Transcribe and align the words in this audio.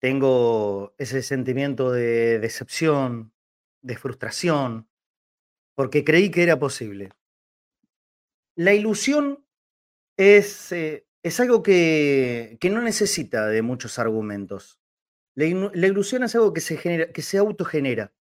tengo 0.00 0.94
ese 0.96 1.22
sentimiento 1.22 1.90
de 1.90 2.38
decepción, 2.38 3.32
de 3.82 3.96
frustración, 3.96 4.88
porque 5.74 6.04
creí 6.04 6.30
que 6.30 6.44
era 6.44 6.56
posible. 6.56 7.10
La 8.54 8.72
ilusión 8.72 9.45
es, 10.16 10.72
eh, 10.72 11.06
es 11.22 11.40
algo 11.40 11.62
que, 11.62 12.56
que 12.60 12.70
no 12.70 12.80
necesita 12.80 13.46
de 13.46 13.62
muchos 13.62 13.98
argumentos. 13.98 14.78
La, 15.34 15.44
ilusión 15.44 16.24
es 16.24 16.34
algo 16.34 16.54
que 16.54 16.62
se, 16.62 16.78
genera, 16.78 17.12
que 17.12 17.20
se 17.20 17.36
autogenera. 17.36 18.12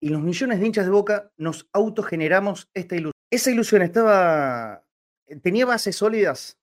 Y 0.00 0.08
los 0.08 0.22
millones 0.22 0.58
de 0.58 0.66
hinchas 0.66 0.86
de 0.86 0.90
Boca 0.90 1.32
nos 1.36 1.68
autogeneramos 1.72 2.70
esta 2.72 2.96
ilusión. 2.96 3.12
Esa 3.30 3.50
ilusión 3.50 3.82
estaba, 3.82 4.86
tenía 5.42 5.66
bases 5.66 5.96
sólidas, 5.96 6.58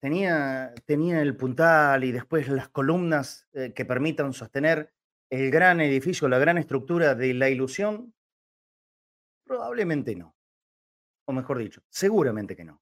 tenía, 0.00 0.74
tenía 0.84 1.22
el 1.22 1.36
puntal 1.36 2.04
y 2.04 2.12
después 2.12 2.48
las 2.48 2.68
columnas 2.68 3.46
eh, 3.52 3.72
que 3.72 3.84
permitan 3.84 4.32
sostener 4.34 4.92
el 5.30 5.50
gran 5.50 5.80
edificio, 5.80 6.28
la 6.28 6.38
gran 6.38 6.58
estructura 6.58 7.14
de 7.14 7.32
la 7.32 7.48
ilusión. 7.48 8.12
Probablemente 9.44 10.14
no. 10.14 10.36
O 11.24 11.32
mejor 11.32 11.58
dicho, 11.58 11.82
seguramente 11.88 12.54
que 12.54 12.64
no. 12.64 12.81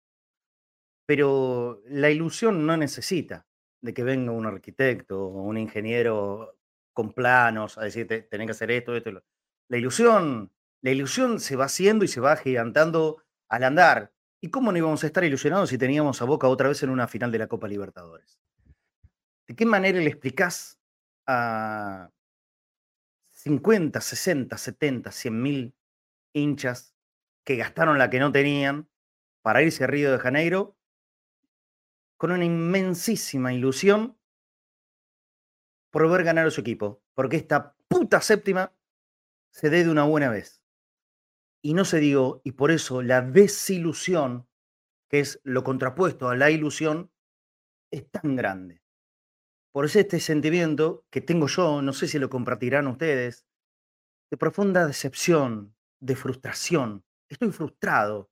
Pero 1.11 1.83
la 1.87 2.09
ilusión 2.09 2.65
no 2.65 2.77
necesita 2.77 3.45
de 3.81 3.93
que 3.93 4.05
venga 4.05 4.31
un 4.31 4.47
arquitecto 4.47 5.21
o 5.21 5.43
un 5.43 5.59
ingeniero 5.59 6.57
con 6.93 7.13
planos 7.13 7.79
a 7.79 7.83
decirte, 7.83 8.23
tenés 8.23 8.47
que 8.47 8.53
hacer 8.53 8.71
esto, 8.71 8.95
esto. 8.95 9.21
La 9.67 9.77
ilusión, 9.77 10.53
la 10.83 10.91
ilusión 10.93 11.41
se 11.41 11.57
va 11.57 11.65
haciendo 11.65 12.05
y 12.05 12.09
se 12.09 12.21
va 12.21 12.31
agigantando 12.31 13.25
al 13.49 13.65
andar. 13.65 14.13
¿Y 14.41 14.51
cómo 14.51 14.71
no 14.71 14.79
íbamos 14.79 15.03
a 15.03 15.09
estar 15.09 15.25
ilusionados 15.25 15.71
si 15.71 15.79
teníamos 15.79 16.23
a 16.23 16.27
Boca 16.27 16.47
otra 16.47 16.69
vez 16.69 16.81
en 16.85 16.91
una 16.91 17.09
final 17.09 17.33
de 17.33 17.39
la 17.39 17.49
Copa 17.49 17.67
Libertadores? 17.67 18.39
¿De 19.49 19.57
qué 19.57 19.67
manera 19.67 19.99
le 19.99 20.07
explicás 20.07 20.79
a 21.27 22.13
50, 23.31 24.01
60, 24.01 24.57
70, 24.57 25.11
100 25.11 25.43
mil 25.43 25.75
hinchas 26.33 26.95
que 27.43 27.57
gastaron 27.57 27.99
la 27.99 28.11
que 28.11 28.21
no 28.21 28.31
tenían 28.31 28.89
para 29.43 29.61
irse 29.65 29.83
a 29.83 29.89
Río 29.89 30.13
de 30.13 30.19
Janeiro 30.21 30.77
con 32.21 32.33
una 32.33 32.45
inmensísima 32.45 33.55
ilusión 33.55 34.15
por 35.91 36.07
ver 36.11 36.23
ganar 36.23 36.47
a 36.47 36.51
su 36.51 36.61
equipo, 36.61 37.03
porque 37.15 37.39
esta 37.39 37.75
puta 37.89 38.21
séptima 38.21 38.77
se 39.51 39.71
dé 39.71 39.85
de 39.85 39.91
una 39.91 40.05
buena 40.05 40.29
vez. 40.29 40.63
Y 41.63 41.73
no 41.73 41.87
se 41.87 41.99
digo, 41.99 42.43
y 42.45 42.53
por 42.53 42.73
eso 42.73 43.01
la 43.01 43.23
desilusión, 43.23 44.47
que 45.09 45.21
es 45.21 45.41
lo 45.45 45.65
contrapuesto 45.65 46.29
a 46.29 46.37
la 46.37 46.51
ilusión, 46.51 47.11
es 47.91 48.11
tan 48.11 48.37
grande. 48.37 48.83
Por 49.73 49.87
eso 49.87 49.99
este 49.99 50.21
sentimiento 50.21 51.07
que 51.09 51.23
tengo 51.23 51.47
yo, 51.47 51.81
no 51.81 51.95
sé 51.95 52.07
si 52.07 52.19
lo 52.19 52.29
compartirán 52.29 52.87
ustedes, 52.87 53.47
de 54.31 54.37
profunda 54.37 54.87
decepción, 54.87 55.75
de 56.01 56.17
frustración. 56.17 57.03
Estoy 57.31 57.51
frustrado. 57.51 58.31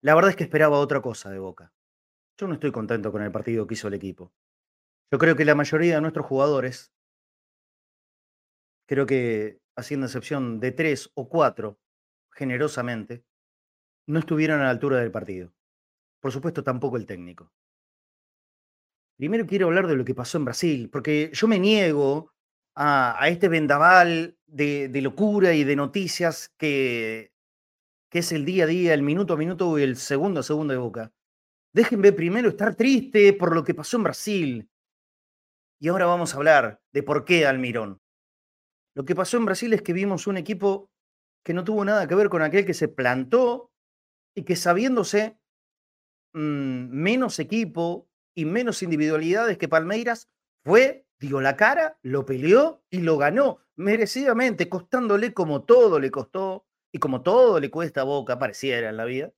La 0.00 0.14
verdad 0.14 0.30
es 0.30 0.36
que 0.36 0.44
esperaba 0.44 0.78
otra 0.78 1.02
cosa 1.02 1.28
de 1.28 1.38
Boca. 1.38 1.75
Yo 2.38 2.46
no 2.46 2.54
estoy 2.54 2.70
contento 2.70 3.10
con 3.12 3.22
el 3.22 3.32
partido 3.32 3.66
que 3.66 3.74
hizo 3.74 3.88
el 3.88 3.94
equipo. 3.94 4.32
Yo 5.10 5.18
creo 5.18 5.36
que 5.36 5.44
la 5.44 5.54
mayoría 5.54 5.94
de 5.94 6.00
nuestros 6.00 6.26
jugadores, 6.26 6.92
creo 8.86 9.06
que 9.06 9.60
haciendo 9.76 10.06
excepción 10.06 10.60
de 10.60 10.72
tres 10.72 11.10
o 11.14 11.28
cuatro, 11.28 11.78
generosamente, 12.32 13.24
no 14.06 14.18
estuvieron 14.18 14.60
a 14.60 14.64
la 14.64 14.70
altura 14.70 14.98
del 14.98 15.10
partido. 15.10 15.52
Por 16.20 16.32
supuesto, 16.32 16.62
tampoco 16.62 16.96
el 16.96 17.06
técnico. 17.06 17.52
Primero 19.16 19.46
quiero 19.46 19.66
hablar 19.66 19.86
de 19.86 19.96
lo 19.96 20.04
que 20.04 20.14
pasó 20.14 20.36
en 20.36 20.44
Brasil, 20.44 20.90
porque 20.90 21.30
yo 21.32 21.48
me 21.48 21.58
niego 21.58 22.34
a, 22.74 23.18
este 23.28 23.48
vendaval 23.48 24.36
de, 24.46 24.88
de 24.88 25.00
locura 25.00 25.54
y 25.54 25.64
de 25.64 25.76
noticias 25.76 26.52
que, 26.58 27.32
que 28.10 28.18
es 28.18 28.32
el 28.32 28.44
día 28.44 28.64
a 28.64 28.66
día, 28.66 28.92
el 28.92 29.02
minuto 29.02 29.32
a 29.32 29.36
minuto 29.38 29.78
y 29.78 29.82
el 29.82 29.96
segundo 29.96 30.40
a 30.40 30.42
segundo 30.42 30.74
de 30.74 30.78
boca. 30.78 31.15
Déjenme 31.76 32.10
primero 32.12 32.48
estar 32.48 32.74
triste 32.74 33.34
por 33.34 33.54
lo 33.54 33.62
que 33.62 33.74
pasó 33.74 33.98
en 33.98 34.04
Brasil. 34.04 34.70
Y 35.78 35.88
ahora 35.88 36.06
vamos 36.06 36.32
a 36.32 36.38
hablar 36.38 36.80
de 36.90 37.02
por 37.02 37.26
qué 37.26 37.44
Almirón. 37.44 38.00
Lo 38.94 39.04
que 39.04 39.14
pasó 39.14 39.36
en 39.36 39.44
Brasil 39.44 39.74
es 39.74 39.82
que 39.82 39.92
vimos 39.92 40.26
un 40.26 40.38
equipo 40.38 40.90
que 41.44 41.52
no 41.52 41.64
tuvo 41.64 41.84
nada 41.84 42.08
que 42.08 42.14
ver 42.14 42.30
con 42.30 42.40
aquel 42.40 42.64
que 42.64 42.72
se 42.72 42.88
plantó 42.88 43.74
y 44.34 44.44
que 44.44 44.56
sabiéndose 44.56 45.38
mm, 46.32 46.88
menos 46.96 47.38
equipo 47.40 48.08
y 48.34 48.46
menos 48.46 48.82
individualidades 48.82 49.58
que 49.58 49.68
Palmeiras, 49.68 50.30
fue, 50.64 51.06
dio 51.20 51.42
la 51.42 51.58
cara, 51.58 51.98
lo 52.00 52.24
peleó 52.24 52.82
y 52.88 53.02
lo 53.02 53.18
ganó 53.18 53.58
merecidamente, 53.74 54.70
costándole 54.70 55.34
como 55.34 55.64
todo 55.64 56.00
le 56.00 56.10
costó 56.10 56.64
y 56.90 57.00
como 57.00 57.20
todo 57.20 57.60
le 57.60 57.70
cuesta 57.70 58.02
Boca, 58.02 58.38
pareciera 58.38 58.88
en 58.88 58.96
la 58.96 59.04
vida. 59.04 59.30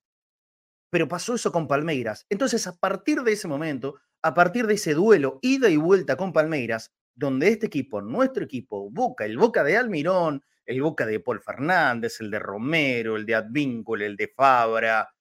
Pero 0.91 1.09
pasó 1.09 1.34
eso 1.34 1.53
con 1.53 1.69
Palmeiras. 1.69 2.26
Entonces, 2.28 2.66
a 2.66 2.76
partir 2.76 3.22
de 3.22 3.32
ese 3.32 3.49
momento, 3.49 3.97
a 4.22 4.34
partir 4.34 4.66
de 4.66 4.75
ese 4.75 4.94
duelo, 4.94 5.38
ida 5.43 5.69
y 5.69 5.76
vuelta 5.76 6.16
con 6.16 6.32
Palmeiras, 6.32 6.93
donde 7.15 7.49
este 7.49 7.66
equipo, 7.66 8.00
nuestro 8.00 8.44
equipo, 8.44 8.91
Boca, 8.91 9.25
el 9.25 9.38
Boca 9.38 9.65
de 9.65 9.76
Almirón, 9.76 10.43
el 10.65 10.82
Boca 10.82 11.06
de 11.06 11.21
Paul 11.21 11.41
Fernández, 11.41 12.21
el 12.21 12.31
de 12.31 12.38
Romero, 12.38 13.16
el 13.16 13.26
de 13.26 13.34
Advíncula, 13.34 14.06
el 14.06 14.16
de 14.16 14.28
Fabra, 14.28 15.12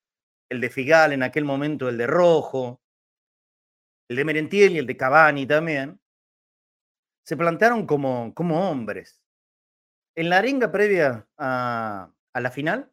el 0.50 0.61
de 0.61 0.69
Figal 0.69 1.13
en 1.13 1.23
aquel 1.23 1.45
momento, 1.45 1.89
el 1.89 1.97
de 1.97 2.07
Rojo, 2.07 2.81
el 4.09 4.16
de 4.16 4.25
Merentiel 4.25 4.73
y 4.73 4.78
el 4.78 4.88
de 4.88 4.97
Cavani 4.97 5.45
también, 5.45 5.99
se 7.23 7.35
plantearon 7.35 7.85
como, 7.85 8.34
como 8.34 8.69
hombres. 8.69 9.22
En 10.16 10.29
la 10.29 10.37
arenga 10.37 10.72
previa 10.72 11.28
a, 11.37 12.11
a 12.34 12.41
la 12.41 12.52
final, 12.52 12.91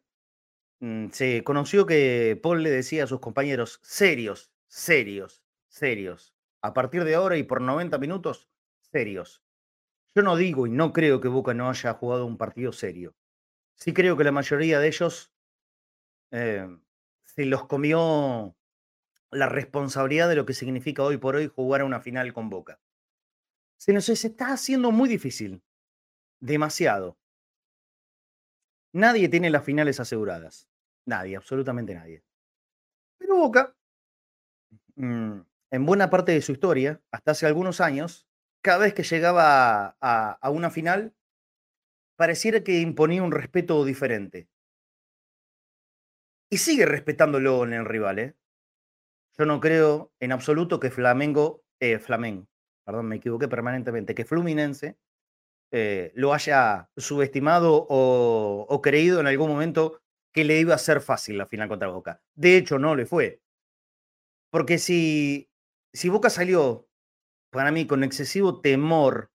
se 1.11 1.43
conoció 1.43 1.85
que 1.85 2.39
Paul 2.41 2.63
le 2.63 2.69
decía 2.69 3.05
a 3.05 3.07
sus 3.07 3.19
compañeros, 3.19 3.79
serios, 3.81 4.51
serios, 4.67 5.43
serios, 5.67 6.33
a 6.61 6.73
partir 6.73 7.03
de 7.03 7.15
ahora 7.15 7.37
y 7.37 7.43
por 7.43 7.61
90 7.61 7.97
minutos, 7.97 8.49
serios. 8.79 9.41
Yo 10.13 10.21
no 10.21 10.35
digo 10.35 10.67
y 10.67 10.69
no 10.69 10.93
creo 10.93 11.19
que 11.21 11.27
Boca 11.27 11.53
no 11.53 11.69
haya 11.69 11.93
jugado 11.93 12.25
un 12.25 12.37
partido 12.37 12.71
serio. 12.71 13.15
Sí 13.75 13.93
creo 13.93 14.15
que 14.15 14.23
la 14.23 14.31
mayoría 14.31 14.79
de 14.79 14.87
ellos 14.87 15.33
eh, 16.31 16.67
se 17.23 17.45
los 17.45 17.65
comió 17.67 18.55
la 19.31 19.49
responsabilidad 19.49 20.29
de 20.29 20.35
lo 20.35 20.45
que 20.45 20.53
significa 20.53 21.03
hoy 21.03 21.17
por 21.17 21.35
hoy 21.35 21.47
jugar 21.53 21.81
a 21.81 21.85
una 21.85 21.99
final 21.99 22.33
con 22.33 22.49
Boca. 22.49 22.79
Se 23.77 23.91
nos 23.91 24.07
está 24.07 24.53
haciendo 24.53 24.91
muy 24.91 25.09
difícil, 25.09 25.61
demasiado. 26.39 27.17
Nadie 28.95 29.27
tiene 29.27 29.49
las 29.49 29.65
finales 29.65 29.99
aseguradas. 29.99 30.69
Nadie, 31.05 31.35
absolutamente 31.35 31.93
nadie. 31.93 32.23
Pero 33.17 33.35
Boca, 33.35 33.75
mm, 34.95 35.39
en 35.71 35.85
buena 35.85 36.09
parte 36.09 36.31
de 36.31 36.41
su 36.41 36.53
historia, 36.53 37.01
hasta 37.11 37.31
hace 37.31 37.45
algunos 37.45 37.81
años, 37.81 38.25
cada 38.61 38.85
vez 38.85 38.93
que 38.93 39.03
llegaba 39.03 39.97
a, 39.99 40.49
una 40.49 40.69
final, 40.69 41.13
pareciera 42.15 42.63
que 42.63 42.79
imponía 42.79 43.21
un 43.21 43.33
respeto 43.33 43.83
diferente. 43.83 44.47
Y 46.49 46.59
sigue 46.59 46.85
respetándolo 46.85 47.65
en 47.65 47.73
el 47.73 47.83
rival, 47.83 48.19
¿eh? 48.19 48.35
Yo 49.37 49.45
no 49.45 49.59
creo 49.59 50.13
en 50.21 50.31
absoluto 50.31 50.79
que 50.79 50.89
Flamengo, 50.89 51.65
eh, 51.81 51.99
Flamengo, 51.99 52.47
perdón, 52.85 53.07
me 53.07 53.17
equivoqué 53.17 53.49
permanentemente, 53.49 54.15
que 54.15 54.23
Fluminense 54.23 54.97
eh, 55.77 56.13
lo 56.15 56.33
haya 56.33 56.89
subestimado 56.95 57.85
o, 57.89 58.79
creído 58.81 59.19
en 59.19 59.27
algún 59.27 59.49
momento 59.49 60.01
que 60.31 60.45
le 60.45 60.57
iba 60.57 60.73
a 60.73 60.77
ser 60.77 61.01
fácil 61.01 61.37
la 61.37 61.47
final 61.47 61.67
contra 61.67 61.89
Boca. 61.89 62.21
De 62.33 62.55
hecho, 62.55 62.79
no 62.79 62.95
le 62.95 63.05
fue. 63.05 63.41
Porque 64.51 64.77
si, 64.77 65.49
si 65.91 66.07
Boca 66.07 66.29
salió, 66.29 66.87
para 67.51 67.71
mí, 67.71 67.85
con 67.87 68.05
excesivo 68.05 68.61
temor 68.61 69.33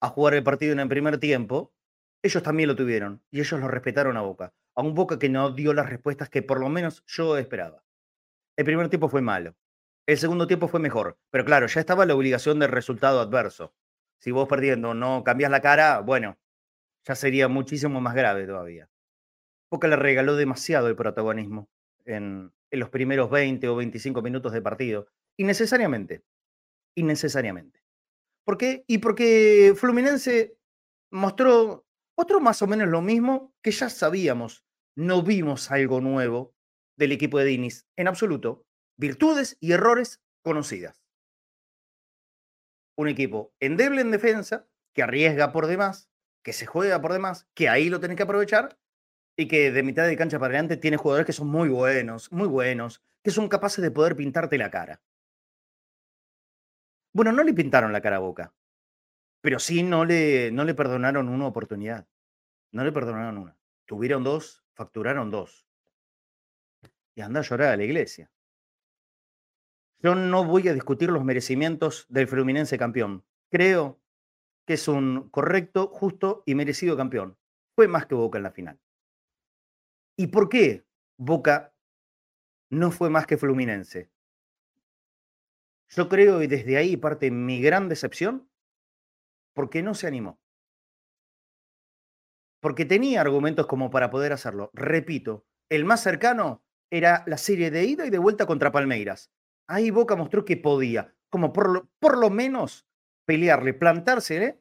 a 0.00 0.10
jugar 0.10 0.34
el 0.34 0.44
partido 0.44 0.72
en 0.74 0.78
el 0.78 0.88
primer 0.88 1.18
tiempo, 1.18 1.74
ellos 2.22 2.44
también 2.44 2.68
lo 2.68 2.76
tuvieron 2.76 3.20
y 3.32 3.40
ellos 3.40 3.58
lo 3.58 3.66
respetaron 3.66 4.16
a 4.16 4.22
Boca. 4.22 4.54
A 4.76 4.82
un 4.82 4.94
Boca 4.94 5.18
que 5.18 5.28
no 5.28 5.50
dio 5.50 5.74
las 5.74 5.90
respuestas 5.90 6.28
que 6.28 6.42
por 6.42 6.60
lo 6.60 6.68
menos 6.68 7.02
yo 7.08 7.36
esperaba. 7.36 7.82
El 8.56 8.64
primer 8.64 8.90
tiempo 8.90 9.08
fue 9.08 9.22
malo. 9.22 9.56
El 10.06 10.18
segundo 10.18 10.46
tiempo 10.46 10.68
fue 10.68 10.78
mejor. 10.78 11.18
Pero 11.30 11.44
claro, 11.44 11.66
ya 11.66 11.80
estaba 11.80 12.06
la 12.06 12.14
obligación 12.14 12.60
del 12.60 12.70
resultado 12.70 13.18
adverso 13.18 13.74
si 14.20 14.30
vos 14.30 14.48
perdiendo 14.48 14.94
no 14.94 15.24
cambias 15.24 15.50
la 15.50 15.60
cara, 15.60 16.00
bueno, 16.00 16.38
ya 17.06 17.14
sería 17.14 17.48
muchísimo 17.48 18.00
más 18.00 18.14
grave 18.14 18.46
todavía. 18.46 18.88
Boca 19.70 19.88
le 19.88 19.96
regaló 19.96 20.36
demasiado 20.36 20.88
el 20.88 20.96
protagonismo 20.96 21.68
en, 22.04 22.52
los 22.70 22.90
primeros 22.90 23.30
20 23.30 23.66
o 23.68 23.76
25 23.76 24.22
minutos 24.22 24.52
de 24.52 24.62
partido. 24.62 25.08
Innecesariamente. 25.36 26.22
Innecesariamente. 26.94 27.82
¿Por 28.44 28.58
qué? 28.58 28.84
Y 28.86 28.98
porque 28.98 29.74
Fluminense 29.76 30.56
mostró, 31.10 31.86
otro 32.14 32.40
más 32.40 32.62
o 32.62 32.66
menos 32.66 32.88
lo 32.88 33.00
mismo 33.00 33.54
que 33.62 33.70
ya 33.70 33.88
sabíamos. 33.88 34.64
No 34.96 35.22
vimos 35.22 35.70
algo 35.70 36.00
nuevo 36.00 36.54
del 36.96 37.12
equipo 37.12 37.38
de 37.38 37.46
Dinis. 37.46 37.86
En 37.96 38.06
absoluto. 38.06 38.66
Virtudes 38.96 39.56
y 39.60 39.72
errores 39.72 40.20
conocidas 40.42 40.99
un 43.00 43.08
equipo 43.08 43.54
endeble 43.60 44.00
en 44.00 44.10
defensa, 44.10 44.66
que 44.92 45.02
arriesga 45.02 45.52
por 45.52 45.66
demás, 45.66 46.10
que 46.42 46.52
se 46.52 46.66
juega 46.66 47.00
por 47.00 47.12
demás, 47.12 47.48
que 47.54 47.68
ahí 47.68 47.88
lo 47.88 48.00
tenés 48.00 48.16
que 48.16 48.24
aprovechar 48.24 48.78
y 49.36 49.48
que 49.48 49.70
de 49.70 49.82
mitad 49.82 50.06
de 50.06 50.16
cancha 50.16 50.38
para 50.38 50.52
adelante 50.52 50.76
tiene 50.76 50.96
jugadores 50.96 51.26
que 51.26 51.32
son 51.32 51.48
muy 51.48 51.68
buenos, 51.68 52.30
muy 52.32 52.48
buenos, 52.48 53.02
que 53.22 53.30
son 53.30 53.48
capaces 53.48 53.82
de 53.82 53.90
poder 53.90 54.16
pintarte 54.16 54.58
la 54.58 54.70
cara. 54.70 55.00
Bueno, 57.12 57.32
no 57.32 57.42
le 57.42 57.54
pintaron 57.54 57.92
la 57.92 58.00
cara 58.00 58.16
a 58.16 58.20
Boca, 58.20 58.54
pero 59.40 59.58
sí 59.58 59.82
no 59.82 60.04
le, 60.04 60.50
no 60.52 60.64
le 60.64 60.74
perdonaron 60.74 61.28
una 61.28 61.46
oportunidad. 61.46 62.06
No 62.72 62.84
le 62.84 62.92
perdonaron 62.92 63.38
una. 63.38 63.56
Tuvieron 63.84 64.22
dos, 64.22 64.62
facturaron 64.74 65.30
dos. 65.30 65.66
Y 67.14 67.22
anda 67.22 67.40
a 67.40 67.42
llorar 67.42 67.72
a 67.72 67.76
la 67.76 67.84
iglesia. 67.84 68.30
Yo 70.02 70.14
no 70.14 70.44
voy 70.44 70.66
a 70.68 70.72
discutir 70.72 71.10
los 71.10 71.24
merecimientos 71.24 72.06
del 72.08 72.26
Fluminense 72.26 72.78
campeón. 72.78 73.22
Creo 73.50 74.00
que 74.66 74.74
es 74.74 74.88
un 74.88 75.28
correcto, 75.28 75.88
justo 75.88 76.42
y 76.46 76.54
merecido 76.54 76.96
campeón. 76.96 77.36
Fue 77.74 77.86
más 77.86 78.06
que 78.06 78.14
Boca 78.14 78.38
en 78.38 78.44
la 78.44 78.50
final. 78.50 78.80
¿Y 80.16 80.28
por 80.28 80.48
qué 80.48 80.86
Boca 81.18 81.74
no 82.70 82.90
fue 82.90 83.10
más 83.10 83.26
que 83.26 83.36
Fluminense? 83.36 84.10
Yo 85.90 86.08
creo, 86.08 86.42
y 86.42 86.46
desde 86.46 86.78
ahí 86.78 86.96
parte 86.96 87.30
mi 87.30 87.60
gran 87.60 87.88
decepción, 87.88 88.48
porque 89.52 89.82
no 89.82 89.94
se 89.94 90.06
animó. 90.06 90.40
Porque 92.60 92.86
tenía 92.86 93.20
argumentos 93.20 93.66
como 93.66 93.90
para 93.90 94.10
poder 94.10 94.32
hacerlo. 94.32 94.70
Repito, 94.72 95.44
el 95.68 95.84
más 95.84 96.02
cercano 96.02 96.64
era 96.90 97.22
la 97.26 97.36
serie 97.36 97.70
de 97.70 97.84
ida 97.84 98.06
y 98.06 98.10
de 98.10 98.18
vuelta 98.18 98.46
contra 98.46 98.72
Palmeiras 98.72 99.30
ahí 99.70 99.90
Boca 99.90 100.16
mostró 100.16 100.44
que 100.44 100.56
podía, 100.56 101.14
como 101.30 101.52
por 101.52 102.18
lo, 102.18 102.30
menos 102.30 102.86
pelearle, 103.24 103.72
plantarse, 103.72 104.44
¿eh? 104.44 104.60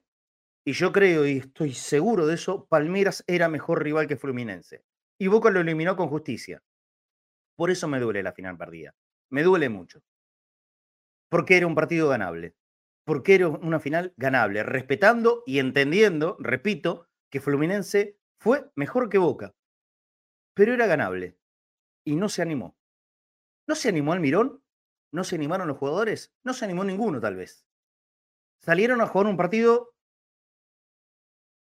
Y 0.65 0.73
yo 0.73 0.91
creo 0.91 1.25
y 1.25 1.39
estoy 1.39 1.73
seguro 1.73 2.27
de 2.27 2.35
eso, 2.35 2.67
Palmeiras 2.67 3.23
era 3.27 3.49
mejor 3.49 3.83
rival 3.83 4.07
que 4.07 4.17
Fluminense. 4.17 4.85
Y 5.19 5.27
Boca 5.27 5.49
lo 5.49 5.61
eliminó 5.61 5.95
con 5.95 6.09
justicia. 6.09 6.63
Por 7.55 7.71
eso 7.71 7.87
me 7.87 7.99
duele 7.99 8.21
la 8.21 8.33
final 8.33 8.55
perdida. 8.57 8.95
Me 9.31 9.41
duele 9.41 9.67
mucho. 9.69 10.03
Porque 11.29 11.57
era 11.57 11.65
un 11.65 11.75
partido 11.75 12.07
ganable. 12.07 12.55
Porque 13.03 13.35
era 13.35 13.47
una 13.47 13.79
final 13.79 14.13
ganable, 14.15 14.61
respetando 14.61 15.43
y 15.47 15.57
entendiendo, 15.57 16.37
repito, 16.39 17.07
que 17.31 17.41
Fluminense 17.41 18.19
fue 18.39 18.69
mejor 18.75 19.09
que 19.09 19.17
Boca. 19.17 19.55
Pero 20.53 20.73
era 20.73 20.85
ganable. 20.85 21.37
Y 22.05 22.15
no 22.15 22.29
se 22.29 22.43
animó. 22.43 22.77
¿No 23.67 23.75
se 23.75 23.89
animó 23.89 24.13
Almirón? 24.13 24.61
¿No 25.11 25.23
se 25.23 25.35
animaron 25.35 25.67
los 25.67 25.77
jugadores? 25.77 26.33
No 26.43 26.53
se 26.53 26.65
animó 26.65 26.83
ninguno, 26.83 27.19
tal 27.19 27.35
vez. 27.35 27.65
Salieron 28.59 29.01
a 29.01 29.07
jugar 29.07 29.27
un 29.27 29.37
partido 29.37 29.93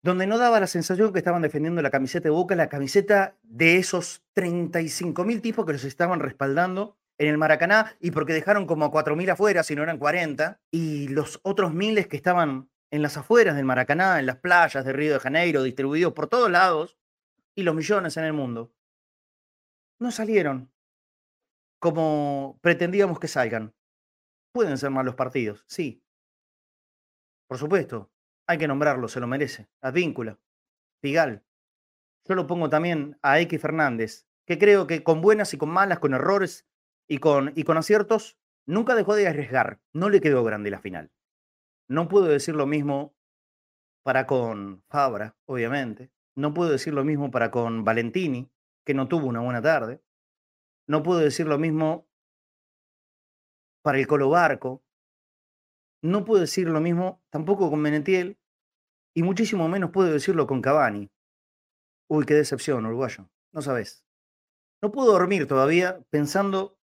donde 0.03 0.27
no 0.27 0.39
daba 0.39 0.61
la 0.61 0.67
sensación 0.67 1.13
que 1.13 1.19
estaban 1.19 1.43
defendiendo 1.43 1.83
la 1.83 1.91
camiseta 1.91 2.25
de 2.25 2.31
Boca, 2.31 2.55
la 2.55 2.69
camiseta 2.69 3.37
de 3.43 3.77
esos 3.77 4.23
35 4.35 5.25
mil 5.25 5.43
tipos 5.43 5.67
que 5.67 5.73
los 5.73 5.85
estaban 5.85 6.21
respaldando 6.21 6.97
en 7.19 7.29
el 7.29 7.39
Maracaná 7.39 7.97
y 8.01 8.13
porque 8.13 8.33
dejaron 8.33 8.67
como 8.67 8.85
a 8.85 8.91
4 8.91 9.17
mil 9.17 9.29
afuera, 9.29 9.63
si 9.63 9.75
no 9.75 9.83
eran 9.83 9.99
40, 9.99 10.61
y 10.71 11.09
los 11.09 11.41
otros 11.43 11.75
miles 11.75 12.07
que 12.07 12.17
estaban 12.17 12.71
en 12.91 13.03
las 13.03 13.17
afueras 13.17 13.57
del 13.57 13.65
Maracaná, 13.65 14.19
en 14.19 14.27
las 14.27 14.37
playas 14.37 14.85
de 14.85 14.93
Río 14.93 15.13
de 15.13 15.21
Janeiro, 15.21 15.63
distribuidos 15.63 16.13
por 16.13 16.29
todos 16.29 16.51
lados, 16.51 16.97
y 17.55 17.65
los 17.65 17.75
millones 17.75 18.17
en 18.17 18.25
el 18.25 18.33
mundo, 18.33 18.73
no 19.99 20.13
salieron 20.13 20.71
como 21.79 22.59
pretendíamos 22.63 23.19
que 23.19 23.29
salgan. 23.29 23.75
Pueden 24.53 24.79
ser 24.79 24.91
malos 24.91 25.15
partidos, 25.15 25.65
sí. 25.67 26.03
Por 27.49 27.59
supuesto, 27.59 28.11
hay 28.47 28.59
que 28.59 28.69
nombrarlo, 28.69 29.09
se 29.09 29.21
lo 29.21 29.27
merece. 29.27 29.69
Advíncula, 29.81 30.39
Pigal. 31.01 31.45
Yo 32.25 32.35
lo 32.35 32.47
pongo 32.47 32.69
también 32.69 33.19
a 33.23 33.41
X 33.41 33.61
Fernández, 33.61 34.27
que 34.47 34.59
creo 34.59 34.87
que 34.87 35.03
con 35.03 35.21
buenas 35.21 35.55
y 35.55 35.59
con 35.59 35.71
malas, 35.71 35.99
con 35.99 36.15
errores 36.15 36.67
y 37.09 37.19
con, 37.19 37.53
y 37.55 37.65
con 37.65 37.77
aciertos, 37.77 38.39
nunca 38.67 38.95
dejó 38.95 39.15
de 39.15 39.29
arriesgar. 39.29 39.81
No 39.93 40.11
le 40.11 40.21
quedó 40.21 40.45
grande 40.45 40.71
la 40.71 40.81
final. 40.81 41.11
No 41.89 42.09
puedo 42.09 42.27
decir 42.27 42.55
lo 42.55 42.67
mismo 42.67 43.15
para 44.03 44.27
con 44.27 44.83
Fabra, 44.89 45.37
obviamente. 45.47 46.11
No 46.35 46.55
puedo 46.55 46.71
decir 46.71 46.93
lo 46.93 47.05
mismo 47.05 47.31
para 47.31 47.51
con 47.51 47.85
Valentini, 47.85 48.51
que 48.85 48.95
no 48.95 49.09
tuvo 49.09 49.27
una 49.27 49.41
buena 49.41 49.63
tarde. 49.63 50.03
No 50.89 51.03
puedo 51.03 51.21
decir 51.21 51.47
lo 51.47 51.59
mismo 51.59 52.09
para 53.83 53.99
el 53.99 54.07
Colo 54.07 54.31
Barco. 54.31 54.83
No 56.03 56.25
puedo 56.25 56.41
decir 56.41 56.69
lo 56.69 56.81
mismo 56.81 57.23
tampoco 57.31 57.71
con 57.71 57.81
Menetiel. 57.81 58.39
Y 59.15 59.23
muchísimo 59.23 59.69
menos 59.69 59.91
puedo 59.91 60.11
decirlo 60.11 60.47
con 60.47 60.63
Cavani. 60.63 61.11
Uy, 62.09 62.25
qué 62.25 62.35
decepción, 62.35 62.87
uruguayo. 62.87 63.29
No 63.53 63.61
sabes. 63.61 64.05
No 64.81 64.91
puedo 64.91 65.13
dormir 65.13 65.47
todavía 65.47 66.01
pensando 66.09 66.79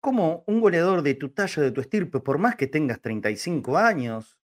cómo 0.00 0.44
un 0.46 0.60
goleador 0.60 1.02
de 1.02 1.14
tu 1.14 1.30
talla, 1.30 1.62
de 1.62 1.72
tu 1.72 1.80
estirpe, 1.80 2.20
por 2.20 2.38
más 2.38 2.56
que 2.56 2.66
tengas 2.66 3.00
35 3.00 3.78
años, 3.78 4.38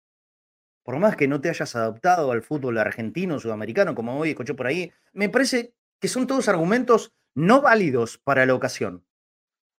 por 0.84 0.98
más 0.98 1.16
que 1.16 1.28
no 1.28 1.40
te 1.40 1.48
hayas 1.48 1.74
adaptado 1.76 2.32
al 2.32 2.42
fútbol 2.42 2.78
argentino, 2.78 3.38
sudamericano, 3.38 3.94
como 3.94 4.18
hoy 4.18 4.30
escuché 4.30 4.54
por 4.54 4.66
ahí, 4.66 4.92
me 5.12 5.28
parece 5.28 5.74
que 6.00 6.08
son 6.08 6.26
todos 6.26 6.48
argumentos 6.48 7.14
no 7.34 7.60
válidos 7.60 8.18
para 8.18 8.46
la 8.46 8.54
ocasión. 8.54 9.04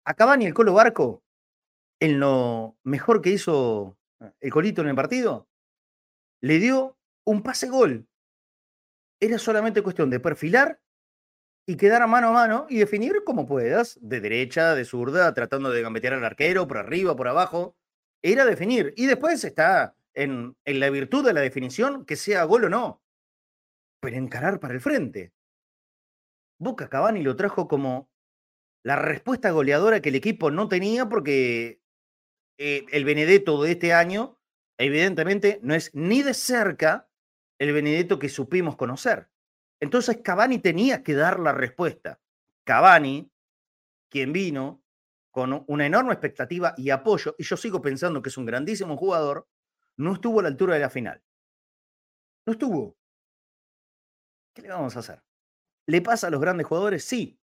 A 0.04 0.14
Cavani 0.14 0.46
el 0.46 0.54
Colo 0.54 0.72
Barco, 0.74 1.22
en 2.00 2.20
lo 2.20 2.76
mejor 2.82 3.20
que 3.20 3.30
hizo 3.30 3.98
eh, 4.20 4.32
el 4.40 4.50
Colito 4.50 4.82
en 4.82 4.88
el 4.88 4.94
partido, 4.94 5.48
le 6.40 6.58
dio 6.58 6.98
un 7.24 7.42
pase 7.42 7.68
gol. 7.68 8.08
Era 9.20 9.38
solamente 9.38 9.82
cuestión 9.82 10.08
de 10.08 10.20
perfilar 10.20 10.80
y 11.66 11.76
quedar 11.76 12.02
a 12.02 12.06
mano 12.06 12.28
a 12.28 12.32
mano 12.32 12.66
y 12.68 12.78
definir 12.78 13.22
como 13.24 13.46
puedas, 13.46 13.98
de 14.00 14.20
derecha, 14.20 14.74
de 14.74 14.84
zurda, 14.84 15.34
tratando 15.34 15.70
de 15.70 15.82
gambetear 15.82 16.14
al 16.14 16.24
arquero, 16.24 16.66
por 16.66 16.78
arriba, 16.78 17.14
por 17.14 17.28
abajo. 17.28 17.76
Era 18.22 18.44
definir. 18.44 18.94
Y 18.96 19.06
después 19.06 19.44
está 19.44 19.94
en, 20.14 20.56
en 20.64 20.80
la 20.80 20.90
virtud 20.90 21.24
de 21.24 21.34
la 21.34 21.40
definición, 21.40 22.06
que 22.06 22.16
sea 22.16 22.44
gol 22.44 22.64
o 22.64 22.68
no. 22.70 23.02
Pero 24.00 24.16
encarar 24.16 24.58
para 24.58 24.74
el 24.74 24.80
frente. 24.80 25.32
Boca 26.60 26.90
Cavani 26.90 27.22
lo 27.22 27.36
trajo 27.36 27.66
como 27.66 28.10
la 28.84 28.96
respuesta 28.96 29.50
goleadora 29.50 30.00
que 30.00 30.10
el 30.10 30.14
equipo 30.14 30.50
no 30.50 30.68
tenía 30.68 31.08
porque 31.08 31.80
eh, 32.58 32.84
el 32.92 33.04
Benedetto 33.06 33.62
de 33.62 33.72
este 33.72 33.94
año, 33.94 34.38
evidentemente, 34.78 35.58
no 35.62 35.74
es 35.74 35.90
ni 35.94 36.22
de 36.22 36.34
cerca 36.34 37.08
el 37.58 37.72
Benedetto 37.72 38.18
que 38.18 38.28
supimos 38.28 38.76
conocer. 38.76 39.30
Entonces 39.80 40.18
Cavani 40.22 40.58
tenía 40.58 41.02
que 41.02 41.14
dar 41.14 41.40
la 41.40 41.52
respuesta. 41.52 42.20
Cavani, 42.64 43.32
quien 44.10 44.34
vino 44.34 44.82
con 45.30 45.64
una 45.66 45.86
enorme 45.86 46.12
expectativa 46.12 46.74
y 46.76 46.90
apoyo, 46.90 47.34
y 47.38 47.44
yo 47.44 47.56
sigo 47.56 47.80
pensando 47.80 48.20
que 48.20 48.28
es 48.28 48.36
un 48.36 48.44
grandísimo 48.44 48.98
jugador, 48.98 49.48
no 49.96 50.12
estuvo 50.12 50.40
a 50.40 50.42
la 50.42 50.50
altura 50.50 50.74
de 50.74 50.80
la 50.80 50.90
final. 50.90 51.22
No 52.46 52.52
estuvo. 52.52 52.98
¿Qué 54.54 54.60
le 54.60 54.68
vamos 54.68 54.94
a 54.96 54.98
hacer? 54.98 55.29
¿Le 55.90 56.02
pasa 56.02 56.28
a 56.28 56.30
los 56.30 56.40
grandes 56.40 56.68
jugadores? 56.68 57.04
Sí. 57.04 57.40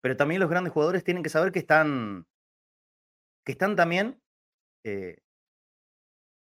Pero 0.00 0.16
también 0.16 0.40
los 0.40 0.48
grandes 0.48 0.72
jugadores 0.72 1.04
tienen 1.04 1.22
que 1.22 1.28
saber 1.28 1.52
que 1.52 1.58
están, 1.58 2.26
que 3.44 3.52
están 3.52 3.76
también 3.76 4.22
eh, 4.86 5.18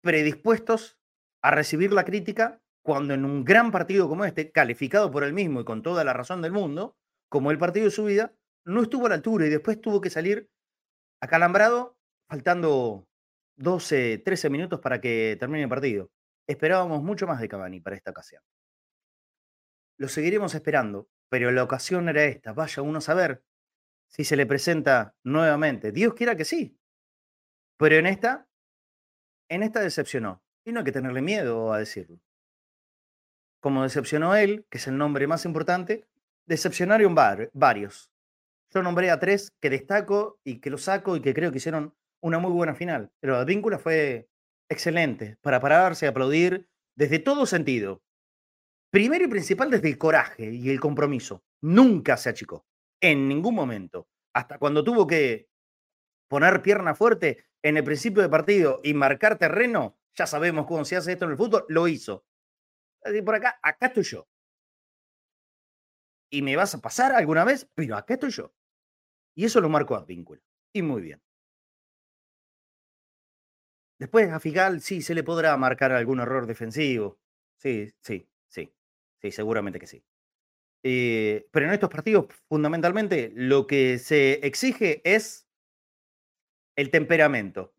predispuestos 0.01 0.97
a 1.41 1.51
recibir 1.51 1.91
la 1.91 2.05
crítica 2.05 2.61
cuando 2.81 3.13
en 3.13 3.25
un 3.25 3.43
gran 3.43 3.71
partido 3.71 4.07
como 4.07 4.23
este, 4.23 4.53
calificado 4.53 5.11
por 5.11 5.25
él 5.25 5.33
mismo 5.33 5.59
y 5.59 5.65
con 5.65 5.83
toda 5.83 6.05
la 6.05 6.13
razón 6.13 6.41
del 6.41 6.53
mundo, 6.53 6.95
como 7.29 7.51
el 7.51 7.57
partido 7.57 7.85
de 7.85 7.91
su 7.91 8.05
vida, 8.05 8.33
no 8.65 8.81
estuvo 8.81 9.07
a 9.07 9.09
la 9.09 9.15
altura 9.15 9.45
y 9.45 9.49
después 9.49 9.81
tuvo 9.81 9.99
que 9.99 10.09
salir 10.09 10.49
acalambrado, 11.21 11.97
faltando 12.29 13.05
12, 13.57 14.19
13 14.19 14.49
minutos 14.49 14.79
para 14.79 15.01
que 15.01 15.35
termine 15.37 15.63
el 15.63 15.69
partido. 15.69 16.09
Esperábamos 16.47 17.03
mucho 17.03 17.27
más 17.27 17.41
de 17.41 17.49
Cavani 17.49 17.81
para 17.81 17.97
esta 17.97 18.11
ocasión. 18.11 18.41
Lo 19.97 20.07
seguiremos 20.07 20.55
esperando, 20.55 21.09
pero 21.33 21.49
la 21.49 21.63
ocasión 21.63 22.07
era 22.09 22.25
esta. 22.25 22.53
Vaya 22.53 22.83
uno 22.83 22.99
a 22.99 23.01
saber 23.01 23.41
si 24.05 24.23
se 24.23 24.35
le 24.35 24.45
presenta 24.45 25.15
nuevamente. 25.23 25.91
Dios 25.91 26.13
quiera 26.13 26.35
que 26.35 26.45
sí. 26.45 26.77
Pero 27.75 27.95
en 27.95 28.05
esta, 28.05 28.47
en 29.49 29.63
esta 29.63 29.79
decepcionó. 29.79 30.43
Y 30.63 30.71
no 30.71 30.81
hay 30.81 30.85
que 30.85 30.91
tenerle 30.91 31.23
miedo 31.23 31.73
a 31.73 31.79
decirlo. 31.79 32.19
Como 33.61 33.81
decepcionó 33.81 34.35
él, 34.35 34.67
que 34.69 34.77
es 34.77 34.87
el 34.87 34.95
nombre 34.95 35.25
más 35.25 35.43
importante, 35.45 36.05
decepcionaron 36.45 37.15
varios. 37.15 38.11
Yo 38.69 38.83
nombré 38.83 39.09
a 39.09 39.17
tres 39.17 39.53
que 39.59 39.71
destaco 39.71 40.39
y 40.43 40.59
que 40.59 40.69
lo 40.69 40.77
saco 40.77 41.15
y 41.15 41.21
que 41.23 41.33
creo 41.33 41.49
que 41.49 41.57
hicieron 41.57 41.95
una 42.21 42.37
muy 42.37 42.51
buena 42.51 42.75
final. 42.75 43.11
Pero 43.19 43.39
la 43.39 43.43
víncula 43.43 43.79
fue 43.79 44.29
excelente 44.69 45.39
para 45.41 45.59
pararse, 45.59 46.05
aplaudir 46.05 46.69
desde 46.93 47.17
todo 47.17 47.47
sentido. 47.47 48.03
Primero 48.93 49.25
y 49.25 49.27
principal 49.27 49.71
desde 49.71 49.89
el 49.89 49.97
coraje 49.97 50.51
y 50.53 50.69
el 50.69 50.79
compromiso. 50.79 51.43
Nunca 51.63 52.15
se 52.15 52.29
achicó, 52.29 52.67
en 53.01 53.27
ningún 53.27 53.55
momento. 53.55 54.07
Hasta 54.35 54.59
cuando 54.59 54.83
tuvo 54.83 55.07
que 55.07 55.49
poner 56.27 56.61
pierna 56.61 56.93
fuerte 56.93 57.43
en 57.63 57.77
el 57.77 57.83
principio 57.83 58.21
del 58.21 58.29
partido 58.29 58.81
y 58.83 58.93
marcar 58.93 59.39
terreno, 59.39 59.97
ya 60.13 60.27
sabemos 60.27 60.67
cómo 60.67 60.85
se 60.85 60.95
hace 60.95 61.13
esto 61.13 61.25
en 61.25 61.31
el 61.31 61.37
fútbol, 61.37 61.65
lo 61.69 61.87
hizo. 61.87 62.23
Por 63.25 63.33
acá, 63.33 63.59
acá 63.63 63.87
estoy 63.87 64.03
yo. 64.03 64.27
Y 66.29 66.43
me 66.43 66.55
vas 66.55 66.75
a 66.75 66.79
pasar 66.79 67.13
alguna 67.13 67.45
vez, 67.45 67.67
pero 67.73 67.97
acá 67.97 68.13
estoy 68.13 68.29
yo. 68.29 68.53
Y 69.33 69.45
eso 69.45 69.59
lo 69.59 69.69
marcó 69.69 69.95
Advíncula. 69.95 70.43
Y 70.71 70.83
muy 70.83 71.01
bien. 71.01 71.19
Después 73.97 74.29
a 74.29 74.39
Figal 74.39 74.81
sí 74.81 75.01
se 75.01 75.15
le 75.15 75.23
podrá 75.23 75.57
marcar 75.57 75.91
algún 75.93 76.19
error 76.19 76.45
defensivo. 76.45 77.17
Sí, 77.57 77.91
sí, 78.01 78.27
sí. 79.23 79.31
Seguramente 79.31 79.79
que 79.79 79.87
sí. 79.87 80.03
Eh, 80.83 81.47
pero 81.51 81.65
en 81.65 81.73
estos 81.73 81.89
partidos, 81.89 82.27
fundamentalmente, 82.49 83.31
lo 83.35 83.65
que 83.67 83.97
se 83.99 84.45
exige 84.45 85.01
es 85.05 85.47
el 86.75 86.89
temperamento. 86.89 87.73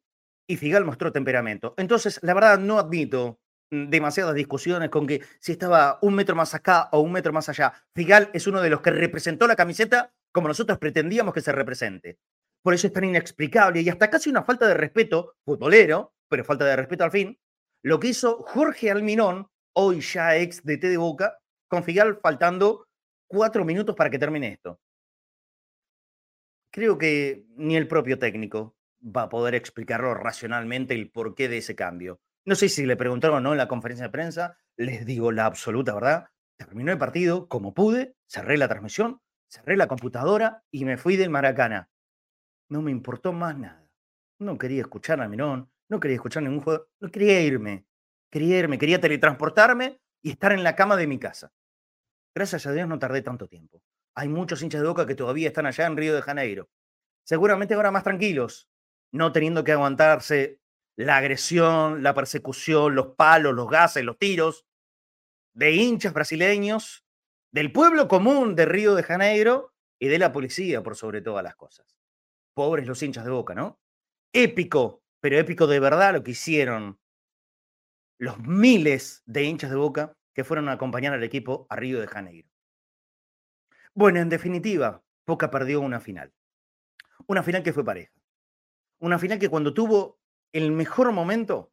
Y 0.48 0.56
Figal 0.56 0.84
mostró 0.84 1.12
temperamento. 1.12 1.74
Entonces, 1.76 2.18
la 2.22 2.34
verdad, 2.34 2.58
no 2.58 2.78
admito 2.78 3.40
mm, 3.70 3.88
demasiadas 3.88 4.34
discusiones 4.34 4.90
con 4.90 5.06
que 5.06 5.22
si 5.40 5.52
estaba 5.52 5.98
un 6.02 6.14
metro 6.14 6.34
más 6.34 6.54
acá 6.54 6.88
o 6.92 7.00
un 7.00 7.12
metro 7.12 7.32
más 7.32 7.48
allá. 7.48 7.72
Figal 7.94 8.30
es 8.32 8.46
uno 8.46 8.60
de 8.60 8.70
los 8.70 8.80
que 8.80 8.90
representó 8.90 9.46
la 9.46 9.56
camiseta 9.56 10.14
como 10.32 10.48
nosotros 10.48 10.78
pretendíamos 10.78 11.32
que 11.32 11.40
se 11.40 11.52
represente. 11.52 12.18
Por 12.62 12.74
eso 12.74 12.88
es 12.88 12.92
tan 12.92 13.04
inexplicable 13.04 13.82
y 13.82 13.88
hasta 13.88 14.10
casi 14.10 14.30
una 14.30 14.42
falta 14.42 14.66
de 14.66 14.74
respeto, 14.74 15.36
futbolero, 15.44 16.14
pero 16.28 16.44
falta 16.44 16.64
de 16.64 16.76
respeto 16.76 17.04
al 17.04 17.10
fin, 17.12 17.38
lo 17.84 18.00
que 18.00 18.08
hizo 18.08 18.42
Jorge 18.42 18.90
Alminón, 18.90 19.48
hoy 19.74 20.00
ya 20.00 20.36
ex 20.36 20.64
de 20.64 20.78
T 20.78 20.88
de 20.88 20.96
Boca, 20.96 21.38
con 21.68 21.84
Figal 21.84 22.18
faltando 22.20 22.88
cuatro 23.26 23.64
minutos 23.64 23.94
para 23.94 24.10
que 24.10 24.18
termine 24.18 24.48
esto. 24.48 24.80
Creo 26.70 26.98
que 26.98 27.46
ni 27.56 27.76
el 27.76 27.86
propio 27.86 28.18
técnico 28.18 28.76
va 29.04 29.22
a 29.22 29.28
poder 29.28 29.54
explicarlo 29.54 30.14
racionalmente 30.14 30.94
el 30.94 31.10
porqué 31.10 31.48
de 31.48 31.58
ese 31.58 31.74
cambio. 31.76 32.20
No 32.44 32.54
sé 32.54 32.68
si 32.68 32.84
le 32.84 32.96
preguntaron 32.96 33.38
o 33.38 33.40
no 33.40 33.52
en 33.52 33.58
la 33.58 33.68
conferencia 33.68 34.06
de 34.06 34.12
prensa, 34.12 34.58
les 34.76 35.06
digo 35.06 35.32
la 35.32 35.46
absoluta 35.46 35.94
verdad. 35.94 36.26
Terminó 36.56 36.92
el 36.92 36.98
partido 36.98 37.48
como 37.48 37.74
pude, 37.74 38.16
cerré 38.26 38.56
la 38.58 38.68
transmisión, 38.68 39.20
cerré 39.48 39.76
la 39.76 39.88
computadora 39.88 40.62
y 40.70 40.84
me 40.84 40.96
fui 40.96 41.16
del 41.16 41.30
Maracana. 41.30 41.90
No 42.68 42.82
me 42.82 42.90
importó 42.90 43.32
más 43.32 43.56
nada. 43.56 43.88
No 44.38 44.58
quería 44.58 44.80
escuchar 44.80 45.20
a 45.20 45.28
Mirón, 45.28 45.70
no 45.88 46.00
quería 46.00 46.16
escuchar 46.16 46.42
ningún 46.42 46.60
juego, 46.60 46.86
no 47.00 47.10
quería 47.10 47.40
irme. 47.40 47.86
Quería 48.34 48.58
irme, 48.58 48.78
quería 48.78 49.00
teletransportarme 49.00 50.00
y 50.20 50.32
estar 50.32 50.50
en 50.50 50.64
la 50.64 50.74
cama 50.74 50.96
de 50.96 51.06
mi 51.06 51.20
casa. 51.20 51.52
Gracias 52.34 52.66
a 52.66 52.72
Dios 52.72 52.88
no 52.88 52.98
tardé 52.98 53.22
tanto 53.22 53.46
tiempo. 53.46 53.80
Hay 54.16 54.28
muchos 54.28 54.60
hinchas 54.60 54.80
de 54.80 54.88
boca 54.88 55.06
que 55.06 55.14
todavía 55.14 55.46
están 55.46 55.66
allá 55.66 55.86
en 55.86 55.96
Río 55.96 56.16
de 56.16 56.20
Janeiro. 56.20 56.68
Seguramente 57.24 57.74
ahora 57.74 57.92
más 57.92 58.02
tranquilos, 58.02 58.68
no 59.12 59.30
teniendo 59.30 59.62
que 59.62 59.70
aguantarse 59.70 60.58
la 60.96 61.18
agresión, 61.18 62.02
la 62.02 62.12
persecución, 62.12 62.96
los 62.96 63.14
palos, 63.14 63.54
los 63.54 63.70
gases, 63.70 64.04
los 64.04 64.18
tiros 64.18 64.66
de 65.54 65.70
hinchas 65.70 66.12
brasileños 66.12 67.04
del 67.52 67.70
pueblo 67.70 68.08
común 68.08 68.56
de 68.56 68.66
Río 68.66 68.96
de 68.96 69.04
Janeiro 69.04 69.74
y 70.00 70.08
de 70.08 70.18
la 70.18 70.32
policía 70.32 70.82
por 70.82 70.96
sobre 70.96 71.22
todas 71.22 71.44
las 71.44 71.54
cosas. 71.54 71.86
Pobres 72.52 72.88
los 72.88 73.00
hinchas 73.00 73.24
de 73.24 73.30
boca, 73.30 73.54
¿no? 73.54 73.78
Épico, 74.32 75.04
pero 75.20 75.38
épico 75.38 75.68
de 75.68 75.78
verdad 75.78 76.14
lo 76.14 76.24
que 76.24 76.32
hicieron 76.32 76.98
los 78.18 78.38
miles 78.38 79.23
de 79.26 79.44
hinchas 79.44 79.71
de 79.71 79.76
boca 79.76 80.16
que 80.35 80.44
fueron 80.44 80.68
a 80.68 80.73
acompañar 80.73 81.12
al 81.14 81.23
equipo 81.23 81.66
a 81.68 81.76
Río 81.76 82.00
de 82.00 82.06
Janeiro. 82.06 82.49
Bueno, 83.94 84.21
en 84.21 84.28
definitiva, 84.28 85.04
Boca 85.26 85.50
perdió 85.50 85.80
una 85.80 86.00
final. 86.00 86.35
Una 87.26 87.42
final 87.42 87.62
que 87.62 87.73
fue 87.73 87.85
pareja. 87.85 88.12
Una 88.99 89.18
final 89.18 89.38
que 89.38 89.49
cuando 89.49 89.73
tuvo 89.73 90.18
el 90.52 90.73
mejor 90.73 91.12
momento, 91.12 91.73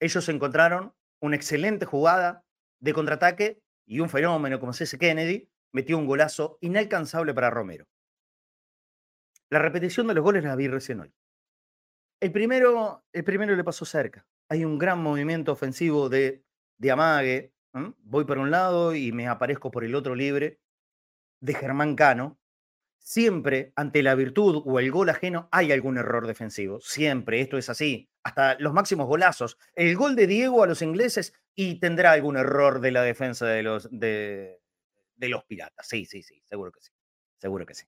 ellos 0.00 0.28
encontraron 0.28 0.94
una 1.20 1.36
excelente 1.36 1.86
jugada 1.86 2.44
de 2.80 2.92
contraataque 2.92 3.62
y 3.86 4.00
un 4.00 4.08
fenómeno 4.08 4.58
como 4.58 4.72
C.C. 4.72 4.98
Kennedy 4.98 5.48
metió 5.72 5.98
un 5.98 6.06
golazo 6.06 6.58
inalcanzable 6.60 7.34
para 7.34 7.50
Romero. 7.50 7.86
La 9.50 9.58
repetición 9.58 10.06
de 10.06 10.14
los 10.14 10.24
goles 10.24 10.44
la 10.44 10.56
vi 10.56 10.68
recién 10.68 11.00
hoy. 11.00 11.14
El 12.20 12.32
primero, 12.32 13.04
el 13.12 13.24
primero 13.24 13.54
le 13.54 13.64
pasó 13.64 13.84
cerca. 13.84 14.26
Hay 14.48 14.64
un 14.64 14.78
gran 14.78 15.02
movimiento 15.02 15.52
ofensivo 15.52 16.08
de, 16.08 16.44
de 16.78 16.90
amague. 16.90 17.52
Voy 18.02 18.24
por 18.24 18.38
un 18.38 18.50
lado 18.50 18.94
y 18.94 19.12
me 19.12 19.26
aparezco 19.26 19.70
por 19.70 19.84
el 19.84 19.94
otro 19.94 20.14
libre 20.14 20.60
de 21.40 21.54
Germán 21.54 21.96
Cano. 21.96 22.38
Siempre 22.98 23.72
ante 23.76 24.02
la 24.02 24.14
virtud 24.14 24.62
o 24.64 24.78
el 24.78 24.90
gol 24.90 25.10
ajeno 25.10 25.48
hay 25.52 25.72
algún 25.72 25.98
error 25.98 26.26
defensivo. 26.26 26.80
Siempre, 26.80 27.40
esto 27.40 27.58
es 27.58 27.68
así. 27.68 28.08
Hasta 28.22 28.58
los 28.58 28.72
máximos 28.72 29.06
golazos. 29.06 29.58
El 29.74 29.94
gol 29.96 30.16
de 30.16 30.26
Diego 30.26 30.62
a 30.62 30.66
los 30.66 30.80
ingleses 30.80 31.34
y 31.54 31.80
tendrá 31.80 32.12
algún 32.12 32.36
error 32.36 32.80
de 32.80 32.92
la 32.92 33.02
defensa 33.02 33.46
de 33.46 33.62
los, 33.62 33.88
de, 33.90 34.62
de 35.16 35.28
los 35.28 35.44
piratas. 35.44 35.86
Sí, 35.86 36.06
sí, 36.06 36.22
sí, 36.22 36.42
seguro 36.46 36.72
que 36.72 36.80
sí. 36.80 36.92
Seguro 37.36 37.66
que 37.66 37.74
sí. 37.74 37.84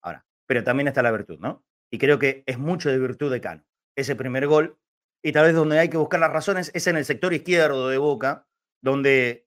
Ahora, 0.00 0.24
pero 0.46 0.62
también 0.62 0.88
está 0.88 1.02
la 1.02 1.10
virtud, 1.10 1.38
¿no? 1.40 1.64
Y 1.90 1.98
creo 1.98 2.18
que 2.18 2.44
es 2.46 2.58
mucho 2.58 2.88
de 2.88 2.98
virtud 2.98 3.32
de 3.32 3.40
Cano. 3.40 3.64
Ese 3.96 4.14
primer 4.14 4.46
gol, 4.46 4.78
y 5.22 5.32
tal 5.32 5.46
vez 5.46 5.54
donde 5.54 5.78
hay 5.78 5.88
que 5.88 5.96
buscar 5.96 6.20
las 6.20 6.32
razones 6.32 6.70
es 6.74 6.86
en 6.86 6.96
el 6.96 7.04
sector 7.04 7.32
izquierdo 7.32 7.88
de 7.88 7.98
Boca, 7.98 8.46
donde 8.82 9.46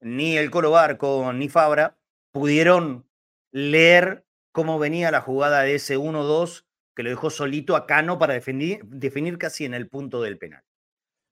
ni 0.00 0.36
el 0.36 0.50
Colo 0.50 0.70
Barco 0.70 1.32
ni 1.32 1.48
Fabra 1.48 1.98
pudieron 2.32 3.08
leer 3.52 4.26
cómo 4.52 4.78
venía 4.78 5.10
la 5.10 5.20
jugada 5.20 5.62
de 5.62 5.76
ese 5.76 5.98
1-2 5.98 6.66
que 6.94 7.02
lo 7.02 7.10
dejó 7.10 7.30
solito 7.30 7.76
a 7.76 7.86
Cano 7.86 8.18
para 8.18 8.34
definir, 8.34 8.84
definir 8.84 9.38
casi 9.38 9.64
en 9.64 9.74
el 9.74 9.88
punto 9.88 10.20
del 10.20 10.38
penal 10.38 10.64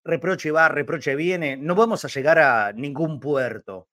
reproche 0.05 0.51
va, 0.51 0.69
reproche 0.69 1.15
viene, 1.15 1.57
no 1.57 1.75
vamos 1.75 2.05
a 2.05 2.09
llegar 2.09 2.39
a 2.39 2.73
ningún 2.73 3.21
puerto. 3.21 3.89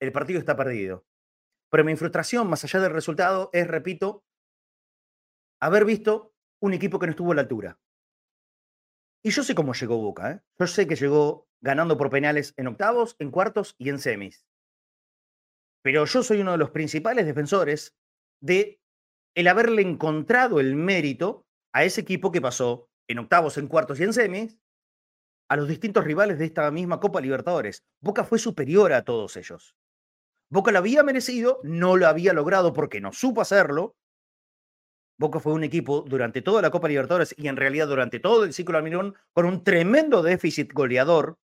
El 0.00 0.12
partido 0.12 0.38
está 0.38 0.56
perdido. 0.56 1.04
Pero 1.70 1.84
mi 1.84 1.96
frustración, 1.96 2.48
más 2.48 2.64
allá 2.64 2.80
del 2.80 2.92
resultado, 2.92 3.50
es, 3.52 3.66
repito, 3.66 4.24
haber 5.60 5.84
visto 5.84 6.32
un 6.60 6.72
equipo 6.72 6.98
que 6.98 7.06
no 7.06 7.10
estuvo 7.10 7.32
a 7.32 7.34
la 7.34 7.42
altura. 7.42 7.78
Y 9.26 9.30
yo 9.30 9.42
sé 9.42 9.54
cómo 9.54 9.72
llegó 9.72 9.96
Boca. 9.96 10.32
¿eh? 10.32 10.40
Yo 10.58 10.66
sé 10.66 10.86
que 10.86 10.96
llegó 10.96 11.48
ganando 11.62 11.96
por 11.96 12.10
penales 12.10 12.52
en 12.58 12.66
octavos, 12.66 13.16
en 13.18 13.30
cuartos 13.30 13.74
y 13.78 13.88
en 13.88 13.98
semis. 13.98 14.46
Pero 15.82 16.04
yo 16.04 16.22
soy 16.22 16.42
uno 16.42 16.52
de 16.52 16.58
los 16.58 16.70
principales 16.70 17.24
defensores 17.24 17.96
de 18.42 18.82
el 19.34 19.48
haberle 19.48 19.80
encontrado 19.80 20.60
el 20.60 20.76
mérito 20.76 21.46
a 21.72 21.84
ese 21.84 22.02
equipo 22.02 22.30
que 22.30 22.42
pasó 22.42 22.90
en 23.08 23.18
octavos, 23.18 23.56
en 23.56 23.66
cuartos 23.66 23.98
y 23.98 24.04
en 24.04 24.12
semis 24.12 24.60
a 25.48 25.56
los 25.56 25.68
distintos 25.68 26.04
rivales 26.04 26.38
de 26.38 26.44
esta 26.44 26.70
misma 26.70 27.00
Copa 27.00 27.22
Libertadores. 27.22 27.82
Boca 28.02 28.24
fue 28.24 28.38
superior 28.38 28.92
a 28.92 29.04
todos 29.04 29.38
ellos. 29.38 29.74
Boca 30.50 30.70
lo 30.70 30.78
había 30.78 31.02
merecido, 31.02 31.60
no 31.64 31.96
lo 31.96 32.08
había 32.08 32.34
logrado 32.34 32.74
porque 32.74 33.00
no 33.00 33.12
supo 33.12 33.40
hacerlo, 33.40 33.96
Boca 35.18 35.38
fue 35.38 35.52
un 35.52 35.64
equipo 35.64 36.02
durante 36.02 36.42
toda 36.42 36.60
la 36.60 36.70
Copa 36.70 36.88
Libertadores 36.88 37.34
y 37.38 37.48
en 37.48 37.56
realidad 37.56 37.86
durante 37.86 38.18
todo 38.18 38.44
el 38.44 38.52
ciclo 38.52 38.78
Almirón 38.78 39.14
con 39.32 39.46
un 39.46 39.62
tremendo 39.62 40.22
déficit 40.22 40.72
goleador. 40.72 41.38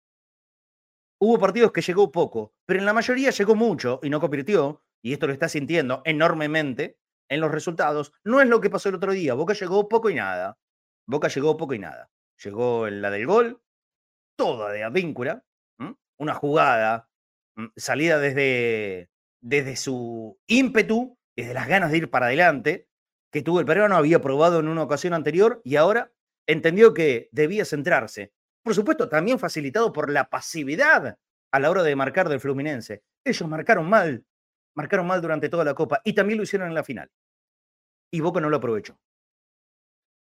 Hubo 1.19 1.39
partidos 1.39 1.71
que 1.71 1.81
llegó 1.81 2.12
poco, 2.12 2.53
pero 2.65 2.79
en 2.79 2.86
la 2.86 2.93
mayoría 2.93 3.31
llegó 3.31 3.55
mucho 3.55 4.00
y 4.03 4.09
no 4.09 4.21
convirtió, 4.21 4.83
y 5.01 5.13
esto 5.13 5.27
lo 5.27 5.33
está 5.33 5.50
sintiendo 5.50 6.01
enormemente 6.05 6.97
en 7.29 7.41
los 7.41 7.51
resultados. 7.51 8.13
No 8.24 8.39
es 8.39 8.47
lo 8.47 8.62
que 8.62 8.69
pasó 8.69 8.89
el 8.89 8.95
otro 8.95 9.12
día. 9.12 9.33
Boca 9.33 9.53
llegó 9.53 9.89
poco 9.89 10.09
y 10.09 10.15
nada. 10.15 10.57
Boca 11.07 11.27
llegó 11.27 11.57
poco 11.57 11.74
y 11.74 11.79
nada. 11.79 12.09
Llegó 12.43 12.89
la 12.89 13.09
del 13.09 13.25
gol, 13.25 13.62
toda 14.38 14.71
de 14.71 14.83
advíncula, 14.83 15.43
una 16.19 16.33
jugada, 16.33 17.09
salida 17.75 18.19
desde, 18.19 19.09
desde 19.41 19.75
su 19.75 20.39
ímpetu, 20.47 21.17
desde 21.36 21.53
las 21.53 21.67
ganas 21.67 21.91
de 21.91 21.97
ir 21.97 22.09
para 22.09 22.27
adelante, 22.27 22.87
que 23.31 23.41
tuvo 23.41 23.60
el 23.60 23.65
peruano, 23.65 23.96
había 23.96 24.22
probado 24.22 24.60
en 24.60 24.67
una 24.67 24.84
ocasión 24.84 25.13
anterior 25.13 25.62
y 25.63 25.75
ahora 25.75 26.12
entendió 26.48 26.93
que 26.93 27.29
debía 27.31 27.65
centrarse. 27.65 28.31
Por 28.63 28.74
supuesto, 28.74 29.10
también 29.10 29.39
facilitado 29.39 29.93
por 29.93 30.10
la 30.12 30.29
pasividad 30.29 31.17
a 31.51 31.60
la 31.60 31.69
hora 31.69 31.84
de 31.84 31.96
marcar 31.96 32.29
del 32.29 32.39
Fluminense. 32.39 33.03
Ellos 33.24 33.48
marcaron 33.48 33.89
mal, 33.89 34.25
marcaron 34.75 35.07
mal 35.07 35.22
durante 35.22 35.50
toda 35.50 35.63
la 35.63 35.74
Copa 35.74 36.01
y 36.03 36.13
también 36.13 36.38
lo 36.38 36.43
hicieron 36.43 36.67
en 36.67 36.75
la 36.75 36.84
final. 36.84 37.12
Y 38.12 38.22
Boca 38.22 38.39
no 38.39 38.50
lo 38.50 38.57
aprovechó. 38.57 39.00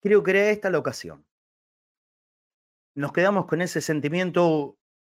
Creo 0.01 0.23
que 0.23 0.31
era 0.31 0.49
esta 0.49 0.69
la 0.69 0.79
ocasión. 0.79 1.25
Nos 2.95 3.11
quedamos 3.11 3.45
con 3.45 3.61
ese 3.61 3.81
sentimiento 3.81 4.77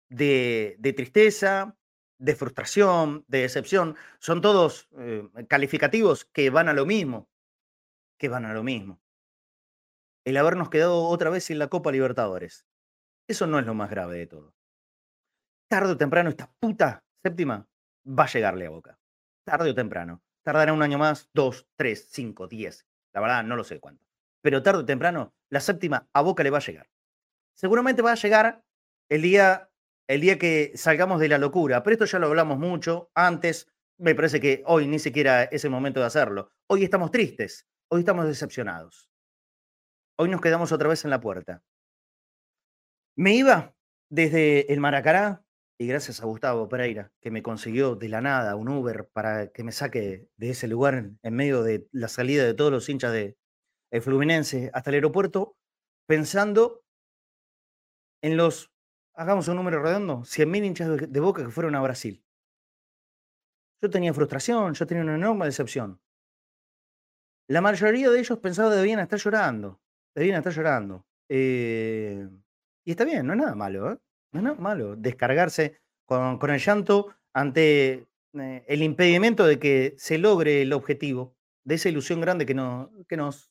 de, 0.08 0.78
tristeza, 0.96 1.76
de 2.18 2.36
frustración, 2.36 3.24
de 3.26 3.40
decepción. 3.40 3.96
Son 4.20 4.40
todos 4.40 4.88
eh, 4.96 5.28
calificativos 5.48 6.24
que 6.26 6.50
van 6.50 6.68
a 6.68 6.74
lo 6.74 6.86
mismo 6.86 7.28
que 8.18 8.28
van 8.28 8.44
a 8.44 8.54
lo 8.54 8.62
mismo. 8.62 9.00
El 10.24 10.36
habernos 10.36 10.70
quedado 10.70 11.04
otra 11.04 11.30
vez 11.30 11.50
en 11.50 11.58
la 11.58 11.68
Copa 11.68 11.92
Libertadores. 11.92 12.66
Eso 13.28 13.46
no 13.46 13.58
es 13.58 13.66
lo 13.66 13.74
más 13.74 13.90
grave 13.90 14.16
de 14.16 14.26
todo. 14.26 14.54
Tarde 15.68 15.92
o 15.92 15.96
temprano 15.96 16.30
esta 16.30 16.52
puta 16.60 17.04
séptima 17.22 17.66
va 18.06 18.24
a 18.24 18.28
llegarle 18.28 18.66
a 18.66 18.70
Boca. 18.70 18.98
Tarde 19.44 19.70
o 19.70 19.74
temprano. 19.74 20.22
Tardará 20.42 20.72
un 20.72 20.82
año 20.82 20.98
más, 20.98 21.30
dos, 21.32 21.66
tres, 21.76 22.08
cinco, 22.10 22.46
diez. 22.46 22.86
La 23.14 23.20
verdad, 23.20 23.44
no 23.44 23.56
lo 23.56 23.64
sé 23.64 23.80
cuánto. 23.80 24.04
Pero 24.42 24.62
tarde 24.62 24.80
o 24.80 24.84
temprano, 24.84 25.34
la 25.50 25.60
séptima 25.60 26.08
a 26.12 26.20
Boca 26.20 26.42
le 26.42 26.50
va 26.50 26.58
a 26.58 26.62
llegar. 26.62 26.90
Seguramente 27.54 28.02
va 28.02 28.12
a 28.12 28.16
llegar 28.16 28.62
el 29.08 29.22
día, 29.22 29.70
el 30.06 30.20
día 30.20 30.38
que 30.38 30.72
salgamos 30.74 31.20
de 31.20 31.28
la 31.28 31.38
locura. 31.38 31.82
Pero 31.82 31.94
esto 31.94 32.04
ya 32.04 32.18
lo 32.18 32.26
hablamos 32.26 32.58
mucho 32.58 33.10
antes. 33.14 33.72
Me 33.98 34.14
parece 34.14 34.40
que 34.40 34.62
hoy 34.66 34.86
ni 34.86 34.98
siquiera 34.98 35.44
es 35.44 35.64
el 35.64 35.70
momento 35.70 36.00
de 36.00 36.06
hacerlo. 36.06 36.50
Hoy 36.66 36.84
estamos 36.84 37.10
tristes. 37.10 37.66
Hoy 37.90 38.00
estamos 38.00 38.26
decepcionados. 38.26 39.10
Hoy 40.16 40.30
nos 40.30 40.40
quedamos 40.40 40.72
otra 40.72 40.88
vez 40.88 41.04
en 41.04 41.10
la 41.10 41.20
puerta. 41.20 41.62
Me 43.16 43.34
iba 43.34 43.74
desde 44.10 44.72
el 44.72 44.80
Maracará 44.80 45.44
y 45.78 45.86
gracias 45.86 46.20
a 46.20 46.26
Gustavo 46.26 46.68
Pereira, 46.68 47.12
que 47.20 47.30
me 47.30 47.42
consiguió 47.42 47.94
de 47.94 48.08
la 48.08 48.20
nada 48.20 48.56
un 48.56 48.68
Uber 48.68 49.08
para 49.12 49.48
que 49.48 49.62
me 49.64 49.72
saque 49.72 50.28
de 50.36 50.50
ese 50.50 50.66
lugar 50.66 50.94
en, 51.22 51.34
medio 51.34 51.62
de 51.62 51.86
la 51.92 52.08
salida 52.08 52.44
de 52.44 52.54
todos 52.54 52.72
los 52.72 52.88
hinchas 52.88 53.12
de 53.12 53.36
Fluminense 54.00 54.70
hasta 54.72 54.90
el 54.90 54.94
aeropuerto, 54.94 55.56
pensando 56.06 56.82
en 58.22 58.36
los, 58.36 58.72
hagamos 59.14 59.46
un 59.48 59.56
número 59.56 59.82
redondo, 59.82 60.20
100.000 60.22 60.64
hinchas 60.64 61.12
de 61.12 61.20
Boca 61.20 61.44
que 61.44 61.50
fueron 61.50 61.74
a 61.74 61.82
Brasil. 61.82 62.24
Yo 63.82 63.90
tenía 63.90 64.14
frustración, 64.14 64.74
yo 64.74 64.86
tenía 64.86 65.04
una 65.04 65.14
enorme 65.16 65.44
decepción. 65.44 66.00
La 67.48 67.60
mayoría 67.60 68.10
de 68.10 68.18
ellos 68.18 68.38
pensaba 68.38 68.70
que 68.70 68.76
debían 68.76 69.00
estar 69.00 69.18
llorando. 69.18 69.80
Debían 70.14 70.38
estar 70.38 70.52
llorando. 70.52 71.06
Eh, 71.28 72.28
y 72.84 72.90
está 72.90 73.04
bien, 73.04 73.26
no 73.26 73.32
es 73.32 73.38
nada 73.38 73.54
malo, 73.54 73.92
¿eh? 73.92 73.98
No 74.32 74.40
es 74.40 74.44
nada 74.44 74.56
malo 74.56 74.96
descargarse 74.96 75.80
con, 76.06 76.38
el 76.50 76.58
llanto 76.58 77.14
ante 77.32 78.06
eh, 78.32 78.64
el 78.66 78.82
impedimento 78.82 79.46
de 79.46 79.58
que 79.58 79.94
se 79.96 80.18
logre 80.18 80.62
el 80.62 80.72
objetivo 80.72 81.36
de 81.64 81.76
esa 81.76 81.88
ilusión 81.88 82.20
grande 82.20 82.46
que, 82.46 82.54
que 83.08 83.16
nos, 83.16 83.50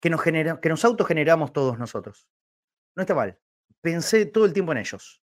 que 0.00 0.10
nos, 0.10 0.20
genera, 0.20 0.60
que 0.60 0.68
nos 0.68 0.84
autogeneramos 0.84 1.52
todos 1.52 1.78
nosotros. 1.78 2.28
No 2.94 3.02
está 3.02 3.14
mal. 3.14 3.38
Pensé 3.80 4.26
todo 4.26 4.44
el 4.44 4.52
tiempo 4.52 4.72
en 4.72 4.78
ellos. 4.78 5.22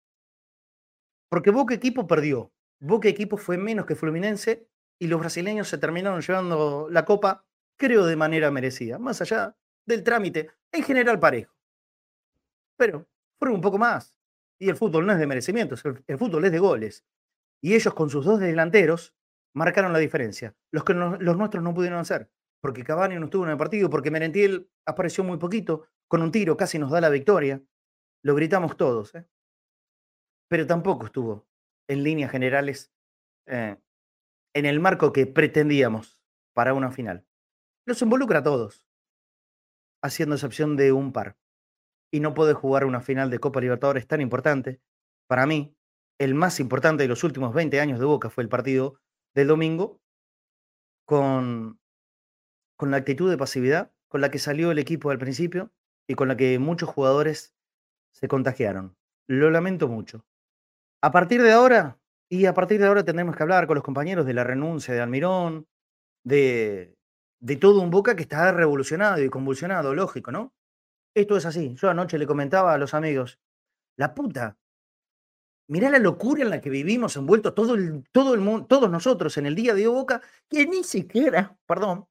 Porque 1.29 1.51
Boca 1.51 1.75
Equipo 1.75 2.07
perdió. 2.07 2.53
Boca 2.81 3.09
Equipo 3.09 3.37
fue 3.37 3.59
menos 3.59 3.87
que 3.87 3.95
Fluminense 3.95 4.69
y 4.99 5.07
los 5.07 5.21
brasileños 5.21 5.69
se 5.69 5.79
terminaron 5.79 6.21
llevando 6.21 6.88
la 6.90 7.05
copa 7.05 7.48
creo 7.79 8.05
de 8.05 8.17
manera 8.17 8.51
merecida, 8.51 8.99
más 8.99 9.23
allá 9.23 9.57
del 9.87 10.03
trámite, 10.03 10.51
en 10.73 10.83
general 10.83 11.19
parejo. 11.19 11.55
Pero 12.77 13.09
fueron 13.38 13.57
un 13.57 13.62
poco 13.62 13.79
más. 13.79 14.14
Y 14.61 14.69
el 14.69 14.77
fútbol 14.77 15.07
no 15.07 15.12
es 15.12 15.19
de 15.19 15.27
merecimientos, 15.27 15.83
el, 15.85 16.19
fútbol 16.19 16.45
es 16.45 16.53
de 16.53 16.59
goles. 16.59 17.07
Y 17.62 17.75
ellos 17.75 17.95
con 17.95 18.11
sus 18.11 18.25
dos 18.25 18.41
delanteros 18.41 19.14
marcaron 19.55 19.93
la 19.93 19.99
diferencia. 19.99 20.55
Los 20.73 20.85
que 20.85 20.95
los 20.95 21.37
nuestros 21.37 21.62
no 21.62 21.75
pudieron 21.75 21.99
hacer. 21.99 22.31
Porque 22.61 22.83
Cavani 22.83 23.17
no 23.17 23.27
estuvo 23.27 23.45
en 23.45 23.51
el 23.51 23.57
partido, 23.57 23.88
porque 23.88 24.11
Merentiel 24.11 24.69
apareció 24.85 25.23
muy 25.23 25.38
poquito, 25.38 25.87
con 26.09 26.23
un 26.23 26.33
tiro 26.33 26.57
casi 26.57 26.79
nos 26.79 26.91
da 26.91 27.01
la 27.01 27.09
victoria. 27.09 27.62
Lo 28.23 28.35
gritamos 28.35 28.77
todos. 28.77 29.14
¿eh? 29.14 29.25
Pero 30.49 30.67
tampoco 30.67 31.07
estuvo 31.07 31.47
en 31.88 32.03
líneas 32.03 32.33
generales 32.33 32.93
eh, 33.47 33.77
en 34.55 34.67
el 34.67 34.81
marco 34.81 35.12
que 35.12 35.27
pretendíamos 35.27 36.21
para 36.53 36.75
una 36.75 36.91
final 36.91 37.28
los 37.88 38.03
involucra 38.03 38.40
a 38.40 38.42
todos, 38.42 38.85
haciendo 40.03 40.37
excepción 40.37 40.77
de 40.77 40.92
un 40.92 41.12
par. 41.12 41.37
Y 42.12 42.20
no 42.20 42.35
puede 42.35 42.55
jugar 42.55 42.85
una 42.85 43.01
final 43.01 43.31
de 43.31 43.38
Copa 43.38 43.61
Libertadores 43.61 44.07
tan 44.07 44.20
importante. 44.20 44.81
Para 45.27 45.46
mí, 45.46 45.77
el 46.18 46.35
más 46.35 46.61
importante 46.61 47.03
de 47.03 47.09
los 47.09 47.24
últimos 47.24 47.55
20 47.55 47.81
años 47.81 47.98
de 47.98 48.07
Boca 48.07 48.31
fue 48.31 48.44
el 48.44 48.48
partido 48.48 49.01
del 49.35 49.48
domingo, 49.48 50.01
con, 51.05 51.81
con 52.77 52.90
la 52.90 52.98
actitud 52.98 53.31
de 53.31 53.38
pasividad 53.38 53.92
con 54.09 54.20
la 54.20 54.31
que 54.31 54.38
salió 54.38 54.70
el 54.70 54.79
equipo 54.79 55.11
al 55.11 55.18
principio 55.18 55.70
y 56.09 56.14
con 56.14 56.29
la 56.29 56.37
que 56.37 56.59
muchos 56.59 56.88
jugadores 56.88 57.55
se 58.12 58.27
contagiaron. 58.27 58.96
Lo 59.29 59.51
lamento 59.51 59.88
mucho. 59.88 60.24
A 61.03 61.12
partir 61.12 61.42
de 61.42 61.53
ahora, 61.53 62.01
y 62.31 62.46
a 62.46 62.55
partir 62.55 62.81
de 62.81 62.87
ahora 62.87 63.05
tendremos 63.05 63.37
que 63.37 63.42
hablar 63.42 63.66
con 63.66 63.77
los 63.77 63.85
compañeros 63.85 64.27
de 64.27 64.35
la 64.35 64.44
renuncia 64.44 64.94
de 64.94 65.01
Almirón, 65.01 65.68
de 66.24 66.98
de 67.40 67.57
todo 67.57 67.81
un 67.81 67.90
Boca 67.90 68.16
que 68.16 68.22
está 68.22 68.53
revolucionado 68.53 69.22
y 69.22 69.31
convulsionado, 69.31 69.94
lógico, 69.94 70.33
¿no? 70.33 70.55
Esto 71.14 71.37
es 71.37 71.46
así. 71.46 71.74
Yo 71.77 71.90
anoche 71.90 72.18
le 72.18 72.27
comentaba 72.27 72.74
a 72.74 72.79
los 72.79 72.94
amigos, 72.94 73.38
la 73.96 74.14
puta, 74.14 74.59
mirá 75.68 75.90
la 75.90 75.98
locura 75.98 76.42
en 76.42 76.51
la 76.51 76.61
que 76.61 76.70
vivimos 76.70 77.16
envueltos 77.16 77.55
todo 77.55 77.74
el, 77.74 78.05
todo 78.12 78.35
el 78.35 78.40
mundo, 78.40 78.66
todos 78.66 78.90
nosotros 78.90 79.37
en 79.38 79.46
el 79.46 79.55
día 79.55 79.74
de 79.74 79.87
Boca, 79.87 80.22
que 80.48 80.66
ni 80.66 80.85
siquiera, 80.85 81.57
perdón, 81.66 82.07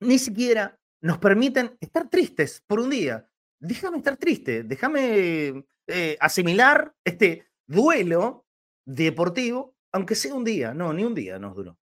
ni 0.00 0.18
siquiera 0.18 0.78
nos 1.02 1.18
permiten 1.18 1.76
estar 1.80 2.08
tristes 2.08 2.62
por 2.66 2.80
un 2.80 2.90
día. 2.90 3.28
Déjame 3.60 3.98
estar 3.98 4.16
triste, 4.16 4.64
déjame 4.64 5.64
eh, 5.86 6.16
asimilar 6.20 6.94
este 7.04 7.46
duelo 7.66 8.46
deportivo, 8.84 9.74
aunque 9.92 10.14
sea 10.14 10.34
un 10.34 10.44
día. 10.44 10.74
No, 10.74 10.92
ni 10.92 11.04
un 11.04 11.14
día 11.14 11.38
nos 11.38 11.54
duró 11.54 11.78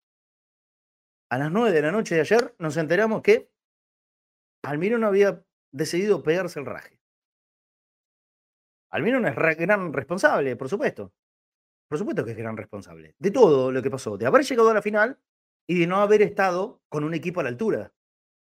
a 1.30 1.38
las 1.38 1.52
9 1.52 1.72
de 1.72 1.82
la 1.82 1.92
noche 1.92 2.14
de 2.14 2.22
ayer 2.22 2.54
nos 2.58 2.76
enteramos 2.76 3.22
que 3.22 3.50
Almirón 4.62 5.04
había 5.04 5.44
decidido 5.72 6.22
pegarse 6.22 6.58
el 6.60 6.66
raje. 6.66 6.98
Almirón 8.90 9.26
es 9.26 9.36
gran 9.36 9.92
responsable, 9.92 10.56
por 10.56 10.68
supuesto. 10.68 11.12
Por 11.88 11.98
supuesto 11.98 12.24
que 12.24 12.32
es 12.32 12.36
gran 12.36 12.56
responsable. 12.56 13.14
De 13.18 13.30
todo 13.30 13.70
lo 13.70 13.82
que 13.82 13.90
pasó, 13.90 14.16
de 14.16 14.26
haber 14.26 14.44
llegado 14.44 14.70
a 14.70 14.74
la 14.74 14.82
final 14.82 15.18
y 15.66 15.78
de 15.78 15.86
no 15.86 15.96
haber 15.96 16.22
estado 16.22 16.82
con 16.88 17.04
un 17.04 17.14
equipo 17.14 17.40
a 17.40 17.42
la 17.42 17.50
altura, 17.50 17.92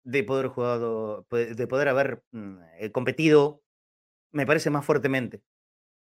de 0.04 0.22
poder, 0.22 0.46
jugado, 0.46 1.26
de 1.30 1.66
poder 1.66 1.88
haber 1.88 2.22
mm, 2.30 2.58
eh, 2.78 2.92
competido, 2.92 3.62
me 4.32 4.46
parece 4.46 4.70
más 4.70 4.84
fuertemente, 4.84 5.42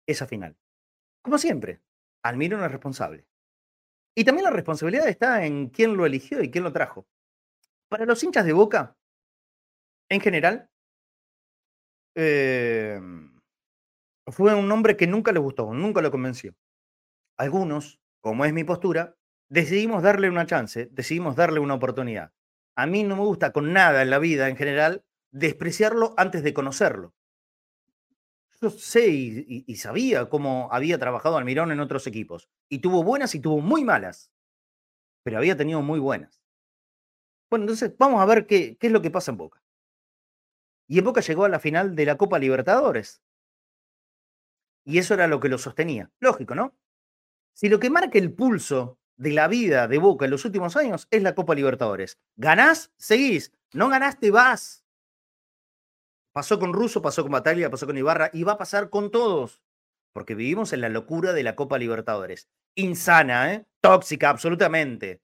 esa 0.06 0.26
final. 0.26 0.56
Como 1.22 1.38
siempre, 1.38 1.80
Almirón 2.22 2.62
es 2.62 2.70
responsable. 2.70 3.26
Y 4.16 4.24
también 4.24 4.44
la 4.44 4.50
responsabilidad 4.50 5.09
está 5.09 5.44
en 5.44 5.68
quién 5.68 5.96
lo 5.96 6.07
eligió 6.07 6.42
y 6.42 6.50
quién 6.50 6.64
lo 6.64 6.72
trajo. 6.72 7.07
Para 7.88 8.07
los 8.07 8.22
hinchas 8.24 8.46
de 8.46 8.52
Boca, 8.55 8.96
en 10.09 10.20
general, 10.20 10.68
em, 12.14 13.40
fue 14.29 14.55
un 14.55 14.68
nombre 14.68 14.96
que 14.96 15.09
nunca 15.09 15.33
le 15.33 15.40
gustó, 15.40 15.74
nunca 15.74 16.02
lo 16.02 16.12
convenció. 16.12 16.55
Algunos, 17.38 18.00
como 18.22 18.46
es 18.46 18.55
mi 18.55 18.64
postura, 18.64 19.16
decidimos 19.50 20.05
darle 20.05 20.31
una 20.31 20.46
chance, 20.46 20.88
decidimos 20.92 21.37
darle 21.37 21.61
una 21.61 21.74
oportunidad. 21.76 22.33
A 22.76 22.87
mí 22.87 23.05
no 23.05 23.16
me 23.16 23.24
gusta 23.24 23.52
con 23.52 23.74
nada 23.74 24.02
en 24.02 24.11
la 24.11 24.20
vida 24.20 24.50
en 24.50 24.57
general 24.57 25.05
despreciarlo 25.33 26.14
antes 26.18 26.44
de 26.44 26.55
conocerlo. 26.55 27.14
Yo 28.66 28.70
sé 28.70 29.07
y, 29.09 29.76
sabía 29.76 30.29
cómo 30.29 30.68
había 30.72 30.98
trabajado 30.98 31.37
Almirón 31.37 31.70
en 31.70 31.79
otros 31.79 32.09
equipos. 32.09 32.48
Y 32.68 32.81
tuvo 32.81 33.05
buenas 33.05 33.33
y 33.37 33.40
tuvo 33.40 33.61
muy 33.61 33.85
malas. 33.85 34.33
Pero 35.22 35.38
había 35.38 35.57
tenido 35.57 35.83
muy 35.83 36.00
buenas. 36.00 36.42
Bueno, 37.48 37.62
entonces 37.62 37.96
vamos 37.96 38.20
a 38.20 38.26
ver 38.26 38.48
qué, 38.48 38.76
es 38.81 38.90
lo 38.90 39.02
que 39.02 39.12
pasa 39.12 39.31
en 39.31 39.37
Boca. 39.37 39.62
Y 40.88 40.98
en 40.98 41.05
Boca 41.05 41.20
llegó 41.20 41.44
a 41.44 41.48
la 41.48 41.61
final 41.61 41.94
de 41.94 42.07
la 42.07 42.16
Copa 42.16 42.40
Libertadores. 42.40 43.22
Y 44.85 44.98
eso 44.98 45.14
era 45.14 45.29
lo 45.29 45.38
que 45.38 45.48
lo 45.48 45.59
sostenía. 45.59 46.11
Lógico, 46.18 46.57
¿no? 46.57 46.74
Si 47.55 47.68
lo 47.68 47.79
que 47.79 47.88
marca 47.88 48.18
el 48.18 48.33
pulso 48.33 48.98
de 49.16 49.31
la 49.31 49.46
vida 49.46 49.87
de 49.87 49.98
Boca 49.98 50.24
en 50.24 50.33
los 50.33 50.44
últimos 50.44 50.76
años 50.76 51.07
es 51.12 51.22
la 51.22 51.37
Copa 51.37 51.55
Libertadores. 51.55 52.18
Ganás, 52.35 52.92
seguís. 52.96 53.52
No 53.72 53.88
ganaste, 53.88 54.33
vas. 54.33 54.86
Pasó 56.37 56.59
con 56.59 56.75
Russo, 56.75 57.01
pasó 57.01 57.22
con 57.22 57.33
Bataglia, 57.33 57.70
pasó 57.70 57.87
con 57.87 57.96
Ibarra 57.96 58.29
y 58.31 58.42
va 58.42 58.53
a 58.53 58.59
pasar 58.59 58.90
con 58.90 59.11
todos. 59.11 59.62
Porque 60.12 60.35
vivimos 60.35 60.75
en 60.75 60.83
la 60.83 60.90
locura 60.90 61.33
de 61.33 61.42
la 61.42 61.57
Copa 61.57 61.79
Libertadores. 61.79 62.51
Insana, 62.75 63.55
¿eh? 63.55 63.66
Tóxica, 63.81 64.29
absolutamente. 64.29 65.22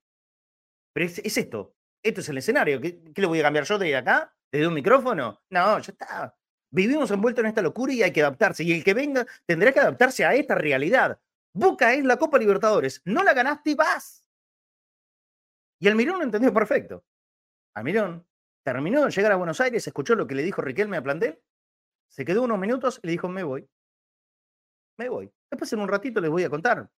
Pero 0.94 1.04
es, 1.04 1.36
esto. 1.36 1.76
Esto 2.02 2.22
es 2.22 2.28
el 2.30 2.38
escenario. 2.38 2.80
¿Qué, 2.80 3.02
¿Qué, 3.12 3.20
le 3.20 3.26
voy 3.26 3.40
a 3.40 3.42
cambiar 3.42 3.66
yo 3.66 3.76
de 3.76 3.94
acá? 3.94 4.34
¿Desde 4.50 4.66
un 4.66 4.72
micrófono? 4.72 5.42
No, 5.50 5.78
ya 5.80 5.92
está. 5.92 6.34
Vivimos 6.70 7.10
envueltos 7.10 7.44
en 7.44 7.48
esta 7.48 7.60
locura 7.60 7.92
y 7.92 8.02
hay 8.02 8.10
que 8.10 8.22
adaptarse. 8.22 8.64
Y 8.64 8.72
el 8.72 8.82
que 8.82 8.94
venga 8.94 9.26
tendrá 9.44 9.70
que 9.70 9.80
adaptarse 9.80 10.24
a 10.24 10.32
esta 10.32 10.54
realidad. 10.54 11.20
Boca 11.52 11.92
es 11.92 12.06
la 12.06 12.16
Copa 12.16 12.38
Libertadores. 12.38 13.02
No 13.04 13.22
la 13.22 13.34
ganaste 13.34 13.72
y 13.72 13.74
vas. 13.74 14.26
Y 15.78 15.88
Almirón 15.88 16.20
lo 16.20 16.24
entendió 16.24 16.54
perfecto. 16.54 17.04
Almirón 17.74 18.26
terminó 18.62 19.04
de 19.04 19.10
llegar 19.10 19.32
a 19.32 19.36
Buenos 19.36 19.60
Aires, 19.60 19.86
escuchó 19.86 20.14
lo 20.14 20.26
que 20.26 20.34
le 20.34 20.42
dijo 20.42 20.62
Riquelme 20.62 20.96
a 20.96 21.02
Plantel, 21.02 21.40
se 22.08 22.24
quedó 22.24 22.42
unos 22.42 22.58
minutos 22.58 23.00
y 23.02 23.06
le 23.06 23.12
dijo, 23.12 23.28
me 23.28 23.42
voy. 23.42 23.68
Me 24.98 25.08
voy. 25.08 25.32
Después 25.50 25.72
en 25.72 25.80
un 25.80 25.88
ratito 25.88 26.20
les 26.20 26.30
voy 26.30 26.44
a 26.44 26.50
contar 26.50 26.90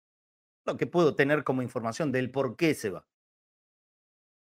lo 0.67 0.77
que 0.77 0.87
puedo 0.87 1.15
tener 1.15 1.45
como 1.45 1.63
información 1.63 2.11
del 2.11 2.31
por 2.31 2.57
qué 2.57 2.75
se 2.75 2.91
va. 2.91 3.07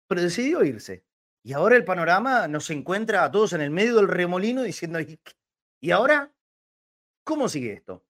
Pero 0.08 0.22
decidió 0.22 0.64
irse. 0.64 1.06
Y 1.44 1.54
ahora 1.54 1.76
el 1.76 1.86
panorama 1.86 2.48
nos 2.48 2.70
encuentra 2.70 3.24
a 3.24 3.32
todos 3.32 3.54
en 3.54 3.62
el 3.62 3.72
medio 3.72 3.96
del 3.96 4.08
remolino 4.08 4.62
diciendo, 4.62 5.00
¿y 5.80 5.92
ahora? 5.92 6.34
¿Cómo 7.24 7.48
sigue 7.48 7.74
esto? 7.74 8.04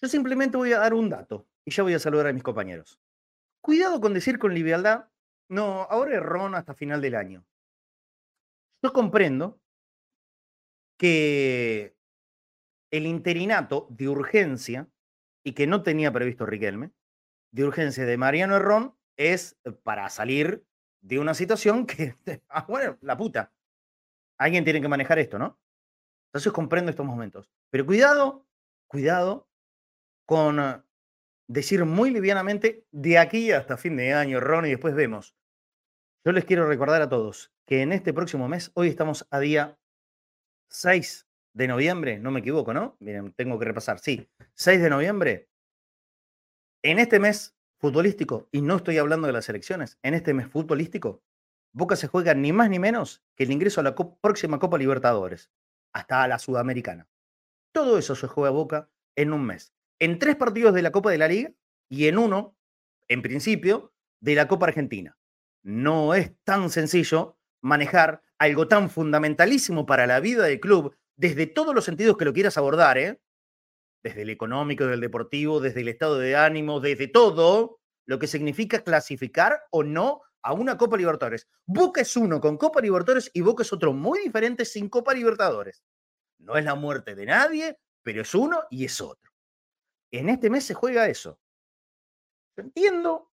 Yo 0.00 0.08
simplemente 0.08 0.56
voy 0.56 0.72
a 0.72 0.78
dar 0.78 0.94
un 0.94 1.08
dato 1.08 1.46
y 1.64 1.70
ya 1.70 1.82
voy 1.82 1.94
a 1.94 1.98
saludar 1.98 2.28
a 2.28 2.32
mis 2.32 2.42
compañeros. 2.42 2.98
Cuidado 3.60 4.00
con 4.00 4.14
decir 4.14 4.38
con 4.38 4.54
liviandad, 4.54 5.08
no, 5.48 5.82
ahora 5.82 6.16
es 6.16 6.54
hasta 6.54 6.74
final 6.74 7.00
del 7.00 7.14
año. 7.14 7.44
Yo 8.82 8.92
comprendo 8.92 9.60
que 10.98 11.96
el 12.90 13.06
interinato 13.06 13.86
de 13.90 14.08
urgencia, 14.08 14.88
y 15.44 15.52
que 15.52 15.66
no 15.66 15.82
tenía 15.82 16.12
previsto 16.12 16.46
Riquelme, 16.46 16.92
de 17.52 17.64
urgencia 17.64 18.04
de 18.04 18.16
Mariano 18.16 18.56
Herrón, 18.56 18.96
es 19.16 19.58
para 19.82 20.08
salir 20.08 20.64
de 21.00 21.18
una 21.18 21.34
situación 21.34 21.86
que, 21.86 22.16
ah, 22.48 22.64
bueno, 22.68 22.98
la 23.00 23.16
puta. 23.16 23.52
Alguien 24.38 24.64
tiene 24.64 24.80
que 24.80 24.88
manejar 24.88 25.18
esto, 25.18 25.38
¿no? 25.38 25.58
Entonces 26.28 26.52
comprendo 26.52 26.90
estos 26.90 27.06
momentos. 27.06 27.50
Pero 27.70 27.86
cuidado, 27.86 28.46
cuidado 28.88 29.48
con 30.26 30.58
eh, 30.58 30.82
decir 31.46 31.84
muy 31.84 32.10
livianamente 32.10 32.86
de 32.90 33.18
aquí 33.18 33.52
hasta 33.52 33.76
fin 33.76 33.96
de 33.96 34.12
año, 34.14 34.40
Ron, 34.40 34.66
y 34.66 34.70
después 34.70 34.94
vemos. 34.94 35.36
Yo 36.24 36.32
les 36.32 36.44
quiero 36.44 36.66
recordar 36.66 37.02
a 37.02 37.08
todos 37.08 37.51
que 37.72 37.80
en 37.80 37.92
este 37.92 38.12
próximo 38.12 38.48
mes, 38.48 38.70
hoy 38.74 38.88
estamos 38.88 39.26
a 39.30 39.40
día 39.40 39.78
6 40.68 41.26
de 41.54 41.68
noviembre, 41.68 42.18
no 42.18 42.30
me 42.30 42.40
equivoco, 42.40 42.74
¿no? 42.74 42.98
Miren, 43.00 43.32
tengo 43.32 43.58
que 43.58 43.64
repasar, 43.64 43.98
sí, 43.98 44.28
6 44.52 44.82
de 44.82 44.90
noviembre. 44.90 45.48
En 46.82 46.98
este 46.98 47.18
mes 47.18 47.56
futbolístico, 47.78 48.46
y 48.52 48.60
no 48.60 48.76
estoy 48.76 48.98
hablando 48.98 49.26
de 49.26 49.32
las 49.32 49.48
elecciones, 49.48 49.98
en 50.02 50.12
este 50.12 50.34
mes 50.34 50.48
futbolístico, 50.48 51.22
Boca 51.72 51.96
se 51.96 52.08
juega 52.08 52.34
ni 52.34 52.52
más 52.52 52.68
ni 52.68 52.78
menos 52.78 53.24
que 53.34 53.44
el 53.44 53.50
ingreso 53.50 53.80
a 53.80 53.84
la 53.84 53.94
próxima 53.94 54.58
Copa 54.58 54.76
Libertadores, 54.76 55.50
hasta 55.94 56.22
a 56.22 56.28
la 56.28 56.38
Sudamericana. 56.38 57.08
Todo 57.72 57.96
eso 57.96 58.14
se 58.14 58.26
juega 58.26 58.50
Boca 58.50 58.90
en 59.16 59.32
un 59.32 59.46
mes 59.46 59.72
en 59.98 60.18
tres 60.18 60.36
partidos 60.36 60.74
de 60.74 60.82
la 60.82 60.92
Copa 60.92 61.10
de 61.10 61.16
la 61.16 61.28
Liga 61.28 61.54
y 61.88 62.06
en 62.08 62.18
uno, 62.18 62.54
en 63.08 63.22
principio, 63.22 63.94
de 64.20 64.34
la 64.34 64.46
Copa 64.46 64.66
Argentina. 64.66 65.16
No 65.62 66.12
es 66.12 66.36
tan 66.44 66.68
sencillo 66.68 67.38
manejar 67.62 68.22
algo 68.38 68.68
tan 68.68 68.90
fundamentalísimo 68.90 69.86
para 69.86 70.06
la 70.06 70.20
vida 70.20 70.44
del 70.44 70.60
club 70.60 70.94
desde 71.16 71.46
todos 71.46 71.74
los 71.74 71.84
sentidos 71.84 72.16
que 72.16 72.24
lo 72.24 72.32
quieras 72.32 72.58
abordar, 72.58 72.98
¿eh? 72.98 73.20
desde 74.02 74.22
el 74.22 74.30
económico, 74.30 74.86
del 74.86 75.00
deportivo, 75.00 75.60
desde 75.60 75.80
el 75.80 75.88
estado 75.88 76.18
de 76.18 76.36
ánimo, 76.36 76.80
desde 76.80 77.06
todo 77.06 77.78
lo 78.06 78.18
que 78.18 78.26
significa 78.26 78.82
clasificar 78.82 79.62
o 79.70 79.84
no 79.84 80.22
a 80.42 80.52
una 80.52 80.76
Copa 80.76 80.96
Libertadores. 80.96 81.48
Boca 81.64 82.00
es 82.00 82.16
uno 82.16 82.40
con 82.40 82.58
Copa 82.58 82.80
Libertadores 82.80 83.30
y 83.32 83.40
Boca 83.42 83.62
es 83.62 83.72
otro 83.72 83.92
muy 83.92 84.18
diferente 84.20 84.64
sin 84.64 84.88
Copa 84.88 85.14
Libertadores. 85.14 85.84
No 86.38 86.56
es 86.56 86.64
la 86.64 86.74
muerte 86.74 87.14
de 87.14 87.26
nadie, 87.26 87.78
pero 88.02 88.22
es 88.22 88.34
uno 88.34 88.64
y 88.70 88.84
es 88.84 89.00
otro 89.00 89.32
en 90.12 90.28
este 90.28 90.50
mes 90.50 90.64
se 90.64 90.74
juega 90.74 91.08
eso. 91.08 91.40
entiendo, 92.56 93.31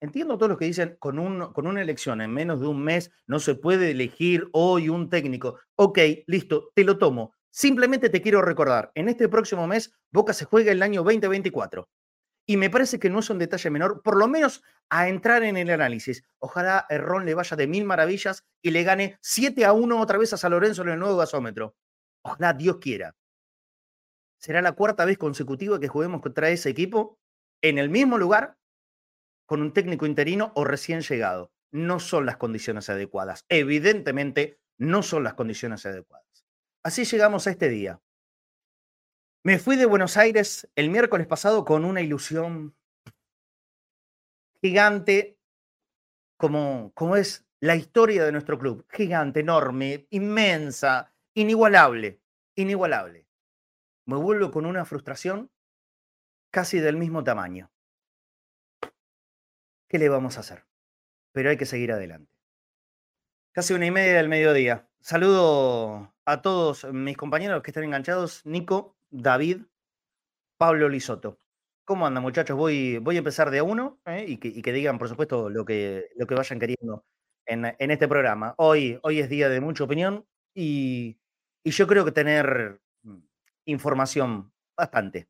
entiendo 0.00 0.36
todos 0.36 0.50
los 0.50 0.58
que 0.58 0.64
dicen 0.64 0.96
con, 0.98 1.18
un, 1.18 1.52
con 1.52 1.66
una 1.66 1.82
elección 1.82 2.20
en 2.20 2.32
menos 2.32 2.60
de 2.60 2.66
un 2.66 2.82
mes 2.82 3.10
no 3.26 3.38
se 3.38 3.54
puede 3.54 3.90
elegir 3.90 4.48
hoy 4.52 4.88
un 4.88 5.08
técnico. 5.08 5.58
Ok, 5.76 5.98
listo, 6.26 6.70
te 6.74 6.84
lo 6.84 6.98
tomo. 6.98 7.34
Simplemente 7.50 8.10
te 8.10 8.22
quiero 8.22 8.42
recordar, 8.42 8.92
en 8.94 9.08
este 9.08 9.28
próximo 9.28 9.66
mes 9.66 9.92
Boca 10.10 10.32
se 10.32 10.44
juega 10.44 10.72
el 10.72 10.82
año 10.82 11.02
2024. 11.02 11.88
Y 12.46 12.56
me 12.56 12.70
parece 12.70 12.98
que 12.98 13.10
no 13.10 13.18
es 13.18 13.28
un 13.28 13.38
detalle 13.38 13.70
menor, 13.70 14.02
por 14.02 14.16
lo 14.16 14.26
menos 14.26 14.62
a 14.88 15.08
entrar 15.08 15.42
en 15.42 15.56
el 15.58 15.70
análisis. 15.70 16.24
Ojalá 16.38 16.86
Ron 16.88 17.26
le 17.26 17.34
vaya 17.34 17.56
de 17.56 17.66
mil 17.66 17.84
maravillas 17.84 18.46
y 18.62 18.70
le 18.70 18.84
gane 18.84 19.18
7 19.20 19.64
a 19.66 19.72
1 19.72 20.00
otra 20.00 20.16
vez 20.16 20.32
a 20.32 20.38
San 20.38 20.52
Lorenzo 20.52 20.82
en 20.82 20.90
el 20.90 20.98
nuevo 20.98 21.18
gasómetro. 21.18 21.76
Ojalá 22.22 22.54
Dios 22.54 22.78
quiera 22.78 23.14
será 24.38 24.62
la 24.62 24.72
cuarta 24.72 25.04
vez 25.04 25.18
consecutiva 25.18 25.80
que 25.80 25.88
juguemos 25.88 26.22
contra 26.22 26.48
ese 26.50 26.70
equipo 26.70 27.18
en 27.62 27.78
el 27.78 27.90
mismo 27.90 28.18
lugar 28.18 28.56
con 29.48 29.62
un 29.62 29.72
técnico 29.72 30.04
interino 30.04 30.52
o 30.54 30.64
recién 30.64 31.00
llegado. 31.00 31.50
No 31.72 31.98
son 31.98 32.26
las 32.26 32.36
condiciones 32.36 32.88
adecuadas. 32.90 33.46
Evidentemente, 33.48 34.60
no 34.78 35.02
son 35.02 35.24
las 35.24 35.34
condiciones 35.34 35.84
adecuadas. 35.86 36.46
Así 36.84 37.04
llegamos 37.04 37.46
a 37.46 37.50
este 37.50 37.68
día. 37.68 38.00
Me 39.42 39.58
fui 39.58 39.76
de 39.76 39.86
Buenos 39.86 40.16
Aires 40.16 40.68
el 40.76 40.90
miércoles 40.90 41.26
pasado 41.26 41.64
con 41.64 41.84
una 41.84 42.00
ilusión 42.00 42.76
gigante, 44.60 45.38
como, 46.36 46.92
como 46.94 47.16
es 47.16 47.46
la 47.60 47.76
historia 47.76 48.24
de 48.24 48.32
nuestro 48.32 48.58
club. 48.58 48.86
Gigante, 48.90 49.40
enorme, 49.40 50.06
inmensa, 50.10 51.12
inigualable, 51.34 52.20
inigualable 52.54 53.28
me 54.08 54.16
vuelvo 54.16 54.50
con 54.50 54.64
una 54.64 54.86
frustración 54.86 55.50
casi 56.50 56.80
del 56.80 56.96
mismo 56.96 57.22
tamaño. 57.24 57.70
¿Qué 59.88 59.98
le 59.98 60.08
vamos 60.08 60.36
a 60.36 60.40
hacer? 60.40 60.64
Pero 61.32 61.50
hay 61.50 61.56
que 61.56 61.66
seguir 61.66 61.92
adelante. 61.92 62.30
Casi 63.52 63.72
una 63.72 63.86
y 63.86 63.90
media 63.90 64.16
del 64.16 64.28
mediodía. 64.28 64.88
Saludo 65.00 66.14
a 66.26 66.42
todos 66.42 66.84
mis 66.92 67.16
compañeros 67.16 67.62
que 67.62 67.70
están 67.70 67.84
enganchados. 67.84 68.44
Nico, 68.44 68.96
David, 69.10 69.62
Pablo 70.58 70.88
Lisoto. 70.88 71.38
¿Cómo 71.84 72.06
andan, 72.06 72.22
muchachos? 72.22 72.56
Voy, 72.56 72.98
voy 72.98 73.16
a 73.16 73.18
empezar 73.18 73.50
de 73.50 73.62
uno 73.62 73.98
¿eh? 74.04 74.26
y, 74.28 74.36
que, 74.36 74.72
digan, 74.72 74.98
por 74.98 75.08
supuesto, 75.08 75.48
lo 75.48 75.64
que, 75.64 76.10
lo 76.16 76.26
que 76.26 76.34
vayan 76.34 76.58
queriendo 76.58 77.06
en, 77.46 77.90
este 77.90 78.06
programa. 78.06 78.54
Hoy, 78.58 78.98
hoy 79.02 79.20
es 79.20 79.30
día 79.30 79.48
de 79.48 79.62
mucha 79.62 79.84
opinión 79.84 80.26
y, 80.54 81.18
y 81.64 81.70
yo 81.70 81.86
creo 81.86 82.04
que 82.04 82.12
tener 82.12 82.82
información 83.64 84.52
bastante. 84.76 85.28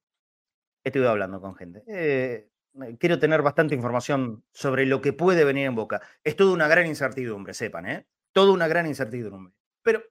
Estuve 0.82 1.06
hablando 1.06 1.40
con 1.40 1.54
gente. 1.54 1.84
Eh, 1.86 2.50
quiero 2.98 3.18
tener 3.18 3.42
bastante 3.42 3.74
información 3.74 4.44
sobre 4.52 4.86
lo 4.86 5.00
que 5.00 5.12
puede 5.12 5.44
venir 5.44 5.66
en 5.66 5.74
boca. 5.74 6.00
Es 6.24 6.36
toda 6.36 6.52
una 6.52 6.68
gran 6.68 6.86
incertidumbre, 6.86 7.54
sepan, 7.54 7.86
¿eh? 7.86 8.06
Toda 8.32 8.52
una 8.52 8.68
gran 8.68 8.86
incertidumbre. 8.86 9.52
Pero 9.82 10.02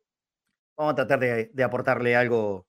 vamos 0.78 0.94
a 0.94 0.96
tratar 0.96 1.20
de, 1.20 1.64
aportarle 1.64 2.16
algo, 2.16 2.68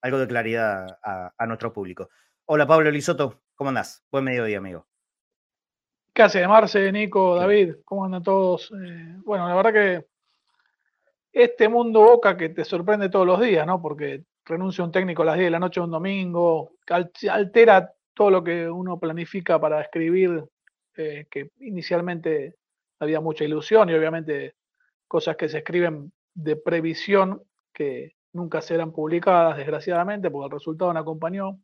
algo 0.00 0.18
de 0.18 0.26
claridad 0.26 0.86
a, 1.02 1.46
nuestro 1.46 1.72
público. 1.72 2.08
Hola 2.46 2.66
Pablo 2.66 2.90
Lisoto, 2.90 3.42
¿cómo 3.54 3.68
andás? 3.68 4.04
Buen 4.10 4.24
mediodía, 4.24 4.58
amigo. 4.58 4.86
¿Qué 6.14 6.22
hace, 6.22 6.46
Marce, 6.46 6.92
Nico, 6.92 7.36
David? 7.36 7.76
¿Cómo 7.84 8.04
andan 8.04 8.22
todos? 8.22 8.70
Eh, 8.72 9.16
bueno, 9.24 9.48
la 9.48 9.54
verdad 9.54 9.72
que 9.72 10.06
este 11.32 11.68
mundo 11.68 12.00
boca 12.00 12.36
que 12.36 12.50
te 12.50 12.64
sorprende 12.64 13.08
todos 13.08 13.26
los 13.26 13.40
días, 13.40 13.66
¿no? 13.66 13.80
Porque 13.80 14.24
renuncia 14.44 14.84
un 14.84 14.92
técnico 14.92 15.22
a 15.22 15.26
las 15.26 15.36
10 15.36 15.46
de 15.46 15.50
la 15.50 15.58
noche 15.58 15.80
de 15.80 15.84
un 15.84 15.90
domingo, 15.92 16.72
altera 17.30 17.94
todo 18.14 18.30
lo 18.30 18.44
que 18.44 18.68
uno 18.68 18.98
planifica 18.98 19.60
para 19.60 19.80
escribir, 19.80 20.44
eh, 20.96 21.26
que 21.30 21.50
inicialmente 21.60 22.56
había 23.00 23.20
mucha 23.20 23.44
ilusión 23.44 23.88
y 23.90 23.94
obviamente 23.94 24.54
cosas 25.08 25.36
que 25.36 25.48
se 25.48 25.58
escriben 25.58 26.12
de 26.34 26.56
previsión 26.56 27.42
que 27.72 28.12
nunca 28.32 28.62
serán 28.62 28.92
publicadas, 28.92 29.56
desgraciadamente, 29.56 30.30
porque 30.30 30.46
el 30.46 30.52
resultado 30.52 30.92
no 30.92 31.00
acompañó. 31.00 31.58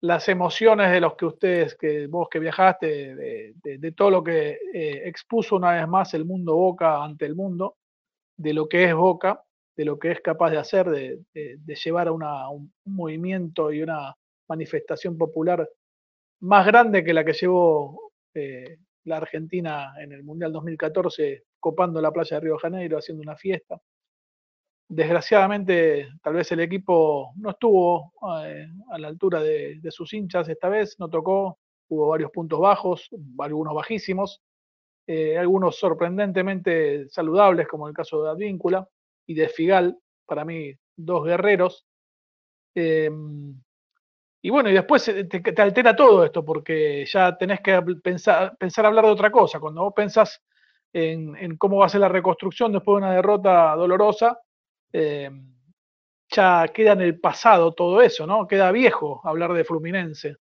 las 0.00 0.28
emociones 0.28 0.90
de 0.92 1.00
los 1.00 1.16
que 1.16 1.24
ustedes, 1.24 1.76
que 1.76 2.06
vos 2.08 2.28
que 2.30 2.38
viajaste, 2.38 3.14
de, 3.16 3.92
todo 3.96 4.10
lo 4.10 4.22
que 4.22 4.58
eh, 4.74 5.08
expuso 5.08 5.56
una 5.56 5.72
vez 5.72 5.88
más 5.88 6.12
el 6.12 6.26
mundo 6.26 6.54
Boca 6.54 7.02
ante 7.02 7.24
el 7.24 7.34
mundo, 7.34 7.76
de 8.36 8.52
lo 8.52 8.68
que 8.68 8.84
es 8.84 8.94
Boca, 8.94 9.42
de 9.76 9.84
lo 9.84 9.98
que 9.98 10.12
es 10.12 10.20
capaz 10.20 10.50
de 10.50 10.58
hacer, 10.58 10.90
de, 10.90 11.24
llevar 11.84 12.08
a 12.08 12.12
un, 12.12 12.72
movimiento 12.84 13.72
y 13.72 13.82
una 13.82 14.14
manifestación 14.48 15.16
popular 15.16 15.68
más 16.40 16.66
grande 16.66 17.02
que 17.02 17.14
la 17.14 17.24
que 17.24 17.32
llevó 17.32 18.12
eh, 18.34 18.78
la 19.04 19.18
Argentina 19.18 19.94
en 19.98 20.12
el 20.12 20.24
Mundial 20.24 20.52
2014, 20.52 21.44
copando 21.58 22.00
la 22.00 22.12
playa 22.12 22.36
de 22.36 22.40
Río 22.40 22.54
de 22.54 22.60
Janeiro, 22.60 22.98
haciendo 22.98 23.22
una 23.22 23.36
fiesta. 23.36 23.80
Desgraciadamente, 24.88 26.08
tal 26.22 26.34
vez 26.34 26.52
el 26.52 26.60
equipo 26.60 27.32
no 27.36 27.50
estuvo 27.50 28.12
eh, 28.44 28.68
a 28.90 28.98
la 28.98 29.08
altura 29.08 29.42
de, 29.42 29.80
sus 29.90 30.12
hinchas 30.12 30.48
esta 30.48 30.68
vez, 30.68 30.96
no 30.98 31.08
tocó, 31.08 31.58
hubo 31.88 32.08
varios 32.08 32.30
puntos 32.30 32.60
bajos, 32.60 33.08
algunos 33.38 33.74
bajísimos, 33.74 34.42
eh, 35.06 35.38
algunos 35.38 35.76
sorprendentemente 35.78 37.08
saludables, 37.08 37.66
como 37.68 37.88
el 37.88 37.94
caso 37.94 38.22
de 38.22 38.30
Advíncula 38.30 38.86
y 39.26 39.34
de 39.34 39.48
Figal, 39.48 39.98
para 40.26 40.44
mí 40.44 40.74
dos 40.96 41.24
guerreros. 41.24 41.86
Em, 42.74 43.54
y 44.44 44.50
bueno, 44.50 44.68
y 44.68 44.74
después 44.74 45.02
te, 45.02 45.24
te, 45.24 45.62
altera 45.62 45.96
todo 45.96 46.22
esto, 46.22 46.44
porque 46.44 47.06
ya 47.06 47.34
tenés 47.34 47.62
que 47.62 47.80
pensar, 48.02 48.54
pensar 48.58 48.84
hablar 48.84 49.06
de 49.06 49.12
otra 49.12 49.30
cosa. 49.30 49.58
Cuando 49.58 49.84
vos 49.84 49.94
pensás 49.96 50.38
en, 50.92 51.34
en 51.36 51.56
cómo 51.56 51.78
va 51.78 51.86
a 51.86 51.88
ser 51.88 52.02
la 52.02 52.10
reconstrucción 52.10 52.70
después 52.70 52.92
de 52.92 53.06
una 53.06 53.14
derrota 53.14 53.74
dolorosa, 53.74 54.38
eh, 54.92 55.30
ya 56.28 56.68
queda 56.74 56.92
en 56.92 57.00
el 57.00 57.18
pasado 57.18 57.72
todo 57.72 58.02
eso, 58.02 58.26
¿no? 58.26 58.46
Queda 58.46 58.70
viejo 58.70 59.22
hablar 59.24 59.54
de 59.54 59.64
Fluminense. 59.64 60.36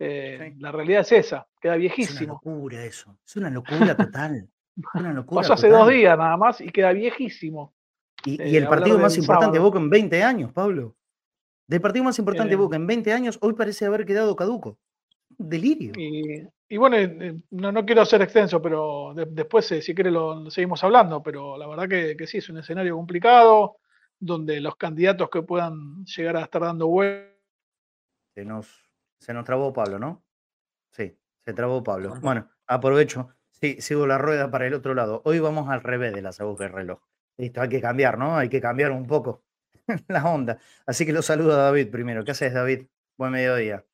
Eh, 0.00 0.56
la 0.58 0.72
realidad 0.72 1.02
es 1.02 1.12
esa, 1.12 1.46
queda 1.60 1.76
viejísimo. 1.76 2.40
Es 2.42 2.46
una 2.46 2.54
locura 2.56 2.84
eso, 2.84 3.16
es 3.24 3.36
una 3.36 3.50
locura 3.50 3.96
total. 3.96 4.48
Pasó 5.32 5.52
hace 5.52 5.68
dos 5.68 5.86
días 5.86 6.18
nada 6.18 6.36
más 6.36 6.60
y 6.60 6.70
queda 6.70 6.90
viejísimo. 6.90 7.72
Y, 8.24 8.42
eh, 8.42 8.58
el 8.58 8.66
partido 8.66 8.98
más 8.98 9.16
importante 9.16 9.60
Boca 9.60 9.78
en 9.78 9.88
20 9.88 10.24
años, 10.24 10.52
Pablo. 10.52 10.96
Del 11.66 11.80
partido 11.80 12.04
más 12.04 12.18
importante 12.18 12.50
de 12.50 12.56
Boca 12.56 12.76
en 12.76 12.86
20 12.86 13.12
años, 13.12 13.38
hoy 13.40 13.54
parece 13.54 13.86
haber 13.86 14.04
quedado 14.04 14.36
caduco. 14.36 14.78
Delirio. 15.30 15.92
Y, 16.68 16.76
bueno, 16.76 16.96
no, 17.50 17.86
quiero 17.86 18.04
ser 18.04 18.22
extenso, 18.22 18.60
pero 18.60 19.14
después, 19.14 19.66
si 19.66 19.94
quiere, 19.94 20.10
lo 20.10 20.50
seguimos 20.50 20.84
hablando. 20.84 21.22
Pero 21.22 21.56
la 21.56 21.66
verdad 21.66 21.88
que, 21.88 22.16
que 22.16 22.26
sí, 22.26 22.38
es 22.38 22.48
un 22.48 22.58
escenario 22.58 22.96
complicado 22.96 23.78
donde 24.18 24.60
los 24.60 24.76
candidatos 24.76 25.28
que 25.30 25.42
puedan 25.42 26.04
llegar 26.04 26.36
a 26.36 26.42
estar 26.42 26.62
dando 26.62 26.88
vueltas. 26.88 27.34
Se 28.34 28.44
nos, 28.44 28.90
se 29.18 29.32
nos 29.32 29.44
trabó 29.44 29.72
Pablo, 29.72 29.98
¿no? 29.98 30.22
Sí, 30.92 31.16
se 31.44 31.52
trabó 31.52 31.82
Pablo. 31.82 32.14
Bueno, 32.20 32.48
aprovecho. 32.66 33.30
Sí, 33.50 33.80
sigo 33.80 34.06
la 34.06 34.18
rueda 34.18 34.50
para 34.50 34.66
el 34.66 34.74
otro 34.74 34.94
lado. 34.94 35.22
Hoy 35.24 35.38
vamos 35.38 35.68
al 35.68 35.82
revés 35.82 36.12
de 36.12 36.22
las 36.22 36.40
agujas 36.40 36.66
del 36.66 36.76
reloj. 36.76 37.00
Listo, 37.36 37.60
hay 37.60 37.68
que 37.68 37.80
cambiar, 37.80 38.18
¿no? 38.18 38.36
Hay 38.36 38.48
que 38.48 38.60
cambiar 38.60 38.92
un 38.92 39.06
poco 39.06 39.42
la 40.08 40.24
onda. 40.32 40.58
Así 40.86 41.06
que 41.06 41.12
lo 41.12 41.22
saludo 41.22 41.52
a 41.52 41.64
David 41.64 41.90
primero. 41.90 42.24
¿Qué 42.24 42.32
haces, 42.32 42.52
David? 42.52 42.86
Buen 43.16 43.32
mediodía. 43.32 43.84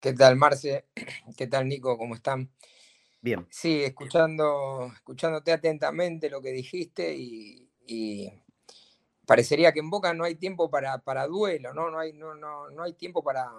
¿Qué 0.00 0.12
tal, 0.12 0.36
Marce? 0.36 0.86
¿Qué 1.36 1.46
tal, 1.46 1.68
Nico? 1.68 1.96
¿Cómo 1.96 2.14
están? 2.14 2.50
Bien. 3.20 3.46
Sí, 3.50 3.82
escuchando, 3.82 4.90
escuchándote 4.94 5.52
atentamente 5.52 6.28
lo 6.28 6.42
que 6.42 6.52
dijiste 6.52 7.14
y 7.16 7.70
parecería 9.26 9.72
que 9.72 9.80
en 9.80 9.90
Boca 9.90 10.14
no 10.14 10.24
hay 10.24 10.36
tiempo 10.36 10.70
para, 10.70 10.98
para 10.98 11.26
duelo, 11.26 11.72
¿no? 11.74 11.90
No 11.90 11.98
hay, 11.98 12.12
no, 12.12 12.34
no, 12.34 12.70
no 12.70 12.82
hay 12.82 12.94
tiempo 12.94 13.22
para, 13.22 13.50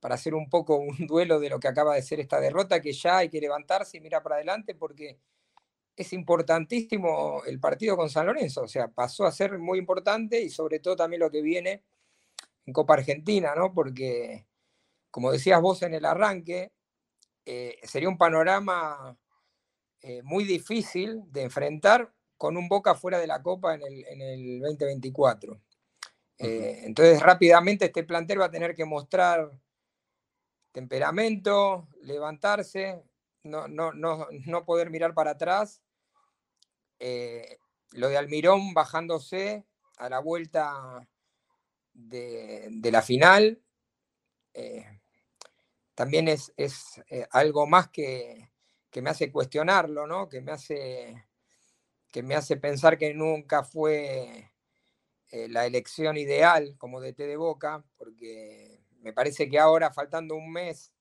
para 0.00 0.14
hacer 0.14 0.34
un 0.34 0.48
poco 0.48 0.76
un 0.76 0.96
duelo 1.06 1.40
de 1.40 1.50
lo 1.50 1.60
que 1.60 1.68
acaba 1.68 1.94
de 1.94 2.02
ser 2.02 2.20
esta 2.20 2.40
derrota, 2.40 2.80
que 2.80 2.92
ya 2.92 3.18
hay 3.18 3.28
que 3.28 3.40
levantarse 3.40 3.96
y 3.96 4.00
mirar 4.00 4.22
para 4.22 4.36
adelante 4.36 4.74
porque 4.74 5.18
es 5.96 6.12
importantísimo 6.12 7.42
el 7.44 7.60
partido 7.60 7.96
con 7.96 8.08
San 8.08 8.26
Lorenzo, 8.26 8.62
o 8.62 8.68
sea, 8.68 8.88
pasó 8.88 9.24
a 9.24 9.32
ser 9.32 9.58
muy 9.58 9.78
importante 9.78 10.40
y 10.40 10.48
sobre 10.48 10.78
todo 10.78 10.96
también 10.96 11.20
lo 11.20 11.30
que 11.30 11.42
viene 11.42 11.82
en 12.64 12.72
Copa 12.72 12.94
Argentina, 12.94 13.54
¿no? 13.54 13.72
Porque, 13.74 14.46
como 15.10 15.32
decías 15.32 15.60
vos 15.60 15.82
en 15.82 15.94
el 15.94 16.04
arranque, 16.04 16.72
eh, 17.44 17.78
sería 17.82 18.08
un 18.08 18.18
panorama 18.18 19.16
eh, 20.00 20.22
muy 20.22 20.44
difícil 20.44 21.22
de 21.30 21.42
enfrentar 21.42 22.12
con 22.36 22.56
un 22.56 22.68
Boca 22.68 22.94
fuera 22.94 23.18
de 23.18 23.26
la 23.26 23.42
Copa 23.42 23.74
en 23.74 23.82
el, 23.82 24.60
2024. 24.60 25.60
Eh, 26.38 26.80
entonces, 26.84 27.20
rápidamente 27.20 27.84
este 27.86 28.04
plantel 28.04 28.40
va 28.40 28.46
a 28.46 28.50
tener 28.50 28.74
que 28.74 28.84
mostrar 28.84 29.50
temperamento, 30.72 31.88
levantarse, 32.02 33.02
no, 33.44 33.68
no, 33.68 33.92
no, 33.92 34.64
poder 34.64 34.90
mirar 34.90 35.14
para 35.14 35.32
atrás. 35.32 35.82
Eh, 36.98 37.58
lo 37.92 38.08
de 38.08 38.16
Almirón 38.16 38.74
bajándose 38.74 39.66
a 39.98 40.08
la 40.08 40.20
vuelta 40.20 41.06
de, 41.92 42.70
la 42.90 43.02
final, 43.02 43.60
eh, 44.54 45.00
también 45.94 46.28
es, 46.28 46.52
algo 47.30 47.66
más 47.66 47.88
que, 47.88 48.50
que, 48.90 49.02
me 49.02 49.10
hace 49.10 49.30
cuestionarlo, 49.30 50.06
¿no? 50.06 50.28
que 50.28 50.40
me 50.40 50.52
hace 50.52 51.26
que 52.12 52.22
me 52.22 52.36
hace 52.36 52.58
pensar 52.58 52.98
que 52.98 53.14
nunca 53.14 53.64
fue 53.64 54.52
eh, 55.30 55.48
la 55.48 55.64
elección 55.64 56.18
ideal 56.18 56.76
como 56.76 57.00
DT 57.00 57.26
de 57.26 57.36
Boca, 57.36 57.82
porque 57.96 58.84
me 59.00 59.14
parece 59.14 59.48
que 59.48 59.58
ahora, 59.58 59.92
faltando 59.92 60.36
un 60.36 60.52
mes 60.52 60.92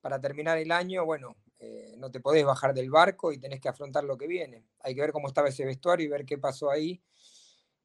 para 0.00 0.20
terminar 0.20 0.56
el 0.58 0.70
año, 0.70 1.04
bueno, 1.04 1.36
eh, 1.64 1.96
no 1.98 2.10
te 2.10 2.20
podés 2.20 2.44
bajar 2.44 2.74
del 2.74 2.90
barco 2.90 3.32
y 3.32 3.38
tenés 3.38 3.60
que 3.60 3.68
afrontar 3.68 4.04
lo 4.04 4.16
que 4.16 4.26
viene. 4.26 4.64
Hay 4.80 4.94
que 4.94 5.00
ver 5.00 5.12
cómo 5.12 5.28
estaba 5.28 5.48
ese 5.48 5.64
vestuario 5.64 6.06
y 6.06 6.10
ver 6.10 6.24
qué 6.24 6.38
pasó 6.38 6.70
ahí 6.70 7.02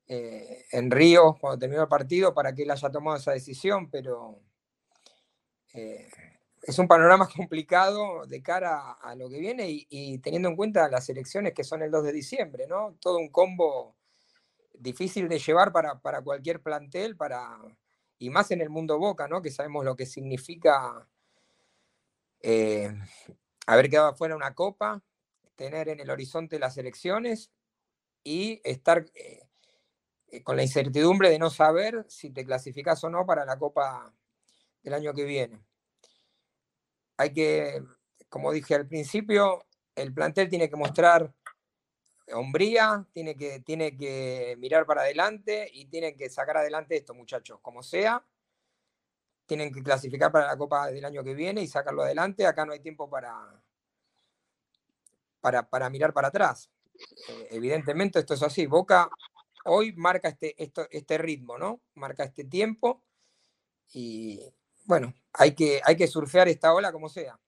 eh, 0.08 0.66
en 0.72 0.92
Río 0.92 1.38
cuando 1.40 1.60
terminó 1.60 1.84
el 1.84 1.88
partido 1.88 2.34
para 2.34 2.54
que 2.54 2.64
él 2.64 2.72
haya 2.72 2.90
tomado 2.92 3.18
esa 3.18 3.32
decisión, 3.32 3.90
pero 3.90 4.42
es 6.62 6.80
un 6.80 6.88
panorama 6.88 7.28
complicado 7.36 8.26
de 8.26 8.42
cara 8.42 8.94
a 8.94 9.16
lo 9.16 9.30
que 9.30 9.40
viene 9.40 9.66
y, 9.70 10.18
teniendo 10.20 10.50
en 10.50 10.56
cuenta 10.56 10.90
las 10.90 11.10
elecciones 11.10 11.54
que 11.54 11.64
son 11.64 11.82
el 11.82 11.92
2 11.92 12.04
de 12.04 12.12
diciembre, 12.12 12.68
¿no? 12.68 12.96
Todo 13.00 13.18
un 13.18 13.30
combo 13.30 13.96
difícil 14.74 15.28
de 15.28 15.40
llevar 15.40 15.72
para, 15.72 16.00
cualquier 16.22 16.62
plantel, 16.62 17.18
para, 17.18 17.58
y 18.18 18.30
más 18.30 18.52
en 18.52 18.62
el 18.62 18.70
mundo 18.70 18.98
Boca, 18.98 19.28
¿no? 19.28 19.42
Que 19.42 19.52
sabemos 19.52 19.84
lo 19.84 19.96
que 19.96 20.06
significa 20.06 21.08
eh, 22.42 22.94
haber 23.74 23.90
quedado 23.90 24.10
afuera 24.10 24.36
una 24.36 24.54
copa, 24.56 25.04
tener 25.56 25.90
en 25.90 26.00
el 26.00 26.10
horizonte 26.10 26.60
las 26.60 26.78
elecciones 26.78 27.52
y 28.24 28.62
estar 28.64 29.06
eh, 29.16 29.48
eh, 30.28 30.44
con 30.44 30.58
la 30.58 30.64
incertidumbre 30.64 31.30
de 31.30 31.40
no 31.40 31.50
saber 31.50 32.06
si 32.10 32.32
te 32.32 32.46
clasificas 32.46 33.04
o 33.04 33.10
no 33.10 33.26
para 33.26 33.46
la 33.46 33.58
copa 33.58 34.14
del 34.84 34.94
año 34.94 35.14
que 35.14 35.26
viene 35.26 35.60
hay 37.20 37.34
que, 37.34 37.84
como 38.30 38.54
dije 38.54 38.76
al 38.76 38.88
principio, 38.88 39.66
el 39.94 40.14
plantel 40.14 40.48
tiene 40.48 40.70
que 40.70 40.78
mostrar 40.78 41.34
hombría, 42.32 43.06
tiene 43.12 43.36
que, 43.36 43.60
tiene 43.60 43.98
que 43.98 44.56
mirar 44.58 44.86
para 44.86 45.02
adelante 45.02 45.70
y 45.74 45.88
tienen 45.88 46.16
que 46.16 46.30
sacar 46.30 46.56
adelante 46.56 46.96
esto, 46.96 47.14
muchachos, 47.14 47.60
como 47.62 47.84
sea. 47.84 48.26
Tienen 49.50 49.74
que 49.74 49.82
clasificar 49.82 50.32
para 50.32 50.46
la 50.46 50.58
Copa 50.58 50.92
del 50.92 51.04
año 51.04 51.24
que 51.24 51.34
viene 51.34 51.64
y 51.64 51.68
sacarlo 51.68 52.04
adelante. 52.04 52.46
Acá 52.46 52.68
no 52.68 52.72
hay 52.72 52.80
tiempo 52.82 53.10
para, 53.10 53.36
para, 55.42 55.90
mirar 55.90 56.14
para 56.14 56.28
atrás. 56.28 56.70
Eh, 57.30 57.48
evidentemente 57.50 58.20
esto 58.20 58.36
es 58.36 58.44
así. 58.44 58.68
Boca 58.68 59.10
hoy 59.66 59.92
marca 59.94 60.30
este, 60.30 60.56
este 60.58 61.18
ritmo, 61.18 61.58
¿no? 61.58 61.82
Marca 61.96 62.24
este 62.24 62.44
tiempo 62.44 63.04
y, 63.92 64.40
bueno, 64.86 65.16
hay 65.34 65.56
que, 65.56 65.82
hay 65.84 65.96
que 65.96 66.06
surfear 66.06 66.48
esta 66.48 66.72
ola 66.74 66.92
como 66.92 67.10
sea. 67.10 67.40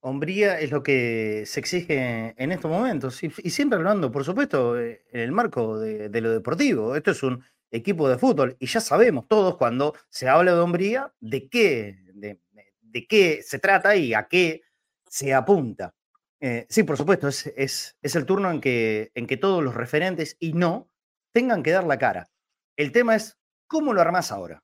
Hombría 0.00 0.58
es 0.58 0.72
lo 0.72 0.82
que 0.82 1.44
se 1.46 1.60
exige 1.60 2.34
en 2.36 2.50
estos 2.50 2.68
momentos 2.68 3.22
y, 3.22 3.30
siempre 3.30 3.76
hablando, 3.76 4.10
por 4.10 4.24
supuesto, 4.24 4.76
eh, 4.76 5.04
en 5.12 5.20
el 5.20 5.30
marco 5.30 5.78
de, 5.78 6.08
lo 6.20 6.32
deportivo. 6.32 6.96
Esto 6.96 7.12
es 7.12 7.22
un 7.22 7.44
equipo 7.72 8.08
de 8.08 8.18
fútbol 8.18 8.56
y 8.60 8.66
ya 8.66 8.80
sabemos 8.80 9.26
todos 9.26 9.56
cuando 9.56 9.94
se 10.08 10.28
habla 10.28 10.54
de 10.54 10.60
hombría 10.60 11.12
de 11.20 11.48
qué, 11.48 11.98
de, 12.14 13.06
qué 13.08 13.42
se 13.42 13.58
trata 13.58 13.96
y 13.96 14.14
a 14.14 14.28
qué 14.28 14.62
se 15.08 15.34
apunta. 15.34 15.94
Eh, 16.38 16.66
sí, 16.68 16.82
por 16.82 16.96
supuesto, 16.96 17.28
es, 17.28 17.46
es, 17.56 18.16
el 18.16 18.26
turno 18.26 18.50
en 18.50 18.60
que, 18.60 19.10
en 19.14 19.26
que 19.26 19.36
todos 19.36 19.62
los 19.62 19.74
referentes 19.74 20.36
y 20.38 20.52
no 20.52 20.90
tengan 21.32 21.62
que 21.62 21.70
dar 21.70 21.84
la 21.84 21.98
cara. 21.98 22.30
El 22.76 22.92
tema 22.92 23.16
es 23.16 23.38
cómo 23.66 23.92
lo 23.94 24.00
armás 24.00 24.30
ahora. 24.32 24.62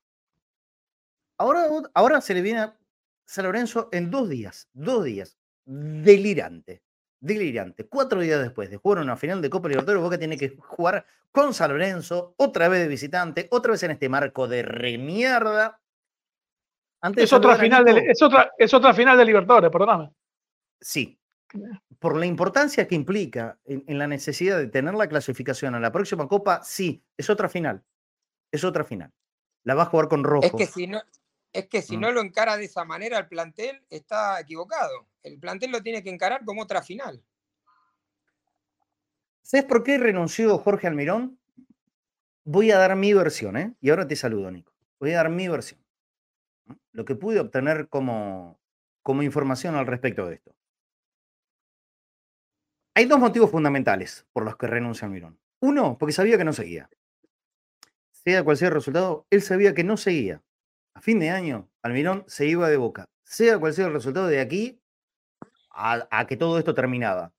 Ahora, 1.37 1.67
ahora 1.93 2.21
se 2.21 2.33
le 2.33 2.41
viene 2.41 2.59
a 2.59 2.77
San 3.25 3.45
Lorenzo 3.45 3.89
en 3.91 4.11
dos 4.11 4.29
días, 4.29 4.69
dos 4.73 5.05
días. 5.05 5.37
Delirante, 5.65 6.83
delirante. 7.19 7.87
Cuatro 7.87 8.21
días 8.21 8.41
después 8.41 8.69
de 8.69 8.77
jugar 8.77 8.99
una 8.99 9.17
final 9.17 9.41
de 9.41 9.49
Copa 9.49 9.67
Libertadores, 9.67 10.03
Boca 10.03 10.17
tiene 10.17 10.37
que 10.37 10.55
jugar 10.57 11.05
con 11.31 11.53
San 11.53 11.71
Lorenzo, 11.71 12.33
otra 12.37 12.69
vez 12.69 12.81
de 12.81 12.87
visitante, 12.87 13.47
otra 13.51 13.71
vez 13.71 13.83
en 13.83 13.91
este 13.91 14.09
marco 14.09 14.47
de 14.47 14.63
remierda. 14.63 15.81
Antes 17.01 17.25
es, 17.25 17.33
otra 17.33 17.55
final 17.55 17.85
de, 17.85 18.05
es, 18.09 18.21
otra, 18.21 18.51
es 18.57 18.73
otra 18.73 18.93
final 18.93 19.17
de 19.17 19.25
Libertadores, 19.25 19.69
perdóname. 19.69 20.11
Sí. 20.81 21.19
Por 21.97 22.15
la 22.17 22.25
importancia 22.25 22.87
que 22.87 22.95
implica 22.95 23.59
en, 23.65 23.97
la 23.97 24.07
necesidad 24.07 24.57
de 24.57 24.67
tener 24.67 24.93
la 24.93 25.07
clasificación 25.07 25.75
a 25.75 25.79
la 25.79 25.91
próxima 25.91 26.27
Copa, 26.27 26.61
sí, 26.63 27.03
es 27.17 27.29
otra 27.29 27.49
final. 27.49 27.83
Es 28.51 28.63
otra 28.63 28.83
final. 28.83 29.11
La 29.63 29.75
va 29.75 29.83
a 29.83 29.87
jugar 29.87 30.07
con 30.07 30.23
rojo. 30.23 30.45
Es 30.45 30.53
que 30.53 30.67
si 30.67 30.87
no, 30.87 31.01
es 31.51 31.67
que 31.67 31.81
si 31.81 31.97
mm. 31.97 32.01
no 32.01 32.11
lo 32.11 32.21
encara 32.21 32.57
de 32.57 32.65
esa 32.65 32.85
manera 32.85 33.17
el 33.17 33.27
plantel, 33.27 33.83
está 33.89 34.39
equivocado. 34.39 35.08
El 35.23 35.39
plantel 35.39 35.71
lo 35.71 35.81
tiene 35.81 36.03
que 36.03 36.09
encarar 36.09 36.45
como 36.45 36.61
otra 36.61 36.81
final. 36.81 37.23
¿Sabes 39.41 39.65
por 39.65 39.83
qué 39.83 39.97
renunció 39.97 40.57
Jorge 40.59 40.87
Almirón? 40.87 41.39
Voy 42.45 42.71
a 42.71 42.77
dar 42.77 42.95
mi 42.95 43.13
versión, 43.13 43.57
¿eh? 43.57 43.75
Y 43.81 43.89
ahora 43.89 44.07
te 44.07 44.15
saludo, 44.15 44.51
Nico. 44.51 44.73
Voy 44.99 45.11
a 45.11 45.17
dar 45.17 45.29
mi 45.29 45.47
versión. 45.47 45.83
Lo 46.91 47.05
que 47.05 47.15
pude 47.15 47.39
obtener 47.39 47.89
como, 47.89 48.59
como 49.01 49.23
información 49.23 49.75
al 49.75 49.87
respecto 49.87 50.27
de 50.27 50.35
esto. 50.35 50.55
Hay 52.95 53.05
dos 53.05 53.19
motivos 53.19 53.49
fundamentales 53.49 54.25
por 54.33 54.43
los 54.43 54.55
que 54.57 54.67
renuncia 54.67 55.05
Almirón. 55.05 55.39
Uno, 55.61 55.97
porque 55.97 56.13
sabía 56.13 56.37
que 56.37 56.43
no 56.43 56.53
seguía. 56.53 56.89
Sea 58.11 58.43
cual 58.43 58.57
sea 58.57 58.67
el 58.67 58.73
resultado, 58.73 59.25
él 59.29 59.41
sabía 59.41 59.73
que 59.73 59.83
no 59.83 59.97
seguía. 59.97 60.43
A 60.93 61.01
fin 61.01 61.19
de 61.19 61.29
año, 61.29 61.69
Almirón 61.81 62.23
se 62.27 62.45
iba 62.45 62.69
de 62.69 62.77
boca. 62.77 63.09
Sea 63.23 63.57
cual 63.57 63.73
sea 63.73 63.87
el 63.87 63.93
resultado 63.93 64.27
de 64.27 64.41
aquí 64.41 64.78
a, 65.71 66.25
que 66.27 66.37
todo 66.37 66.57
esto 66.57 66.73
terminaba. 66.73 67.33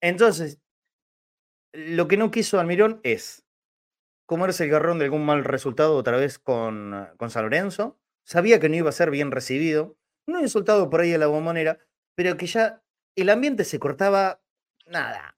Entonces, 0.00 0.60
lo 1.72 2.08
que 2.08 2.16
no 2.16 2.30
quiso 2.30 2.60
Almirón 2.60 3.00
es 3.02 3.44
comerse 4.26 4.64
el 4.64 4.70
garrón 4.70 4.98
de 4.98 5.06
algún 5.06 5.24
mal 5.24 5.44
resultado 5.44 5.96
otra 5.96 6.16
vez 6.16 6.38
con, 6.38 7.08
con 7.16 7.30
San 7.30 7.44
Lorenzo. 7.44 7.98
Sabía 8.24 8.60
que 8.60 8.68
no 8.68 8.76
iba 8.76 8.88
a 8.88 8.92
ser 8.92 9.10
bien 9.10 9.30
recibido. 9.30 9.96
No 10.26 10.40
insultado 10.40 10.88
por 10.88 11.00
ahí 11.00 11.12
a 11.12 11.18
la 11.18 11.26
bombonera, 11.26 11.78
pero 12.14 12.36
que 12.36 12.46
ya 12.46 12.82
el 13.16 13.28
ambiente 13.28 13.64
se 13.64 13.78
cortaba, 13.78 14.40
nada, 14.86 15.36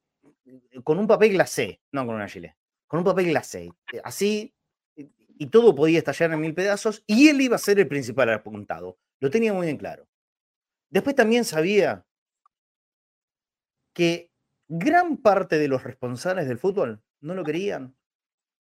con 0.85 0.99
un 0.99 1.07
papel 1.07 1.33
glacé, 1.33 1.81
no 1.93 2.07
con 2.07 2.15
una 2.15 2.29
chile, 2.29 2.57
con 2.87 2.99
un 2.99 3.05
papel 3.05 3.27
glacé. 3.27 3.71
Así, 4.05 4.55
y 4.95 5.47
todo 5.47 5.75
podía 5.75 5.99
estallar 5.99 6.33
en 6.33 6.41
mil 6.41 6.55
pedazos, 6.55 7.03
y 7.07 7.29
él 7.29 7.41
iba 7.41 7.57
a 7.57 7.61
ser 7.61 7.79
el 7.79 7.89
principal 7.89 8.31
apuntado. 8.33 8.99
Lo 9.21 9.31
tenía 9.31 9.53
muy 9.53 9.67
bien 9.67 9.77
claro. 9.77 10.07
Después 10.91 11.17
también 11.17 11.45
sabía 11.45 12.05
que 13.93 14.31
gran 14.69 15.17
parte 15.17 15.59
de 15.59 15.69
los 15.69 15.85
responsables 15.85 16.49
del 16.49 16.59
fútbol 16.59 17.03
no 17.21 17.35
lo 17.35 17.45
querían. 17.45 17.97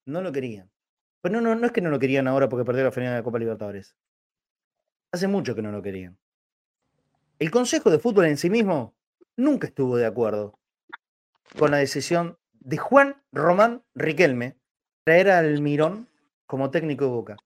No 0.05 0.23
lo 0.23 0.33
querían. 0.33 0.71
Pero 1.21 1.35
no, 1.35 1.41
no, 1.41 1.55
no 1.55 1.67
es 1.67 1.73
que 1.73 1.81
no 1.81 1.91
lo 1.91 1.99
querían 1.99 2.29
ahora 2.29 2.49
porque 2.49 2.65
perdió 2.65 2.85
la 2.85 2.93
final 2.93 3.11
de 3.11 3.19
la 3.19 3.23
Copa 3.23 3.39
Libertadores. 3.39 3.97
Hace 5.13 5.29
mucho 5.29 5.55
que 5.55 5.63
no 5.63 5.73
lo 5.73 5.83
querían. 5.83 6.19
El 7.39 7.51
Consejo 7.51 7.91
de 7.91 7.99
Fútbol 7.99 8.27
en 8.27 8.39
sí 8.39 8.49
mismo 8.49 8.95
nunca 9.37 9.67
estuvo 9.67 9.97
de 9.97 10.07
acuerdo 10.07 10.59
con 11.59 11.71
la 11.71 11.79
decisión 11.79 12.39
de 12.53 12.79
Juan 12.79 13.23
Román 13.33 13.85
Riquelme 13.95 14.59
traer 15.05 15.31
al 15.31 15.61
Mirón 15.61 16.09
como 16.47 16.71
técnico 16.71 17.05
de 17.05 17.11
Boca. 17.11 17.37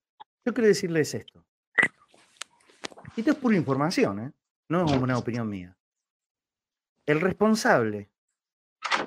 Yo 0.44 0.54
quiero 0.54 0.68
decirles 0.68 1.14
esto. 1.14 1.44
Esto 3.16 3.32
es 3.32 3.36
pura 3.36 3.56
información, 3.56 4.20
¿eh? 4.20 4.32
No 4.70 4.87
es 4.87 4.92
una 4.92 5.18
opinión 5.18 5.48
mía. 5.48 5.76
El 7.04 7.20
responsable 7.20 8.09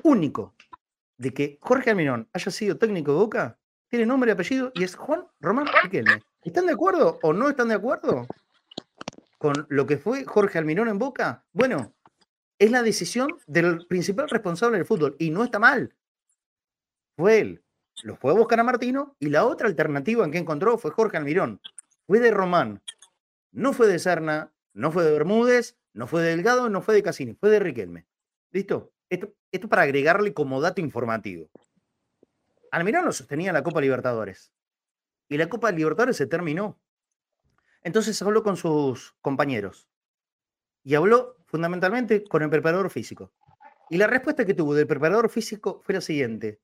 único 0.03 0.53
de 1.17 1.33
que 1.33 1.57
Jorge 1.61 1.89
Almirón 1.89 2.27
haya 2.33 2.51
sido 2.51 2.77
técnico 2.77 3.13
de 3.13 3.17
Boca 3.17 3.59
tiene 3.87 4.05
nombre 4.05 4.29
y 4.29 4.33
apellido 4.33 4.71
y 4.75 4.83
es 4.83 4.95
Juan 4.95 5.25
Román 5.39 5.67
Riquelme. 5.81 6.21
¿Están 6.41 6.65
de 6.65 6.73
acuerdo 6.73 7.17
o 7.23 7.31
no 7.31 7.47
están 7.47 7.69
de 7.69 7.75
acuerdo 7.75 8.27
con 9.37 9.65
lo 9.69 9.87
que 9.87 9.97
fue 9.97 10.25
Jorge 10.25 10.57
Almirón 10.57 10.89
en 10.89 10.99
Boca? 10.99 11.45
Bueno, 11.53 11.93
es 12.59 12.69
la 12.69 12.83
decisión 12.83 13.29
del 13.47 13.87
principal 13.87 14.27
responsable 14.29 14.77
del 14.77 14.85
fútbol 14.85 15.15
y 15.17 15.29
no 15.29 15.45
está 15.45 15.59
mal. 15.59 15.95
Fue 17.15 17.39
él. 17.39 17.63
Lo 18.03 18.17
fue 18.17 18.31
a 18.31 18.35
buscar 18.35 18.59
a 18.59 18.63
Martino 18.63 19.15
y 19.17 19.29
la 19.29 19.45
otra 19.45 19.67
alternativa 19.67 20.25
en 20.25 20.31
que 20.31 20.39
encontró 20.39 20.77
fue 20.77 20.91
Jorge 20.91 21.15
Almirón. 21.15 21.61
Fue 22.05 22.19
de 22.19 22.31
Román. 22.31 22.81
No 23.51 23.71
fue 23.71 23.87
de 23.87 23.99
Serna, 23.99 24.51
no 24.73 24.91
fue 24.91 25.03
de 25.03 25.11
Bermúdez, 25.11 25.77
no 25.93 26.07
fue 26.07 26.23
de 26.23 26.29
Delgado, 26.29 26.69
no 26.69 26.81
fue 26.81 26.95
de 26.95 27.03
Cassini, 27.03 27.35
fue 27.35 27.49
de 27.49 27.59
Riquelme. 27.59 28.07
¿Listo? 28.51 28.91
Esto, 29.09 29.69
para 29.69 29.83
agregarle 29.83 30.33
como 30.33 30.59
dato 30.59 30.81
informativo. 30.81 31.49
Almirón 32.71 33.05
lo 33.05 33.11
sostenía 33.11 33.49
en 33.49 33.53
la 33.53 33.63
Copa 33.63 33.81
Libertadores. 33.81 34.51
Y 35.29 35.37
la 35.37 35.47
Copa 35.47 35.71
Libertadores 35.71 36.17
se 36.17 36.25
terminó. 36.25 36.79
Entonces 37.83 38.19
habló 38.23 38.41
con 38.41 38.57
sus 38.57 39.15
compañeros. 39.21 39.87
Y 40.83 40.95
habló 40.95 41.37
fundamentalmente 41.45 42.23
con 42.23 42.41
el 42.41 42.49
preparador 42.49 42.89
físico. 42.89 43.31
Y 43.89 43.97
la 43.97 44.07
respuesta 44.07 44.45
que 44.45 44.55
tuvo 44.55 44.73
del 44.73 44.87
preparador 44.87 45.29
físico 45.29 45.81
fue 45.83 45.93
la 45.93 46.01
siguiente. 46.01 46.59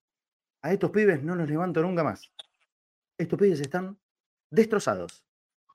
A 0.63 0.73
estos 0.73 0.89
pibes 0.89 1.21
no 1.21 1.35
los 1.35 1.47
levanto 1.47 1.81
nunca 1.81 2.03
más. 2.03 2.31
Estos 3.17 3.37
pibes 3.37 3.59
están 3.59 3.99
destrozados. 4.49 5.23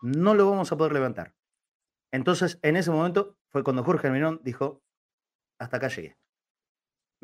No 0.02 0.34
lo 0.34 0.50
vamos 0.50 0.72
a 0.72 0.76
poder 0.76 0.92
levantar. 0.92 1.32
Entonces, 2.14 2.58
en 2.62 2.76
ese 2.76 2.90
momento 2.90 3.36
fue 3.50 3.64
cuando 3.64 3.84
Jorge 3.84 4.06
Almirón 4.06 4.40
dijo, 4.42 4.82
hasta 5.58 5.76
acá 5.78 5.88
llegué 5.88 6.16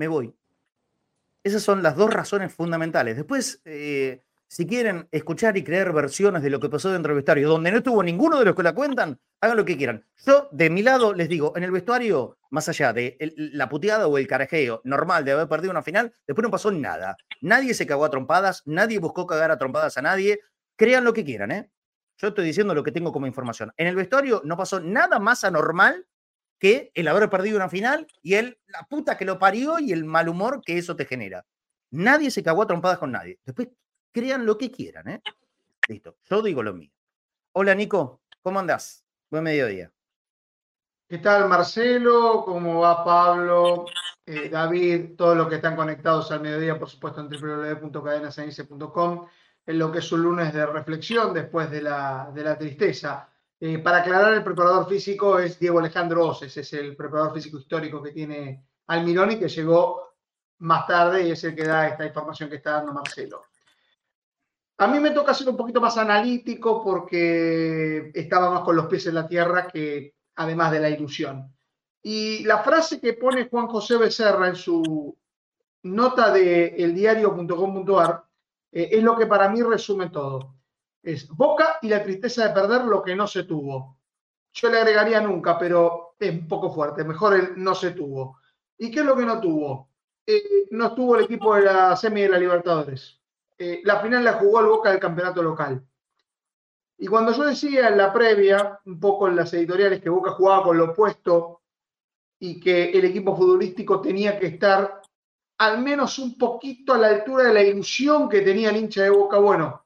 me 0.00 0.08
voy. 0.08 0.34
Esas 1.44 1.62
son 1.62 1.82
las 1.82 1.94
dos 1.94 2.10
razones 2.10 2.54
fundamentales. 2.54 3.16
Después, 3.16 3.60
eh, 3.66 4.22
si 4.48 4.66
quieren 4.66 5.08
escuchar 5.12 5.58
y 5.58 5.62
crear 5.62 5.92
versiones 5.92 6.42
de 6.42 6.48
lo 6.48 6.58
que 6.58 6.70
pasó 6.70 6.90
dentro 6.90 7.10
del 7.10 7.16
vestuario, 7.16 7.50
donde 7.50 7.70
no 7.70 7.78
estuvo 7.78 8.02
ninguno 8.02 8.38
de 8.38 8.46
los 8.46 8.56
que 8.56 8.62
la 8.62 8.74
cuentan, 8.74 9.20
hagan 9.42 9.58
lo 9.58 9.64
que 9.66 9.76
quieran. 9.76 10.06
Yo, 10.24 10.48
de 10.52 10.70
mi 10.70 10.82
lado, 10.82 11.12
les 11.12 11.28
digo, 11.28 11.52
en 11.54 11.64
el 11.64 11.70
vestuario, 11.70 12.38
más 12.48 12.70
allá 12.70 12.94
de 12.94 13.18
la 13.36 13.68
puteada 13.68 14.06
o 14.06 14.16
el 14.16 14.26
carajeo 14.26 14.80
normal 14.84 15.22
de 15.26 15.32
haber 15.32 15.48
perdido 15.48 15.70
una 15.70 15.82
final, 15.82 16.14
después 16.26 16.42
no 16.42 16.50
pasó 16.50 16.70
nada. 16.70 17.18
Nadie 17.42 17.74
se 17.74 17.86
cagó 17.86 18.06
a 18.06 18.10
trompadas, 18.10 18.62
nadie 18.64 18.98
buscó 18.98 19.26
cagar 19.26 19.50
a 19.50 19.58
trompadas 19.58 19.98
a 19.98 20.02
nadie. 20.02 20.40
Crean 20.76 21.04
lo 21.04 21.12
que 21.12 21.26
quieran, 21.26 21.50
¿eh? 21.50 21.70
Yo 22.20 22.28
estoy 22.28 22.44
diciendo 22.44 22.74
lo 22.74 22.84
que 22.84 22.92
tengo 22.92 23.12
como 23.12 23.26
información. 23.26 23.72
En 23.78 23.86
el 23.86 23.96
vestuario 23.96 24.42
no 24.44 24.54
pasó 24.56 24.78
nada 24.78 25.18
más 25.18 25.42
anormal 25.42 26.06
que 26.58 26.90
el 26.94 27.08
haber 27.08 27.30
perdido 27.30 27.56
una 27.56 27.70
final 27.70 28.06
y 28.22 28.34
el, 28.34 28.58
la 28.66 28.82
puta 28.82 29.16
que 29.16 29.24
lo 29.24 29.38
parió 29.38 29.78
y 29.78 29.92
el 29.92 30.04
mal 30.04 30.28
humor 30.28 30.60
que 30.62 30.76
eso 30.76 30.94
te 30.94 31.06
genera. 31.06 31.46
Nadie 31.90 32.30
se 32.30 32.42
cagó 32.42 32.62
a 32.62 32.66
trompadas 32.66 32.98
con 32.98 33.10
nadie. 33.10 33.38
Después 33.46 33.68
crean 34.12 34.44
lo 34.44 34.58
que 34.58 34.70
quieran, 34.70 35.08
¿eh? 35.08 35.22
Listo, 35.88 36.16
yo 36.28 36.42
digo 36.42 36.62
lo 36.62 36.74
mío. 36.74 36.90
Hola 37.52 37.74
Nico, 37.74 38.20
¿cómo 38.42 38.60
andás? 38.60 39.02
Buen 39.30 39.44
mediodía. 39.44 39.90
¿Qué 41.08 41.18
tal 41.18 41.48
Marcelo? 41.48 42.44
¿Cómo 42.44 42.80
va 42.80 43.02
Pablo? 43.02 43.86
Eh, 44.26 44.50
David, 44.50 45.16
todos 45.16 45.38
los 45.38 45.48
que 45.48 45.54
están 45.54 45.74
conectados 45.74 46.30
al 46.30 46.42
mediodía, 46.42 46.78
por 46.78 46.90
supuesto, 46.90 47.22
en 49.70 49.78
lo 49.78 49.92
que 49.92 50.00
es 50.00 50.10
un 50.10 50.22
lunes 50.22 50.52
de 50.52 50.66
reflexión 50.66 51.32
después 51.32 51.70
de 51.70 51.80
la, 51.80 52.30
de 52.34 52.42
la 52.42 52.58
tristeza. 52.58 53.28
Eh, 53.60 53.78
para 53.78 53.98
aclarar, 53.98 54.34
el 54.34 54.42
preparador 54.42 54.88
físico 54.88 55.38
es 55.38 55.60
Diego 55.60 55.78
Alejandro 55.78 56.26
Oces, 56.26 56.56
es 56.56 56.72
el 56.72 56.96
preparador 56.96 57.34
físico 57.34 57.58
histórico 57.58 58.02
que 58.02 58.10
tiene 58.10 58.64
Almirón 58.88 59.30
y 59.30 59.38
que 59.38 59.48
llegó 59.48 60.14
más 60.58 60.88
tarde 60.88 61.28
y 61.28 61.30
es 61.30 61.44
el 61.44 61.54
que 61.54 61.62
da 61.62 61.86
esta 61.86 62.04
información 62.04 62.50
que 62.50 62.56
está 62.56 62.72
dando 62.72 62.92
Marcelo. 62.92 63.42
A 64.78 64.88
mí 64.88 64.98
me 64.98 65.12
toca 65.12 65.34
ser 65.34 65.48
un 65.48 65.56
poquito 65.56 65.80
más 65.80 65.96
analítico 65.98 66.82
porque 66.82 68.10
estaba 68.12 68.50
más 68.50 68.62
con 68.62 68.74
los 68.74 68.86
pies 68.86 69.06
en 69.06 69.14
la 69.14 69.28
tierra 69.28 69.68
que 69.68 70.14
además 70.34 70.72
de 70.72 70.80
la 70.80 70.90
ilusión. 70.90 71.54
Y 72.02 72.42
la 72.42 72.58
frase 72.58 72.98
que 73.00 73.12
pone 73.12 73.48
Juan 73.48 73.68
José 73.68 73.98
Becerra 73.98 74.48
en 74.48 74.56
su 74.56 75.16
nota 75.82 76.32
de 76.32 76.74
eldiario.com.ar 76.76 78.29
eh, 78.72 78.88
es 78.92 79.02
lo 79.02 79.16
que 79.16 79.26
para 79.26 79.48
mí 79.48 79.62
resume 79.62 80.10
todo 80.10 80.60
es 81.02 81.28
Boca 81.28 81.78
y 81.82 81.88
la 81.88 82.02
tristeza 82.02 82.48
de 82.48 82.54
perder 82.54 82.84
lo 82.84 83.02
que 83.02 83.16
no 83.16 83.26
se 83.26 83.44
tuvo. 83.44 83.98
Yo 84.52 84.68
le 84.68 84.78
agregaría 84.78 85.20
nunca, 85.20 85.58
pero 85.58 86.14
es 86.18 86.30
un 86.30 86.48
poco 86.48 86.70
fuerte. 86.72 87.04
Mejor 87.04 87.34
el 87.34 87.62
no 87.62 87.74
se 87.74 87.92
tuvo. 87.92 88.38
¿Y 88.78 88.90
qué 88.90 89.00
es 89.00 89.06
lo 89.06 89.16
que 89.16 89.24
no 89.24 89.40
tuvo? 89.40 89.90
Eh, 90.26 90.66
no 90.70 90.88
estuvo 90.88 91.16
el 91.16 91.24
equipo 91.24 91.54
de 91.54 91.62
la 91.62 91.96
semi 91.96 92.22
de 92.22 92.28
la 92.28 92.38
Libertadores. 92.38 93.20
Eh, 93.56 93.80
la 93.84 94.00
final 94.00 94.24
la 94.24 94.34
jugó 94.34 94.60
el 94.60 94.66
Boca 94.66 94.90
del 94.90 95.00
campeonato 95.00 95.42
local. 95.42 95.84
Y 96.98 97.06
cuando 97.06 97.32
yo 97.32 97.44
decía 97.44 97.88
en 97.88 97.96
la 97.96 98.12
previa, 98.12 98.78
un 98.84 99.00
poco 99.00 99.28
en 99.28 99.36
las 99.36 99.52
editoriales, 99.54 100.02
que 100.02 100.10
Boca 100.10 100.32
jugaba 100.32 100.64
con 100.64 100.76
lo 100.76 100.90
opuesto 100.90 101.62
y 102.38 102.60
que 102.60 102.90
el 102.90 103.04
equipo 103.06 103.36
futbolístico 103.36 104.00
tenía 104.00 104.38
que 104.38 104.46
estar 104.46 104.99
al 105.60 105.82
menos 105.82 106.18
un 106.18 106.38
poquito 106.38 106.94
a 106.94 106.98
la 106.98 107.08
altura 107.08 107.44
de 107.44 107.52
la 107.52 107.62
ilusión 107.62 108.30
que 108.30 108.40
tenía 108.40 108.70
el 108.70 108.78
hincha 108.78 109.02
de 109.02 109.10
Boca, 109.10 109.38
bueno, 109.38 109.84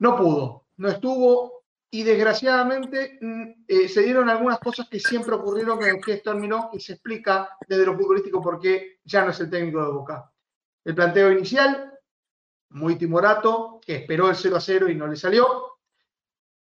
no 0.00 0.16
pudo, 0.16 0.66
no 0.78 0.88
estuvo 0.88 1.62
y 1.88 2.02
desgraciadamente 2.02 3.16
mm, 3.20 3.64
eh, 3.68 3.88
se 3.88 4.02
dieron 4.02 4.28
algunas 4.28 4.58
cosas 4.58 4.88
que 4.88 4.98
siempre 4.98 5.36
ocurrieron 5.36 5.80
en 5.84 5.96
el 5.96 6.04
gesto 6.04 6.32
terminó 6.32 6.70
y 6.72 6.80
se 6.80 6.94
explica 6.94 7.56
desde 7.68 7.86
lo 7.86 7.96
futbolístico 7.96 8.42
por 8.42 8.58
qué 8.58 8.98
ya 9.04 9.24
no 9.24 9.30
es 9.30 9.38
el 9.38 9.48
técnico 9.48 9.80
de 9.80 9.92
Boca. 9.92 10.32
El 10.84 10.96
planteo 10.96 11.30
inicial, 11.30 11.96
muy 12.70 12.96
timorato, 12.96 13.80
que 13.86 13.94
esperó 13.94 14.28
el 14.28 14.34
0 14.34 14.56
a 14.56 14.60
0 14.60 14.88
y 14.88 14.96
no 14.96 15.06
le 15.06 15.14
salió. 15.14 15.78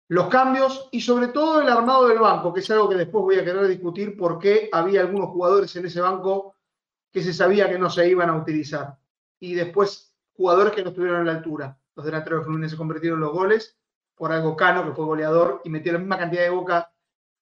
los 0.10 0.28
cambios 0.28 0.90
y 0.92 1.00
sobre 1.00 1.30
todo 1.30 1.62
el 1.62 1.70
armado 1.70 2.10
del 2.10 2.20
banco, 2.20 2.52
que 2.52 2.60
es 2.60 2.70
algo 2.70 2.90
que 2.90 2.96
después 2.96 3.24
voy 3.24 3.40
a 3.40 3.46
querer 3.46 3.66
discutir 3.68 4.18
porque 4.18 4.70
había 4.74 5.02
algunos 5.02 5.30
jugadores 5.30 5.74
en 5.78 5.86
ese 5.86 6.02
banco 6.02 6.56
que 7.12 7.22
se 7.24 7.34
sabía 7.34 7.70
que 7.70 7.80
no 7.80 7.90
se 7.90 8.08
iban 8.08 8.30
a 8.30 8.36
utilizar. 8.38 8.98
Y 9.40 9.54
después 9.54 10.14
jugadores 10.34 10.74
que 10.74 10.84
no 10.84 10.90
estuvieron 10.90 11.22
a 11.22 11.24
la 11.24 11.38
altura. 11.38 11.78
Los 11.96 12.06
delanteros 12.06 12.40
de 12.40 12.46
Fluminense 12.46 12.78
convirtieron 12.78 13.20
los 13.20 13.34
goles 13.34 13.78
por 14.16 14.32
algo 14.32 14.56
Cano, 14.56 14.86
que 14.86 14.94
fue 14.94 15.06
goleador, 15.06 15.62
y 15.64 15.70
metió 15.70 15.94
la 15.94 16.00
misma 16.00 16.18
cantidad 16.18 16.44
de 16.44 16.50
boca 16.50 16.92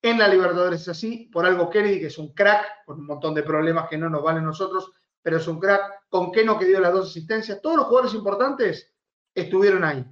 en 0.01 0.19
la 0.19 0.27
Libertadores 0.27 0.81
es 0.81 0.89
así, 0.89 1.29
por 1.31 1.45
algo 1.45 1.69
Kennedy, 1.69 1.99
que 1.99 2.07
es 2.07 2.17
un 2.17 2.33
crack, 2.33 2.85
con 2.85 2.99
un 2.99 3.07
montón 3.07 3.33
de 3.33 3.43
problemas 3.43 3.89
que 3.89 3.97
no 3.97 4.09
nos 4.09 4.23
valen 4.23 4.45
nosotros, 4.45 4.91
pero 5.21 5.37
es 5.37 5.47
un 5.47 5.59
crack, 5.59 6.05
con 6.09 6.31
Keno 6.31 6.57
que 6.57 6.65
dio 6.65 6.79
las 6.79 6.93
dos 6.93 7.09
asistencias, 7.09 7.61
todos 7.61 7.77
los 7.77 7.85
jugadores 7.87 8.13
importantes 8.13 8.93
estuvieron 9.33 9.83
ahí. 9.83 10.05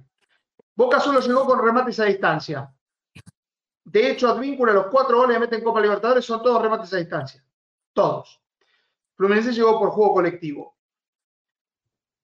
Boca 0.74 1.00
solo 1.00 1.20
llegó 1.20 1.46
con 1.46 1.64
remates 1.64 2.00
a 2.00 2.04
distancia. 2.04 2.72
De 3.84 4.10
hecho, 4.10 4.28
Advíncula, 4.28 4.72
los 4.72 4.88
cuatro 4.88 5.18
goles 5.18 5.36
que 5.36 5.40
mete 5.40 5.56
en 5.56 5.64
Copa 5.64 5.80
Libertadores 5.80 6.24
son 6.24 6.42
todos 6.42 6.60
remates 6.60 6.92
a 6.92 6.96
distancia. 6.96 7.44
Todos. 7.92 8.42
Fluminense 9.16 9.52
llegó 9.52 9.78
por 9.78 9.90
juego 9.90 10.14
colectivo. 10.14 10.76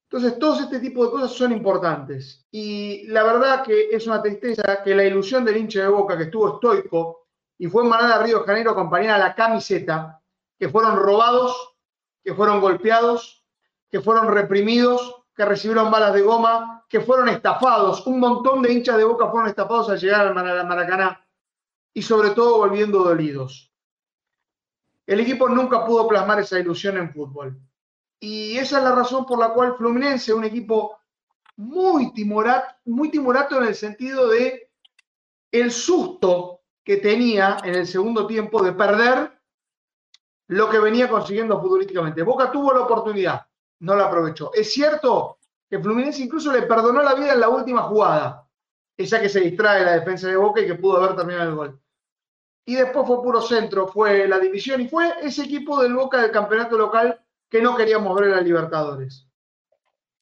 Entonces, 0.05 0.39
todos 0.39 0.61
este 0.61 0.79
tipo 0.79 1.05
de 1.05 1.11
cosas 1.11 1.33
son 1.33 1.53
importantes. 1.53 2.47
Y 2.51 3.07
la 3.07 3.23
verdad 3.23 3.65
que 3.65 3.89
es 3.91 4.07
una 4.07 4.21
tristeza 4.21 4.83
que 4.85 4.95
la 4.95 5.05
ilusión 5.05 5.43
del 5.43 5.57
hincha 5.57 5.81
de 5.81 5.89
Boca 5.89 6.19
que 6.19 6.25
estuvo 6.25 6.55
estoico 6.55 7.29
y 7.57 7.67
fue 7.67 7.85
Manada 7.85 8.23
Río 8.23 8.41
de 8.41 8.45
Janeiro 8.45 8.71
a 8.71 8.73
acompañar 8.75 9.15
a 9.15 9.25
la 9.25 9.35
camiseta, 9.35 10.21
que 10.59 10.69
fueron 10.69 10.97
robados, 10.97 11.77
que 12.23 12.35
fueron 12.35 12.61
golpeados, 12.61 13.43
que 13.91 14.03
fueron 14.03 14.29
reprimidos, 14.29 15.23
que 15.35 15.47
recibieron 15.47 15.91
balas 15.91 16.13
de 16.13 16.21
goma, 16.21 16.85
que 16.91 17.01
fueron 17.01 17.31
estafados. 17.31 18.07
Un 18.07 18.21
montón 18.21 18.61
de 18.61 18.71
hinchas 18.73 18.99
de 18.99 19.05
boca 19.05 19.31
fueron 19.31 19.49
estafados 19.49 19.89
al 19.89 19.99
llegar 19.99 20.27
al 20.27 20.35
Maracaná 20.35 21.27
y 21.95 22.03
sobre 22.03 22.31
todo 22.31 22.59
volviendo 22.59 23.03
dolidos. 23.03 23.72
El 25.13 25.21
equipo 25.21 25.47
nunca 25.47 25.85
pudo 25.85 26.09
plasmar 26.09 26.41
esa 26.41 26.59
ilusión 26.59 26.97
en 26.97 27.13
fútbol. 27.13 27.61
Y 28.19 28.57
esa 28.57 28.79
es 28.79 28.85
la 28.85 28.95
razón 28.95 29.27
por 29.27 29.39
la 29.39 29.51
cual 29.51 29.77
Fluminense, 29.77 30.33
un 30.33 30.45
equipo 30.45 30.97
muy 31.57 32.15
timorato, 32.15 32.77
muy 32.87 33.11
timorato 33.11 33.61
en 33.61 33.69
el 33.69 33.75
sentido 33.75 34.29
de 34.29 34.71
el 35.51 35.71
susto 35.71 36.63
que 36.83 36.97
tenía 36.97 37.59
en 37.63 37.75
el 37.75 37.87
segundo 37.87 38.27
tiempo 38.27 38.63
de 38.63 38.73
perder 38.73 39.39
lo 40.47 40.71
que 40.71 40.79
venía 40.79 41.11
consiguiendo 41.11 41.61
futbolísticamente. 41.61 42.23
Boca 42.23 42.51
tuvo 42.51 42.73
la 42.73 42.81
oportunidad, 42.81 43.47
no 43.81 43.95
la 43.95 44.07
aprovechó. 44.07 44.51
Es 44.55 44.73
cierto 44.73 45.41
que 45.69 45.79
Fluminense 45.79 46.23
incluso 46.23 46.51
le 46.51 46.63
perdonó 46.63 47.03
la 47.03 47.15
vida 47.15 47.35
en 47.35 47.41
la 47.41 47.51
última 47.51 47.83
jugada, 47.83 48.49
esa 48.97 49.21
que 49.21 49.29
se 49.29 49.41
distrae 49.41 49.85
la 49.85 49.93
defensa 49.93 50.29
de 50.29 50.37
Boca 50.37 50.63
y 50.63 50.67
que 50.67 50.77
pudo 50.77 50.97
haber 50.97 51.15
terminado 51.17 51.51
el 51.51 51.55
gol. 51.55 51.82
Y 52.65 52.77
después 52.77 53.07
fue 53.07 53.23
puro 53.23 53.41
centro, 53.41 53.89
fue 53.89 54.29
la 54.29 54.39
división 54.39 54.81
y 54.81 54.89
fue 54.89 55.13
ese 55.23 55.45
equipo 55.45 55.83
del 55.83 55.95
Boca 55.95 56.21
del 56.23 56.31
campeonato 56.31 56.79
local 56.79 57.21
que 57.49 57.61
no 57.61 57.77
queríamos 57.77 58.15
ver 58.15 58.25
en 58.25 58.31
la 58.31 58.41
Libertadores. 58.41 59.27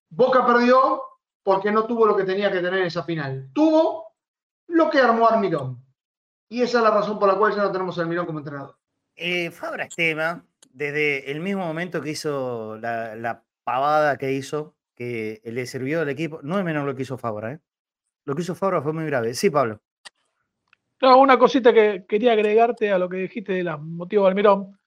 Boca 0.08 0.46
perdió 0.46 1.02
porque 1.42 1.70
no 1.70 1.86
tuvo 1.86 2.06
lo 2.06 2.16
que 2.16 2.24
tenía 2.24 2.50
que 2.50 2.60
tener 2.60 2.80
en 2.80 2.86
esa 2.86 3.02
final. 3.04 3.50
Tuvo 3.52 4.14
lo 4.68 4.90
que 4.90 4.98
armó 4.98 5.28
Armirón. 5.28 5.84
Y 6.48 6.62
esa 6.62 6.78
es 6.78 6.84
la 6.84 6.90
razón 6.90 7.18
por 7.18 7.28
la 7.28 7.36
cual 7.36 7.54
ya 7.54 7.62
no 7.62 7.72
tenemos 7.72 7.98
a 7.98 8.02
Armirón 8.02 8.26
como 8.26 8.38
entrenador. 8.38 8.76
Eh, 9.14 9.50
Fabra 9.50 9.84
Estema, 9.84 10.44
desde 10.72 11.30
el 11.30 11.40
mismo 11.40 11.64
momento 11.64 12.00
que 12.00 12.10
hizo 12.10 12.76
la, 12.78 13.14
la 13.14 13.44
pavada 13.64 14.16
que 14.16 14.32
hizo, 14.32 14.74
que 14.96 15.40
le 15.44 15.66
sirvió 15.66 16.00
al 16.00 16.08
equipo. 16.08 16.40
No 16.42 16.58
es 16.58 16.64
menos 16.64 16.86
lo 16.86 16.94
que 16.94 17.02
hizo 17.02 17.18
Fabra, 17.18 17.52
¿eh? 17.52 17.60
Lo 18.24 18.34
que 18.34 18.42
hizo 18.42 18.54
Fabra 18.54 18.82
fue 18.82 18.92
muy 18.92 19.06
grave. 19.06 19.34
Sí, 19.34 19.50
Pablo. 19.50 19.80
No, 21.00 21.18
una 21.18 21.38
cosita 21.38 21.72
que 21.72 22.04
quería 22.06 22.32
agregarte 22.32 22.92
a 22.92 22.98
lo 22.98 23.08
que 23.08 23.16
dijiste 23.16 23.54
de 23.54 23.64
los 23.64 23.80
motivos 23.80 24.24
de 24.24 24.28
Almirón. 24.28 24.78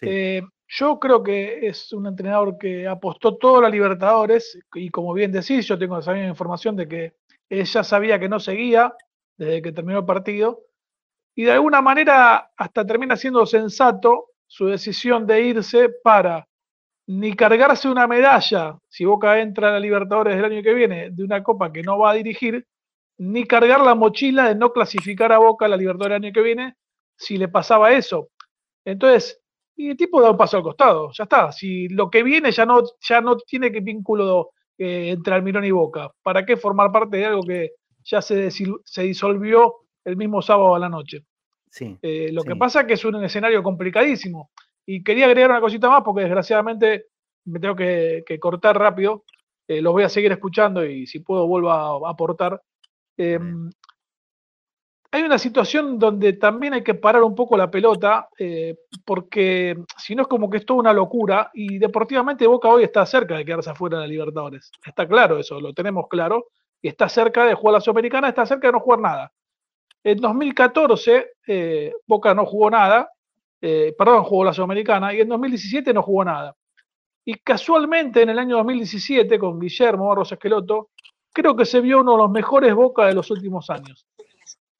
Eh, 0.00 0.42
yo 0.66 0.98
creo 0.98 1.22
que 1.22 1.66
es 1.66 1.92
un 1.92 2.06
entrenador 2.06 2.56
que 2.56 2.88
apostó 2.88 3.36
todo 3.36 3.58
a 3.58 3.62
la 3.62 3.68
Libertadores 3.68 4.58
y 4.74 4.88
como 4.88 5.12
bien 5.12 5.30
decís, 5.30 5.66
yo 5.66 5.78
tengo 5.78 5.98
esa 5.98 6.12
misma 6.14 6.28
información 6.28 6.74
de 6.74 6.88
que 6.88 7.14
ella 7.50 7.84
sabía 7.84 8.18
que 8.18 8.28
no 8.28 8.40
seguía 8.40 8.94
desde 9.36 9.60
que 9.60 9.72
terminó 9.72 9.98
el 9.98 10.06
partido 10.06 10.62
y 11.34 11.44
de 11.44 11.52
alguna 11.52 11.82
manera 11.82 12.50
hasta 12.56 12.86
termina 12.86 13.16
siendo 13.16 13.44
sensato 13.44 14.30
su 14.46 14.66
decisión 14.66 15.26
de 15.26 15.42
irse 15.42 15.90
para 16.02 16.48
ni 17.06 17.34
cargarse 17.34 17.88
una 17.88 18.06
medalla, 18.06 18.78
si 18.88 19.04
Boca 19.04 19.38
entra 19.40 19.68
a 19.68 19.72
la 19.72 19.80
Libertadores 19.80 20.36
del 20.36 20.44
año 20.46 20.62
que 20.62 20.74
viene, 20.74 21.10
de 21.10 21.24
una 21.24 21.42
copa 21.42 21.72
que 21.72 21.82
no 21.82 21.98
va 21.98 22.12
a 22.12 22.14
dirigir, 22.14 22.66
ni 23.22 23.44
cargar 23.44 23.80
la 23.80 23.94
mochila 23.94 24.48
de 24.48 24.54
no 24.54 24.72
clasificar 24.72 25.32
a 25.32 25.38
Boca 25.38 25.66
a 25.66 25.68
la 25.68 25.76
Libertadores 25.76 26.16
del 26.16 26.24
año 26.24 26.34
que 26.34 26.42
viene, 26.42 26.74
si 27.16 27.38
le 27.38 27.48
pasaba 27.48 27.92
eso. 27.92 28.30
Entonces, 28.84 29.40
y 29.76 29.90
el 29.90 29.96
tipo 29.96 30.20
da 30.20 30.32
un 30.32 30.36
paso 30.36 30.56
al 30.56 30.62
costado, 30.64 31.10
ya 31.12 31.24
está. 31.24 31.52
Si 31.52 31.88
lo 31.88 32.10
que 32.10 32.22
viene 32.22 32.50
ya 32.50 32.66
no, 32.66 32.82
ya 33.00 33.20
no 33.20 33.36
tiene 33.36 33.70
que 33.70 33.80
vínculo 33.80 34.50
eh, 34.76 35.10
entre 35.10 35.34
Almirón 35.34 35.64
y 35.64 35.70
Boca, 35.70 36.10
¿para 36.22 36.44
qué 36.44 36.56
formar 36.56 36.90
parte 36.90 37.18
de 37.18 37.26
algo 37.26 37.42
que 37.42 37.72
ya 38.04 38.20
se, 38.20 38.50
se 38.50 39.02
disolvió 39.02 39.76
el 40.04 40.16
mismo 40.16 40.42
sábado 40.42 40.74
a 40.74 40.80
la 40.80 40.88
noche? 40.88 41.24
Sí, 41.70 41.96
eh, 42.02 42.30
lo 42.32 42.42
que 42.42 42.56
pasa 42.56 42.80
es 42.80 42.86
que 42.86 42.94
es 42.94 43.04
un 43.04 43.22
escenario 43.24 43.62
complicadísimo. 43.62 44.50
Y 44.84 45.04
quería 45.04 45.26
agregar 45.26 45.50
una 45.50 45.60
cosita 45.60 45.88
más 45.88 46.02
porque 46.02 46.22
desgraciadamente 46.22 47.06
me 47.44 47.60
tengo 47.60 47.76
que, 47.76 48.24
cortar 48.40 48.76
rápido. 48.78 49.24
Eh, 49.68 49.80
los 49.80 49.92
voy 49.92 50.02
a 50.02 50.08
seguir 50.08 50.32
escuchando 50.32 50.84
y 50.84 51.06
si 51.06 51.20
puedo 51.20 51.46
vuelvo 51.46 51.70
a, 51.70 52.10
aportar. 52.10 52.60
Em, 53.16 53.70
hay 55.14 55.22
una 55.22 55.38
situación 55.38 55.98
donde 55.98 56.32
también 56.32 56.72
hay 56.72 56.82
que 56.82 56.94
parar 56.94 57.22
un 57.22 57.34
poco 57.34 57.54
la 57.56 57.70
pelota, 57.70 58.28
eh, 58.38 58.76
porque 59.04 59.76
si 59.98 60.14
no 60.14 60.22
es 60.22 60.28
como 60.28 60.48
que 60.48 60.56
es 60.56 60.66
toda 60.66 60.80
una 60.80 60.92
locura, 60.94 61.50
y 61.52 61.78
deportivamente 61.78 62.46
Boca 62.46 62.68
hoy 62.68 62.84
está 62.84 63.04
cerca 63.04 63.36
de 63.36 63.44
quedarse 63.44 63.70
afuera 63.70 63.98
de 63.98 64.04
la 64.04 64.08
Libertadores. 64.08 64.70
Está 64.84 65.06
claro 65.06 65.38
eso, 65.38 65.60
lo 65.60 65.74
tenemos 65.74 66.06
claro, 66.08 66.46
y 66.80 66.88
está 66.88 67.10
cerca 67.10 67.44
de 67.44 67.52
jugar 67.52 67.74
la 67.74 67.80
Sudamericana, 67.82 68.28
está 68.28 68.46
cerca 68.46 68.68
de 68.68 68.72
no 68.72 68.80
jugar 68.80 69.00
nada. 69.00 69.32
En 70.02 70.18
2014 70.18 71.32
eh, 71.46 71.92
Boca 72.06 72.34
no 72.34 72.46
jugó 72.46 72.70
nada, 72.70 73.10
eh, 73.60 73.94
perdón, 73.96 74.24
jugó 74.24 74.44
la 74.44 74.54
Sudamericana, 74.54 75.12
y 75.12 75.20
en 75.20 75.28
2017 75.28 75.92
no 75.92 76.02
jugó 76.02 76.24
nada. 76.24 76.56
Y 77.24 77.34
casualmente 77.34 78.22
en 78.22 78.30
el 78.30 78.38
año 78.38 78.56
2017, 78.56 79.38
con 79.38 79.60
Guillermo 79.60 80.08
Barros 80.08 80.32
Esqueloto, 80.32 80.88
creo 81.32 81.56
que 81.56 81.64
se 81.64 81.80
vio 81.80 82.00
uno 82.00 82.12
de 82.12 82.18
los 82.18 82.30
mejores 82.30 82.74
Boca 82.74 83.06
de 83.06 83.14
los 83.14 83.30
últimos 83.30 83.70
años. 83.70 84.06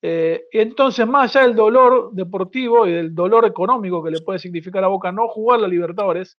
Eh, 0.01 0.47
entonces, 0.53 1.07
más 1.07 1.35
allá 1.35 1.47
del 1.47 1.57
dolor 1.57 2.11
deportivo 2.13 2.87
y 2.87 2.93
del 2.93 3.15
dolor 3.15 3.47
económico 3.47 4.03
que 4.03 4.11
le 4.11 4.21
puede 4.21 4.39
significar 4.39 4.83
a 4.83 4.89
Boca 4.89 5.13
no 5.13 5.29
jugar 5.29 5.61
la 5.61 5.69
Libertadores, 5.69 6.39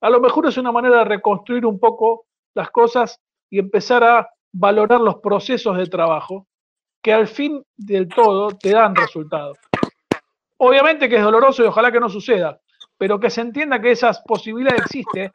a 0.00 0.10
lo 0.10 0.20
mejor 0.20 0.46
es 0.46 0.56
una 0.58 0.72
manera 0.72 0.98
de 0.98 1.04
reconstruir 1.04 1.64
un 1.64 1.78
poco 1.78 2.26
las 2.54 2.70
cosas 2.70 3.20
y 3.48 3.58
empezar 3.58 4.02
a 4.02 4.28
valorar 4.52 5.00
los 5.00 5.16
procesos 5.16 5.76
de 5.76 5.86
trabajo 5.86 6.46
que 7.02 7.12
al 7.12 7.28
fin 7.28 7.62
del 7.76 8.08
todo 8.08 8.48
te 8.48 8.70
dan 8.70 8.94
resultados. 8.94 9.58
Obviamente 10.58 11.08
que 11.08 11.16
es 11.16 11.22
doloroso 11.22 11.62
y 11.62 11.66
ojalá 11.66 11.92
que 11.92 12.00
no 12.00 12.08
suceda, 12.08 12.58
pero 12.98 13.20
que 13.20 13.30
se 13.30 13.42
entienda 13.42 13.80
que 13.80 13.92
esa 13.92 14.12
posibilidad 14.26 14.74
existe, 14.74 15.30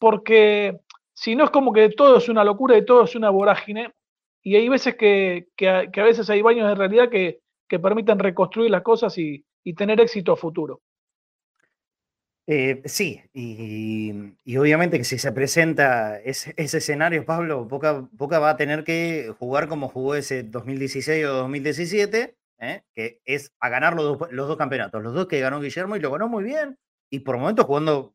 porque 0.00 0.80
si 1.22 1.36
no 1.36 1.44
es 1.44 1.50
como 1.50 1.72
que 1.72 1.88
todo 1.90 2.16
es 2.16 2.28
una 2.28 2.42
locura 2.42 2.76
y 2.76 2.84
todo 2.84 3.04
es 3.04 3.14
una 3.14 3.30
vorágine, 3.30 3.92
y 4.42 4.56
hay 4.56 4.68
veces 4.68 4.96
que, 4.96 5.46
a, 5.68 6.02
veces 6.02 6.28
hay 6.28 6.42
baños 6.42 6.68
de 6.68 6.74
realidad 6.74 7.10
que, 7.10 7.38
que 7.68 7.78
permiten 7.78 8.18
reconstruir 8.18 8.72
las 8.72 8.82
cosas 8.82 9.16
y, 9.16 9.44
tener 9.76 10.00
éxito 10.00 10.32
a 10.32 10.36
futuro. 10.36 10.80
Eh, 12.48 12.82
sí, 12.86 13.20
y, 13.32 14.10
obviamente 14.58 14.98
que 14.98 15.04
si 15.04 15.16
se 15.16 15.30
presenta 15.30 16.18
ese, 16.18 16.54
escenario, 16.56 17.24
Pablo, 17.24 17.66
Boca, 17.66 18.38
va 18.40 18.50
a 18.50 18.56
tener 18.56 18.82
que 18.82 19.32
jugar 19.38 19.68
como 19.68 19.88
jugó 19.88 20.16
ese 20.16 20.42
2016 20.42 21.24
o 21.26 21.34
2017, 21.34 22.34
¿eh? 22.58 22.82
que 22.96 23.20
es 23.24 23.52
a 23.60 23.68
ganar 23.68 23.94
los 23.94 24.18
dos, 24.18 24.32
los 24.32 24.48
dos 24.48 24.56
campeonatos, 24.56 25.00
los 25.00 25.14
dos 25.14 25.28
que 25.28 25.38
ganó 25.38 25.60
Guillermo 25.60 25.94
y 25.94 26.00
lo 26.00 26.10
ganó 26.10 26.26
muy 26.26 26.42
bien, 26.42 26.80
y 27.10 27.20
por 27.20 27.38
momentos 27.38 27.64
jugando 27.64 28.12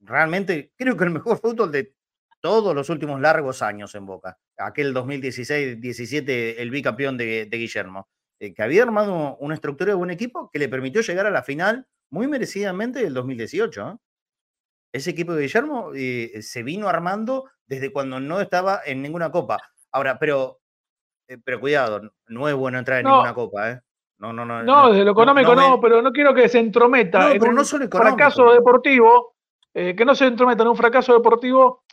realmente, 0.00 0.72
creo 0.76 0.96
que 0.96 1.04
el 1.04 1.10
mejor 1.10 1.38
fútbol 1.38 1.70
de 1.70 1.95
todos 2.40 2.74
los 2.74 2.90
últimos 2.90 3.20
largos 3.20 3.62
años 3.62 3.94
en 3.94 4.06
Boca. 4.06 4.38
Aquel 4.58 4.94
2016-17, 4.94 6.54
el 6.58 6.70
bicampeón 6.70 7.16
de, 7.16 7.48
Guillermo, 7.50 8.08
eh, 8.40 8.54
que 8.54 8.62
había 8.62 8.82
armado 8.82 9.36
una 9.38 9.54
estructura 9.54 9.90
de 9.90 9.96
buen 9.96 10.10
equipo 10.10 10.50
que 10.52 10.58
le 10.58 10.68
permitió 10.68 11.00
llegar 11.00 11.26
a 11.26 11.30
la 11.30 11.42
final 11.42 11.86
muy 12.10 12.26
merecidamente 12.28 13.02
del 13.02 13.14
2018. 13.14 13.90
¿eh? 13.90 13.96
Ese 14.92 15.10
equipo 15.10 15.34
de 15.34 15.42
Guillermo 15.42 15.90
se 15.92 16.62
vino 16.62 16.88
armando 16.88 17.50
desde 17.66 17.92
cuando 17.92 18.20
no 18.20 18.40
estaba 18.40 18.80
en 18.84 19.02
ninguna 19.02 19.30
copa. 19.30 19.58
Ahora, 19.90 20.18
pero 20.18 20.60
eh, 21.28 21.38
pero 21.42 21.60
cuidado, 21.60 22.02
no 22.28 22.48
es 22.48 22.54
bueno 22.54 22.78
entrar 22.78 23.00
en 23.00 23.06
ninguna 23.06 23.34
copa, 23.34 23.70
¿eh? 23.70 23.80
No, 24.18 24.32
no, 24.32 24.46
no. 24.46 24.62
No, 24.62 24.90
desde 24.90 25.04
lo 25.04 25.10
económico 25.10 25.54
no, 25.54 25.78
pero 25.80 26.00
no 26.00 26.10
quiero 26.10 26.32
que 26.32 26.48
se 26.48 26.58
entrometa 26.58 27.32
en 27.32 27.42
un 27.42 27.64
fracaso 27.90 28.52
deportivo, 28.52 29.34
eh, 29.74 29.94
que 29.94 30.06
no 30.06 30.14
se 30.14 30.26
entrometa 30.26 30.62
en 30.62 30.70
un 30.70 30.76
fracaso 30.76 31.12
deportivo 31.12 31.84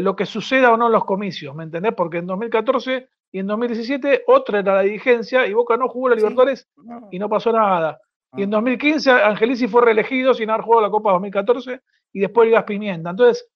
lo 0.00 0.14
que 0.14 0.26
suceda 0.26 0.72
o 0.72 0.76
no 0.76 0.86
en 0.86 0.92
los 0.92 1.04
comicios, 1.04 1.54
¿me 1.54 1.64
entendés? 1.64 1.94
Porque 1.94 2.18
en 2.18 2.26
2014 2.26 3.08
y 3.32 3.40
en 3.40 3.48
2017 3.48 4.24
otra 4.28 4.60
era 4.60 4.74
la 4.76 4.82
dirigencia 4.82 5.46
y 5.46 5.52
Boca 5.52 5.76
no 5.76 5.88
jugó 5.88 6.10
la 6.10 6.14
Libertadores 6.14 6.68
y 7.10 7.18
no 7.18 7.28
pasó 7.28 7.52
nada. 7.52 7.98
Y 8.36 8.42
en 8.44 8.50
2015 8.50 9.10
ah. 9.10 9.28
Angelici 9.28 9.66
fue 9.66 9.82
reelegido 9.82 10.34
sin 10.34 10.50
haber 10.50 10.64
jugado 10.64 10.82
la 10.82 10.90
Copa 10.90 11.12
2014 11.12 11.80
y 12.12 12.20
después 12.20 12.46
el 12.46 12.52
Gas 12.52 12.64
Pimienta. 12.64 13.10
Entonces, 13.10 13.48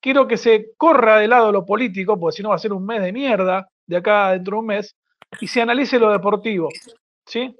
quiero 0.00 0.26
que 0.26 0.36
se 0.36 0.70
corra 0.76 1.18
de 1.18 1.28
lado 1.28 1.52
lo 1.52 1.66
político, 1.66 2.18
porque 2.18 2.36
si 2.36 2.42
no 2.42 2.50
va 2.50 2.54
a 2.54 2.58
ser 2.58 2.72
un 2.72 2.86
mes 2.86 3.02
de 3.02 3.12
mierda 3.12 3.68
de 3.86 3.96
acá 3.96 4.32
dentro 4.32 4.56
de 4.56 4.60
un 4.60 4.66
mes, 4.66 4.96
y 5.40 5.46
se 5.46 5.60
analice 5.60 5.98
lo 5.98 6.10
deportivo. 6.10 6.68
¿Sí? 7.26 7.54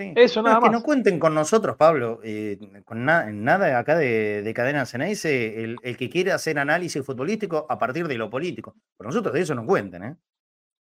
Sí. 0.00 0.14
Eso 0.16 0.40
nada 0.40 0.60
más. 0.60 0.70
Que 0.70 0.76
no 0.76 0.82
cuenten 0.82 1.18
con 1.18 1.34
nosotros, 1.34 1.76
Pablo, 1.76 2.20
eh, 2.22 2.58
con 2.86 3.04
nada 3.04 3.78
acá 3.78 3.96
de, 3.96 4.40
de 4.42 4.54
Cadena 4.54 4.86
Ceneice, 4.86 5.62
el, 5.62 5.76
el, 5.82 5.96
que 5.98 6.08
quiere 6.08 6.32
hacer 6.32 6.58
análisis 6.58 7.04
futbolístico 7.04 7.66
a 7.68 7.78
partir 7.78 8.08
de 8.08 8.16
lo 8.16 8.30
político. 8.30 8.76
Por 8.96 9.06
nosotros 9.06 9.34
de 9.34 9.42
eso 9.42 9.54
no 9.54 9.66
cuenten, 9.66 10.04
¿eh? 10.04 10.16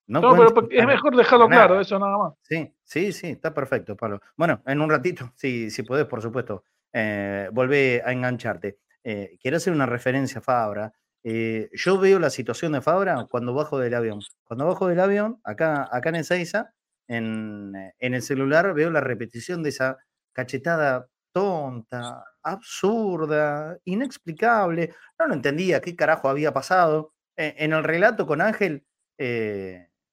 No, 0.08 0.20
pero 0.20 0.68
es 0.70 0.86
mejor 0.86 1.16
dejarlo 1.16 1.48
claro, 1.48 1.80
eso 1.80 1.98
nada 1.98 2.16
más. 2.16 2.34
Sí, 2.42 2.72
sí, 2.84 3.12
sí, 3.12 3.28
está 3.28 3.52
perfecto, 3.52 3.96
Pablo. 3.96 4.20
Bueno, 4.36 4.62
en 4.66 4.80
un 4.80 4.90
ratito, 4.90 5.32
si, 5.36 5.70
si 5.70 5.82
podés, 5.82 6.06
por 6.06 6.22
supuesto, 6.22 6.64
eh, 6.92 7.48
volvé 7.52 8.02
a 8.04 8.12
engancharte. 8.12 8.78
Eh, 9.02 9.38
quiero 9.40 9.56
hacer 9.56 9.72
una 9.72 9.86
referencia 9.86 10.38
a 10.38 10.42
Fabra. 10.42 10.92
Eh, 11.24 11.70
yo 11.72 11.98
veo 11.98 12.18
la 12.20 12.30
situación 12.30 12.72
de 12.72 12.80
Fabra 12.80 13.26
cuando 13.28 13.52
bajo 13.52 13.78
del 13.78 13.94
avión. 13.94 14.20
Cuando 14.44 14.66
bajo 14.66 14.86
del 14.86 15.00
avión, 15.00 15.40
acá, 15.42 15.88
acá 15.90 16.10
en 16.10 16.16
Ezeiza, 16.16 16.72
en, 17.08 17.72
en 17.98 18.14
el 18.14 18.22
celular 18.22 18.74
veo 18.74 18.90
la 18.90 19.00
repetición 19.00 19.62
de 19.62 19.70
esa 19.70 19.98
cachetada 20.32 21.08
tonta, 21.32 22.24
absurda, 22.42 23.76
inexplicable. 23.84 24.94
No 25.18 25.26
lo 25.26 25.34
entendía 25.34 25.80
qué 25.80 25.94
carajo 25.94 26.28
había 26.28 26.52
pasado. 26.52 27.12
en 27.36 27.72
el 27.72 27.84
relato 27.84 28.26
con 28.26 28.40
Ángel, 28.40 28.84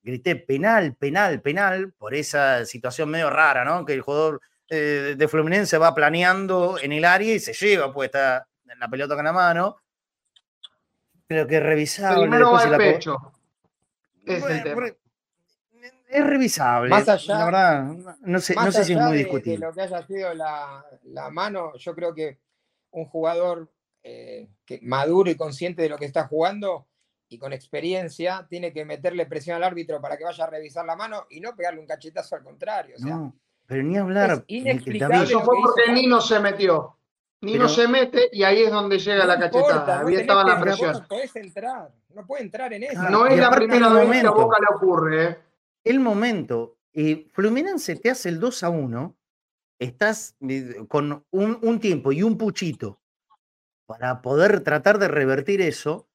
grité 0.04 0.36
penal, 0.36 0.96
penal, 0.96 1.42
penal, 1.42 1.94
por 1.94 2.14
esa 2.14 2.66
situación 2.66 3.10
medio 3.10 3.30
rara, 3.30 3.64
¿no? 3.64 3.86
Que 3.86 3.94
el 3.94 4.02
jugador 4.02 4.42
eh, 4.70 5.16
de 5.18 5.28
Fluminense 5.28 5.78
va 5.78 5.96
planeando 5.96 6.78
en 6.82 6.92
el 6.92 7.06
área 7.06 7.34
y 7.34 7.40
se 7.40 7.54
lleva 7.54 7.94
puesta 7.94 8.48
en 8.68 8.80
la 8.80 8.90
pelota 8.90 9.16
con 9.16 9.26
la 9.26 9.34
mano. 9.34 9.78
Pero 11.26 11.48
que 11.48 11.60
revisable. 11.60 12.22
Primero 12.22 12.52
va 12.52 12.64
el 12.64 12.78
pecho. 12.78 13.18
Es, 14.26 14.44
es 16.14 16.26
revisable. 16.26 16.90
Más 16.90 17.08
allá, 17.10 17.38
la 17.38 17.46
verdad, 17.46 17.84
no 18.22 18.40
sé, 18.40 18.56
no 18.56 18.72
sé 18.72 18.84
si 18.84 18.94
es 18.94 19.00
muy 19.00 19.18
discutible. 19.18 19.58
De 19.58 19.66
lo 19.66 19.74
que 19.74 19.82
haya 19.82 20.06
sido 20.06 20.34
la, 20.34 20.86
la 21.04 21.30
mano, 21.30 21.76
yo 21.76 21.96
creo 21.96 22.14
que 22.14 22.40
un 22.92 23.06
jugador 23.06 23.70
eh, 24.04 24.50
que, 24.66 24.80
maduro 24.82 25.30
y 25.30 25.36
consciente 25.36 25.82
de 25.82 25.90
lo 25.90 25.98
que 25.98 26.06
está 26.06 26.28
jugando 26.28 26.88
y 27.30 27.38
con 27.38 27.54
experiencia 27.54 28.46
tiene 28.50 28.74
que 28.74 28.86
meterle 28.86 29.26
presión 29.26 29.56
al 29.56 29.64
árbitro 29.64 30.02
para 30.02 30.18
que 30.18 30.24
vaya 30.24 30.44
a 30.44 30.50
revisar 30.50 30.86
la 30.86 30.96
mano 30.96 31.26
y 31.30 31.40
no 31.40 31.56
pegarle 31.56 31.80
un 31.80 31.88
cachetazo 31.88 32.36
al 32.36 32.44
contrario. 32.44 32.96
no, 33.00 33.34
pero 33.66 33.82
ni 33.84 33.98
hablar. 33.98 34.44
Eso 34.48 35.42
fue 35.42 35.56
porque 35.62 35.92
Nino 35.92 36.22
se 36.22 36.40
metió. 36.40 36.98
Nino 37.42 37.68
se 37.68 37.88
mete 37.88 38.30
y 38.32 38.44
ahí 38.44 38.64
es 38.64 38.72
donde 38.72 39.00
llega 39.00 39.26
la 39.26 39.40
cachetada. 39.40 40.02
Ahí 40.06 40.16
estaba 40.16 40.44
la 40.44 40.60
presión. 40.60 40.94
No 40.94 41.08
puedes 41.08 41.36
entrar, 41.36 41.92
no 42.14 42.26
puede 42.26 42.44
entrar 42.44 42.74
en 42.74 42.84
eso. 42.84 43.02
No 43.10 43.26
es 43.26 43.38
la 43.38 43.52
primera 43.52 43.90
vez 43.90 44.22
que 44.22 44.28
a 44.28 44.32
Boca 44.32 44.58
le 44.60 44.76
ocurre. 44.76 45.24
¿eh? 45.24 45.38
El 45.84 46.00
momento, 46.00 46.78
y 46.92 47.28
Fluminense 47.34 47.96
te 47.96 48.10
hace 48.10 48.30
el 48.30 48.40
2 48.40 48.64
a 48.64 48.70
1, 48.70 49.18
estás 49.80 50.36
eh, 50.48 50.86
con 50.88 51.26
un, 51.32 51.60
un 51.62 51.80
tiempo 51.80 52.12
y 52.12 52.24
un 52.24 52.38
puchito 52.38 53.02
para 53.86 54.22
poder 54.22 54.62
tratar 54.62 54.98
de 54.98 55.08
revertir 55.08 55.62
eso 55.62 56.08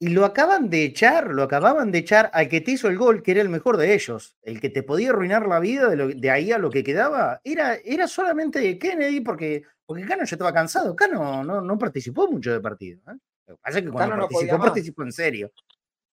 y 0.00 0.10
lo 0.10 0.24
acaban 0.24 0.70
de 0.70 0.84
echar, 0.84 1.28
lo 1.28 1.42
acababan 1.42 1.90
de 1.90 1.98
echar 1.98 2.30
al 2.32 2.48
que 2.48 2.60
te 2.60 2.72
hizo 2.72 2.88
el 2.88 2.96
gol, 2.96 3.22
que 3.22 3.32
era 3.32 3.40
el 3.40 3.48
mejor 3.48 3.76
de 3.76 3.94
ellos. 3.94 4.36
El 4.42 4.60
que 4.60 4.70
te 4.70 4.84
podía 4.84 5.10
arruinar 5.10 5.48
la 5.48 5.58
vida 5.58 5.88
de, 5.88 6.14
de 6.14 6.30
ahí 6.30 6.52
a 6.52 6.58
lo 6.58 6.70
que 6.70 6.84
quedaba, 6.84 7.40
era, 7.42 7.74
era 7.84 8.06
solamente 8.06 8.78
Kennedy, 8.78 9.20
porque, 9.20 9.64
porque 9.84 10.06
Cano 10.06 10.24
ya 10.24 10.36
estaba 10.36 10.52
cansado. 10.52 10.94
Cano 10.94 11.42
no, 11.42 11.60
no 11.60 11.78
participó 11.78 12.30
mucho 12.30 12.52
de 12.52 12.60
partido. 12.60 13.00
¿eh? 13.10 13.16
Lo 13.48 13.56
que 13.56 13.60
pasa 13.62 13.78
es 13.78 13.84
que 13.84 13.90
cuando 13.90 14.16
participó, 14.16 14.58
participó 14.58 15.02
en 15.02 15.12
serio. 15.12 15.52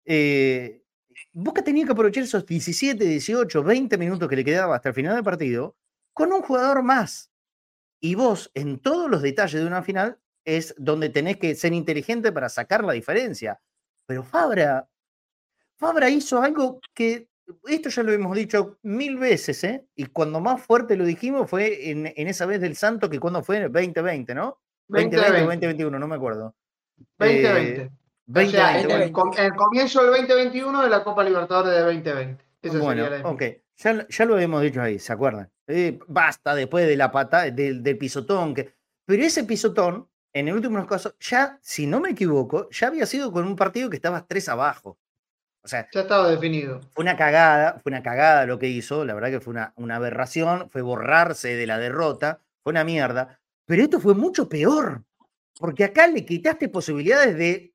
Eh, 0.04 0.82
Boca 1.34 1.64
tenía 1.64 1.86
que 1.86 1.92
aprovechar 1.92 2.24
esos 2.24 2.46
17, 2.46 3.04
18, 3.04 3.64
20 3.64 3.98
minutos 3.98 4.30
que 4.30 4.36
le 4.36 4.46
quedaba 4.46 4.76
hasta 4.76 4.90
el 4.90 4.96
final 4.96 5.16
del 5.16 5.24
partido 5.24 5.76
con 6.14 6.32
un 6.32 6.42
jugador 6.42 6.84
más. 6.84 7.32
Y 8.00 8.16
vos, 8.16 8.52
en 8.54 8.80
todos 8.80 9.10
los 9.10 9.22
detalles 9.22 9.62
de 9.62 9.68
una 9.68 9.84
final, 9.84 10.20
es 10.46 10.76
donde 10.78 11.10
tenés 11.10 11.38
que 11.38 11.56
ser 11.56 11.74
inteligente 11.74 12.32
para 12.32 12.50
sacar 12.50 12.84
la 12.84 12.94
diferencia. 12.94 13.60
Pero 14.06 14.24
Fabra, 14.24 14.88
Fabra 15.78 16.10
hizo 16.10 16.42
algo 16.42 16.80
que, 16.94 17.28
esto 17.68 17.90
ya 17.90 18.04
lo 18.04 18.12
hemos 18.12 18.36
dicho 18.36 18.78
mil 18.84 19.18
veces, 19.18 19.64
¿eh? 19.64 19.86
Y 19.96 20.06
cuando 20.06 20.40
más 20.40 20.62
fuerte 20.62 20.96
lo 20.96 21.06
dijimos 21.06 21.50
fue 21.50 21.90
en, 21.90 22.08
esa 22.16 22.46
vez 22.46 22.62
del 22.62 22.76
Santo, 22.76 23.10
que 23.10 23.20
cuando 23.20 23.44
fue 23.44 23.58
en 23.58 23.64
el 23.64 23.72
2020, 23.72 24.36
¿no? 24.36 24.60
2020 24.88 25.18
o 25.18 25.46
2021, 25.46 26.00
no 26.00 26.08
me 26.08 26.16
acuerdo. 26.16 26.56
2020. 27.18 27.82
Eh, 27.82 27.92
o 28.34 28.46
sea, 28.46 28.80
en 28.80 28.92
el, 28.92 29.12
comienzo 29.12 30.04
del 30.04 30.28
2021 30.28 30.84
de 30.84 30.90
la 30.90 31.04
Copa 31.04 31.24
Libertadores 31.24 31.74
de 31.74 31.82
2020. 31.82 32.46
bueno, 32.80 33.08
ok. 33.24 33.44
Ya, 33.78 34.08
ya, 34.08 34.26
lo 34.26 34.40
hemos 34.40 34.62
dicho 34.62 34.82
ahí, 34.82 35.00
¿se 35.00 35.12
acuerdan? 35.12 35.52
Eh, 35.68 36.00
basta 36.08 36.56
después 36.56 36.88
de 36.88 36.96
la 36.96 37.12
pata, 37.12 37.52
del, 37.52 37.84
del 37.84 37.98
pisotón. 37.98 38.54
Que... 38.54 38.74
Pero 39.06 39.24
ese 39.24 39.44
pisotón 39.44 40.08
en 40.36 40.50
el 40.50 40.56
último 40.56 40.86
caso, 40.86 41.16
ya, 41.18 41.58
si 41.62 41.88
no 41.88 42.02
me 42.02 42.10
equivoco, 42.10 42.70
ya 42.70 42.88
había 42.88 43.06
sido 43.06 43.32
con 43.32 43.48
un 43.48 43.56
partido 43.56 43.90
que 43.90 43.96
estaba 43.96 44.28
tres 44.28 44.50
abajo. 44.50 45.00
O 45.64 45.68
sea, 45.68 45.88
ya 45.94 46.02
estaba 46.02 46.30
definido. 46.30 46.82
Fue 46.92 47.04
una 47.04 47.16
cagada, 47.16 47.80
fue 47.80 47.90
una 47.90 48.04
cagada 48.04 48.46
lo 48.46 48.60
que 48.60 48.68
hizo, 48.68 49.06
la 49.06 49.14
verdad 49.14 49.30
que 49.30 49.40
fue 49.40 49.52
una, 49.52 49.72
una 49.78 49.96
aberración, 49.96 50.70
fue 50.70 50.82
borrarse 50.82 51.56
de 51.56 51.66
la 51.66 51.80
derrota, 51.80 52.42
fue 52.62 52.72
una 52.72 52.84
mierda. 52.84 53.40
Pero 53.66 53.84
esto 53.84 54.02
fue 54.02 54.14
mucho 54.14 54.50
peor, 54.50 55.06
porque 55.58 55.86
acá 55.86 56.06
le 56.08 56.26
quitaste 56.26 56.68
posibilidades 56.68 57.38
de 57.38 57.74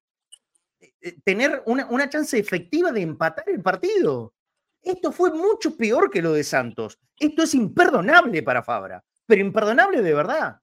tener 1.24 1.62
una, 1.66 1.86
una 1.86 2.08
chance 2.08 2.38
efectiva 2.38 2.92
de 2.92 3.02
empatar 3.02 3.48
el 3.48 3.62
partido. 3.62 4.34
Esto 4.82 5.12
fue 5.12 5.30
mucho 5.32 5.76
peor 5.76 6.10
que 6.10 6.22
lo 6.22 6.32
de 6.32 6.44
Santos. 6.44 6.98
Esto 7.18 7.42
es 7.42 7.54
imperdonable 7.54 8.42
para 8.42 8.62
Fabra, 8.62 9.04
pero 9.26 9.42
imperdonable 9.42 10.02
de 10.02 10.14
verdad 10.14 10.60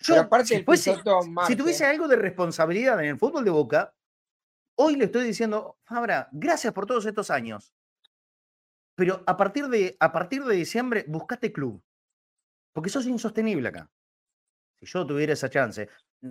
si, 0.00 1.56
tuviese 1.56 1.84
algo 1.84 2.08
de 2.08 2.16
responsabilidad 2.16 2.98
en 3.00 3.10
el 3.10 3.18
fútbol 3.18 3.44
de 3.44 3.50
Boca, 3.50 3.94
hoy 4.76 4.96
le 4.96 5.04
estoy 5.06 5.24
diciendo, 5.24 5.78
Fabra, 5.84 6.28
gracias 6.32 6.72
por 6.72 6.86
todos 6.86 7.04
estos 7.04 7.30
años. 7.30 7.74
Pero 8.94 9.22
a 9.26 9.36
partir 9.36 9.68
de, 9.68 9.96
a 10.00 10.12
partir 10.12 10.44
de 10.44 10.56
diciembre, 10.56 11.04
buscate 11.06 11.52
club. 11.52 11.82
Porque 12.72 12.90
sos 12.90 13.06
insostenible 13.06 13.68
acá. 13.68 13.90
Si 14.78 14.86
yo 14.86 15.06
tuviera 15.06 15.32
esa 15.32 15.50
chance. 15.50 15.88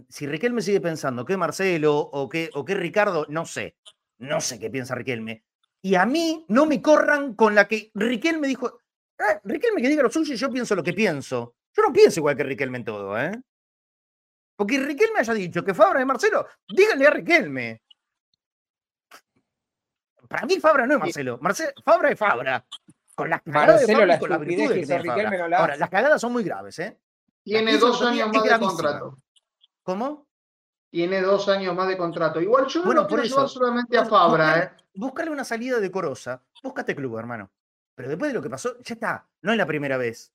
Si 0.07 0.27
Riquelme 0.27 0.61
sigue 0.61 0.81
pensando 0.81 1.25
que 1.25 1.37
Marcelo 1.37 1.97
o 1.97 2.29
que, 2.29 2.49
o 2.53 2.63
que 2.63 2.75
Ricardo, 2.75 3.25
no 3.29 3.45
sé. 3.45 3.77
No 4.19 4.41
sé 4.41 4.59
qué 4.59 4.69
piensa 4.69 4.95
Riquelme. 4.95 5.43
Y 5.81 5.95
a 5.95 6.05
mí 6.05 6.45
no 6.49 6.65
me 6.65 6.81
corran 6.81 7.35
con 7.35 7.55
la 7.55 7.67
que 7.67 7.91
Riquelme 7.95 8.47
dijo. 8.47 8.81
Ah, 9.17 9.39
Riquelme 9.43 9.81
que 9.81 9.89
diga 9.89 10.03
lo 10.03 10.11
suyo 10.11 10.33
y 10.33 10.37
yo 10.37 10.49
pienso 10.51 10.75
lo 10.75 10.83
que 10.83 10.93
pienso. 10.93 11.55
Yo 11.75 11.83
no 11.83 11.93
pienso 11.93 12.19
igual 12.19 12.35
que 12.35 12.43
Riquelme 12.43 12.79
en 12.79 12.85
todo, 12.85 13.19
¿eh? 13.19 13.31
Porque 14.55 14.77
Riquelme 14.77 15.19
haya 15.19 15.33
dicho 15.33 15.63
que 15.63 15.73
Fabra 15.73 16.01
es 16.01 16.05
Marcelo, 16.05 16.45
díganle 16.67 17.07
a 17.07 17.11
Riquelme. 17.11 17.81
Para 20.27 20.45
mí 20.45 20.59
Fabra 20.59 20.85
no 20.85 20.95
es 20.95 20.99
Marcelo. 20.99 21.39
Fabra 21.83 22.11
es 22.11 22.19
Fabra. 22.19 22.65
Con 23.15 23.29
las 23.29 23.41
cagadas 23.41 23.87
de 23.87 23.93
Fabra 23.93 24.19
con 24.19 24.29
la 24.29 24.37
virtud 24.37 24.73
que 24.73 24.97
Riquelme 24.97 25.37
no 25.37 25.47
la 25.47 25.57
Ahora, 25.59 25.77
las 25.77 25.89
cagadas 25.89 26.21
son 26.21 26.33
muy 26.33 26.43
graves, 26.43 26.77
¿eh? 26.79 26.99
Tiene 27.43 27.77
dos 27.77 28.01
años 28.01 28.29
más 28.33 28.43
de 28.43 28.59
contrato. 28.59 29.17
¿Cómo? 29.89 30.29
Tiene 30.91 31.19
dos 31.19 31.49
años 31.49 31.75
más 31.75 31.87
de 31.87 31.97
contrato. 31.97 32.39
Igual 32.39 32.67
yo 32.67 32.85
no 32.85 33.07
por 33.07 33.25
eso, 33.25 33.47
solamente 33.47 33.97
a 33.97 34.05
Fabra, 34.05 34.59
¿eh? 34.59 34.71
Búscale 34.93 35.31
una 35.31 35.43
salida 35.43 35.79
decorosa. 35.79 36.43
Búscate 36.61 36.95
club, 36.95 37.17
hermano. 37.17 37.51
Pero 37.95 38.09
después 38.09 38.29
de 38.29 38.35
lo 38.35 38.43
que 38.43 38.51
pasó, 38.51 38.77
ya 38.83 38.93
está. 38.93 39.27
No 39.41 39.51
es 39.51 39.57
la 39.57 39.65
primera 39.65 39.97
vez. 39.97 40.31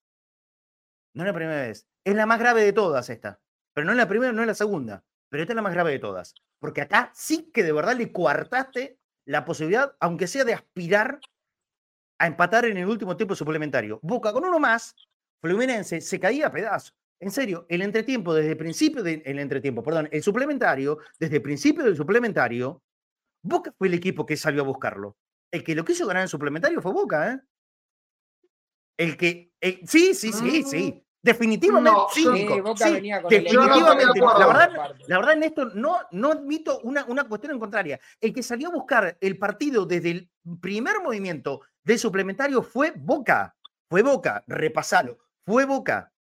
No 1.15 1.23
es 1.23 1.29
la 1.29 1.33
primera 1.33 1.61
vez. 1.61 1.87
Es 2.03 2.17
la 2.17 2.27
más 2.27 2.41
grave 2.41 2.65
de 2.65 2.73
todas 2.73 3.09
esta. 3.11 3.41
Pero 3.73 3.85
no 3.85 3.93
es 3.93 3.97
la 3.97 4.09
primera, 4.09 4.33
no 4.33 4.41
es 4.41 4.49
la 4.49 4.55
segunda. 4.55 5.05
Pero 5.29 5.45
esta 5.45 5.53
es 5.53 5.57
la 5.57 5.63
más 5.63 5.73
grave 5.73 5.93
de 5.93 6.01
todas. 6.01 6.35
Porque 6.59 6.81
acá 6.81 7.13
sí 7.15 7.53
que 7.53 7.63
de 7.63 7.73
verdad 7.73 7.95
le 7.95 8.11
coartaste 8.11 8.99
la 9.27 9.45
posibilidad, 9.45 9.95
aunque 10.01 10.27
sea 10.27 10.43
de 10.43 10.55
aspirar 10.55 11.21
a 12.19 12.27
empatar 12.27 12.65
en 12.65 12.77
el 12.77 12.89
último 12.89 13.17
tiempo 13.17 13.37
suplementario. 13.37 14.01
Boca 14.03 14.33
con 14.33 14.45
uno 14.45 14.59
más, 14.59 14.97
Fluminense 15.41 16.01
se 16.01 16.19
caía 16.19 16.49
a 16.49 16.51
pedazos. 16.51 16.93
En 17.25 17.31
serio, 17.31 17.65
el 17.71 17.81
entretiempo, 17.81 18.35
desde 18.35 18.51
el 18.51 18.59
principio 18.59 19.03
del 19.03 19.39
entretiempo, 19.39 19.83
perdón, 19.83 20.11
el 20.13 20.23
suplementario, 20.23 20.99
desde 21.19 21.37
el 21.37 21.43
principio 21.43 21.83
del 21.83 21.97
suplementario, 21.97 22.83
Boca 23.43 23.73
fue 23.79 23.89
el 23.89 23.95
equipo 23.95 24.27
que 24.27 24.37
salió 24.37 24.61
a 24.61 24.67
buscarlo. 24.67 25.17
El 25.51 25.65
que 25.65 25.75
lo 25.75 25.87
quiso 25.87 26.07
ganar 26.07 26.21
en 26.21 26.29
suplementario 26.29 26.83
fue 26.83 26.93
Boca, 26.93 27.33
¿eh? 27.33 27.41
El 28.99 29.17
que. 29.17 29.55
sí, 29.87 30.13
sí, 30.13 30.35
sí, 30.35 30.65
sí. 30.65 31.03
Definitivamente, 31.23 31.91
No, 31.99 32.09
sí, 32.13 32.25
Sí, 32.25 32.29
Nico, 32.29 32.63
Boca 32.63 32.87
sí, 32.87 32.93
venía 32.93 33.23
con 33.23 33.33
el 33.33 33.45
definitivamente. 33.45 34.05
de 34.13 34.21
la, 34.21 34.47
verdad, 34.47 34.95
la 35.07 35.17
verdad, 35.17 35.33
en 35.33 35.43
esto 35.45 35.65
no, 35.75 35.97
no 36.11 36.33
admito 36.33 36.81
una, 36.81 37.07
una 37.07 37.25
cuestión 37.25 37.53
en 37.55 37.59
contraria. 37.59 37.99
El 38.21 38.35
que 38.35 38.43
salió 38.43 38.69
a 38.69 38.73
buscar 38.73 39.17
el 39.19 39.39
partido 39.39 39.87
desde 39.87 40.11
el 40.11 40.31
primer 40.61 41.01
movimiento 41.03 41.63
del 41.83 41.99
suplementario 41.99 42.63
fue 42.63 42.93
Boca. 42.95 43.57
Fue 43.89 44.03
Boca, 44.03 44.45
repasalo. 44.47 45.17
Fue 45.47 45.65
Boca. 45.65 46.13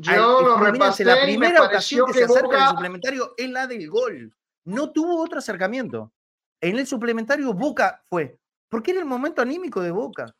Yo 0.00 0.12
Al- 0.12 0.18
el 0.18 0.44
lo 0.46 0.56
repasé 0.58 1.04
la 1.04 1.20
primera 1.22 1.62
ocasión 1.64 2.06
que, 2.06 2.12
que 2.12 2.18
se 2.20 2.24
acerca 2.26 2.46
Boca- 2.46 2.64
al 2.64 2.70
suplementario 2.70 3.34
es 3.36 3.50
la 3.50 3.66
del 3.66 3.90
gol. 3.90 4.32
No 4.64 4.90
tuvo 4.90 5.20
otro 5.20 5.38
acercamiento. 5.40 6.12
En 6.60 6.78
el 6.78 6.86
suplementario 6.86 7.52
Boca 7.52 8.02
fue, 8.08 8.38
porque 8.68 8.92
era 8.92 9.00
el 9.00 9.06
momento 9.06 9.42
anímico 9.42 9.80
de 9.80 9.90
Boca. 9.90 10.34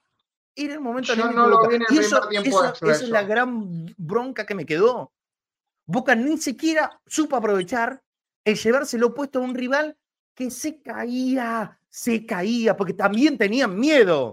Era 0.55 0.75
el 0.75 0.81
momento 0.81 1.15
Yo 1.15 1.25
anímico 1.25 1.41
no 1.41 1.49
de 1.49 1.79
Boca. 1.79 1.87
Y 1.91 1.99
eso, 1.99 2.31
extra, 2.31 2.91
esa 2.91 3.05
es 3.05 3.09
la 3.09 3.23
gran 3.23 3.95
bronca 3.97 4.47
que 4.47 4.55
me 4.55 4.65
quedó. 4.67 5.13
Boca 5.87 6.15
ni 6.15 6.37
siquiera 6.39 7.01
supo 7.07 7.35
aprovechar 7.37 8.03
el 8.45 8.57
llevárselo 8.57 9.15
puesto 9.15 9.39
a 9.39 9.43
un 9.43 9.55
rival 9.55 9.97
que 10.35 10.51
se 10.51 10.81
caía, 10.83 11.81
se 11.89 12.25
caía, 12.27 12.77
porque 12.77 12.93
también 12.95 13.37
tenían 13.39 13.77
miedo. 13.79 14.33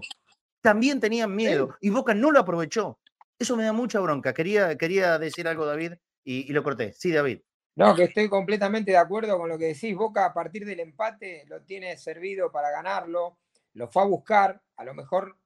También 0.60 1.00
tenían 1.00 1.34
miedo. 1.34 1.76
Y 1.80 1.90
Boca 1.90 2.14
no 2.14 2.30
lo 2.30 2.38
aprovechó. 2.40 2.98
Eso 3.38 3.56
me 3.56 3.64
da 3.64 3.72
mucha 3.72 4.00
bronca. 4.00 4.32
Quería, 4.32 4.76
quería 4.76 5.18
decir 5.18 5.46
algo, 5.46 5.66
David, 5.66 5.94
y, 6.24 6.48
y 6.50 6.52
lo 6.52 6.62
corté. 6.62 6.92
Sí, 6.92 7.12
David. 7.12 7.40
No, 7.76 7.94
que 7.94 8.04
estoy 8.04 8.28
completamente 8.30 8.92
de 8.92 8.96
acuerdo 8.96 9.36
con 9.36 9.48
lo 9.50 9.58
que 9.58 9.66
decís. 9.66 9.94
Boca 9.94 10.24
a 10.24 10.32
partir 10.32 10.64
del 10.64 10.80
empate 10.80 11.44
lo 11.46 11.62
tiene 11.62 11.96
servido 11.98 12.50
para 12.50 12.70
ganarlo, 12.70 13.36
lo 13.74 13.88
fue 13.88 14.02
a 14.02 14.06
buscar, 14.06 14.62
a 14.76 14.84
lo 14.84 14.94
mejor 14.94 15.36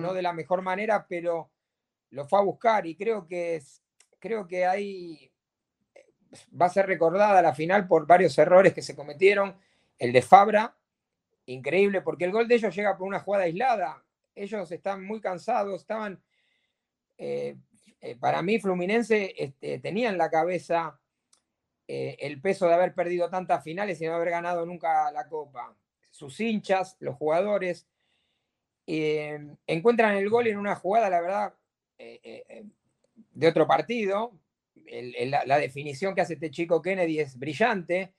no 0.00 0.14
de 0.14 0.22
la 0.22 0.32
mejor 0.32 0.62
manera, 0.62 1.06
pero 1.06 1.50
lo 2.10 2.26
fue 2.26 2.38
a 2.38 2.42
buscar 2.42 2.86
y 2.86 2.96
creo 2.96 3.26
que 3.26 3.56
es- 3.56 3.82
creo 4.18 4.46
que 4.46 4.64
ahí 4.64 5.30
va 6.58 6.66
a 6.66 6.70
ser 6.70 6.86
recordada 6.86 7.42
la 7.42 7.54
final 7.54 7.86
por 7.86 8.06
varios 8.06 8.36
errores 8.38 8.72
que 8.72 8.80
se 8.82 8.96
cometieron. 8.96 9.56
El 9.98 10.12
de 10.12 10.22
Fabra, 10.22 10.74
increíble, 11.46 12.00
porque 12.00 12.24
el 12.24 12.32
gol 12.32 12.48
de 12.48 12.54
ellos 12.56 12.74
llega 12.74 12.96
por 12.96 13.06
una 13.06 13.20
jugada 13.20 13.44
aislada. 13.44 14.02
Ellos 14.34 14.70
están 14.72 15.04
muy 15.04 15.20
cansados, 15.20 15.82
estaban. 15.82 16.22
Eh, 17.18 17.56
eh, 18.00 18.16
para 18.16 18.42
mí, 18.42 18.58
Fluminense 18.58 19.34
este, 19.36 19.78
tenía 19.78 20.10
en 20.10 20.18
la 20.18 20.30
cabeza 20.30 20.98
eh, 21.88 22.16
el 22.20 22.40
peso 22.40 22.66
de 22.66 22.74
haber 22.74 22.94
perdido 22.94 23.30
tantas 23.30 23.62
finales 23.62 24.00
y 24.00 24.06
no 24.06 24.14
haber 24.14 24.30
ganado 24.30 24.66
nunca 24.66 25.10
la 25.12 25.28
Copa. 25.28 25.76
Sus 26.10 26.40
hinchas, 26.40 26.96
los 27.00 27.16
jugadores, 27.16 27.86
encuentran 28.86 30.16
el 30.16 30.30
gol 30.30 30.46
en 30.46 30.58
una 30.58 30.76
jugada, 30.76 31.10
la 31.10 31.20
verdad, 31.20 31.54
de 31.98 33.48
otro 33.48 33.66
partido. 33.66 34.38
La, 34.84 35.58
definición 35.58 36.14
que 36.14 36.20
hace 36.20 36.34
este 36.34 36.50
chico 36.50 36.80
Kennedy 36.80 37.18
es 37.18 37.36
brillante, 37.36 38.14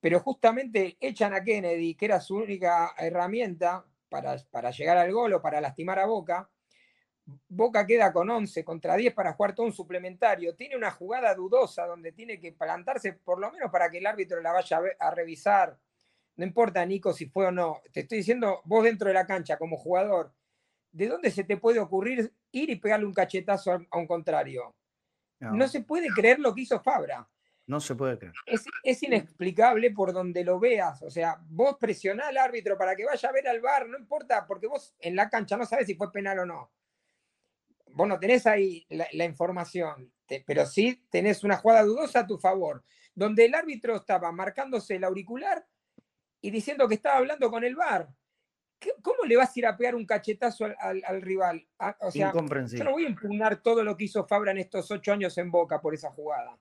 pero 0.00 0.18
justamente 0.20 0.96
echan 0.98 1.34
a 1.34 1.44
Kennedy, 1.44 1.94
que 1.94 2.06
era 2.06 2.20
su 2.20 2.36
única 2.36 2.94
herramienta 2.98 3.84
para 4.08 4.70
llegar 4.70 4.96
al 4.96 5.12
gol 5.12 5.34
o 5.34 5.42
para 5.42 5.60
lastimar 5.60 5.98
a 5.98 6.06
Boca. 6.06 6.50
Boca 7.48 7.84
queda 7.86 8.12
con 8.12 8.30
11 8.30 8.64
contra 8.64 8.94
10 8.96 9.12
para 9.12 9.32
jugar 9.32 9.54
todo 9.54 9.66
un 9.66 9.72
suplementario. 9.72 10.54
Tiene 10.54 10.76
una 10.76 10.92
jugada 10.92 11.34
dudosa 11.34 11.84
donde 11.86 12.12
tiene 12.12 12.38
que 12.38 12.52
plantarse 12.52 13.14
por 13.14 13.40
lo 13.40 13.50
menos 13.50 13.70
para 13.70 13.90
que 13.90 13.98
el 13.98 14.06
árbitro 14.06 14.40
la 14.40 14.52
vaya 14.52 14.80
a, 15.00 15.10
revisar. 15.10 15.76
No 16.36 16.44
importa, 16.44 16.84
Nico, 16.86 17.12
si 17.12 17.26
fue 17.26 17.46
o 17.46 17.50
no. 17.50 17.80
Te 17.92 18.00
estoy 18.00 18.18
diciendo, 18.18 18.60
vos 18.64 18.84
dentro 18.84 19.08
de 19.08 19.14
la 19.14 19.26
cancha 19.26 19.56
como 19.58 19.76
jugador, 19.76 20.32
¿de 20.92 21.08
dónde 21.08 21.30
se 21.32 21.42
te 21.44 21.56
puede 21.56 21.80
ocurrir 21.80 22.32
ir 22.52 22.70
y 22.70 22.76
pegarle 22.76 23.06
un 23.06 23.14
cachetazo 23.14 23.72
a- 23.72 23.86
a 23.90 23.98
un 23.98 24.06
contrario? 24.06 24.74
No, 25.40 25.52
No 25.52 25.68
se 25.68 25.80
puede 25.80 26.08
creer 26.08 26.38
lo 26.38 26.54
que 26.54 26.60
hizo 26.62 26.80
Fabra. 26.80 27.28
no 27.66 27.80
se 27.80 27.96
puede 27.96 28.16
creer. 28.18 28.34
Es, 28.46 28.64
es 28.84 29.02
inexplicable 29.02 29.90
por 29.90 30.12
donde 30.12 30.44
lo 30.44 30.60
veas. 30.60 31.02
O 31.02 31.10
sea, 31.10 31.38
vos 31.48 31.76
presionás 31.80 32.28
al 32.28 32.38
árbitro 32.38 32.78
para 32.78 32.94
que 32.94 33.04
vaya 33.04 33.28
a 33.28 33.32
ver 33.32 33.48
al 33.48 33.60
bar, 33.60 33.88
no 33.88 33.98
importa, 33.98 34.46
porque 34.46 34.68
vos 34.68 34.94
en 35.00 35.16
la 35.16 35.28
cancha 35.28 35.56
no 35.56 35.66
sabes 35.66 35.86
si 35.86 35.96
fue 35.96 36.12
penal 36.12 36.38
o 36.38 36.46
no. 36.46 36.70
Vos 37.96 38.06
no 38.06 38.18
tenés 38.18 38.46
ahí 38.46 38.84
la, 38.90 39.06
la 39.12 39.24
información, 39.24 40.12
te- 40.26 40.44
pero 40.46 40.66
sí 40.66 41.02
tenés 41.10 41.42
una 41.44 41.56
jugada 41.56 41.82
dudosa 41.82 42.20
a 42.20 42.26
tu 42.26 42.36
favor, 42.36 42.84
donde 43.14 43.46
el 43.46 43.54
árbitro 43.54 43.96
estaba 43.96 44.30
marcándose 44.32 44.96
el 44.96 45.04
auricular 45.04 45.66
y 46.42 46.50
diciendo 46.50 46.86
que 46.86 46.96
estaba 46.96 47.16
hablando 47.16 47.50
con 47.50 47.64
el 47.64 47.74
bar. 47.74 48.08
¿Cómo 49.02 49.24
le 49.24 49.36
vas 49.36 49.48
a 49.56 49.58
ir 49.58 49.66
a 49.66 49.76
pegar 49.76 49.94
un 49.94 50.04
cachetazo 50.04 50.66
al, 50.66 50.76
al- 50.78 51.02
al 51.06 51.22
rival? 51.22 51.66
Ah, 51.78 51.96
o 52.02 52.10
sea, 52.10 52.30
yo 52.76 52.84
no 52.84 52.90
voy 52.92 53.06
a 53.06 53.08
impugnar 53.08 53.62
todo 53.62 53.82
lo 53.82 53.96
que 53.96 54.04
hizo 54.04 54.26
Fabra 54.26 54.50
en 54.52 54.58
estos 54.58 54.90
ocho 54.90 55.12
años 55.14 55.36
en 55.38 55.50
Boca 55.50 55.80
por 55.80 55.94
esa 55.94 56.10
jugada. 56.10 56.58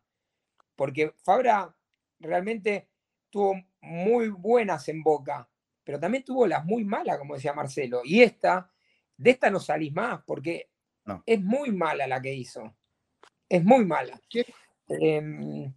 Porque 0.78 1.14
Fabra 1.24 1.76
realmente 2.20 2.88
tuvo 3.30 3.56
muy 3.82 4.30
buenas 4.30 4.88
en 4.88 5.04
Boca, 5.04 5.50
pero 5.84 6.00
también 6.00 6.24
tuvo 6.24 6.48
las 6.48 6.64
muy 6.64 6.86
malas, 6.86 7.18
como 7.18 7.36
decía 7.36 7.52
Marcelo. 7.54 8.02
Y 8.06 8.22
esta, 8.22 8.72
de 9.18 9.32
esta 9.32 9.50
no 9.50 9.60
salís 9.60 9.92
más, 9.94 10.22
porque 10.26 10.70
No. 11.06 11.24
es 11.26 11.42
muy 11.42 11.72
mala 11.72 12.08
la 12.08 12.22
que 12.22 12.34
hizo. 12.34 12.76
Es 13.50 13.64
muy 13.64 13.86
mala. 13.86 14.20
Em, 14.90 15.74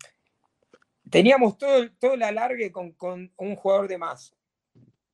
teníamos 1.10 1.56
todo, 1.58 1.78
el- 1.78 1.96
todo 1.98 2.14
el 2.14 2.22
alargue 2.22 2.70
con, 2.72 2.92
con 2.92 3.32
un 3.36 3.56
jugador 3.56 3.88
de 3.88 3.98
más 3.98 4.34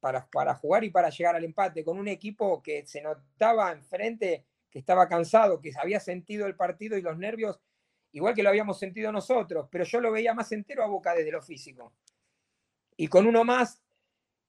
para, 0.00 0.26
para 0.28 0.54
jugar 0.54 0.84
y 0.84 0.90
para 0.90 1.10
llegar 1.10 1.36
al 1.36 1.44
empate, 1.44 1.84
con 1.84 1.98
un 1.98 2.08
equipo 2.08 2.62
que 2.62 2.86
se 2.86 3.00
notaba 3.02 3.72
enfrente, 3.72 4.44
que 4.70 4.78
estaba 4.78 5.08
cansado, 5.08 5.60
que 5.60 5.72
había 5.80 6.00
sentido 6.00 6.46
el 6.46 6.56
partido 6.56 6.96
y 6.98 7.02
los 7.02 7.16
nervios, 7.16 7.60
igual 8.12 8.34
que 8.34 8.42
lo 8.42 8.50
habíamos 8.50 8.78
sentido 8.78 9.10
nosotros, 9.12 9.68
pero 9.70 9.84
yo 9.84 10.00
lo 10.00 10.12
veía 10.12 10.34
más 10.34 10.52
entero 10.52 10.84
a 10.84 10.88
boca 10.88 11.14
desde 11.14 11.32
lo 11.32 11.42
físico. 11.42 11.92
Y 12.96 13.08
con 13.08 13.26
uno 13.26 13.44
más 13.44 13.82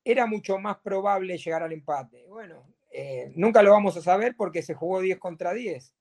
era 0.04 0.26
mucho 0.26 0.60
más 0.60 0.78
probable 0.80 1.38
llegar 1.38 1.64
al 1.64 1.72
empate. 1.74 2.28
Bueno, 2.28 2.68
eh, 2.98 3.32
nunca 3.36 3.62
lo 3.62 3.72
vamos 3.72 3.98
a 3.98 4.02
saber 4.02 4.36
porque 4.38 4.62
se 4.62 4.74
jugó 4.74 5.02
10 5.02 5.20
contra 5.20 5.54
10. 5.54 5.94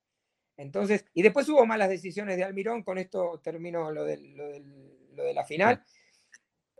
Entonces, 0.56 1.04
y 1.14 1.22
después 1.22 1.48
hubo 1.48 1.66
malas 1.66 1.88
decisiones 1.88 2.36
de 2.36 2.44
Almirón, 2.44 2.82
con 2.84 2.98
esto 2.98 3.40
termino 3.42 3.90
lo, 3.90 4.04
del- 4.04 4.36
lo 4.36 4.46
del- 4.48 5.08
lo 5.16 5.24
de 5.24 5.34
la 5.34 5.44
final. 5.44 5.82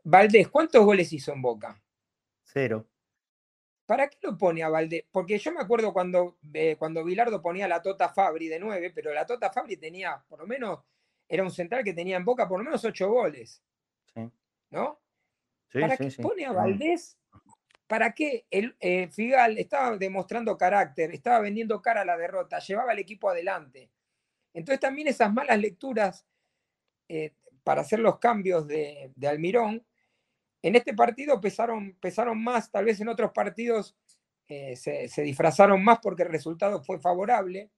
Valdés, 0.04 0.48
¿cuántos 0.48 0.84
goles 0.84 1.12
hizo 1.12 1.32
en 1.32 1.42
Boca? 1.42 1.82
Cero. 2.42 2.86
¿Para 3.86 4.08
qué 4.08 4.18
lo 4.22 4.36
pone 4.38 4.62
a 4.62 4.68
Valdés? 4.68 5.04
Porque 5.10 5.38
yo 5.38 5.52
me 5.52 5.60
acuerdo 5.60 5.92
cuando, 5.92 6.38
eh, 6.52 6.76
cuando 6.78 7.04
Bilardo 7.04 7.42
ponía 7.42 7.64
a 7.66 7.68
la 7.68 7.82
Tota 7.82 8.08
Fabri 8.08 8.48
de 8.48 8.58
9, 8.58 8.92
pero 8.94 9.12
la 9.12 9.26
Tota 9.26 9.50
Fabri 9.50 9.76
tenía, 9.76 10.24
por 10.28 10.38
lo 10.40 10.46
menos, 10.46 10.80
era 11.28 11.42
un 11.42 11.50
central 11.50 11.82
que 11.84 11.92
tenía 11.94 12.16
en 12.16 12.24
Boca 12.24 12.48
por 12.48 12.58
lo 12.58 12.64
menos 12.64 12.84
8 12.84 13.08
goles, 13.10 13.62
Sí, 14.14 14.30
¿no? 14.70 15.00
sí, 15.70 15.80
¿Para 15.80 15.96
sí, 15.96 16.08
qué 16.16 16.22
pone 16.22 16.44
a 16.46 16.52
Mm. 16.52 16.56
Valdés? 16.56 17.18
¿Para 17.94 18.12
qué? 18.12 18.44
El, 18.50 18.76
eh, 18.80 19.06
Figal 19.06 19.56
estaba 19.56 19.96
demostrando 19.96 20.58
carácter, 20.58 21.14
estaba 21.14 21.38
vendiendo 21.38 21.80
cara 21.80 22.00
a 22.00 22.04
la 22.04 22.16
derrota, 22.16 22.58
llevaba 22.58 22.90
al 22.90 22.98
equipo 22.98 23.30
adelante. 23.30 23.88
Entonces 24.52 24.80
también 24.80 25.06
esas 25.06 25.32
malas 25.32 25.60
lecturas 25.60 26.26
eh, 27.08 27.34
para 27.62 27.82
hacer 27.82 28.00
los 28.00 28.18
cambios 28.18 28.66
de, 28.66 29.12
Almirón, 29.24 29.86
en 30.60 30.74
este 30.74 30.92
partido 30.92 31.40
pesaron, 31.40 31.96
pesaron 32.00 32.42
más, 32.42 32.68
tal 32.68 32.84
vez 32.84 33.00
en 33.00 33.10
otros 33.10 33.30
partidos 33.30 33.96
eh, 34.48 34.74
se, 34.74 35.22
disfrazaron 35.22 35.84
más 35.84 36.00
porque 36.02 36.24
el 36.24 36.30
resultado 36.30 36.82
fue 36.82 36.98
favorable. 36.98 37.70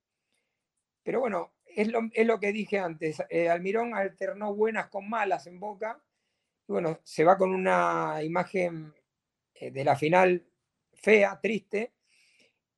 Pero 1.02 1.20
bueno, 1.20 1.52
es 1.66 1.88
lo, 1.88 2.00
es 2.14 2.26
lo 2.26 2.40
que 2.40 2.52
dije 2.52 2.78
antes. 2.78 3.22
eh, 3.28 3.50
Almirón 3.50 3.94
alternó 3.94 4.54
buenas 4.54 4.88
con 4.88 5.10
malas 5.10 5.46
en 5.46 5.60
Boca. 5.60 6.02
Bueno, 6.66 7.00
se 7.04 7.22
va 7.22 7.36
con 7.36 7.50
una 7.54 8.22
imagen 8.22 8.94
de 9.60 9.84
la 9.84 9.96
final 9.96 10.46
fea, 10.94 11.38
triste. 11.40 11.92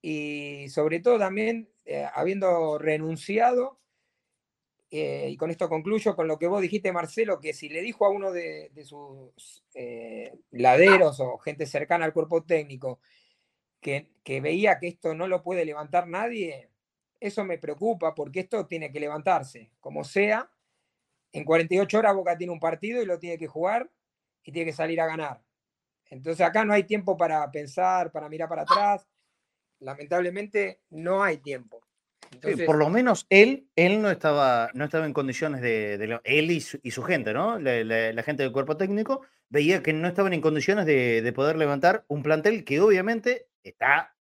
Y 0.01 0.69
sobre 0.69 1.01
todo 1.01 1.19
también 1.19 1.69
eh, 1.85 2.07
habiendo 2.15 2.79
renunciado 2.79 3.79
eh, 4.91 5.29
y 5.31 5.37
con 5.37 5.51
esto 5.51 5.69
concluyo 5.69 6.17
con 6.17 6.29
lo 6.29 6.39
que 6.39 6.47
vos 6.47 6.63
dijiste, 6.63 6.93
Marcelo, 6.93 7.41
que 7.41 7.53
si 7.53 7.69
le 7.69 7.83
dijo 7.83 8.07
a 8.07 8.11
uno 8.11 8.33
de, 8.33 8.71
de 8.73 8.85
sus 8.85 9.65
eh, 9.75 10.33
laderos 10.51 11.21
o 11.21 11.37
gente 11.39 11.67
cercana 11.67 12.07
al 12.07 12.15
cuerpo 12.15 12.43
técnico 12.45 13.01
que, 13.81 14.11
que 14.25 14.41
veía 14.41 14.79
que 14.79 14.89
esto 14.89 15.15
no 15.15 15.29
lo 15.29 15.43
puede 15.43 15.67
levantar 15.67 16.09
nadie, 16.09 16.71
eso 17.21 17.45
me 17.45 17.59
preocupa 17.59 18.15
porque 18.15 18.41
esto 18.41 18.67
tiene 18.67 18.91
que 18.91 19.01
levantarse, 19.01 19.71
como 19.81 20.05
sea. 20.05 20.51
En 21.33 21.45
48 21.45 21.99
horas 21.99 22.15
Boca 22.15 22.39
tiene 22.39 22.53
un 22.55 22.61
partido 22.61 23.03
y 23.03 23.07
lo 23.07 23.19
tiene 23.19 23.37
que 23.37 23.47
jugar 23.47 23.91
y 24.43 24.53
tiene 24.53 24.71
que 24.71 24.77
salir 24.77 25.01
a 25.03 25.07
ganar. 25.07 25.43
Entonces 26.11 26.45
acá 26.47 26.65
no 26.65 26.73
hay 26.73 26.85
tiempo 26.85 27.17
para 27.17 27.51
pensar, 27.51 28.11
para 28.13 28.29
mirar 28.29 28.49
para 28.49 28.63
atrás. 28.63 29.07
Lamentablemente 29.81 30.81
no 30.91 31.23
hay 31.23 31.39
tiempo. 31.39 31.81
Sí, 32.23 32.29
Entonces, 32.35 32.67
por 32.67 32.77
lo 32.77 32.91
menos 32.91 33.27
él, 33.31 33.69
él 33.77 34.03
no 34.03 34.11
estaba, 34.11 34.71
no 34.75 34.85
estaba 34.85 35.07
en 35.07 35.13
condiciones 35.15 35.61
de, 35.63 36.21
él 36.25 36.51
y 36.51 36.61
su, 36.61 36.79
y 36.83 36.91
su 36.91 37.03
gente, 37.03 37.33
¿no? 37.33 37.59
La, 37.59 37.83
la- 37.85 38.13
la 38.13 38.23
gente 38.23 38.43
del 38.43 38.53
cuerpo 38.53 38.77
técnico 38.77 39.23
veía 39.49 39.83
que 39.83 39.93
no 39.95 40.09
estaban 40.09 40.35
en 40.35 40.41
condiciones 40.43 40.85
de, 40.85 41.23
de 41.23 41.33
poder 41.33 41.57
levantar 41.57 42.05
un 42.09 42.23
plantel 42.23 42.65
que 42.65 42.81
obviamente 42.81 43.49
está, 43.63 44.15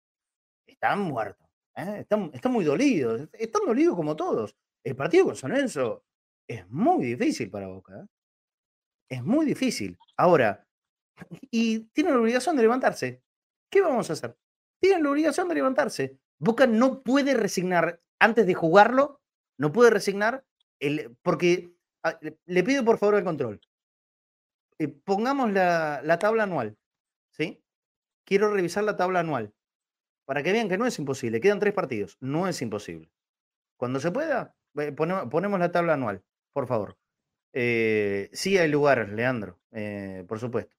está 0.67 0.95
muerto, 0.95 1.49
¿eh? 1.75 1.97
está, 2.01 2.29
está 2.33 2.49
muy 2.49 2.63
dolido, 2.63 3.15
están 3.33 3.63
dolidos 3.65 3.95
como 3.95 4.15
todos. 4.15 4.55
el 4.83 4.95
partido 4.95 5.25
con 5.25 5.35
San 5.35 5.51
Lorenzo 5.51 6.03
es 6.47 6.67
muy 6.69 7.05
difícil 7.05 7.49
para 7.49 7.67
Boca. 7.67 8.01
¿eh? 8.01 8.05
Es 9.09 9.23
muy 9.23 9.45
difícil. 9.47 9.97
Ahora, 10.17 10.64
y 11.51 11.81
tienen 11.93 12.13
la 12.13 12.19
obligación 12.19 12.55
de 12.55 12.63
levantarse. 12.63 13.23
¿Qué 13.69 13.81
vamos 13.81 14.09
a 14.09 14.13
hacer? 14.13 14.37
Tienen 14.79 15.03
la 15.03 15.11
obligación 15.11 15.47
de 15.47 15.55
levantarse. 15.55 16.19
Boca 16.39 16.67
no 16.67 17.01
puede 17.01 17.33
resignar, 17.33 18.01
antes 18.19 18.45
de 18.45 18.53
jugarlo, 18.53 19.21
no 19.57 19.71
puede 19.71 19.89
resignar, 19.89 20.45
el, 20.79 21.15
porque 21.21 21.73
ah, 22.03 22.19
le 22.45 22.63
pido 22.63 22.83
por 22.83 22.97
favor 22.97 23.15
el 23.15 23.23
control. 23.23 23.61
Eh, 24.79 24.89
pongamos 24.89 25.51
la, 25.51 26.01
la 26.03 26.19
tabla 26.19 26.43
anual, 26.43 26.77
¿sí? 27.31 27.63
Quiero 28.25 28.53
revisar 28.53 28.83
la 28.83 28.97
tabla 28.97 29.21
anual 29.21 29.53
para 30.25 30.43
que 30.43 30.51
vean 30.51 30.67
que 30.67 30.77
no 30.77 30.85
es 30.85 30.99
imposible. 30.99 31.39
Quedan 31.39 31.59
tres 31.59 31.73
partidos, 31.73 32.17
no 32.19 32.47
es 32.47 32.61
imposible. 32.61 33.09
Cuando 33.77 33.99
se 33.99 34.11
pueda, 34.11 34.55
ponemos, 34.95 35.59
la 35.59 35.71
tabla 35.71 35.93
anual, 35.93 36.23
por 36.53 36.67
favor. 36.67 36.97
Eh, 37.53 38.29
sí 38.33 38.57
hay 38.57 38.69
lugares, 38.69 39.09
Leandro, 39.09 39.59
eh, 39.71 40.25
por 40.27 40.39
supuesto. 40.39 40.74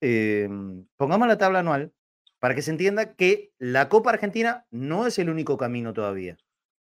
Em, 0.00 0.86
pongamos 0.96 1.26
la 1.28 1.38
tabla 1.38 1.60
anual 1.60 1.92
para 2.38 2.54
que 2.54 2.62
se 2.62 2.70
entienda 2.70 3.14
que 3.14 3.52
la 3.58 3.88
Copa 3.88 4.10
Argentina 4.10 4.66
no 4.70 5.06
es 5.06 5.18
el 5.18 5.30
único 5.30 5.56
camino 5.56 5.92
todavía. 5.92 6.36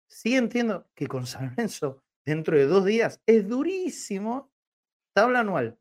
Sí 0.09 0.37
entiendo 0.37 0.89
que 0.95 1.07
con 1.07 1.27
San 1.27 1.51
Lorenzo, 1.51 2.03
dentro 2.27 2.57
de 2.57 2.67
dos 2.67 2.85
días, 2.85 3.21
es 3.27 3.49
durísimo. 3.49 4.51
Tabla 5.15 5.41
anual. 5.41 5.79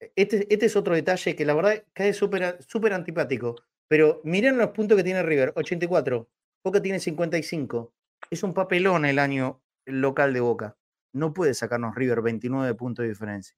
E, 0.00 0.12
este, 0.16 0.52
este 0.52 0.66
es 0.66 0.76
otro 0.76 0.94
detalle 0.94 1.36
que 1.36 1.44
la 1.44 1.54
verdad 1.54 1.84
cae 1.92 2.12
súper 2.12 2.92
antipático. 2.92 3.56
Pero 3.88 4.20
miren 4.24 4.58
los 4.58 4.70
puntos 4.70 4.96
que 4.96 5.04
tiene 5.04 5.22
River, 5.22 5.52
84. 5.56 6.28
Boca 6.64 6.82
tiene 6.82 6.98
55. 6.98 7.94
Es 8.30 8.42
un 8.42 8.54
papelón 8.54 9.04
el 9.04 9.18
año 9.18 9.62
local 9.86 10.32
de 10.32 10.40
Boca. 10.40 10.76
No 11.12 11.32
puede 11.32 11.54
sacarnos 11.54 11.94
River 11.94 12.22
29 12.22 12.74
puntos 12.74 13.04
de 13.04 13.10
diferencia. 13.10 13.56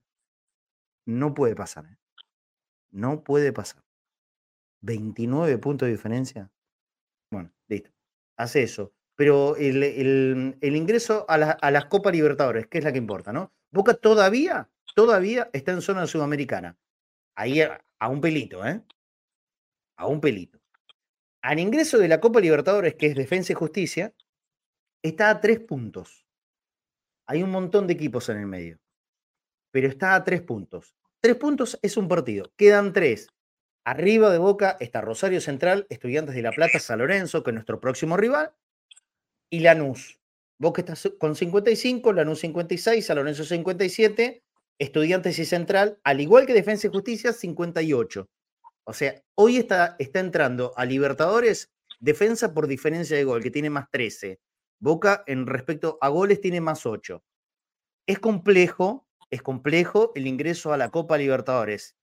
No 1.07 1.33
puede 1.33 1.55
pasar. 1.55 1.87
¿eh? 1.87 1.97
No 2.97 3.23
puede 3.23 3.53
pasar. 3.53 3.85
29 4.81 5.59
puntos 5.59 5.87
de 5.87 5.93
diferencia. 5.93 6.51
Bueno, 7.31 7.53
listo. 7.69 7.91
Hace 8.39 8.63
eso. 8.63 8.95
Pero 9.17 9.55
el, 9.57 10.57
ingreso 10.63 11.27
a, 11.29 11.37
la, 11.37 11.51
a 11.51 11.71
las 11.71 11.87
Copas 11.87 12.15
Libertadores, 12.15 12.69
que 12.69 12.79
es 12.79 12.85
la 12.85 12.93
que 12.93 12.99
importa, 12.99 13.35
¿no? 13.35 13.53
Boca 13.71 13.93
todavía, 13.93 14.71
todavía 14.95 15.51
está 15.53 15.73
en 15.73 15.83
zona 15.83 16.07
sudamericana. 16.07 16.79
Ahí 17.37 17.61
a 17.61 18.09
un 18.09 18.23
pelito, 18.23 18.67
¿eh? 18.67 18.83
A 19.99 20.07
un 20.07 20.19
pelito. 20.19 20.59
Al 21.43 21.59
ingreso 21.59 21.99
de 21.99 22.09
la 22.09 22.21
Copa 22.21 22.41
Libertadores, 22.41 22.95
que 22.95 23.09
es 23.09 23.15
Defensa 23.15 23.53
y 23.53 23.57
Justicia, 23.57 24.15
está 25.03 25.29
a 25.29 25.41
tres 25.43 25.61
puntos. 25.61 26.27
Hay 27.27 27.43
un 27.43 27.51
montón 27.51 27.87
de 27.87 27.93
equipos 27.93 28.31
en 28.31 28.39
el 28.39 28.47
medio, 28.47 28.79
pero 29.71 29.87
está 29.87 30.15
a 30.15 30.25
tres 30.25 30.41
puntos. 30.41 30.97
Tres 31.21 31.37
puntos 31.37 31.79
es 31.83 31.97
un 31.97 32.09
partido. 32.09 32.53
Quedan 32.57 32.93
tres. 32.93 33.29
Arriba 33.85 34.31
de 34.31 34.39
Boca 34.39 34.77
está 34.81 35.01
Rosario 35.01 35.41
Central, 35.41 35.87
Estudiantes 35.91 36.35
de 36.35 36.43
La 36.43 36.53
Plata, 36.53 36.79
San 36.81 36.99
Lorenzo, 36.99 37.43
que 37.43 37.51
es 37.51 37.55
nuestro 37.55 37.81
próximo 37.81 38.17
rival, 38.17 38.53
y 39.51 39.61
Lanús. 39.61 40.21
Boca 40.59 40.83
está 40.83 40.95
con 41.19 41.37
55, 41.37 42.13
Lanús 42.13 42.41
56, 42.41 43.05
San 43.07 43.17
Lorenzo 43.17 43.45
57, 43.45 44.43
Estudiantes 44.79 45.39
y 45.39 45.45
Central, 45.45 46.01
al 46.03 46.21
igual 46.21 46.47
que 46.47 46.53
Defensa 46.53 46.89
y 46.89 46.91
Justicia, 46.91 47.33
58. 47.33 48.29
O 48.85 48.93
sea, 48.93 49.23
hoy 49.37 49.57
está, 49.57 49.97
está 49.99 50.21
entrando 50.21 50.73
a 50.77 50.85
Libertadores 50.85 51.73
defensa 52.01 52.53
por 52.53 52.67
diferencia 52.67 53.17
de 53.17 53.25
gol, 53.25 53.43
que 53.43 53.51
tiene 53.51 53.71
más 53.71 53.91
13. 53.91 54.41
Boca 54.79 55.25
en 55.27 55.47
respecto 55.47 55.99
a 56.01 56.09
goles 56.09 56.41
tiene 56.41 56.61
más 56.61 56.87
8. 56.87 57.23
Es 58.07 58.19
complejo, 58.19 59.06
es 59.31 59.43
complejo 59.43 60.13
el 60.15 60.27
ingreso 60.27 60.73
a 60.73 60.77
la 60.77 60.91
Copa 60.91 61.19
Libertadores. 61.19 61.97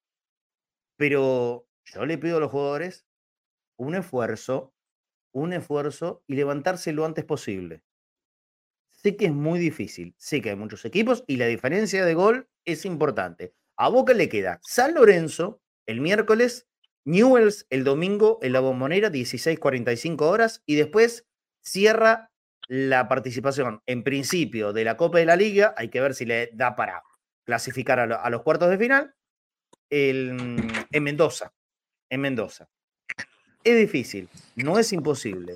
Pero 0.98 1.68
yo 1.86 2.06
le 2.06 2.18
pido 2.18 2.38
a 2.38 2.40
los 2.40 2.52
jugadores 2.52 3.06
un 3.78 3.96
esfuerzo, 3.96 4.74
un 5.32 5.54
esfuerzo 5.54 6.24
y 6.28 6.36
levantarse 6.36 6.94
lo 6.94 7.06
antes 7.06 7.26
posible. 7.26 7.84
Sé 8.92 9.16
que 9.16 9.26
es 9.26 9.34
muy 9.34 9.60
difícil, 9.60 10.16
sé 10.18 10.42
que 10.42 10.52
hay 10.52 10.56
muchos 10.56 10.86
equipos 10.86 11.24
y 11.28 11.38
la 11.38 11.48
diferencia 11.48 12.06
de 12.06 12.14
gol 12.14 12.50
es 12.66 12.86
importante. 12.86 13.54
A 13.76 13.90
Boca 13.90 14.14
le 14.14 14.30
queda 14.30 14.60
San 14.64 14.94
Lorenzo 14.94 15.62
el 15.86 16.00
miércoles 16.00 16.68
Newells 17.06 17.66
el 17.70 17.84
domingo 17.84 18.40
en 18.42 18.54
la 18.54 18.62
bombonera, 18.62 19.10
16.45 19.10 20.22
horas, 20.22 20.64
y 20.66 20.76
después 20.76 21.26
cierra 21.62 22.32
la 22.68 23.10
participación, 23.10 23.82
en 23.86 24.04
principio, 24.04 24.72
de 24.72 24.86
la 24.86 24.96
Copa 24.96 25.20
de 25.20 25.26
la 25.26 25.36
Liga. 25.36 25.74
Hay 25.78 25.90
que 25.90 26.00
ver 26.00 26.14
si 26.14 26.26
le 26.26 26.50
da 26.54 26.76
para 26.76 27.04
clasificar 27.46 28.00
a, 28.00 28.30
los 28.30 28.42
cuartos 28.44 28.70
de 28.70 28.78
final 28.78 29.16
en 29.90 31.04
Mendoza. 31.04 31.54
En 32.10 32.22
Mendoza. 32.22 32.70
Es 33.64 33.78
difícil, 33.78 34.30
no 34.56 34.78
es 34.78 34.92
imposible. 34.92 35.56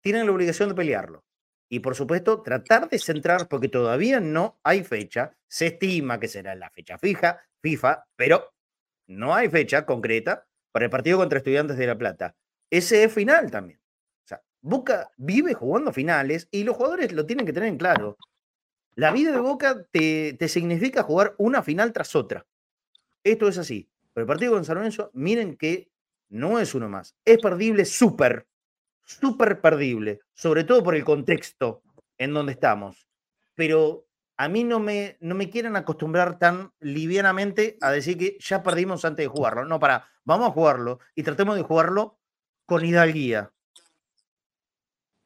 Tienen 0.00 0.26
la 0.26 0.32
obligación 0.32 0.68
de 0.68 0.74
pelearlo. 0.74 1.24
Y 1.68 1.80
por 1.80 1.94
supuesto, 1.94 2.42
tratar 2.42 2.88
de 2.88 2.98
centrar, 2.98 3.48
porque 3.48 3.68
todavía 3.68 4.20
no 4.20 4.58
hay 4.64 4.82
fecha. 4.82 5.32
Se 5.48 5.68
estima 5.68 6.18
que 6.18 6.28
será 6.28 6.54
la 6.54 6.70
fecha 6.70 6.98
fija, 6.98 7.40
FIFA, 7.62 8.06
pero 8.16 8.52
no 9.06 9.34
hay 9.34 9.48
fecha 9.48 9.86
concreta 9.86 10.46
para 10.72 10.86
el 10.86 10.90
partido 10.90 11.18
contra 11.18 11.38
Estudiantes 11.38 11.76
de 11.76 11.86
La 11.86 11.96
Plata. 11.96 12.36
Ese 12.70 13.04
es 13.04 13.12
final 13.12 13.50
también. 13.50 13.80
O 14.24 14.28
sea, 14.28 14.42
vive 15.16 15.54
jugando 15.54 15.92
finales 15.92 16.48
y 16.50 16.64
los 16.64 16.76
jugadores 16.76 17.12
lo 17.12 17.26
tienen 17.26 17.46
que 17.46 17.52
tener 17.52 17.68
en 17.68 17.78
claro. 17.78 18.16
La 19.00 19.12
vida 19.12 19.32
de 19.32 19.40
Boca 19.40 19.86
te, 19.90 20.36
significa 20.46 21.04
jugar 21.04 21.34
una 21.38 21.62
final 21.62 21.90
tras 21.90 22.14
otra. 22.14 22.46
Esto 23.24 23.48
es 23.48 23.56
así. 23.56 23.88
Pero 24.12 24.24
el 24.24 24.28
partido 24.28 24.52
con 24.52 24.66
San 24.66 24.76
Lorenzo, 24.76 25.10
miren 25.14 25.56
que 25.56 25.90
no 26.28 26.58
es 26.58 26.74
uno 26.74 26.86
más. 26.90 27.16
Es 27.24 27.38
perdible 27.38 27.86
súper, 27.86 28.46
súper 29.02 29.62
perdible, 29.62 30.20
sobre 30.34 30.64
todo 30.64 30.82
por 30.82 30.94
el 30.94 31.04
contexto 31.04 31.82
en 32.18 32.34
donde 32.34 32.52
estamos. 32.52 33.08
Pero 33.54 34.06
a 34.36 34.50
mí 34.50 34.64
no 34.64 34.80
me, 34.80 35.16
no 35.20 35.34
me 35.34 35.48
quieren 35.48 35.76
acostumbrar 35.76 36.38
tan 36.38 36.70
livianamente 36.80 37.78
a 37.80 37.92
decir 37.92 38.18
que 38.18 38.36
ya 38.38 38.62
perdimos 38.62 39.06
antes 39.06 39.24
de 39.24 39.28
jugarlo. 39.28 39.64
No, 39.64 39.80
para, 39.80 40.08
vamos 40.24 40.50
a 40.50 40.52
jugarlo 40.52 40.98
y 41.14 41.22
tratemos 41.22 41.56
de 41.56 41.62
jugarlo 41.62 42.18
con 42.66 42.84
hidalguía. 42.84 43.50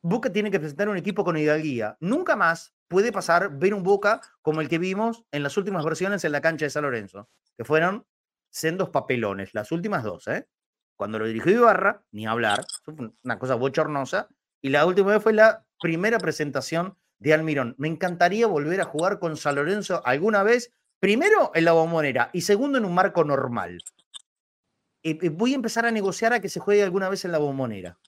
Boca 0.01 0.31
tiene 0.33 0.53
que 0.53 0.61
presentar 0.61 0.89
un 0.89 0.97
equipo 0.97 1.25
con 1.25 1.37
hidalguía. 1.37 1.97
Nunca 1.99 2.37
más 2.37 2.74
puede 2.89 3.12
pasar 3.12 3.59
ver 3.59 3.74
un 3.74 3.82
Boca 3.82 4.20
como 4.43 4.61
el 4.61 4.68
que 4.68 4.78
vimos 4.78 5.24
en 5.32 5.43
las 5.43 5.57
últimas 5.57 5.85
versiones 5.85 6.24
en 6.24 6.32
la 6.32 6.41
cancha 6.41 6.66
de 6.66 6.70
San 6.70 6.85
Lorenzo, 6.85 7.28
que 7.57 7.64
fueron 7.64 8.07
sendos 8.51 8.91
papelones, 8.91 9.51
las 9.53 9.72
últimas 9.72 10.05
dos, 10.05 10.28
¿eh? 10.28 10.49
Cuando 10.97 11.18
lo 11.18 11.26
dirigió 11.26 11.53
Ibarra, 11.53 12.05
ni 12.12 12.26
hablar, 12.26 12.64
una 13.24 13.39
cosa 13.39 13.57
bochornosa, 13.57 14.28
y 14.62 14.70
la 14.70 14.87
última 14.87 15.12
vez 15.12 15.22
fue 15.22 15.32
la 15.32 15.66
primera 15.80 16.18
presentación 16.18 16.97
de 17.18 17.35
Almirón. 17.35 17.74
Me 17.78 17.89
encantaría 17.89 18.47
volver 18.47 18.80
a 18.80 18.85
jugar 18.85 19.18
con 19.18 19.37
San 19.37 19.57
Lorenzo 19.57 20.03
alguna 20.07 20.43
vez, 20.43 20.72
primero 21.01 21.51
en 21.55 21.64
la 21.64 21.72
bombonera 21.72 22.30
y 22.32 22.43
segundo 22.43 22.78
en 22.78 22.85
un 22.85 22.95
marco 22.95 23.24
normal. 23.24 23.78
voy 25.32 25.53
a 25.53 25.57
empezar 25.57 25.85
a 25.85 25.91
negociar 25.91 26.32
a 26.32 26.41
que 26.41 26.49
se 26.49 26.61
juegue 26.61 26.82
alguna 26.82 27.09
vez 27.09 27.24
en 27.24 27.32
la 27.32 27.39
bombonera, 27.39 27.99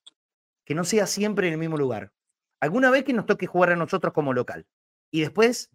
que 0.64 0.74
no 0.74 0.84
sea 0.84 1.06
siempre 1.06 1.48
en 1.48 1.54
el 1.54 1.58
mismo 1.58 1.76
lugar. 1.76 2.12
Alguna 2.66 2.90
vez 2.90 3.04
que 3.04 3.12
nos 3.12 3.26
toque 3.26 3.46
jugar 3.46 3.70
a 3.70 3.76
nosotros 3.76 4.12
como 4.12 4.32
local. 4.32 4.66
Y 5.12 5.20
después, 5.20 5.70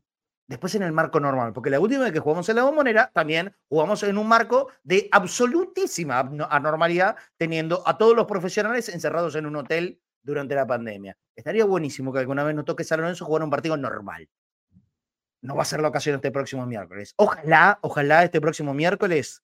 después 0.45 0.75
en 0.75 0.83
el 0.83 0.91
marco 0.91 1.21
normal, 1.21 1.53
porque 1.53 1.69
la 1.69 1.79
última 1.79 2.03
vez 2.03 2.11
que 2.11 2.19
jugamos 2.19 2.49
en 2.49 2.57
la 2.57 2.63
bombonera, 2.65 3.09
también 3.13 3.55
jugamos 3.69 4.03
en 4.03 4.17
un 4.17 4.27
marco 4.27 4.67
de 4.83 5.07
absolutísima 5.13 6.19
anormalidad, 6.49 7.15
teniendo 7.37 7.81
a 7.87 7.97
todos 7.97 8.13
los 8.13 8.25
profesionales 8.25 8.89
encerrados 8.89 9.35
en 9.35 9.45
un 9.45 9.55
hotel 9.55 10.01
durante 10.21 10.53
la 10.53 10.67
pandemia. 10.67 11.17
Estaría 11.33 11.63
buenísimo 11.63 12.11
que 12.11 12.19
alguna 12.19 12.43
vez 12.43 12.55
nos 12.55 12.65
toque 12.65 12.83
San 12.83 12.99
Lorenzo 12.99 13.23
jugar 13.23 13.43
un 13.43 13.49
partido 13.49 13.77
normal. 13.77 14.27
No 15.41 15.55
va 15.55 15.61
a 15.61 15.65
ser 15.65 15.79
la 15.79 15.87
ocasión 15.87 16.15
este 16.15 16.29
próximo 16.29 16.65
miércoles. 16.65 17.13
Ojalá, 17.15 17.79
ojalá 17.83 18.25
este 18.25 18.41
próximo 18.41 18.73
miércoles 18.73 19.41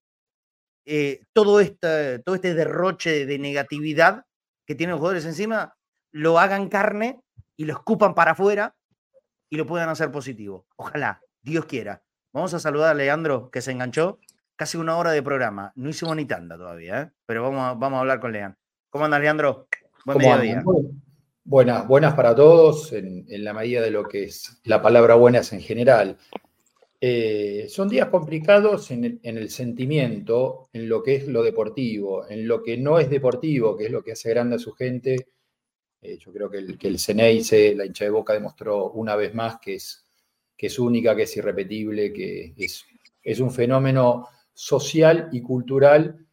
eh, 0.85 1.21
todo, 1.31 1.61
este, 1.61 2.19
todo 2.19 2.35
este 2.35 2.53
derroche 2.53 3.25
de 3.25 3.39
negatividad 3.39 4.25
que 4.65 4.75
tienen 4.75 4.91
los 4.91 4.99
jugadores 4.99 5.25
encima 5.25 5.77
lo 6.11 6.39
hagan 6.39 6.67
carne 6.67 7.21
y 7.57 7.65
lo 7.65 7.73
escupan 7.73 8.15
para 8.15 8.31
afuera 8.31 8.75
y 9.49 9.57
lo 9.57 9.65
puedan 9.65 9.89
hacer 9.89 10.11
positivo. 10.11 10.65
Ojalá, 10.77 11.21
Dios 11.41 11.65
quiera. 11.65 12.03
Vamos 12.31 12.53
a 12.53 12.59
saludar 12.59 12.91
a 12.91 12.93
Leandro, 12.93 13.49
que 13.49 13.61
se 13.61 13.71
enganchó. 13.71 14.19
Casi 14.55 14.77
una 14.77 14.97
hora 14.97 15.11
de 15.11 15.21
programa. 15.21 15.71
No 15.75 15.89
hicimos 15.89 16.15
ni 16.15 16.25
tanta 16.25 16.57
todavía, 16.57 17.01
¿eh? 17.01 17.11
pero 17.25 17.43
vamos 17.43 17.61
a, 17.61 17.73
vamos 17.73 17.97
a 17.97 17.99
hablar 18.01 18.19
con 18.19 18.31
Leandro. 18.31 18.59
¿Cómo 18.89 19.05
andas, 19.05 19.21
Leandro? 19.21 19.67
Buenas, 21.43 21.87
buenas 21.87 22.13
para 22.13 22.35
todos, 22.35 22.91
en, 22.91 23.25
la 23.29 23.53
medida 23.53 23.81
de 23.81 23.91
lo 23.91 24.03
que 24.03 24.23
es 24.25 24.59
la 24.65 24.81
palabra 24.81 25.15
buenas 25.15 25.53
en 25.53 25.61
general. 25.61 26.17
Eh, 26.99 27.67
son 27.69 27.87
días 27.87 28.09
complicados 28.09 28.91
en 28.91 29.19
el, 29.23 29.49
sentimiento, 29.49 30.67
en 30.73 30.89
lo 30.89 31.03
que 31.03 31.15
es 31.15 31.27
lo 31.27 31.43
deportivo, 31.43 32.27
en 32.27 32.47
lo 32.47 32.63
que 32.63 32.77
no 32.77 32.99
es 32.99 33.09
deportivo, 33.09 33.77
que 33.77 33.85
es 33.85 33.91
lo 33.91 34.03
que 34.03 34.11
hace 34.11 34.29
grande 34.31 34.57
a 34.57 34.59
su 34.59 34.73
gente, 34.73 35.27
Eh, 36.01 36.17
yo 36.17 36.31
creo 36.31 36.49
que 36.49 36.57
el, 36.57 36.77
que 36.77 36.87
el 36.87 36.99
Ceneice, 36.99 37.75
la 37.75 37.85
hincha 37.85 38.05
de 38.05 38.11
Boca, 38.11 38.33
demostró 38.33 38.91
una 38.91 39.15
vez 39.15 39.33
más 39.33 39.59
que 39.59 39.75
es, 39.75 40.05
que 40.55 40.67
es 40.67 40.79
única, 40.79 41.15
que 41.15 41.23
es 41.23 41.37
irrepetible, 41.37 42.13
que 42.13 42.53
es, 42.57 42.85
es 43.23 43.39
un 43.39 43.51
fenómeno 43.51 44.27
social 44.53 45.29
y 45.31 45.41
cultural 45.41 46.25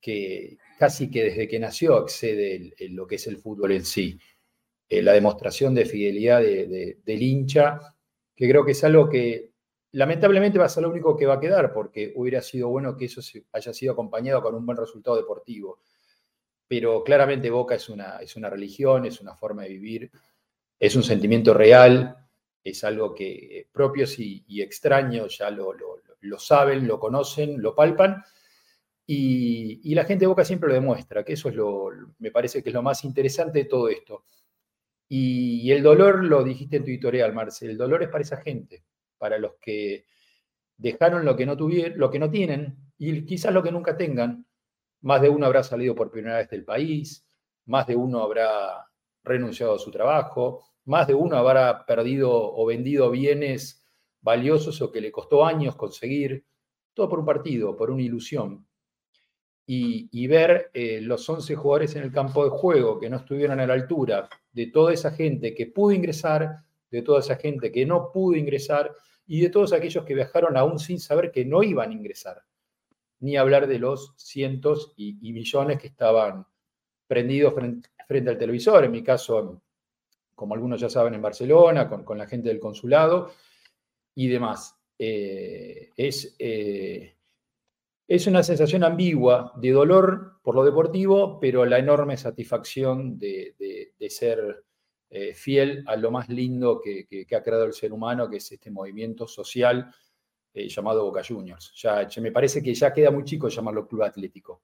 que 0.00 0.58
casi 0.78 1.10
que 1.10 1.24
desde 1.24 1.46
que 1.46 1.60
nació 1.60 2.02
excede 2.02 2.74
en 2.76 2.96
lo 2.96 3.06
que 3.06 3.14
es 3.14 3.26
el 3.28 3.38
fútbol 3.38 3.72
en 3.72 3.84
sí. 3.84 4.18
Eh, 4.88 5.00
la 5.00 5.12
demostración 5.12 5.74
de 5.74 5.86
fidelidad 5.86 6.42
del 6.42 7.22
hincha, 7.22 7.78
que 8.34 8.48
creo 8.48 8.64
que 8.64 8.72
es 8.72 8.82
algo 8.84 9.08
que 9.08 9.52
lamentablemente 9.92 10.58
va 10.58 10.64
a 10.64 10.68
ser 10.68 10.82
lo 10.82 10.90
único 10.90 11.16
que 11.16 11.26
va 11.26 11.34
a 11.34 11.40
quedar, 11.40 11.72
porque 11.72 12.12
hubiera 12.16 12.42
sido 12.42 12.68
bueno 12.68 12.96
que 12.96 13.04
eso 13.04 13.20
haya 13.52 13.72
sido 13.72 13.92
acompañado 13.92 14.42
con 14.42 14.54
un 14.54 14.66
buen 14.66 14.76
resultado 14.76 15.16
deportivo. 15.16 15.78
Pero 16.72 17.04
claramente 17.04 17.50
Boca 17.50 17.74
es 17.74 17.90
una, 17.90 18.16
es 18.16 18.34
una 18.34 18.48
religión, 18.48 19.04
es 19.04 19.20
una 19.20 19.36
forma 19.36 19.64
de 19.64 19.68
vivir, 19.68 20.10
es 20.80 20.96
un 20.96 21.02
sentimiento 21.02 21.52
real, 21.52 22.16
es 22.64 22.82
algo 22.82 23.14
que 23.14 23.68
propios 23.70 24.18
y, 24.18 24.62
extraños 24.62 25.36
ya 25.36 25.50
lo, 25.50 25.74
lo, 25.74 26.38
saben, 26.38 26.88
lo 26.88 26.98
conocen, 26.98 27.60
lo 27.60 27.74
palpan. 27.74 28.24
Y, 29.06 29.94
la 29.94 30.06
gente 30.06 30.22
de 30.22 30.28
Boca 30.28 30.46
siempre 30.46 30.70
lo 30.70 30.74
demuestra, 30.74 31.22
que 31.22 31.34
eso 31.34 31.50
es 31.50 31.56
lo, 31.56 31.90
me 32.20 32.30
parece 32.30 32.62
que 32.62 32.70
es 32.70 32.74
lo 32.74 32.82
más 32.82 33.04
interesante 33.04 33.58
de 33.58 33.64
todo 33.66 33.90
esto. 33.90 34.24
Y, 35.10 35.60
y 35.60 35.72
el 35.72 35.82
dolor, 35.82 36.24
lo 36.24 36.42
dijiste 36.42 36.78
en 36.78 36.84
tu 36.84 36.90
editorial, 36.90 37.34
Marcel, 37.34 37.68
el 37.68 37.76
dolor 37.76 38.02
es 38.02 38.08
para 38.08 38.22
esa 38.22 38.38
gente 38.38 38.82
para 39.18 39.36
los 39.36 39.56
que 39.60 40.06
dejaron 40.78 41.26
lo 41.26 41.36
que 41.36 41.44
no 41.44 41.54
tuvieron, 41.54 41.98
lo 41.98 42.10
que 42.10 42.18
no 42.18 42.30
tienen 42.30 42.78
y 42.96 43.26
quizás 43.26 43.52
lo 43.52 43.62
que 43.62 43.72
nunca 43.72 43.94
tengan. 43.94 44.46
Más 45.02 45.20
de 45.20 45.28
uno 45.28 45.46
habrá 45.46 45.62
salido 45.62 45.94
por 45.94 46.10
primera 46.10 46.38
vez 46.38 46.48
del 46.50 46.64
país, 46.64 47.26
más 47.66 47.86
de 47.86 47.96
uno 47.96 48.22
habrá 48.22 48.86
renunciado 49.22 49.74
a 49.74 49.78
su 49.78 49.90
trabajo, 49.90 50.64
más 50.84 51.06
de 51.06 51.14
uno 51.14 51.36
habrá 51.36 51.84
perdido 51.86 52.30
o 52.32 52.66
vendido 52.66 53.10
bienes 53.10 53.86
valiosos 54.20 54.80
o 54.82 54.90
que 54.90 55.00
le 55.00 55.12
costó 55.12 55.44
años 55.44 55.76
conseguir, 55.76 56.44
todo 56.94 57.08
por 57.08 57.20
un 57.20 57.26
partido, 57.26 57.76
por 57.76 57.90
una 57.90 58.02
ilusión. 58.02 58.66
Y, 59.64 60.26
ver 60.26 60.70
eh, 60.74 61.00
los 61.00 61.26
11 61.26 61.54
jugadores 61.54 61.96
en 61.96 62.02
el 62.02 62.12
campo 62.12 62.44
de 62.44 62.50
juego 62.50 62.98
que 63.00 63.08
no 63.08 63.18
estuvieron 63.18 63.58
a 63.58 63.66
la 63.66 63.72
altura 63.72 64.28
de 64.52 64.66
toda 64.66 64.92
esa 64.92 65.12
gente 65.12 65.54
que 65.54 65.66
pudo 65.66 65.92
ingresar, 65.92 66.58
de 66.90 67.00
toda 67.00 67.20
esa 67.20 67.36
gente 67.36 67.72
que 67.72 67.86
no 67.86 68.10
pudo 68.12 68.36
ingresar, 68.36 68.94
y 69.26 69.40
de 69.40 69.48
todos 69.48 69.72
aquellos 69.72 70.04
que 70.04 70.14
viajaron 70.14 70.56
aún 70.56 70.78
sin 70.78 71.00
saber 71.00 71.30
que 71.30 71.44
no 71.44 71.62
iban 71.62 71.90
a 71.90 71.94
ingresar, 71.94 72.42
ni 73.22 73.36
hablar 73.36 73.66
de 73.66 73.78
los 73.78 74.14
cientos 74.16 74.92
y, 74.96 75.14
millones 75.32 75.80
que 75.80 75.88
estaban 75.88 76.46
prendidos 77.06 77.54
frente, 77.54 78.30
al 78.30 78.38
televisor, 78.38 78.84
en 78.84 78.92
mi 78.92 79.02
caso, 79.02 79.62
como 80.34 80.54
algunos 80.54 80.80
ya 80.80 80.90
saben, 80.90 81.14
en 81.14 81.22
Barcelona, 81.22 81.88
con, 81.88 82.18
la 82.18 82.26
gente 82.26 82.48
del 82.48 82.60
consulado 82.60 83.30
y 84.14 84.28
demás. 84.28 84.76
Eh, 84.98 85.90
es, 85.96 86.36
eh, 86.38 87.16
es 88.06 88.26
una 88.26 88.42
sensación 88.42 88.84
ambigua 88.84 89.52
de 89.56 89.70
dolor 89.70 90.40
por 90.42 90.54
lo 90.54 90.64
deportivo, 90.64 91.40
pero 91.40 91.64
la 91.64 91.78
enorme 91.78 92.16
satisfacción 92.16 93.18
de 93.18 93.54
ser 94.08 94.64
eh, 95.14 95.34
fiel 95.34 95.84
a 95.88 95.94
lo 95.94 96.10
más 96.10 96.30
lindo 96.30 96.80
que, 96.80 97.26
ha 97.36 97.42
creado 97.42 97.64
el 97.64 97.74
ser 97.74 97.92
humano, 97.92 98.30
que 98.30 98.38
es 98.38 98.50
este 98.50 98.70
movimiento 98.70 99.28
social 99.28 99.94
eh, 100.54 100.68
llamado 100.68 101.04
Boca 101.04 101.22
Juniors. 101.26 101.72
Ya, 101.76 102.06
me 102.20 102.32
parece 102.32 102.62
que 102.62 102.74
ya 102.74 102.92
queda 102.92 103.10
muy 103.10 103.24
chico 103.24 103.48
llamarlo 103.48 103.86
club 103.86 104.02
atlético. 104.02 104.62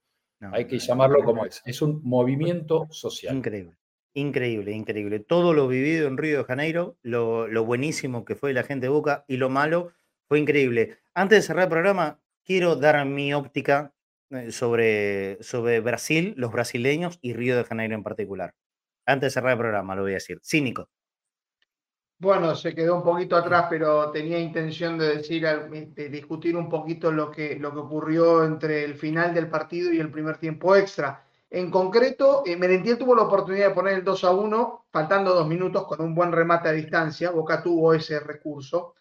Hay 0.52 0.66
que 0.66 0.78
llamarlo 0.78 1.24
como 1.24 1.44
es. 1.44 1.62
Es 1.64 1.82
un 1.82 2.00
movimiento 2.04 2.86
social. 2.90 3.36
Increíble. 3.36 3.76
Increíble, 4.14 4.72
increíble. 4.72 5.20
Todo 5.20 5.52
lo 5.52 5.68
vivido 5.68 6.08
en 6.08 6.16
Río 6.16 6.38
de 6.38 6.44
Janeiro, 6.44 6.96
lo, 7.02 7.64
buenísimo 7.64 8.24
que 8.24 8.34
fue 8.34 8.52
la 8.52 8.62
gente 8.62 8.86
de 8.86 8.90
Boca 8.90 9.24
y 9.28 9.36
lo 9.36 9.48
malo 9.48 9.92
fue 10.26 10.38
increíble. 10.38 10.98
Antes 11.14 11.38
de 11.38 11.42
cerrar 11.42 11.64
el 11.64 11.70
programa, 11.70 12.20
quiero 12.44 12.76
dar 12.76 13.04
mi 13.06 13.32
óptica 13.34 13.94
eh, 14.30 14.50
sobre, 14.50 15.42
sobre 15.42 15.80
Brasil, 15.80 16.34
los 16.36 16.52
brasileños 16.52 17.18
y 17.22 17.32
Río 17.32 17.56
de 17.56 17.64
Janeiro 17.64 17.94
en 17.94 18.02
particular. 18.02 18.54
Antes 19.06 19.28
de 19.28 19.34
cerrar 19.34 19.52
el 19.52 19.58
programa, 19.58 19.94
lo 19.94 20.02
voy 20.02 20.12
a 20.12 20.14
decir. 20.14 20.40
Cínico. 20.42 20.90
Bueno, 22.20 22.56
se 22.56 22.74
quedó 22.74 22.96
un 22.96 23.04
poquito 23.04 23.36
atrás, 23.36 23.66
pero 23.70 24.10
tenía 24.10 24.40
intención 24.40 24.98
de 24.98 25.18
decir, 25.18 25.46
de 25.46 26.08
discutir 26.08 26.56
un 26.56 26.68
poquito 26.68 27.12
lo 27.12 27.30
que, 27.30 27.54
lo 27.54 27.72
que 27.72 27.78
ocurrió 27.78 28.44
entre 28.44 28.84
el 28.84 28.96
final 28.96 29.32
del 29.32 29.48
partido 29.48 29.92
y 29.92 30.00
el 30.00 30.10
primer 30.10 30.36
tiempo 30.38 30.74
extra. 30.74 31.24
En 31.48 31.70
concreto, 31.70 32.42
eh, 32.44 32.56
Merentiel 32.56 32.98
tuvo 32.98 33.14
la 33.14 33.22
oportunidad 33.22 33.68
de 33.68 33.74
poner 33.74 33.94
el 33.94 34.04
2 34.04 34.24
a 34.24 34.32
1, 34.32 34.86
faltando 34.90 35.32
dos 35.32 35.46
minutos 35.46 35.86
con 35.86 36.00
un 36.00 36.12
buen 36.12 36.32
remate 36.32 36.68
a 36.68 36.72
distancia. 36.72 37.30
Boca 37.30 37.62
tuvo 37.62 37.94
ese 37.94 38.18
recurso. 38.18 38.94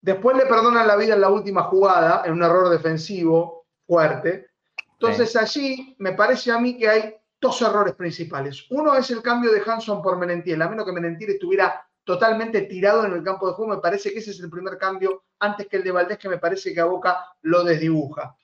Después 0.00 0.36
le 0.36 0.46
perdonan 0.46 0.86
la 0.86 0.96
vida 0.96 1.14
en 1.14 1.22
la 1.22 1.30
última 1.30 1.64
jugada, 1.64 2.22
en 2.24 2.34
un 2.34 2.42
error 2.44 2.68
defensivo 2.70 3.66
fuerte. 3.84 4.46
Entonces 4.92 5.34
allí 5.34 5.96
me 5.98 6.12
parece 6.12 6.52
a 6.52 6.58
mí 6.60 6.78
que 6.78 6.88
hay 6.88 7.16
dos 7.40 7.60
errores 7.62 7.94
principales. 7.94 8.64
Uno 8.70 8.94
es 8.94 9.10
el 9.10 9.22
cambio 9.22 9.50
de 9.50 9.62
Hanson 9.66 10.00
por 10.00 10.16
Menentiel. 10.18 10.62
A 10.62 10.68
menos 10.68 10.86
que 10.86 10.92
Menentiel 10.92 11.32
estuviera 11.32 11.84
totalmente 12.04 12.62
tirado 12.62 13.04
en 13.04 13.12
el 13.12 13.22
campo 13.22 13.48
de 13.48 13.54
juego, 13.54 13.74
me 13.74 13.80
parece 13.80 14.12
que 14.12 14.18
ese 14.18 14.30
es 14.30 14.40
el 14.40 14.50
primer 14.50 14.78
cambio 14.78 15.24
antes 15.38 15.66
que 15.66 15.78
el 15.78 15.84
de 15.84 15.90
Valdés, 15.90 16.18
que 16.18 16.28
me 16.28 16.38
parece 16.38 16.72
que 16.72 16.80
a 16.80 16.84
Boca 16.84 17.18
lo 17.42 17.64
desdibuja. 17.64 18.36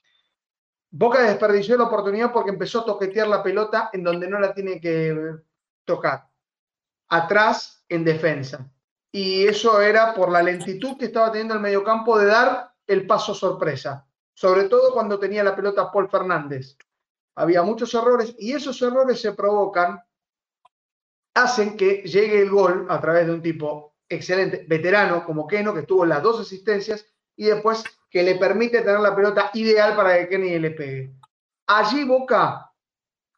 Boca 0.89 1.21
desperdició 1.21 1.77
la 1.77 1.85
oportunidad 1.85 2.33
porque 2.33 2.49
empezó 2.49 2.81
a 2.81 2.85
toquetear 2.85 3.27
la 3.27 3.41
pelota 3.41 3.89
en 3.93 4.03
donde 4.03 4.27
no 4.27 4.39
la 4.39 4.53
tiene 4.53 4.81
que 4.81 5.35
tocar. 5.85 6.27
Atrás, 7.07 7.85
en 7.87 8.03
defensa. 8.03 8.69
Y 9.11 9.45
eso 9.45 9.81
era 9.81 10.13
por 10.13 10.31
la 10.31 10.41
lentitud 10.41 10.97
que 10.97 11.05
estaba 11.05 11.31
teniendo 11.31 11.53
el 11.53 11.59
mediocampo 11.59 12.17
de 12.17 12.25
dar 12.25 12.73
el 12.87 13.05
paso 13.05 13.33
sorpresa. 13.33 14.07
Sobre 14.33 14.65
todo 14.65 14.93
cuando 14.93 15.19
tenía 15.19 15.43
la 15.43 15.55
pelota 15.55 15.91
Paul 15.91 16.09
Fernández 16.09 16.77
había 17.35 17.63
muchos 17.63 17.93
errores 17.93 18.35
y 18.37 18.53
esos 18.53 18.81
errores 18.81 19.19
se 19.21 19.33
provocan, 19.33 20.01
hacen 21.33 21.77
que 21.77 22.03
llegue 22.03 22.41
el 22.41 22.49
gol 22.49 22.87
a 22.89 22.99
través 22.99 23.27
de 23.27 23.33
un 23.33 23.41
tipo 23.41 23.95
excelente, 24.07 24.65
veterano 24.67 25.25
como 25.25 25.47
Keno, 25.47 25.73
que 25.73 25.83
tuvo 25.83 26.05
las 26.05 26.21
dos 26.21 26.39
asistencias 26.41 27.05
y 27.35 27.45
después 27.45 27.83
que 28.09 28.23
le 28.23 28.35
permite 28.35 28.81
tener 28.81 28.99
la 28.99 29.15
pelota 29.15 29.51
ideal 29.53 29.95
para 29.95 30.17
que 30.17 30.29
Kenny 30.29 30.59
le 30.59 30.71
pegue. 30.71 31.15
Allí 31.67 32.03
Boca 32.03 32.71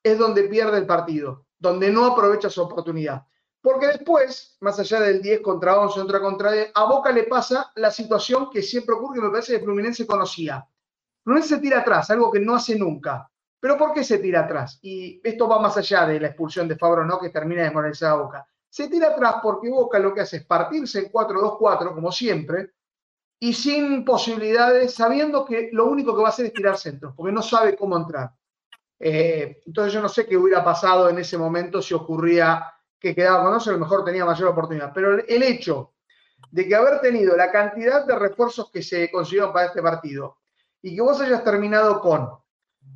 es 0.02 0.18
donde 0.18 0.44
pierde 0.46 0.80
el 0.80 0.88
partido, 0.88 1.46
donde 1.60 1.92
no 1.92 2.06
aprovecha 2.06 2.50
su 2.50 2.62
oportunidad. 2.62 3.26
Porque 3.62 3.88
después, 3.88 4.58
más 4.60 4.78
allá 4.80 5.00
del 5.00 5.22
10 5.22 5.42
contra 5.42 5.80
11, 5.80 6.02
otra 6.02 6.20
contra 6.20 6.52
10, 6.52 6.72
a 6.74 6.86
Boca 6.86 7.12
le 7.12 7.24
pasa 7.24 7.72
la 7.76 7.92
situación 7.92 8.50
que 8.50 8.62
siempre 8.62 8.96
ocurre, 8.96 9.16
que 9.16 9.26
me 9.26 9.30
parece 9.30 9.54
que 9.54 9.64
Fluminense 9.64 10.06
conocía. 10.06 10.68
Fluminense 11.24 11.56
se 11.56 11.62
tira 11.62 11.80
atrás, 11.80 12.10
algo 12.10 12.32
que 12.32 12.40
no 12.40 12.56
hace 12.56 12.78
nunca. 12.78 13.32
Pero 13.64 13.78
¿por 13.78 13.94
qué 13.94 14.04
se 14.04 14.18
tira 14.18 14.42
atrás? 14.42 14.78
Y 14.82 15.22
esto 15.24 15.48
va 15.48 15.58
más 15.58 15.78
allá 15.78 16.06
de 16.06 16.20
la 16.20 16.28
expulsión 16.28 16.68
de 16.68 16.76
Fabro, 16.76 17.06
¿no? 17.06 17.18
Que 17.18 17.30
termina 17.30 17.64
desmoralizada 17.64 18.12
a 18.12 18.18
Boca. 18.18 18.48
Se 18.68 18.90
tira 18.90 19.08
atrás 19.08 19.36
porque 19.42 19.70
Boca 19.70 20.00
lo 20.00 20.14
que 20.14 20.20
hace 20.20 20.36
es 20.36 20.46
partirse 20.46 21.00
en 21.00 21.10
4-2-4, 21.10 21.96
como 21.96 22.12
siempre, 22.12 22.72
y 23.40 23.54
sin 23.54 24.04
posibilidades, 24.04 24.94
sabiendo 24.94 25.46
que 25.46 25.70
lo 25.72 25.86
único 25.86 26.14
que 26.14 26.24
va 26.24 26.28
a 26.28 26.32
hacer 26.32 26.48
es 26.48 26.54
tirar 26.54 26.78
centros, 26.78 27.14
porque 27.16 27.32
no 27.32 27.42
sabe 27.42 27.78
cómo 27.78 27.96
entrar. 27.96 28.32
Eh, 29.00 29.62
entonces 29.66 29.94
yo 29.94 30.02
no 30.02 30.10
sé 30.10 30.26
qué 30.26 30.36
hubiera 30.36 30.62
pasado 30.62 31.08
en 31.08 31.20
ese 31.20 31.38
momento 31.38 31.82
si 31.82 31.94
ocurría 31.94 32.70
que 33.00 33.16
quedaba 33.16 33.46
con 33.46 33.54
a 33.54 33.72
lo 33.72 33.80
mejor 33.80 34.04
tenía 34.04 34.26
mayor 34.26 34.50
oportunidad. 34.50 34.92
Pero 34.94 35.20
el 35.26 35.42
hecho 35.42 35.94
de 36.52 36.68
que 36.68 36.76
haber 36.76 37.00
tenido 37.00 37.38
la 37.38 37.50
cantidad 37.50 38.06
de 38.06 38.20
refuerzos 38.20 38.70
que 38.70 38.84
se 38.84 39.10
consiguieron 39.10 39.54
para 39.54 39.68
este 39.68 39.82
partido 39.82 40.40
y 40.82 40.94
que 40.94 41.02
vos 41.02 41.22
hayas 41.22 41.46
terminado 41.46 42.02
con 42.02 42.43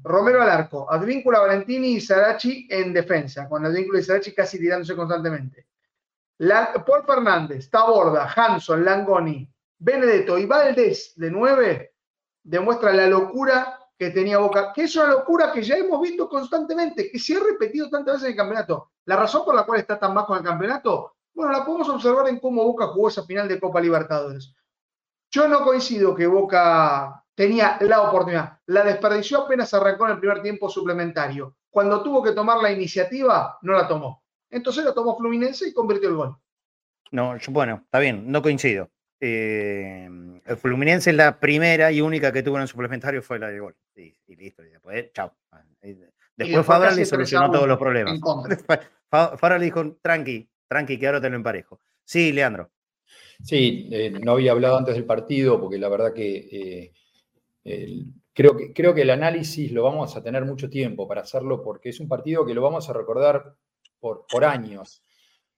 Romero 0.08 0.41
al 0.41 0.49
arco, 0.49 0.89
Advíncula, 0.89 1.39
Valentini 1.39 1.95
y 1.95 2.01
Sarachi 2.01 2.68
en 2.70 2.93
defensa, 2.93 3.47
con 3.47 3.66
Advíncula 3.66 3.99
y 3.99 4.03
Sarachi 4.03 4.34
casi 4.34 4.58
tirándose 4.58 4.95
constantemente. 4.95 5.68
Paul 6.38 7.03
Fernández, 7.05 7.70
Taborda, 7.70 8.32
Hanson, 8.36 8.86
Langoni, 8.86 9.49
Benedetto 9.80 10.38
y 10.38 10.45
Valdés 10.45 11.14
de 11.16 11.32
9 11.32 11.93
demuestra 12.43 12.93
la 12.93 13.08
locura 13.08 13.80
que 13.97 14.12
tenía 14.12 14.38
Boca, 14.38 14.72
que 14.74 14.84
es 14.84 14.95
una 14.95 15.08
locura 15.08 15.51
que 15.51 15.64
ya 15.64 15.76
hemos 15.76 15.99
visto 16.01 16.30
constantemente, 16.30 17.10
que 17.12 17.20
se 17.20 17.36
ha 17.36 17.39
repetido 17.39 17.89
tantas 17.89 18.16
veces 18.16 18.26
en 18.28 18.32
el 18.32 18.38
campeonato. 18.38 18.91
La 19.05 19.16
razón 19.16 19.43
por 19.43 19.55
la 19.55 19.64
cual 19.64 19.80
está 19.80 19.99
tan 19.99 20.14
bajo 20.14 20.34
en 20.34 20.39
el 20.39 20.45
campeonato, 20.45 21.16
bueno, 21.34 21.51
la 21.51 21.66
podemos 21.66 21.89
observar 21.89 22.28
en 22.30 22.39
cómo 22.39 22.64
Boca 22.64 22.88
jugó 22.88 23.10
esa 23.10 23.24
final 23.24 23.47
de 23.47 23.60
Copa 23.60 23.82
Libertadores. 23.82 24.53
Yo 25.32 25.47
no 25.47 25.64
coincido 25.64 26.16
que 26.16 26.28
Boca 26.28 27.24
tenía 27.38 27.78
la 27.82 28.02
oportunidad. 28.02 28.58
La 28.66 28.84
desperdició 28.84 29.44
apenas 29.44 29.72
arrancó 29.72 30.06
en 30.06 30.14
el 30.14 30.20
primer 30.20 30.42
tiempo 30.42 30.68
suplementario. 30.70 31.56
Cuando 31.70 32.02
tuvo 32.02 32.24
que 32.24 32.32
tomar 32.32 32.58
la 32.64 32.72
iniciativa, 32.72 33.60
no 33.62 33.74
la 33.74 33.88
tomó. 33.88 34.24
Entonces 34.50 34.84
la 34.84 34.92
tomó 34.92 35.16
Fluminense 35.16 35.70
y 35.70 35.74
convirtió 35.74 36.10
el 36.10 36.16
gol. 36.16 36.36
No, 37.12 37.38
bueno, 37.50 37.82
está 37.86 38.00
bien, 38.00 38.32
no 38.32 38.42
coincido. 38.42 38.90
Eh, 39.20 40.10
el 40.46 40.58
Fluminense 40.58 41.14
la 41.14 41.40
primera 41.40 41.92
y 41.92 42.02
única 42.02 42.34
que 42.34 42.42
tuvo 42.42 42.56
en 42.56 42.64
el 42.64 42.68
suplementario 42.68 43.22
fue 43.22 43.38
la 43.38 43.50
de 43.50 43.60
gol. 43.60 43.76
Y, 43.96 44.36
listo, 44.36 44.64
y 44.64 44.70
después, 44.70 45.12
chao. 45.14 45.32
Después 46.36 46.66
Fabra 46.66 46.90
le 46.92 47.06
solucionó 47.06 47.52
todos 47.52 47.68
los 47.68 47.78
problemas. 47.78 48.20
Fabra 49.12 49.60
le 49.60 49.66
dijo, 49.66 49.96
tranqui, 50.02 50.50
tranqui, 50.68 50.98
que 50.98 51.06
ahora 51.06 51.22
te 51.22 51.30
lo 51.30 51.36
emparejo. 51.36 51.82
Sí, 52.04 52.32
Leandro. 52.32 52.72
Sí, 53.44 53.90
eh, 53.92 54.10
no 54.10 54.32
había 54.32 54.54
hablado 54.54 54.78
antes 54.78 54.96
del 54.96 55.06
partido 55.06 55.62
porque 55.62 55.78
la 55.78 55.90
verdad 55.90 56.14
que 56.14 56.38
eh, 56.52 56.94
creo, 58.34 58.55
que 58.55 58.74
creo 58.74 58.93
que 58.93 59.01
el 59.01 59.09
análisis 59.09 59.72
lo 59.72 59.84
vamos 59.84 60.15
a 60.15 60.24
tener 60.24 60.45
mucho 60.45 60.70
tiempo 60.70 61.07
para 61.07 61.22
hacerlo 61.22 61.61
porque 61.61 61.89
es 61.89 61.99
un 61.99 62.07
partido 62.07 62.45
que 62.45 62.53
lo 62.53 62.61
vamos 62.61 62.89
a 62.89 62.93
recordar 62.93 63.55
por, 63.99 64.26
por 64.30 64.45
años. 64.45 65.03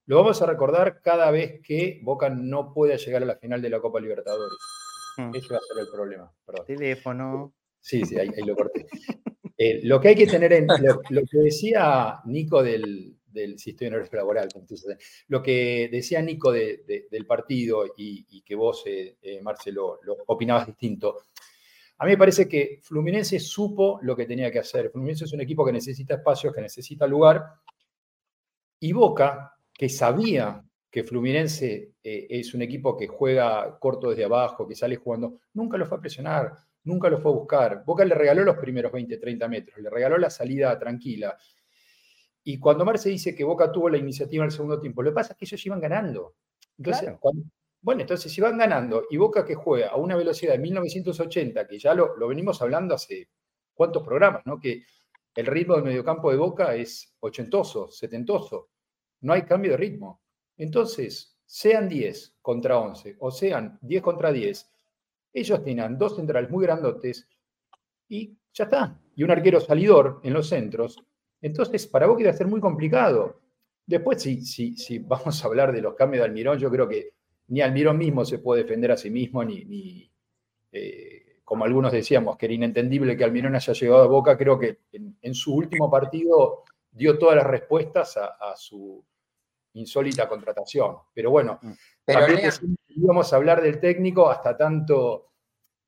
Lo 0.06 0.18
vamos 0.18 0.42
a 0.42 0.48
recordar 0.48 1.02
cada 1.02 1.30
vez 1.30 1.62
que 1.62 2.00
Boca 2.02 2.30
no 2.30 2.74
pueda 2.74 2.96
llegar 2.96 3.22
a 3.22 3.28
la 3.28 3.36
final 3.36 3.62
de 3.62 3.70
la 3.70 3.80
Copa 3.80 4.00
Libertadores. 4.00 4.58
Mm. 5.18 5.36
Ese 5.36 5.54
va 5.54 5.58
a 5.58 5.62
ser 5.62 5.78
el 5.82 5.88
problema. 5.92 6.34
Teléfono. 6.66 7.54
Sí, 7.80 8.04
sí, 8.06 8.18
ahí, 8.18 8.30
lo 8.46 8.56
corté. 8.56 8.88
Eh, 9.58 9.82
lo 9.84 10.00
que 10.00 10.08
hay 10.08 10.16
que 10.16 10.26
tener 10.26 10.54
en. 10.54 10.68
Lo, 11.10 11.22
que 11.30 11.38
decía 11.38 12.22
Nico 12.26 12.64
del. 12.64 13.18
del 13.28 13.60
si 13.60 13.72
estoy 13.72 13.88
en 13.88 13.94
horario 13.94 14.12
laboral, 14.14 14.50
lo 15.28 15.44
que 15.44 15.90
decía 15.92 16.22
Nico 16.22 16.52
del 16.52 17.26
partido 17.28 17.86
y, 17.98 18.42
que 18.42 18.56
vos, 18.56 18.84
eh, 18.86 19.18
eh, 19.22 19.42
Marcelo, 19.42 20.00
lo 20.04 20.18
opinabas 20.28 20.66
distinto. 20.66 21.26
A 22.00 22.06
mí 22.06 22.12
me 22.12 22.18
parece 22.18 22.48
que 22.48 22.80
Fluminense 22.82 23.40
supo 23.40 24.00
lo 24.02 24.16
que 24.16 24.26
tenía 24.26 24.50
que 24.52 24.60
hacer. 24.60 24.90
Fluminense 24.90 25.26
es 25.26 25.34
un 25.34 25.42
equipo 25.42 25.66
que 25.66 25.74
necesita 25.74 26.16
espacios, 26.16 26.54
que 26.54 26.62
necesita 26.62 27.06
lugar. 27.06 27.46
Y 28.80 28.94
Boca 28.94 29.54
que 29.74 29.90
sabía 29.90 30.64
que 30.90 31.04
Fluminense 31.04 31.94
eh, 32.04 32.28
es 32.30 32.54
un 32.54 32.62
equipo 32.62 32.98
que 32.98 33.08
juega 33.08 33.78
corto 33.80 34.10
desde 34.10 34.26
abajo, 34.26 34.68
que 34.68 34.76
sale 34.76 34.96
jugando, 34.96 35.40
nunca 35.54 35.78
lo 35.78 35.86
fue 35.86 35.98
a 35.98 36.02
presionar, 36.02 36.54
nunca 36.84 37.10
lo 37.10 37.20
fue 37.20 37.32
a 37.32 37.36
buscar. 37.36 37.84
Boca 37.86 38.04
le 38.04 38.16
regaló 38.16 38.44
los 38.44 38.58
primeros 38.58 38.92
20, 38.92 39.18
30 39.18 39.48
metros, 39.48 39.78
le 39.80 39.90
regaló 39.90 40.18
la 40.18 40.30
salida 40.30 40.78
tranquila. 40.80 41.38
Y 42.44 42.60
cuando 42.60 42.86
Marce 42.86 43.10
dice 43.10 43.36
que 43.36 43.44
Boca 43.44 43.72
tuvo 43.72 43.90
la 43.90 43.98
iniciativa 43.98 44.44
en 44.44 44.50
el 44.50 44.56
segundo 44.56 44.80
tiempo, 44.80 45.04
lo 45.04 45.12
que 45.12 45.16
pasa 45.16 45.34
es 45.34 45.38
que 45.38 45.46
ellos 45.46 45.66
iban 45.66 45.80
ganando. 45.80 46.36
Entonces, 46.78 47.12
bueno, 47.82 48.02
entonces 48.02 48.32
si 48.32 48.42
van 48.42 48.58
ganando 48.58 49.04
y 49.10 49.18
Boca 49.18 49.46
que 49.46 49.56
juega 49.56 49.90
a 49.90 49.96
una 49.96 50.16
velocidad 50.16 50.54
de 50.54 50.60
1980, 50.60 51.68
que 51.68 51.80
ya 51.80 51.94
lo, 51.94 52.18
lo 52.18 52.28
venimos 52.28 52.62
hablando 52.62 52.96
hace 52.96 53.30
cuántos 53.74 54.04
programas, 54.04 54.46
¿no? 54.46 54.60
Que 54.60 54.84
el 55.36 55.46
ritmo 55.46 55.76
del 55.76 55.86
mediocampo 55.86 56.32
de 56.32 56.38
Boca 56.38 56.76
es 56.76 57.16
ochentoso, 57.20 57.90
setentoso 57.90 58.70
no 59.22 59.34
hay 59.34 59.44
cambio 59.44 59.72
de 59.72 59.78
ritmo. 59.78 60.22
Entonces, 60.58 61.38
sean 61.46 61.90
10 61.90 62.38
contra 62.42 62.78
11 62.78 63.18
o 63.20 63.32
sean 63.32 63.80
10 63.82 64.02
contra 64.02 64.32
10, 64.32 64.70
ellos 65.34 65.64
tienen 65.64 65.98
dos 65.98 66.16
centrales 66.16 66.50
muy 66.50 66.66
grandotes 66.66 67.28
y 68.08 68.38
ya 68.54 68.66
está. 68.66 69.00
Y 69.16 69.24
un 69.24 69.32
arquero 69.32 69.60
salidor 69.60 70.20
en 70.24 70.34
los 70.34 70.48
centros. 70.50 70.98
Entonces, 71.42 71.88
para 71.88 72.08
vos 72.08 72.18
quiere 72.18 72.34
ser 72.34 72.48
muy 72.48 72.60
complicado. 72.60 73.42
Después, 73.86 74.22
si, 74.22 74.46
si, 74.46 74.76
si 74.78 75.00
vamos 75.00 75.44
a 75.44 75.48
hablar 75.48 75.72
de 75.72 75.82
los 75.82 75.96
cambios 75.96 76.22
de 76.22 76.26
Almirón, 76.26 76.60
yo 76.60 76.70
creo 76.70 76.88
que 76.88 77.14
ni 77.50 77.62
Almirón 77.62 77.98
mismo 77.98 78.26
se 78.26 78.40
puede 78.40 78.64
defender 78.64 78.92
a 78.92 78.98
sí 78.98 79.10
mismo, 79.10 79.44
ni, 79.44 80.12
eh, 80.72 81.40
como 81.44 81.66
algunos 81.66 81.92
decíamos, 81.92 82.38
que 82.38 82.46
era 82.46 82.56
inentendible 82.56 83.18
que 83.18 83.24
Almirón 83.24 83.56
haya 83.56 83.74
llegado 83.74 84.04
a 84.04 84.08
Boca. 84.08 84.38
Creo 84.38 84.58
que 84.58 84.80
en, 84.92 85.34
su 85.34 85.54
último 85.54 85.90
partido 85.90 86.64
dio 86.92 87.18
todas 87.18 87.36
las 87.36 87.48
respuestas 87.48 88.18
a 88.18 88.56
su 88.56 89.04
insólita 89.74 90.28
contratación. 90.28 90.98
Pero 91.14 91.32
bueno, 91.32 91.60
mm. 91.62 91.72
Pero 92.06 92.26
íbamos 92.88 93.32
a 93.32 93.36
hablar 93.36 93.62
del 93.62 93.80
técnico 93.80 94.30
hasta 94.30 94.58
tanto 94.58 95.28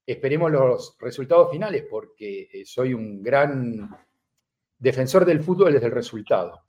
esperemos 0.05 0.51
los 0.51 0.97
resultados 0.99 1.49
finales, 1.49 1.85
porque 1.89 2.49
eh, 2.51 2.65
soy 2.65 2.93
un 2.93 3.23
gran 3.23 3.89
defensor 4.77 5.25
del 5.25 5.41
fútbol 5.41 5.73
desde 5.73 5.87
el 5.87 5.93
resultado. 5.93 6.63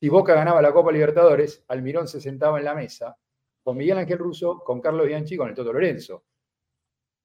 Si 0.00 0.08
Boca 0.08 0.34
ganaba 0.34 0.62
la 0.62 0.72
Copa 0.72 0.90
Libertadores, 0.90 1.64
Almirón 1.68 2.08
se 2.08 2.20
sentaba 2.20 2.58
en 2.58 2.64
la 2.64 2.74
mesa 2.74 3.16
con 3.62 3.76
Miguel 3.76 3.98
Ángel 3.98 4.18
Russo, 4.18 4.62
con 4.64 4.80
Carlos 4.80 5.06
Bianchi 5.06 5.34
y 5.34 5.36
con 5.36 5.48
el 5.48 5.54
Toto 5.54 5.72
Lorenzo. 5.72 6.24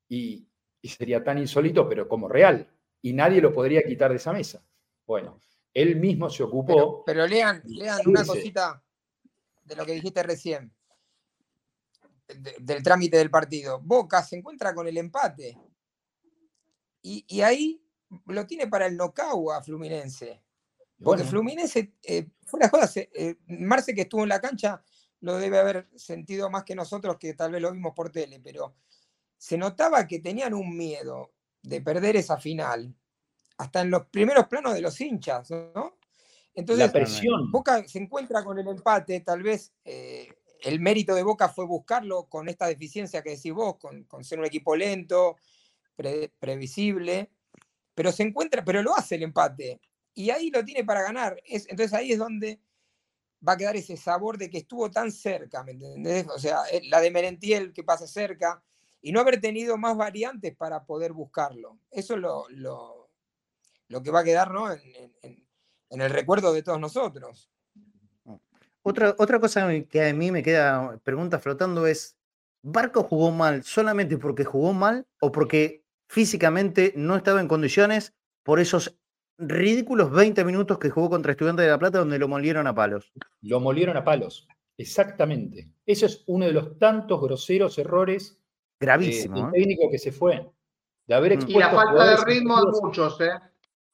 Y, 0.09 0.47
sería 0.83 1.23
tan 1.23 1.39
insólito, 1.39 1.89
pero 1.89 2.07
como 2.07 2.27
real. 2.27 2.69
Y 3.01 3.13
nadie 3.13 3.41
lo 3.41 3.51
podría 3.51 3.81
quitar 3.83 4.11
de 4.11 4.17
esa 4.17 4.33
mesa. 4.33 4.63
Bueno, 5.05 5.39
él 5.73 5.95
mismo 5.95 6.29
se 6.29 6.43
ocupó. 6.43 7.03
Pero, 7.05 7.25
lean, 7.25 7.61
lean 7.65 7.99
una 8.05 8.23
cosita 8.25 8.83
de 9.63 9.75
lo 9.75 9.85
que 9.85 9.93
dijiste 9.93 10.21
recién, 10.21 10.71
del 12.59 12.83
trámite 12.83 13.17
del 13.17 13.31
partido. 13.31 13.79
Boca 13.81 14.21
se 14.23 14.37
encuentra 14.37 14.75
con 14.75 14.87
el 14.87 14.97
empate. 14.97 15.57
Y, 17.01 17.41
ahí 17.41 17.83
lo 18.27 18.45
tiene 18.47 18.67
para 18.67 18.87
el 18.87 18.97
nocao 18.97 19.51
a 19.51 19.61
Fluminense. 19.61 20.41
Porque 21.03 21.23
Fluminense, 21.23 21.93
eh, 22.03 22.27
fuera 22.45 22.69
de 22.69 23.09
eh, 23.13 23.35
Marce 23.47 23.93
que 23.93 24.01
estuvo 24.01 24.23
en 24.23 24.29
la 24.29 24.41
cancha 24.41 24.83
lo 25.21 25.37
debe 25.37 25.59
haber 25.59 25.87
sentido 25.95 26.49
más 26.49 26.63
que 26.63 26.75
nosotros, 26.75 27.17
que 27.17 27.33
tal 27.33 27.51
vez 27.51 27.61
lo 27.61 27.71
vimos 27.71 27.93
por 27.95 28.11
tele, 28.11 28.39
pero 28.39 28.75
se 29.37 29.57
notaba 29.57 30.07
que 30.07 30.19
tenían 30.19 30.53
un 30.53 30.75
miedo 30.75 31.33
de 31.61 31.81
perder 31.81 32.15
esa 32.15 32.37
final, 32.37 32.93
hasta 33.57 33.81
en 33.81 33.89
los 33.89 34.05
primeros 34.07 34.47
planos 34.47 34.73
de 34.73 34.81
los 34.81 34.99
hinchas, 35.01 35.49
¿no? 35.51 35.97
Entonces, 36.53 36.85
la 36.85 36.91
presión. 36.91 37.51
Boca 37.51 37.85
se 37.87 37.99
encuentra 37.99 38.43
con 38.43 38.57
el 38.57 38.67
empate, 38.67 39.19
tal 39.19 39.43
vez 39.43 39.73
eh, 39.83 40.29
el 40.61 40.79
mérito 40.79 41.13
de 41.13 41.23
Boca 41.23 41.49
fue 41.49 41.65
buscarlo 41.65 42.27
con 42.27 42.47
esta 42.49 42.67
deficiencia 42.67 43.21
que 43.21 43.31
decís 43.31 43.53
vos, 43.53 43.77
con, 43.77 44.23
ser 44.23 44.39
un 44.39 44.45
equipo 44.45 44.75
lento, 44.75 45.37
previsible, 46.39 47.31
pero 47.93 48.11
se 48.11 48.23
encuentra, 48.23 48.63
pero 48.63 48.81
lo 48.81 48.95
hace 48.95 49.15
el 49.15 49.23
empate. 49.23 49.81
Y 50.13 50.29
ahí 50.29 50.49
lo 50.49 50.63
tiene 50.63 50.83
para 50.83 51.03
ganar. 51.03 51.41
entonces 51.45 51.93
ahí 51.93 52.13
es 52.13 52.19
donde 52.19 52.61
va 53.47 53.53
a 53.53 53.57
quedar 53.57 53.75
ese 53.75 53.97
sabor 53.97 54.37
de 54.37 54.49
que 54.49 54.59
estuvo 54.59 54.89
tan 54.89 55.11
cerca, 55.11 55.63
¿me 55.63 55.71
entendés? 55.71 56.27
O 56.27 56.39
sea, 56.39 56.63
eh, 56.71 56.81
la 56.89 57.01
de 57.01 57.11
Merentiel 57.11 57.73
que 57.73 57.83
pasa 57.83 58.07
cerca, 58.07 58.63
y 59.01 59.11
no 59.11 59.19
haber 59.19 59.39
tenido 59.39 59.77
más 59.77 59.95
variantes 59.95 60.55
para 60.55 60.83
poder 60.83 61.13
buscarlo. 61.13 61.77
Eso 61.91 62.15
es 62.15 62.19
lo, 62.21 62.47
lo, 62.49 64.01
que 64.01 64.09
va 64.09 64.21
a 64.21 64.23
quedar, 64.23 64.51
en, 65.21 65.45
en 65.89 66.01
el 66.01 66.09
recuerdo 66.09 66.53
de 66.53 66.63
todos 66.63 66.79
nosotros. 66.79 67.51
Otra, 68.81 69.15
otra 69.17 69.39
cosa 69.39 69.67
que 69.89 70.07
a 70.07 70.13
mí 70.13 70.31
me 70.31 70.43
queda 70.43 70.99
pregunta 71.03 71.39
flotando 71.39 71.87
es, 71.87 72.17
¿Barco 72.61 73.03
jugó 73.03 73.31
mal 73.31 73.63
solamente 73.63 74.17
porque 74.17 74.43
jugó 74.43 74.73
mal 74.73 75.07
o 75.19 75.31
porque 75.31 75.83
físicamente 76.07 76.93
no 76.95 77.15
estaba 77.15 77.41
en 77.41 77.47
condiciones 77.47 78.13
por 78.43 78.59
esos 78.59 78.97
ridículos 79.37 80.11
20 80.11 80.43
minutos 80.45 80.79
que 80.79 80.89
jugó 80.89 81.09
contra 81.09 81.31
Estudiantes 81.31 81.65
de 81.65 81.71
La 81.71 81.79
Plata 81.79 81.99
donde 81.99 82.19
lo 82.19 82.27
molieron 82.27 82.67
a 82.67 82.75
palos? 82.75 83.11
Lo 83.41 83.59
molieron 83.59 83.97
a 83.97 84.03
palos, 84.03 84.47
exactamente. 84.77 85.69
Ese 85.85 86.07
es 86.07 86.23
uno 86.27 86.45
de 86.45 86.51
los 86.51 86.77
tantos 86.79 87.21
groseros 87.21 87.77
errores 87.77 88.39
Gravísimo. 88.79 89.35
del 89.35 89.45
¿eh? 89.47 89.49
técnico 89.53 89.89
que 89.91 89.97
se 89.97 90.11
fue. 90.11 90.49
De 91.07 91.13
haber 91.13 91.37
mm. 91.37 91.49
y 91.49 91.53
la 91.59 91.69
falta 91.69 92.05
de 92.05 92.25
ritmo 92.25 92.59
de 92.59 92.81
muchos, 92.81 93.21
¿eh? 93.21 93.31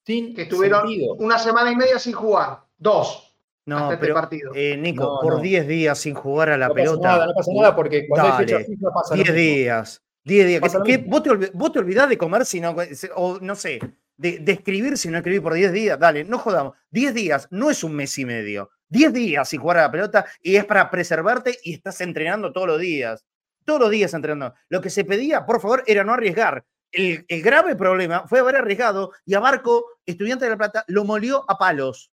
que 0.06 0.42
estuvieron 0.42 0.88
una 1.20 1.38
semana 1.38 1.72
y 1.72 1.76
media 1.76 2.00
sin 2.00 2.14
jugar. 2.14 2.64
Dos. 2.78 3.28
No, 3.66 3.92
este 3.92 3.98
pero, 3.98 4.16
partido. 4.16 4.52
Eh, 4.56 4.76
Nico, 4.76 5.20
por 5.22 5.40
10 5.40 5.68
días 5.68 6.00
sin 6.00 6.16
jugar 6.16 6.50
a 6.50 6.58
la 6.58 6.68
no 6.68 6.74
pelota. 6.74 7.02
Pasa 7.02 7.14
nada, 7.14 7.26
no 7.28 7.34
pasa 7.34 7.52
nada 7.54 7.76
porque 7.76 8.08
cuando 8.08 8.34
hay 8.34 8.46
fecha 8.46 8.60
pasa 8.94 9.16
10 9.16 9.34
días. 9.36 10.02
10 10.24 10.48
días. 10.48 10.62
¿Vos, 10.62 11.24
te 11.24 11.52
¿Vos, 11.54 11.72
te 11.72 11.80
olvidás 11.80 12.10
de 12.10 12.18
comer 12.18 12.46
si 12.46 12.60
no, 12.60 12.76
o 13.16 13.40
no 13.40 13.56
sé, 13.56 13.80
de, 14.22 14.52
escribir 14.52 14.98
si 14.98 15.10
no 15.10 15.18
escribís 15.18 15.42
por 15.42 15.54
10 15.54 15.72
días? 15.72 16.00
Dale, 16.00 16.24
no 16.24 16.38
jodamos. 16.38 16.76
10 16.92 17.14
días 17.14 17.48
no 17.52 17.70
es 17.70 17.84
un 17.84 17.94
mes 17.94 18.18
y 18.18 18.26
medio. 18.26 18.70
10 18.90 19.14
días 19.14 19.50
sin 19.50 19.62
jugar 19.62 19.78
a 19.78 19.82
la 19.84 19.92
pelota 19.92 20.26
y 20.42 20.56
es 20.56 20.66
para 20.66 20.90
preservarte 20.90 21.58
y 21.64 21.74
estás 21.74 22.02
entrenando 22.02 22.52
todos 22.52 22.68
los 22.68 22.80
días. 22.80 23.26
Todos 23.66 23.80
los 23.82 23.92
días 23.92 24.14
entrenando. 24.14 24.56
Lo 24.70 24.82
que 24.82 24.90
se 24.90 25.06
pedía, 25.06 25.46
por 25.46 25.62
favor, 25.62 25.84
era 25.88 26.04
no 26.04 26.14
arriesgar 26.14 26.66
el, 26.92 27.26
grave 27.42 27.76
problema 27.76 28.28
fue 28.28 28.40
haber 28.40 28.58
arriesgado 28.58 29.14
y 29.26 29.34
a 29.34 29.40
Barco, 29.40 29.86
estudiante 30.06 30.46
de 30.46 30.52
La 30.52 30.58
Plata, 30.58 30.84
lo 30.88 31.06
molió 31.06 31.46
a 31.50 31.58
palos. 31.58 32.12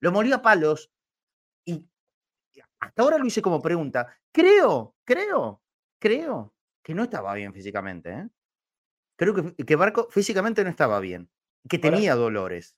Lo 0.00 0.12
molió 0.12 0.36
a 0.36 0.42
palos. 0.42 0.90
Y 1.64 1.84
hasta 2.80 3.02
ahora 3.02 3.18
lo 3.18 3.26
hice 3.26 3.42
como 3.42 3.60
pregunta. 3.60 4.14
Creo, 4.32 4.96
creo, 5.04 5.62
creo 5.98 6.54
que 6.82 6.94
no 6.94 7.04
estaba 7.04 7.34
bien 7.34 7.52
físicamente. 7.52 8.10
¿eh? 8.10 8.28
Creo 9.16 9.34
que, 9.34 9.64
que, 9.64 9.76
Barco 9.76 10.08
físicamente 10.10 10.62
no 10.62 10.70
estaba 10.70 11.00
bien. 11.00 11.28
Que 11.68 11.78
tenía 11.78 12.14
dolores. 12.14 12.76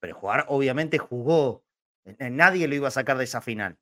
Pero 0.00 0.14
jugar, 0.14 0.46
obviamente, 0.48 0.98
jugó. 0.98 1.64
Nadie 2.18 2.68
lo 2.68 2.74
iba 2.74 2.88
a 2.88 2.92
sacar 2.92 3.18
de 3.18 3.24
esa 3.24 3.40
final. 3.40 3.78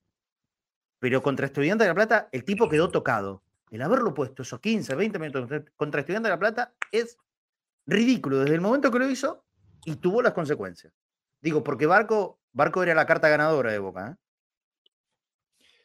Pero 0.99 1.23
contra 1.23 1.47
Estudiante 1.47 1.85
de 1.85 1.89
La 1.89 1.95
Plata, 1.95 2.29
el 2.33 2.45
tipo 2.45 2.69
quedó 2.69 2.91
tocado 2.91 3.43
el 3.71 3.83
haberlo 3.83 4.15
puesto 4.15 4.43
esos 4.43 4.61
15, 4.61 4.95
20 4.95 5.19
minutos 5.19 5.63
contra 5.77 6.01
Estudiantes 6.01 6.29
de 6.29 6.35
La 6.35 6.39
Plata 6.39 6.75
es 6.93 7.19
ridículo 7.87 8.41
desde 8.41 8.55
el 8.55 8.61
momento 8.61 8.91
que 8.91 8.99
lo 8.99 9.09
hizo 9.09 9.45
y 9.85 9.97
tuvo 9.97 10.23
las 10.23 10.33
consecuencias. 10.33 10.93
Digo, 11.41 11.63
porque 11.63 11.87
Barco, 11.87 12.41
Barco 12.53 12.83
era 12.83 12.95
la 12.95 13.07
carta 13.07 13.29
ganadora 13.29 13.73
de 13.73 13.79
Boca. 13.79 14.11
¿eh? 14.11 14.17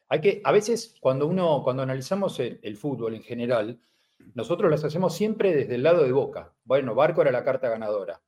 Hay 0.10 0.22
que, 0.22 0.42
a 0.44 0.52
veces, 0.52 0.96
cuando 1.00 1.28
uno, 1.28 1.62
cuando 1.64 1.84
analizamos 1.84 2.40
el, 2.40 2.78
fútbol 2.78 3.16
en 3.16 3.24
general, 3.24 3.80
nosotros 4.34 4.70
las 4.70 4.84
hacemos 4.84 5.16
siempre 5.16 5.56
desde 5.56 5.76
el 5.76 5.84
lado 5.84 6.04
de 6.04 6.12
Boca. 6.12 6.54
Bueno, 6.64 6.96
Barco 6.96 7.22
era 7.22 7.32
la 7.32 7.44
carta 7.44 7.70
ganadora. 7.70 8.22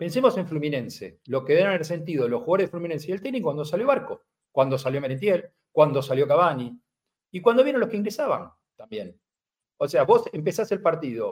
Pensemos 0.00 0.34
en 0.38 0.46
Fluminense, 0.46 1.20
lo 1.26 1.44
que 1.44 1.52
deben 1.52 1.68
haber 1.68 1.84
sentido 1.84 2.26
los 2.26 2.40
jugadores 2.40 2.68
de 2.68 2.70
Fluminense 2.70 3.10
y 3.10 3.12
el 3.12 3.20
técnico 3.20 3.48
cuando 3.48 3.66
salió 3.66 3.86
Barco, 3.86 4.22
cuando 4.50 4.78
salió 4.78 4.98
Merentiel, 4.98 5.50
cuando 5.70 6.00
salió 6.00 6.26
Cavani 6.26 6.74
y 7.30 7.42
cuando 7.42 7.62
vieron 7.62 7.82
los 7.82 7.90
que 7.90 7.98
ingresaban 7.98 8.50
también. 8.76 9.20
O 9.76 9.86
sea, 9.86 10.04
vos 10.04 10.24
empezás 10.32 10.72
el 10.72 10.80
partido 10.80 11.28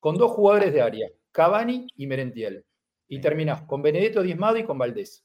con 0.00 0.16
dos 0.16 0.32
jugadores 0.32 0.72
de 0.72 0.82
área, 0.82 1.08
Cavani 1.30 1.86
y 1.94 2.08
Merentiel, 2.08 2.66
y 3.06 3.20
terminás 3.20 3.62
con 3.62 3.80
Benedetto 3.80 4.22
Diezmado 4.22 4.56
y 4.56 4.64
con 4.64 4.76
Valdés. 4.76 5.24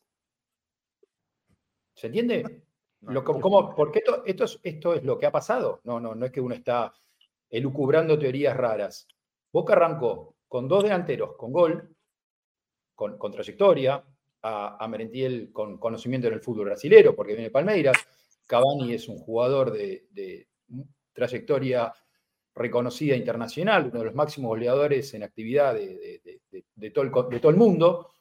¿Se 1.96 2.06
entiende? 2.06 2.68
Lo, 3.02 3.24
como, 3.24 3.74
porque 3.74 3.98
esto, 3.98 4.24
esto, 4.28 4.44
es, 4.44 4.60
esto 4.62 4.94
es 4.94 5.04
lo 5.04 5.18
que 5.18 5.26
ha 5.26 5.32
pasado. 5.32 5.82
No, 5.86 6.00
no, 6.00 6.14
no 6.14 6.24
es 6.28 6.32
que 6.32 6.40
uno 6.40 6.54
está 6.54 6.94
elucubrando 7.50 8.20
teorías 8.20 8.56
raras. 8.56 9.08
Boca 9.52 9.74
arrancó 9.74 10.36
con 10.48 10.68
dos 10.68 10.84
delanteros 10.84 11.36
con 11.36 11.52
gol, 11.52 11.95
con, 12.96 13.32
trayectoria, 13.32 14.04
a, 14.42 14.88
Merentiel 14.88 15.52
con 15.52 15.78
conocimiento 15.78 16.28
en 16.28 16.34
el 16.34 16.42
fútbol 16.42 16.66
brasilero, 16.66 17.16
porque 17.16 17.34
viene 17.34 17.52
Palmeiras. 17.52 17.98
Cavani 18.46 18.94
es 18.94 19.08
un 19.08 19.18
jugador 19.18 19.72
de, 19.72 20.48
trayectoria 21.14 21.94
reconocida 22.54 23.16
internacional, 23.16 23.88
uno 23.88 24.00
de 24.00 24.06
los 24.06 24.16
máximos 24.16 24.50
goleadores 24.50 25.14
en 25.14 25.24
actividad 25.24 25.74
de, 25.74 26.92
todo, 26.94 27.04
el, 27.04 27.42
el 27.44 27.56
mundo, 27.56 28.12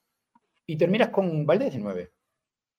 y 0.67 0.77
terminas 0.77 1.11
con 1.11 1.47
Valdés 1.47 1.75
de 1.75 1.79
9. 1.79 2.13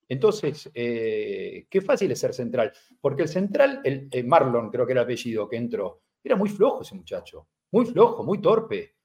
Entonces, 0.08 0.70
eh, 0.74 1.66
qué 1.70 1.82
fácil 1.82 2.12
es 2.12 2.20
ser 2.20 2.34
central, 2.34 2.72
porque 3.02 3.24
el 3.24 3.28
central, 3.28 3.82
el, 3.84 4.26
Marlon 4.26 4.70
creo 4.70 4.86
que 4.86 4.92
era 4.92 5.02
el 5.02 5.06
apellido 5.06 5.50
que 5.50 5.58
entró, 5.58 6.02
era 6.24 6.36
muy 6.36 6.50
flojo 6.50 6.84
ese 6.84 6.96
muchacho, 6.96 7.48
muy 7.72 7.86
flojo, 7.86 8.24
muy 8.24 8.40
torpe. 8.40 8.96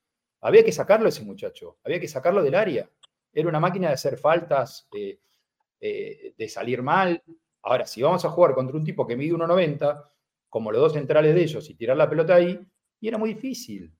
Había 0.40 0.64
que 0.64 0.72
sacarlo 0.72 1.08
ese 1.08 1.22
muchacho, 1.22 1.78
había 1.84 2.00
que 2.00 2.08
sacarlo 2.08 2.42
del 2.42 2.54
área. 2.54 2.88
Era 3.32 3.48
una 3.48 3.60
máquina 3.60 3.88
de 3.88 3.94
hacer 3.94 4.16
faltas, 4.16 4.88
eh, 4.92 6.34
de 6.36 6.48
salir 6.48 6.82
mal. 6.82 7.22
Ahora, 7.62 7.86
si 7.86 8.02
vamos 8.02 8.24
a 8.24 8.30
jugar 8.30 8.54
contra 8.54 8.76
un 8.76 8.84
tipo 8.84 9.06
que 9.06 9.16
mide 9.16 9.34
1,90, 9.34 10.02
como 10.48 10.72
los 10.72 10.80
dos 10.80 10.92
centrales 10.94 11.34
de 11.34 11.42
ellos, 11.42 11.68
y 11.70 11.74
tirar 11.74 11.96
la 11.96 12.08
pelota 12.08 12.34
ahí, 12.34 12.58
y 13.00 13.08
era 13.08 13.18
muy 13.18 13.34
difícil. 13.34 13.94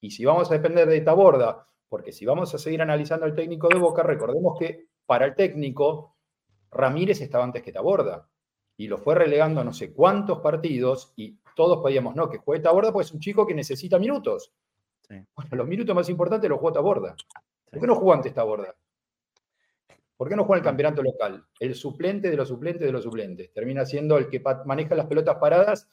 Y 0.00 0.10
si 0.10 0.24
vamos 0.24 0.50
a 0.50 0.54
depender 0.54 0.88
de 0.88 0.96
esta 0.96 1.12
borda, 1.12 1.68
porque 1.88 2.10
si 2.10 2.24
vamos 2.24 2.54
a 2.54 2.58
seguir 2.58 2.82
analizando 2.82 3.26
al 3.26 3.34
técnico 3.34 3.68
de 3.68 3.78
Boca, 3.78 4.02
recordemos 4.02 4.58
que 4.58 4.88
para 5.06 5.26
el 5.26 5.34
técnico, 5.34 6.16
Ramírez 6.70 7.20
estaba 7.20 7.44
antes 7.44 7.62
que 7.62 7.72
Taborda. 7.72 8.28
Y 8.76 8.88
lo 8.88 8.96
fue 8.98 9.14
relegando 9.14 9.60
a 9.60 9.64
no 9.64 9.72
sé 9.72 9.92
cuántos 9.92 10.40
partidos, 10.40 11.12
y 11.16 11.38
todos 11.54 11.78
podíamos, 11.82 12.16
no, 12.16 12.30
que 12.30 12.38
juegue 12.38 12.62
Taborda 12.62 12.92
porque 12.92 13.04
es 13.04 13.12
un 13.12 13.20
chico 13.20 13.46
que 13.46 13.54
necesita 13.54 13.98
minutos. 13.98 14.52
Bueno, 15.34 15.56
los 15.56 15.68
minutos 15.68 15.94
más 15.94 16.08
importantes 16.08 16.48
los 16.48 16.58
jugó 16.58 16.72
Taborda. 16.72 17.14
¿Por 17.70 17.80
qué 17.80 17.86
no 17.86 17.94
jugó 17.94 18.14
antes 18.14 18.32
Taborda? 18.32 18.74
¿Por 20.16 20.28
qué 20.28 20.36
no 20.36 20.44
juega 20.44 20.58
el 20.58 20.64
campeonato 20.64 21.02
local? 21.02 21.44
El 21.58 21.74
suplente 21.74 22.30
de 22.30 22.36
los 22.36 22.48
suplentes 22.48 22.86
de 22.86 22.92
los 22.92 23.02
suplentes. 23.02 23.52
Termina 23.52 23.84
siendo 23.84 24.18
el 24.18 24.28
que 24.28 24.42
maneja 24.66 24.94
las 24.94 25.06
pelotas 25.06 25.36
paradas 25.38 25.88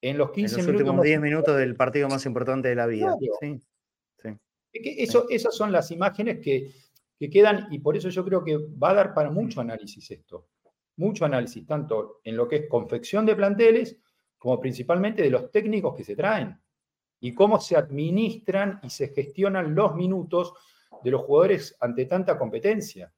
en 0.00 0.18
los 0.18 0.32
15 0.32 0.60
en 0.60 0.66
los 0.66 0.74
últimos 0.74 1.02
10 1.02 1.20
minutos 1.20 1.56
del 1.56 1.76
partido 1.76 2.08
más 2.08 2.26
importante 2.26 2.68
de 2.68 2.74
la 2.74 2.86
vida. 2.86 3.16
Sí, 3.40 3.60
eso, 4.72 5.26
esas 5.30 5.54
son 5.54 5.70
las 5.70 5.92
imágenes 5.92 6.40
que, 6.40 6.72
que 7.16 7.30
quedan 7.30 7.68
y 7.70 7.78
por 7.78 7.96
eso 7.96 8.08
yo 8.08 8.24
creo 8.24 8.42
que 8.42 8.56
va 8.56 8.90
a 8.90 8.94
dar 8.94 9.14
para 9.14 9.30
mucho 9.30 9.60
análisis 9.60 10.10
esto. 10.10 10.48
Mucho 10.96 11.24
análisis, 11.24 11.64
tanto 11.64 12.20
en 12.24 12.36
lo 12.36 12.48
que 12.48 12.56
es 12.56 12.68
confección 12.68 13.24
de 13.24 13.36
planteles 13.36 13.96
como 14.36 14.60
principalmente 14.60 15.22
de 15.22 15.30
los 15.30 15.50
técnicos 15.50 15.94
que 15.96 16.04
se 16.04 16.16
traen 16.16 16.58
y 17.24 17.32
cómo 17.32 17.58
se 17.58 17.74
administran 17.74 18.80
y 18.82 18.90
se 18.90 19.08
gestionan 19.08 19.74
los 19.74 19.94
minutos 19.94 20.52
de 21.02 21.10
los 21.10 21.22
jugadores 21.22 21.74
ante 21.80 22.04
tanta 22.04 22.36
competencia. 22.36 23.14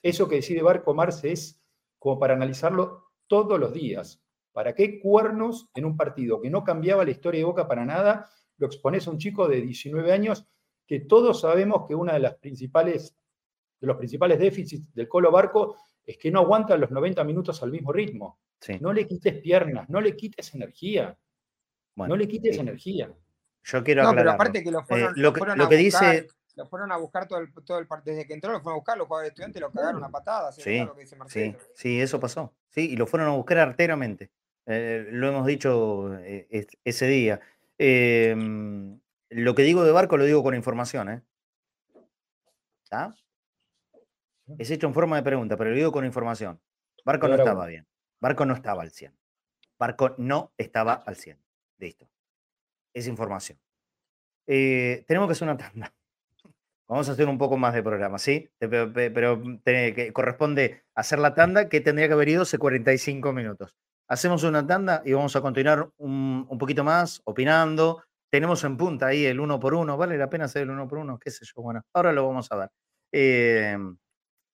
Eso 0.00 0.28
que 0.28 0.36
decide 0.36 0.62
Barco 0.62 0.94
Marce 0.94 1.32
es 1.32 1.60
como 1.98 2.16
para 2.20 2.34
analizarlo 2.34 3.10
todos 3.26 3.58
los 3.58 3.72
días. 3.72 4.22
¿Para 4.52 4.72
qué 4.72 5.00
cuernos 5.00 5.68
en 5.74 5.84
un 5.84 5.96
partido 5.96 6.40
que 6.40 6.48
no 6.48 6.62
cambiaba 6.62 7.04
la 7.04 7.10
historia 7.10 7.40
de 7.40 7.44
Boca 7.44 7.66
para 7.66 7.84
nada 7.84 8.30
lo 8.56 8.68
expones 8.68 9.08
a 9.08 9.10
un 9.10 9.18
chico 9.18 9.48
de 9.48 9.62
19 9.62 10.12
años 10.12 10.46
que 10.86 11.00
todos 11.00 11.40
sabemos 11.40 11.88
que 11.88 11.96
una 11.96 12.12
de 12.12 12.20
las 12.20 12.36
principales 12.36 13.16
de 13.80 13.86
los 13.88 13.96
principales 13.96 14.38
déficits 14.38 14.94
del 14.94 15.08
Colo 15.08 15.32
Barco 15.32 15.74
es 16.06 16.18
que 16.18 16.30
no 16.30 16.38
aguanta 16.38 16.76
los 16.76 16.92
90 16.92 17.24
minutos 17.24 17.60
al 17.64 17.72
mismo 17.72 17.92
ritmo. 17.92 18.38
No 18.80 18.92
le 18.92 19.08
quites 19.08 19.40
piernas, 19.40 19.90
no 19.90 20.00
le 20.00 20.14
quites 20.14 20.54
energía. 20.54 21.18
no 21.96 22.14
le 22.14 22.28
quites 22.28 22.56
energía. 22.56 23.12
Yo 23.64 23.84
quiero 23.84 24.02
no, 24.02 24.14
pero 24.14 24.30
aparte 24.30 24.62
que 24.62 24.70
lo 24.70 24.82
fueron, 24.84 25.10
eh, 25.10 25.20
lo, 25.20 25.32
que, 25.32 25.42
a 25.44 25.78
dice... 25.78 26.28
Lo 26.56 26.66
fueron 26.66 26.92
a 26.92 26.96
buscar 26.96 27.26
todo 27.26 27.38
el, 27.38 27.52
todo 27.64 27.78
el 27.78 27.86
desde 28.04 28.26
que 28.26 28.34
entró, 28.34 28.52
lo 28.52 28.60
fueron 28.60 28.74
a 28.74 28.78
buscar, 28.78 28.98
los 28.98 29.06
jugadores 29.06 29.28
de 29.28 29.30
estudiantes 29.30 29.62
lo 29.62 29.70
cagaron 29.70 30.02
a 30.04 30.10
patadas. 30.10 30.56
Sí, 30.56 30.86
sí, 31.28 31.56
sí, 31.74 32.00
eso 32.00 32.20
pasó. 32.20 32.52
Sí, 32.70 32.90
y 32.90 32.96
lo 32.96 33.06
fueron 33.06 33.28
a 33.28 33.32
buscar 33.32 33.58
arteramente. 33.58 34.30
Eh, 34.66 35.08
lo 35.10 35.28
hemos 35.28 35.46
dicho 35.46 36.18
eh, 36.18 36.66
ese 36.84 37.06
día. 37.06 37.40
Em, 37.78 38.98
lo 39.30 39.54
que 39.54 39.62
digo 39.62 39.84
de 39.84 39.92
Barco 39.92 40.16
lo 40.16 40.24
digo 40.24 40.42
con 40.42 40.54
información, 40.54 41.08
¿eh? 41.08 41.22
¿Está? 42.84 43.14
Es 44.58 44.70
hecho 44.70 44.86
en 44.86 44.94
forma 44.94 45.16
de 45.16 45.22
pregunta, 45.22 45.56
pero 45.56 45.70
lo 45.70 45.76
digo 45.76 45.92
con 45.92 46.04
información. 46.04 46.60
Barco 47.04 47.28
no 47.28 47.36
estaba 47.36 47.66
bien. 47.66 47.86
Barco 48.20 48.44
no 48.44 48.54
estaba 48.54 48.82
al 48.82 48.90
100. 48.90 49.16
Barco 49.78 50.14
no 50.18 50.52
estaba 50.58 50.94
al 50.94 51.16
100. 51.16 51.38
Listo 51.78 52.09
es 52.94 53.06
información. 53.06 53.58
Eh, 54.46 55.04
tenemos 55.06 55.28
que 55.28 55.32
hacer 55.32 55.48
una 55.48 55.56
tanda. 55.56 55.94
Vamos 56.88 57.08
a 57.08 57.12
hacer 57.12 57.28
un 57.28 57.38
poco 57.38 57.56
más 57.56 57.72
de 57.72 57.84
programa, 57.84 58.18
¿sí? 58.18 58.50
Pero, 58.58 59.36
mm, 59.36 59.60
que 59.62 60.12
corresponde 60.12 60.82
hacer 60.96 61.20
la 61.20 61.34
tanda 61.34 61.68
que 61.68 61.80
tendría 61.80 62.08
que 62.08 62.14
haber 62.14 62.30
ido 62.30 62.42
hace 62.42 62.58
45 62.58 63.32
minutos. 63.32 63.76
Hacemos 64.08 64.42
una 64.42 64.66
tanda 64.66 65.02
y 65.04 65.12
vamos 65.12 65.36
a 65.36 65.40
continuar 65.40 65.88
un, 65.98 66.48
poquito 66.58 66.82
más 66.82 67.22
opinando. 67.24 68.02
Tenemos 68.28 68.64
en 68.64 68.76
punta 68.76 69.06
ahí 69.06 69.24
el 69.24 69.38
uno 69.38 69.60
por 69.60 69.74
uno. 69.74 69.96
¿Vale 69.96 70.18
la 70.18 70.28
pena 70.28 70.46
hacer 70.46 70.62
el 70.62 70.70
uno 70.70 70.88
por 70.88 70.98
uno? 70.98 71.16
¿Qué 71.18 71.30
sé 71.30 71.44
yo? 71.44 71.62
Bueno, 71.62 71.82
ahora 71.94 72.12
lo 72.12 72.26
vamos 72.26 72.50
a 72.50 72.56
ver. 72.56 72.70
Em, 73.12 73.96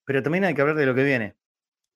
pero 0.05 0.23
también 0.23 0.45
hay 0.45 0.55
que 0.55 0.61
hablar 0.61 0.77
de 0.77 0.87
lo 0.87 0.95
que 0.95 1.05
viene. 1.05 1.37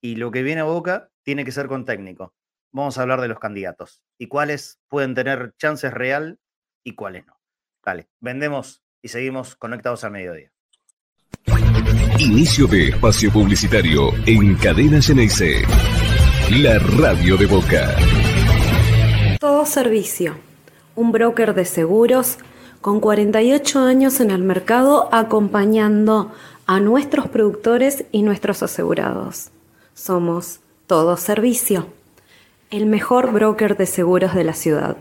Y 0.01 0.15
lo 0.15 0.31
que 0.31 0.41
viene 0.41 0.61
a 0.61 0.65
Boca 0.65 1.11
tiene 1.23 1.45
que 1.45 1.51
ser 1.51 1.67
con 1.67 1.85
técnico 1.85 2.33
vamos 2.71 2.97
a 2.97 3.01
hablar 3.01 3.21
de 3.21 3.27
los 3.27 3.39
candidatos 3.39 4.03
y 4.17 4.27
cuáles 4.27 4.79
pueden 4.87 5.13
tener 5.15 5.53
chances 5.57 5.93
real 5.93 6.39
y 6.83 6.95
cuáles 6.95 7.25
no. 7.25 7.37
Vale, 7.83 8.09
vendemos 8.19 8.83
y 9.01 9.09
seguimos 9.09 9.55
conectados 9.55 10.03
al 10.03 10.11
mediodía. 10.11 10.51
Inicio 12.19 12.67
de 12.67 12.89
espacio 12.89 13.31
publicitario 13.31 14.11
en 14.25 14.55
Cadena 14.55 15.01
Ceneice. 15.01 15.63
La 16.51 16.77
radio 16.79 17.37
de 17.37 17.45
Boca. 17.47 17.95
Todo 19.39 19.65
servicio. 19.65 20.35
Un 20.95 21.11
broker 21.11 21.55
de 21.55 21.65
seguros 21.65 22.37
con 22.81 22.99
48 22.99 23.79
años 23.79 24.19
en 24.19 24.29
el 24.31 24.43
mercado 24.43 25.09
acompañando 25.13 26.31
a 26.67 26.79
nuestros 26.79 27.27
productores 27.27 28.05
y 28.11 28.21
nuestros 28.21 28.61
asegurados. 28.61 29.49
Somos 29.93 30.59
Todo 30.87 31.17
Servicio 31.17 31.87
el 32.71 32.85
mejor 32.85 33.33
broker 33.33 33.75
de 33.75 33.85
seguros 33.85 34.33
de 34.33 34.45
la 34.45 34.53
ciudad. 34.53 34.95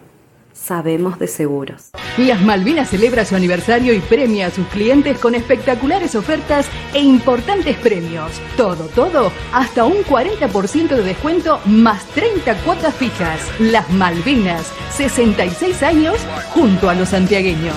Sabemos 0.53 1.19
de 1.21 1.29
seguros. 1.29 1.91
Las 2.19 2.43
Malvinas 2.43 2.91
celebra 2.91 3.25
su 3.25 3.37
aniversario 3.37 3.95
y 3.95 4.01
premia 4.01 4.49
a 4.49 4.51
sus 4.51 4.67
clientes 4.67 5.19
con 5.19 5.37
espectaculares 5.37 6.17
ofertas 6.17 6.67
e 6.93 7.01
importantes 7.01 7.77
premios. 7.77 8.33
Todo, 8.57 8.87
todo, 8.89 9.33
hasta 9.53 9.85
un 9.85 10.03
40% 10.03 10.89
de 10.89 11.03
descuento 11.03 11.61
más 11.65 12.05
30 12.09 12.57
cuotas 12.63 12.95
fijas. 12.95 13.41
Las 13.61 13.89
Malvinas, 13.91 14.71
66 14.91 15.83
años 15.85 16.17
junto 16.53 16.91
a 16.91 16.95
los 16.95 17.11
santiagueños. 17.11 17.77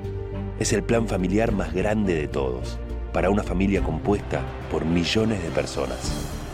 Es 0.60 0.74
el 0.74 0.84
plan 0.84 1.08
familiar 1.08 1.54
más 1.54 1.74
grande 1.74 2.16
de 2.16 2.28
todos. 2.28 2.80
Para 3.14 3.30
una 3.30 3.44
familia 3.44 3.82
compuesta 3.82 4.42
por 4.70 4.84
millones 4.84 5.42
de 5.42 5.52
personas. 5.52 6.32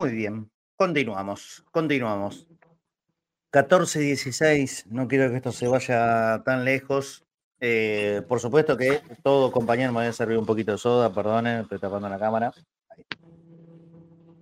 Muy 0.00 0.10
bien, 0.12 0.50
continuamos, 0.76 1.64
continuamos. 1.70 2.48
14-16, 3.50 4.86
no 4.88 5.08
quiero 5.08 5.30
que 5.30 5.36
esto 5.36 5.52
se 5.52 5.68
vaya 5.68 6.42
tan 6.44 6.64
lejos. 6.64 7.24
Eh, 7.60 8.22
por 8.28 8.40
supuesto 8.40 8.76
que 8.76 9.00
todo 9.22 9.52
compañero 9.52 9.92
me 9.92 10.00
voy 10.00 10.06
a 10.08 10.12
servir 10.12 10.38
un 10.38 10.46
poquito 10.46 10.72
de 10.72 10.78
soda, 10.78 11.12
perdonen, 11.12 11.60
estoy 11.62 11.78
tapando 11.78 12.08
la 12.08 12.18
cámara. 12.18 12.52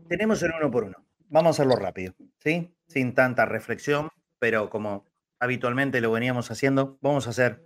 Tenemos 0.08 0.42
el 0.42 0.52
uno 0.58 0.70
por 0.70 0.84
uno. 0.84 0.96
Vamos 1.28 1.48
a 1.48 1.62
hacerlo 1.62 1.76
rápido, 1.76 2.14
¿sí? 2.38 2.74
Sin 2.86 3.14
tanta 3.14 3.44
reflexión, 3.44 4.08
pero 4.38 4.70
como 4.70 5.04
habitualmente 5.40 6.00
lo 6.00 6.10
veníamos 6.10 6.50
haciendo, 6.50 6.98
vamos 7.02 7.26
a 7.26 7.30
hacer 7.30 7.62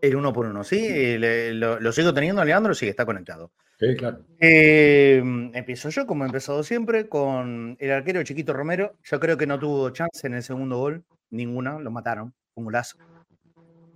el 0.00 0.16
uno 0.16 0.32
por 0.32 0.46
uno, 0.46 0.64
¿sí? 0.64 1.18
Le- 1.18 1.54
lo, 1.54 1.80
lo 1.80 1.92
sigo 1.92 2.14
teniendo, 2.14 2.44
Leandro, 2.44 2.74
sí, 2.74 2.88
está 2.88 3.06
conectado. 3.06 3.52
Sí, 3.78 3.94
claro. 3.96 4.24
Eh, 4.40 5.22
empiezo 5.54 5.88
yo, 5.90 6.06
como 6.06 6.24
he 6.24 6.26
empezado 6.26 6.64
siempre, 6.64 7.08
con 7.08 7.76
el 7.78 7.92
arquero 7.92 8.22
Chiquito 8.24 8.52
Romero. 8.52 8.96
Yo 9.04 9.20
creo 9.20 9.36
que 9.36 9.46
no 9.46 9.58
tuvo 9.58 9.90
chance 9.90 10.26
en 10.26 10.34
el 10.34 10.42
segundo 10.42 10.78
gol, 10.78 11.04
ninguna, 11.30 11.78
lo 11.78 11.92
mataron, 11.92 12.34
un 12.54 12.64
golazo. 12.64 12.98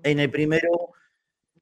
En 0.05 0.21
el 0.21 0.31
primero, 0.31 0.93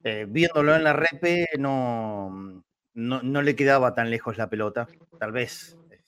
eh, 0.03 0.27
viéndolo 0.29 0.75
en 0.75 0.83
la 0.83 0.93
repe, 0.93 1.47
no, 1.57 2.63
no, 2.93 3.41
le 3.41 3.55
quedaba 3.55 3.95
tan 3.95 4.11
lejos 4.11 4.37
la 4.37 4.49
pelota. 4.49 4.87
Tal 5.19 5.31
vez 5.31 5.77
eh, 5.89 5.99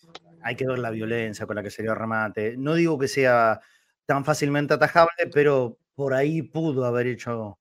hay 0.43 0.55
que 0.55 0.67
ver 0.67 0.79
la 0.79 0.91
violencia 0.91 1.47
con 1.47 1.55
la 1.55 1.63
que 1.63 1.71
se 1.71 1.81
el 1.81 1.95
remate. 1.95 2.57
No 2.57 2.75
digo 2.75 2.99
que 2.99 3.07
sea 3.07 3.59
tan 4.05 4.23
fácilmente 4.23 4.75
atajable, 4.75 5.31
pero 5.33 5.77
por 5.95 6.13
ahí 6.13 6.43
pudo 6.43 6.85
haber 6.85 7.07
hecho 7.07 7.57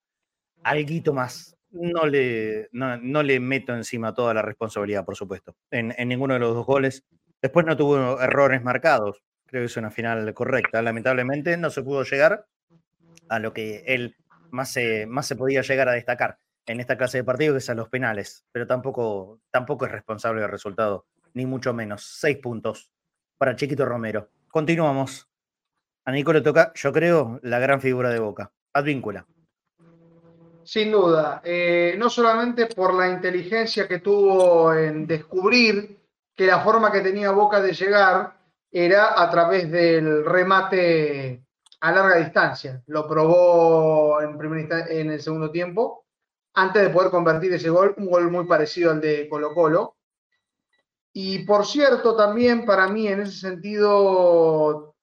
algo 0.63 1.15
más. 1.15 1.57
No 1.73 2.07
le, 2.07 2.69
no, 2.73 2.97
no 2.99 3.23
le 3.23 3.41
meto 3.41 3.75
encima 3.75 4.15
toda 4.15 4.35
la 4.35 4.43
responsabilidad, 4.43 5.05
por 5.05 5.17
supuesto, 5.17 5.57
en, 5.71 5.95
en 5.97 6.09
ninguno 6.09 6.35
de 6.35 6.41
los 6.41 6.55
dos 6.55 6.67
goles. 6.67 7.05
Después 7.41 7.67
no 7.67 7.77
tuvo 7.77 8.21
errores 8.21 8.63
marcados. 8.63 9.23
Creo 9.47 9.63
que 9.63 9.67
es 9.67 9.77
una 9.77 9.91
final 9.91 10.33
correcta. 10.35 10.81
Lamentablemente 10.83 11.57
no 11.57 11.71
se 11.71 11.83
pudo 11.83 12.05
llegar 12.05 12.47
a 13.29 13.39
lo 13.39 13.53
que 13.53 13.85
él 13.87 14.17
más 14.51 14.71
se, 14.73 15.07
más 15.07 15.27
se 15.27 15.37
podía 15.37 15.63
llegar 15.63 15.89
a 15.89 15.93
destacar 15.93 16.39
en 16.67 16.79
esta 16.79 16.97
clase 16.97 17.19
de 17.19 17.25
partido, 17.25 17.55
que 17.55 17.59
es 17.59 17.71
a 17.71 17.75
los 17.75 17.89
penales. 17.89 18.45
Pero 18.53 18.67
tampoco, 18.67 19.41
tampoco 19.51 19.87
es 19.87 19.93
responsable 19.93 20.43
del 20.43 20.51
resultado, 20.51 21.07
ni 21.35 21.47
mucho 21.47 21.73
menos. 21.73 22.05
Seis 22.05 22.37
puntos 22.37 22.91
para 23.39 23.57
Chiquito 23.57 23.85
Romero. 23.85 24.31
Continuamos. 24.51 25.29
A 26.05 26.13
Nico 26.13 26.33
le 26.33 26.43
toca, 26.43 26.73
yo 26.75 26.93
creo, 26.93 27.41
la 27.43 27.59
gran 27.59 27.81
figura 27.81 28.11
de 28.11 28.19
Boca. 28.19 28.53
Advíncula. 28.73 29.27
Sin 30.65 30.93
duda, 30.93 31.41
eh, 31.45 31.95
no 31.99 32.09
solamente 32.09 32.67
por 32.67 32.95
la 32.95 33.09
inteligencia 33.09 33.89
que 33.89 33.99
tuvo 33.99 34.75
en 34.75 35.07
descubrir 35.07 35.99
que 36.35 36.47
la 36.47 36.61
forma 36.61 36.91
que 36.91 37.01
tenía 37.01 37.31
Boca 37.31 37.61
de 37.61 37.73
llegar 37.73 38.37
era 38.71 39.21
a 39.21 39.31
través 39.31 39.71
del 39.71 40.25
remate 40.25 41.45
a 41.81 41.93
larga 41.93 42.17
distancia. 42.17 42.83
Lo 42.87 43.07
probó 43.07 44.21
en, 44.23 45.11
el 45.11 45.21
segundo 45.21 45.51
tiempo, 45.51 46.07
antes 46.55 46.83
de 46.83 46.91
poder 46.91 47.11
convertir 47.11 47.53
ese 47.53 47.71
gol, 47.71 47.95
un 47.99 48.07
gol 48.07 48.31
muy 48.31 48.47
parecido 48.47 48.93
al 48.93 49.01
de 49.01 49.29
Colo 49.29 49.53
Colo. 49.53 49.97
Y 51.13 51.41
por 51.41 51.67
cierto, 51.67 52.17
también 52.17 52.65
para 52.65 52.89
mí 52.89 53.09
en 53.09 53.21
ese 53.21 53.39
sentido, 53.39 54.95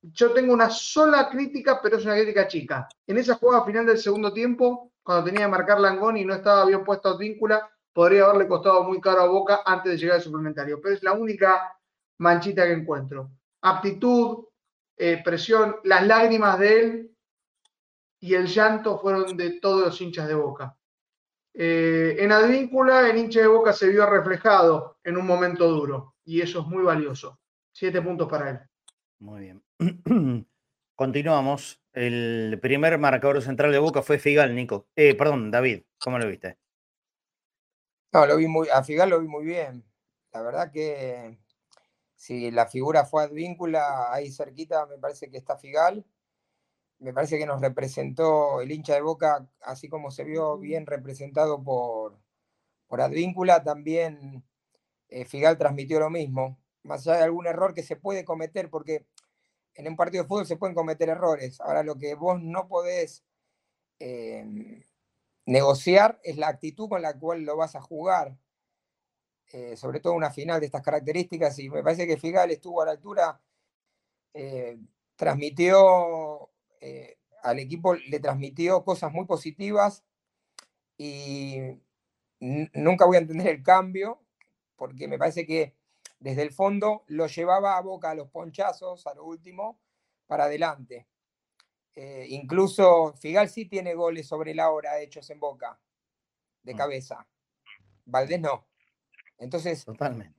yo 0.00 0.32
tengo 0.32 0.54
una 0.54 0.70
sola 0.70 1.28
crítica, 1.28 1.80
pero 1.82 1.98
es 1.98 2.04
una 2.04 2.14
crítica 2.14 2.48
chica. 2.48 2.88
En 3.06 3.18
esa 3.18 3.34
jugada 3.34 3.66
final 3.66 3.84
del 3.84 3.98
segundo 3.98 4.32
tiempo, 4.32 4.89
cuando 5.10 5.24
tenía 5.24 5.46
que 5.46 5.50
marcar 5.50 5.80
Langoni 5.80 6.20
y 6.20 6.24
no 6.24 6.34
estaba 6.34 6.64
bien 6.66 6.84
puesto 6.84 7.08
a 7.08 7.16
víncula, 7.16 7.68
podría 7.92 8.26
haberle 8.26 8.46
costado 8.46 8.84
muy 8.84 9.00
caro 9.00 9.22
a 9.22 9.26
Boca 9.26 9.62
antes 9.66 9.90
de 9.90 9.98
llegar 9.98 10.18
al 10.18 10.22
suplementario. 10.22 10.80
Pero 10.80 10.94
es 10.94 11.02
la 11.02 11.14
única 11.14 11.76
manchita 12.18 12.64
que 12.64 12.74
encuentro. 12.74 13.28
Aptitud, 13.60 14.44
eh, 14.96 15.20
presión, 15.24 15.78
las 15.82 16.06
lágrimas 16.06 16.60
de 16.60 16.80
él 16.80 17.16
y 18.20 18.34
el 18.34 18.46
llanto 18.46 19.00
fueron 19.00 19.36
de 19.36 19.58
todos 19.58 19.84
los 19.84 20.00
hinchas 20.00 20.28
de 20.28 20.34
Boca. 20.34 20.78
Eh, 21.54 22.14
en 22.20 22.30
Advíncula, 22.30 23.10
el 23.10 23.18
hincha 23.18 23.40
de 23.40 23.48
Boca 23.48 23.72
se 23.72 23.88
vio 23.88 24.06
reflejado 24.06 24.98
en 25.02 25.16
un 25.16 25.26
momento 25.26 25.68
duro 25.68 26.14
y 26.24 26.40
eso 26.40 26.60
es 26.60 26.66
muy 26.68 26.84
valioso. 26.84 27.40
Siete 27.72 28.00
puntos 28.00 28.28
para 28.28 28.50
él. 28.50 28.60
Muy 29.18 29.40
bien. 29.40 29.64
Continuamos. 30.94 31.79
El 31.92 32.58
primer 32.62 32.98
marcador 32.98 33.42
central 33.42 33.72
de 33.72 33.78
Boca 33.78 34.02
fue 34.02 34.18
Figal, 34.18 34.54
Nico. 34.54 34.86
Eh, 34.94 35.14
perdón, 35.14 35.50
David, 35.50 35.82
¿cómo 35.98 36.18
lo 36.18 36.28
viste? 36.28 36.56
No, 38.12 38.26
lo 38.26 38.36
vi 38.36 38.46
muy, 38.46 38.68
a 38.68 38.82
Figal 38.84 39.10
lo 39.10 39.20
vi 39.20 39.26
muy 39.26 39.44
bien. 39.44 39.84
La 40.32 40.42
verdad 40.42 40.70
que 40.70 41.38
si 42.14 42.50
la 42.50 42.66
figura 42.66 43.04
fue 43.04 43.24
Advíncula, 43.24 44.12
ahí 44.12 44.30
cerquita 44.30 44.86
me 44.86 44.98
parece 44.98 45.30
que 45.30 45.38
está 45.38 45.56
Figal. 45.56 46.04
Me 46.98 47.12
parece 47.12 47.38
que 47.38 47.46
nos 47.46 47.60
representó 47.60 48.60
el 48.60 48.70
hincha 48.70 48.94
de 48.94 49.00
Boca, 49.00 49.48
así 49.62 49.88
como 49.88 50.10
se 50.10 50.24
vio 50.24 50.58
bien 50.58 50.86
representado 50.86 51.62
por, 51.62 52.18
por 52.86 53.00
Advíncula, 53.00 53.64
también 53.64 54.44
eh, 55.08 55.24
Figal 55.24 55.56
transmitió 55.56 55.98
lo 55.98 56.10
mismo. 56.10 56.58
Más 56.82 57.06
allá 57.06 57.18
de 57.18 57.24
algún 57.24 57.46
error 57.46 57.74
que 57.74 57.82
se 57.82 57.96
puede 57.96 58.24
cometer, 58.24 58.70
porque 58.70 59.06
en 59.74 59.88
un 59.88 59.96
partido 59.96 60.24
de 60.24 60.28
fútbol 60.28 60.46
se 60.46 60.56
pueden 60.56 60.74
cometer 60.74 61.08
errores. 61.08 61.60
Ahora 61.60 61.82
lo 61.82 61.96
que 61.96 62.14
vos 62.14 62.40
no 62.40 62.68
podés 62.68 63.24
eh, 63.98 64.84
negociar 65.46 66.20
es 66.22 66.36
la 66.36 66.48
actitud 66.48 66.88
con 66.88 67.02
la 67.02 67.18
cual 67.18 67.42
lo 67.42 67.56
vas 67.56 67.74
a 67.76 67.80
jugar. 67.80 68.36
Eh, 69.52 69.76
sobre 69.76 69.98
todo 69.98 70.12
una 70.12 70.30
final 70.30 70.60
de 70.60 70.66
estas 70.66 70.82
características, 70.82 71.58
y 71.58 71.68
me 71.68 71.82
parece 71.82 72.06
que 72.06 72.16
Figal 72.16 72.52
estuvo 72.52 72.82
a 72.82 72.84
la 72.84 72.92
altura, 72.92 73.40
eh, 74.32 74.78
transmitió 75.16 76.50
eh, 76.80 77.18
al 77.42 77.58
equipo, 77.58 77.94
le 77.94 78.20
transmitió 78.20 78.84
cosas 78.84 79.10
muy 79.12 79.26
positivas 79.26 80.04
y 80.96 81.58
nunca 82.38 83.06
voy 83.06 83.16
a 83.16 83.20
entender 83.20 83.48
el 83.48 83.62
cambio, 83.64 84.22
porque 84.76 85.08
me 85.08 85.18
parece 85.18 85.44
que 85.44 85.74
desde 86.20 86.42
el 86.42 86.52
fondo 86.52 87.04
lo 87.08 87.26
llevaba 87.26 87.76
a 87.76 87.80
boca 87.80 88.10
a 88.10 88.14
los 88.14 88.28
ponchazos, 88.30 89.06
a 89.06 89.14
lo 89.14 89.24
último, 89.24 89.80
para 90.26 90.44
adelante. 90.44 91.08
Eh, 91.94 92.26
incluso 92.28 93.14
Figal 93.14 93.48
sí 93.48 93.66
tiene 93.66 93.94
goles 93.94 94.28
sobre 94.28 94.54
la 94.54 94.70
hora 94.70 95.00
hechos 95.00 95.28
en 95.30 95.40
boca, 95.40 95.80
de 96.62 96.74
mm. 96.74 96.76
cabeza. 96.76 97.26
Valdés 98.04 98.40
no. 98.40 98.68
Entonces, 99.38 99.86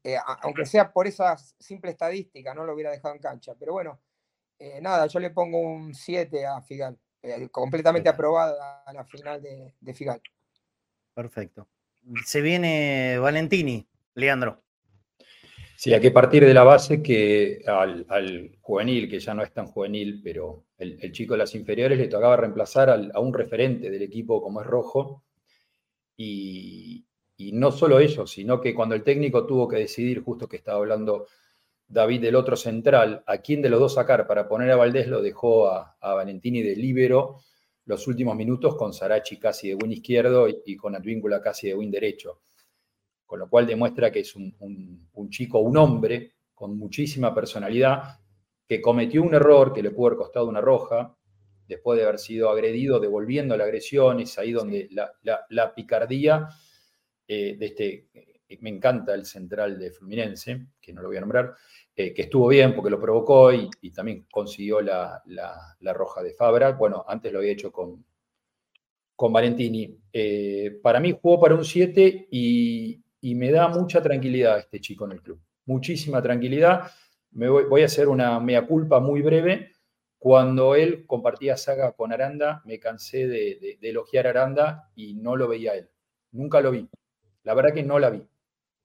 eh, 0.03 0.17
aunque 0.43 0.65
sea 0.67 0.93
por 0.93 1.07
esa 1.07 1.35
simple 1.35 1.89
estadística, 1.89 2.53
no 2.53 2.63
lo 2.63 2.75
hubiera 2.75 2.91
dejado 2.91 3.15
en 3.15 3.21
cancha. 3.21 3.55
Pero 3.57 3.73
bueno, 3.73 3.99
eh, 4.59 4.79
nada, 4.79 5.07
yo 5.07 5.19
le 5.19 5.31
pongo 5.31 5.59
un 5.59 5.95
7 5.95 6.45
a 6.45 6.61
Figal. 6.61 6.99
completamente 7.49 8.09
aprobada 8.09 8.83
a 8.85 8.93
la 8.93 9.03
final 9.03 9.41
de, 9.41 9.73
de 9.79 9.93
Figal. 9.95 10.21
Perfecto. 11.15 11.67
Se 12.23 12.41
viene 12.41 13.17
Valentini, 13.17 13.87
Leandro. 14.13 14.61
Sí, 15.81 15.91
hay 15.95 15.99
que 15.99 16.11
partir 16.11 16.45
de 16.45 16.53
la 16.53 16.63
base 16.63 17.01
que 17.01 17.63
al, 17.65 18.55
juvenil, 18.61 19.09
que 19.09 19.19
ya 19.19 19.33
no 19.33 19.41
es 19.41 19.51
tan 19.51 19.65
juvenil, 19.65 20.21
pero 20.23 20.65
el, 20.77 21.11
chico 21.11 21.33
de 21.33 21.39
las 21.39 21.55
inferiores 21.55 21.97
le 21.97 22.07
tocaba 22.07 22.37
reemplazar 22.37 22.91
a 22.91 23.19
un 23.19 23.33
referente 23.33 23.89
del 23.89 24.03
equipo 24.03 24.43
como 24.43 24.61
es 24.61 24.67
Rojo. 24.67 25.23
Y, 26.15 27.07
no 27.53 27.71
solo 27.71 27.99
eso, 27.99 28.27
sino 28.27 28.61
que 28.61 28.75
cuando 28.75 28.93
el 28.93 29.03
técnico 29.03 29.47
tuvo 29.47 29.67
que 29.67 29.77
decidir, 29.77 30.21
justo 30.21 30.47
que 30.47 30.57
estaba 30.57 30.77
hablando 30.77 31.25
David 31.87 32.21
del 32.21 32.35
otro 32.35 32.55
central, 32.55 33.23
a 33.25 33.39
quién 33.39 33.63
de 33.63 33.69
los 33.69 33.79
dos 33.79 33.95
sacar 33.95 34.27
para 34.27 34.47
poner 34.47 34.69
a 34.69 34.75
Valdés, 34.75 35.07
lo 35.07 35.19
dejó 35.19 35.67
a, 35.67 35.97
Valentini 35.99 36.61
de 36.61 36.75
líbero 36.75 37.39
los 37.85 38.07
últimos 38.07 38.35
minutos 38.35 38.75
con 38.75 38.93
Sarachi 38.93 39.39
casi 39.39 39.69
de 39.69 39.75
win 39.75 39.93
izquierdo 39.93 40.47
y, 40.47 40.61
y 40.63 40.75
con 40.77 40.95
Advíncula 40.95 41.41
casi 41.41 41.69
de 41.69 41.73
win 41.73 41.89
derecho 41.89 42.41
con 43.31 43.39
lo 43.39 43.47
cual 43.47 43.65
demuestra 43.65 44.11
que 44.11 44.19
es 44.19 44.35
un, 44.35 45.07
chico, 45.29 45.59
un 45.59 45.77
hombre 45.77 46.33
con 46.53 46.77
muchísima 46.77 47.33
personalidad, 47.33 48.19
que 48.67 48.81
cometió 48.81 49.23
un 49.23 49.33
error 49.33 49.71
que 49.71 49.81
le 49.81 49.91
pudo 49.91 50.07
haber 50.07 50.17
costado 50.17 50.49
una 50.49 50.59
roja, 50.59 51.15
después 51.65 51.97
de 51.97 52.03
haber 52.03 52.19
sido 52.19 52.49
agredido, 52.49 52.99
devolviendo 52.99 53.55
la 53.55 53.63
agresión, 53.63 54.19
es 54.19 54.37
ahí 54.37 54.51
donde 54.51 54.89
la, 54.91 55.73
picardía 55.73 56.49
eh, 57.25 57.55
de 57.57 57.65
este, 57.67 58.09
eh, 58.13 58.57
me 58.59 58.69
encanta 58.69 59.13
el 59.13 59.25
central 59.25 59.79
de 59.79 59.91
Fluminense, 59.91 60.67
que 60.81 60.91
no 60.91 61.01
lo 61.01 61.07
voy 61.07 61.15
a 61.15 61.21
nombrar, 61.21 61.53
eh, 61.95 62.13
que 62.13 62.23
estuvo 62.23 62.49
bien 62.49 62.75
porque 62.75 62.91
lo 62.91 62.99
provocó 62.99 63.53
y, 63.53 63.69
también 63.91 64.25
consiguió 64.29 64.81
la, 64.81 65.23
roja 65.93 66.21
de 66.21 66.33
Fabra. 66.33 66.73
Bueno, 66.73 67.05
antes 67.07 67.31
lo 67.31 67.39
había 67.39 67.53
hecho 67.53 67.71
con, 67.71 68.03
con 69.15 69.31
Valentini. 69.31 69.97
para 70.83 70.99
mí 70.99 71.17
jugó 71.17 71.39
para 71.39 71.55
un 71.55 71.63
7 71.63 72.27
y, 72.29 73.01
y 73.22 73.35
me 73.35 73.52
da 73.52 73.68
mucha 73.68 74.02
tranquilidad 74.02 74.57
este 74.57 74.81
chico 74.81 75.06
en 75.06 75.14
el 75.14 75.22
club. 75.22 75.39
Muchísima 75.65 76.22
tranquilidad. 76.22 76.91
Me 77.31 77.48
voy, 77.48 77.84
a 77.84 77.85
hacer 77.85 78.10
una 78.10 78.39
mea 78.39 78.65
culpa 78.65 78.99
muy 78.99 79.22
breve. 79.22 79.72
Cuando 80.18 80.76
él 80.76 81.06
compartía 81.06 81.56
saga 81.56 81.93
con 81.93 82.11
Aranda, 82.11 82.61
me 82.65 82.80
cansé 82.80 83.27
de, 83.27 83.77
elogiar 83.81 84.27
a 84.27 84.31
Aranda 84.31 84.91
y 84.95 85.14
no 85.14 85.35
lo 85.35 85.48
veía 85.48 85.76
él. 85.76 85.89
Nunca 86.31 86.61
lo 86.61 86.72
vi. 86.72 86.89
La 87.43 87.53
verdad 87.53 87.73
que 87.73 87.84
no 87.84 87.99
la 87.99 88.10
vi. 88.10 88.23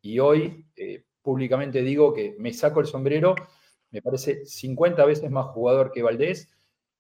Y 0.03 0.19
hoy 0.19 0.67
eh, 0.77 1.05
públicamente 1.23 1.83
digo 1.83 2.13
que 2.13 2.37
me 2.39 2.53
saco 2.53 2.81
el 2.81 2.87
sombrero. 2.87 3.35
Me 3.91 4.03
parece 4.03 4.45
50 4.45 5.05
veces 5.07 5.31
más 5.31 5.47
jugador 5.47 5.93
que 5.93 6.03
Valdés 6.03 6.53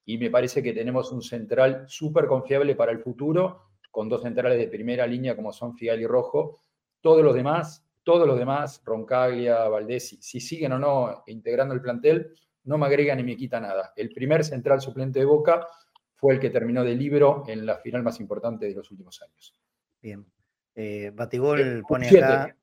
y 0.07 0.19
me 0.19 0.31
parece 0.31 0.63
que 0.63 0.73
tenemos 0.73 1.13
un 1.13 1.21
central 1.21 1.85
súper 1.87 2.27
confiable 2.27 2.75
para 2.75 2.93
el 2.93 3.01
futuro, 3.01 3.69
con 3.91 4.09
dos 4.09 4.23
centrales 4.23 4.59
de 4.59 4.69
primera 4.69 5.07
línea 5.07 5.37
como 5.37 5.53
son 5.53 5.75
Figal 5.75 6.01
y 6.01 6.07
Rojo, 6.07 6.61
todos 7.07 7.23
los 7.23 7.37
demás, 7.37 7.87
todos 8.03 8.27
los 8.27 8.37
demás, 8.37 8.83
Roncaglia, 8.85 9.69
Valdés, 9.69 10.19
si, 10.21 10.41
siguen 10.41 10.73
o 10.73 10.79
no 10.81 11.23
integrando 11.29 11.73
el 11.73 11.81
plantel, 11.81 12.35
no 12.65 12.79
me 12.79 12.87
agrega 12.87 13.15
ni 13.15 13.23
me 13.23 13.37
quita 13.37 13.61
nada. 13.61 13.93
El 13.95 14.09
primer 14.09 14.45
central 14.45 14.81
suplente 14.81 15.21
de 15.21 15.25
Boca 15.25 15.69
fue 16.17 16.35
el 16.35 16.41
que 16.41 16.51
terminó 16.51 16.83
de 16.83 16.97
libro 16.97 17.45
en 17.47 17.65
la 17.65 17.77
final 17.77 18.03
más 18.03 18.19
importante 18.19 18.67
de 18.67 18.75
los 18.75 18.91
últimos 18.91 19.23
años. 19.23 19.55
Bien. 20.03 20.27
Eh, 20.75 21.13
Batigol 21.15 21.61
eh, 21.61 21.83
pone 21.89 22.09
acá 22.09 22.57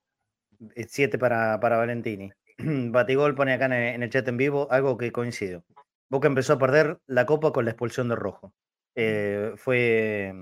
7 0.76 1.18
para, 1.18 1.58
para 1.62 1.78
Valentini. 1.78 2.30
Batigol 2.58 3.34
pone 3.34 3.54
acá 3.54 3.68
en 3.68 4.04
el, 4.04 4.10
chat 4.10 4.28
en 4.28 4.36
vivo 4.36 4.68
algo 4.72 4.98
que 4.98 5.14
coincido. 5.14 5.64
Boca 6.10 6.28
empezó 6.28 6.52
a 6.52 6.60
perder 6.60 7.00
la 7.08 7.26
copa 7.26 7.54
con 7.54 7.64
la 7.64 7.72
expulsión 7.72 8.10
de 8.10 8.18
Rojo. 8.18 8.54
Eh, 8.96 9.54
fue, 9.56 10.34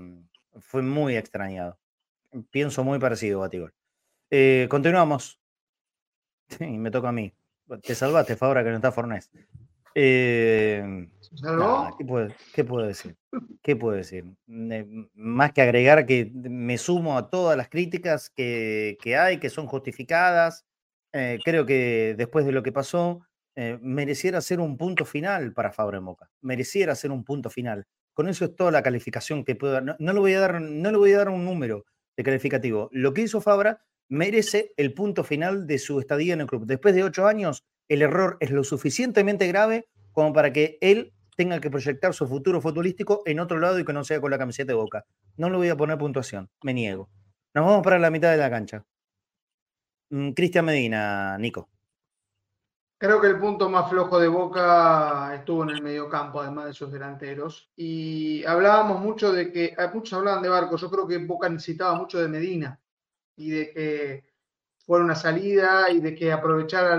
fue 0.58 0.82
muy 0.82 1.16
extrañado. 1.16 1.78
Pienso 2.50 2.82
muy 2.82 2.98
parecido, 2.98 3.38
Batigol. 3.38 3.72
Eh, 4.34 4.66
continuamos. 4.70 5.38
Sí, 6.48 6.64
me 6.64 6.90
toca 6.90 7.10
a 7.10 7.12
mí. 7.12 7.34
Te 7.82 7.94
salvaste, 7.94 8.34
Fabra, 8.34 8.64
que 8.64 8.70
no 8.70 8.76
está 8.76 8.90
Fornés. 8.90 9.30
Eh, 9.94 11.06
¿qué, 11.98 12.04
puedo, 12.06 12.86
decir? 12.86 13.14
¿Qué 13.62 13.76
puedo 13.76 13.94
decir? 13.94 14.24
más 14.46 15.52
que 15.52 15.60
agregar 15.60 16.06
que 16.06 16.32
me 16.34 16.78
sumo 16.78 17.18
a 17.18 17.28
todas 17.28 17.58
las 17.58 17.68
críticas 17.68 18.30
que, 18.30 18.96
hay, 19.18 19.36
que 19.36 19.50
son 19.50 19.66
justificadas. 19.66 20.64
Eh, 21.12 21.38
creo 21.44 21.66
que 21.66 22.14
después 22.16 22.46
de 22.46 22.52
lo 22.52 22.62
que 22.62 22.72
pasó, 22.72 23.26
mereciera 23.54 24.40
ser 24.40 24.60
un 24.60 24.78
punto 24.78 25.04
final 25.04 25.52
para 25.52 25.72
Fabra 25.72 25.98
en 25.98 26.06
Boca. 26.06 26.30
Mereciera 26.40 26.94
ser 26.94 27.10
un 27.10 27.22
punto 27.22 27.50
final. 27.50 27.84
Con 28.14 28.30
eso 28.30 28.46
es 28.46 28.56
toda 28.56 28.70
la 28.70 28.82
calificación 28.82 29.44
que 29.44 29.56
puedo 29.56 29.74
dar. 29.74 29.84
No, 29.84 29.94
no, 29.98 30.12
le 30.14 30.20
voy 30.20 30.32
a 30.32 30.40
dar. 30.40 30.58
no 30.58 30.90
le 30.90 30.96
voy 30.96 31.12
a 31.12 31.18
dar 31.18 31.28
un 31.28 31.44
número 31.44 31.84
de 32.16 32.22
calificativo. 32.22 32.88
Lo 32.92 33.12
que 33.12 33.22
hizo 33.22 33.42
Fabra 33.42 33.82
merece 34.12 34.74
el 34.76 34.92
punto 34.92 35.24
final 35.24 35.66
de 35.66 35.78
su 35.78 35.98
estadía 35.98 36.34
en 36.34 36.42
el 36.42 36.46
club. 36.46 36.66
Después 36.66 36.94
de 36.94 37.02
ocho 37.02 37.26
años, 37.26 37.64
el 37.88 38.02
error 38.02 38.36
es 38.40 38.50
lo 38.50 38.62
suficientemente 38.62 39.48
grave 39.48 39.88
como 40.12 40.34
para 40.34 40.52
que 40.52 40.76
él 40.82 41.14
tenga 41.34 41.60
que 41.60 41.70
proyectar 41.70 42.12
su 42.12 42.28
futuro 42.28 42.60
futbolístico 42.60 43.22
en 43.24 43.40
otro 43.40 43.58
lado 43.58 43.78
y 43.78 43.86
que 43.86 43.94
no 43.94 44.04
sea 44.04 44.20
con 44.20 44.30
la 44.30 44.36
camiseta 44.36 44.72
de 44.72 44.76
boca. 44.76 45.06
No 45.38 45.48
le 45.48 45.56
voy 45.56 45.70
a 45.70 45.76
poner 45.78 45.96
puntuación, 45.96 46.50
me 46.62 46.74
niego. 46.74 47.08
Nos 47.54 47.64
vamos 47.64 47.82
para 47.82 47.98
la 47.98 48.10
mitad 48.10 48.30
de 48.30 48.36
la 48.36 48.50
cancha. 48.50 48.84
Mm, 50.10 50.32
Cristian 50.32 50.66
Medina, 50.66 51.38
Nico. 51.38 51.70
Creo 52.98 53.18
que 53.18 53.28
el 53.28 53.38
punto 53.38 53.70
más 53.70 53.88
flojo 53.90 54.20
de 54.20 54.28
Boca 54.28 55.34
estuvo 55.34 55.64
en 55.64 55.70
el 55.70 55.82
mediocampo, 55.82 56.40
además 56.40 56.66
de 56.66 56.72
sus 56.72 56.92
delanteros. 56.92 57.72
Y 57.74 58.44
hablábamos 58.44 59.00
mucho 59.00 59.32
de 59.32 59.50
que, 59.50 59.64
eh, 59.64 59.76
muchos 59.92 60.16
hablaban 60.16 60.40
de 60.40 60.48
Barco, 60.48 60.76
yo 60.76 60.88
creo 60.88 61.08
que 61.08 61.18
Boca 61.18 61.48
necesitaba 61.48 61.94
mucho 61.96 62.20
de 62.20 62.28
Medina 62.28 62.78
y 63.36 63.50
de 63.50 63.70
que 63.72 64.24
fuera 64.84 65.04
una 65.04 65.14
salida 65.14 65.90
y 65.90 66.00
de 66.00 66.14
que 66.14 66.32
aprovechara 66.32 66.96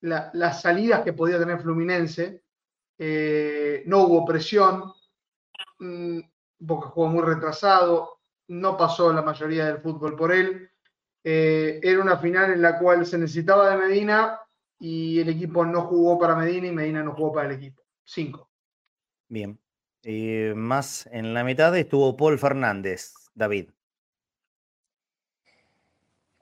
las 0.00 0.62
salidas 0.62 1.02
que 1.02 1.12
podía 1.12 1.38
tener 1.38 1.60
Fluminense. 1.60 2.42
Eh, 2.98 3.84
no 3.86 4.02
hubo 4.02 4.24
presión, 4.24 4.92
mm, 5.78 6.20
porque 6.66 6.88
jugó 6.88 7.08
muy 7.08 7.22
retrasado, 7.22 8.18
no 8.48 8.76
pasó 8.76 9.12
la 9.12 9.22
mayoría 9.22 9.66
del 9.66 9.78
fútbol 9.78 10.16
por 10.16 10.32
él. 10.32 10.68
Eh, 11.22 11.80
era 11.82 12.02
una 12.02 12.18
final 12.18 12.52
en 12.52 12.62
la 12.62 12.78
cual 12.78 13.06
se 13.06 13.18
necesitaba 13.18 13.70
de 13.70 13.76
Medina 13.76 14.40
y 14.78 15.20
el 15.20 15.28
equipo 15.28 15.64
no 15.64 15.82
jugó 15.82 16.18
para 16.18 16.36
Medina 16.36 16.68
y 16.68 16.72
Medina 16.72 17.02
no 17.02 17.14
jugó 17.14 17.32
para 17.32 17.48
el 17.48 17.56
equipo. 17.56 17.82
Cinco. 18.04 18.50
Bien. 19.28 19.58
Eh, 20.02 20.54
más 20.56 21.08
en 21.12 21.34
la 21.34 21.44
mitad 21.44 21.76
estuvo 21.76 22.16
Paul 22.16 22.38
Fernández, 22.38 23.12
David. 23.34 23.70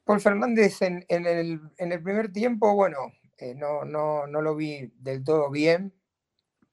Paul 0.07 0.21
Fernández 0.21 0.83
en, 0.83 1.05
el, 1.09 2.03
primer 2.05 2.33
tiempo, 2.33 2.73
bueno, 2.77 3.13
eh, 3.39 3.57
no, 3.57 3.85
no, 3.85 4.29
no, 4.29 4.41
lo 4.41 4.55
vi 4.55 4.93
del 5.01 5.25
todo 5.25 5.51
bien, 5.51 5.93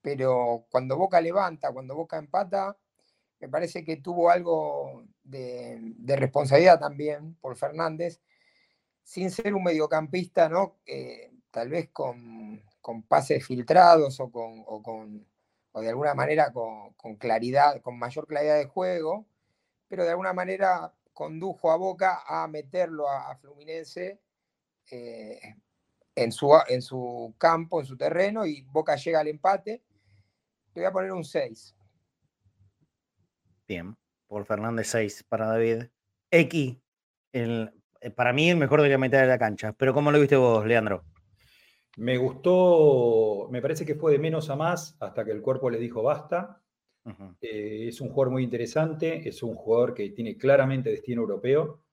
pero 0.04 0.68
cuando 0.70 0.98
Boca 0.98 1.20
levanta, 1.20 1.72
cuando 1.72 1.96
Boca 1.96 2.20
empata, 2.20 2.78
me 3.40 3.50
parece 3.50 3.84
que 3.84 3.98
tuvo 3.98 4.30
algo 4.30 5.06
de, 5.24 5.96
responsabilidad 6.16 6.80
también 6.80 7.34
por 7.42 7.58
Fernández, 7.58 8.22
sin 9.02 9.32
ser 9.32 9.56
un 9.56 9.64
mediocampista, 9.64 10.48
¿no? 10.48 10.78
tal 11.50 11.70
vez 11.70 11.90
con, 11.92 12.62
pases 13.08 13.44
filtrados 13.44 14.20
o 14.20 14.30
con, 14.32 14.64
con 14.84 15.26
o 15.72 15.82
de 15.82 15.90
alguna 15.90 16.14
manera 16.14 16.54
con, 16.54 16.94
con, 16.94 17.16
claridad, 17.16 17.82
con 17.82 17.98
mayor 17.98 18.28
claridad 18.28 18.60
de 18.60 18.68
juego, 18.68 19.26
pero 19.88 20.04
de 20.04 20.12
alguna 20.12 20.34
manera 20.34 20.94
condujo 21.14 21.72
a 21.72 21.78
Boca 21.78 22.24
a 22.28 22.48
meterlo 22.48 23.08
a, 23.08 23.36
Fluminense 23.38 24.20
eh, 24.92 25.40
en, 26.16 26.32
su, 26.32 26.52
en 26.68 26.82
su 26.82 27.34
campo, 27.38 27.80
en 27.80 27.86
su 27.86 27.96
terreno, 27.96 28.46
y 28.46 28.62
Boca 28.64 28.96
llega 28.96 29.20
al 29.20 29.28
empate. 29.28 29.84
Le 30.74 30.82
voy 30.82 30.86
a 30.86 30.92
poner 30.92 31.12
un 31.12 31.24
6. 31.24 31.76
Bien, 33.68 33.96
por 34.28 34.46
Fernández 34.46 34.88
6 34.88 35.24
para 35.30 35.48
David. 35.48 35.86
X, 36.32 36.78
el, 37.32 37.72
eh, 38.02 38.10
para 38.10 38.34
mí 38.34 38.50
el 38.50 38.58
mejor 38.58 38.82
de 38.82 38.90
la 38.90 38.98
mitad 38.98 39.22
de 39.22 39.28
la 39.28 39.38
cancha. 39.38 39.74
Pero 39.74 39.94
¿cómo 39.94 40.12
lo 40.12 40.20
viste 40.20 40.36
vos, 40.36 40.66
Leandro? 40.66 41.06
Me 41.96 42.18
gustó, 42.18 43.48
me 43.52 43.62
parece 43.62 43.86
que 43.86 43.94
fue 43.94 44.14
de 44.14 44.20
menos 44.20 44.50
a 44.50 44.56
más 44.56 44.98
hasta 45.00 45.24
que 45.24 45.32
el 45.32 45.42
cuerpo 45.42 45.70
le 45.70 45.78
dijo 45.78 46.02
basta. 46.02 46.63
Eh, 47.42 47.88
es 47.90 48.00
un 48.02 48.10
jugador 48.10 48.32
muy 48.32 48.44
interesante, 48.44 49.28
es 49.28 49.44
un 49.44 49.56
jugador 49.56 49.94
que 49.94 50.10
tiene 50.12 50.38
claramente 50.38 50.90
destino 50.90 51.22
europeo. 51.22 51.84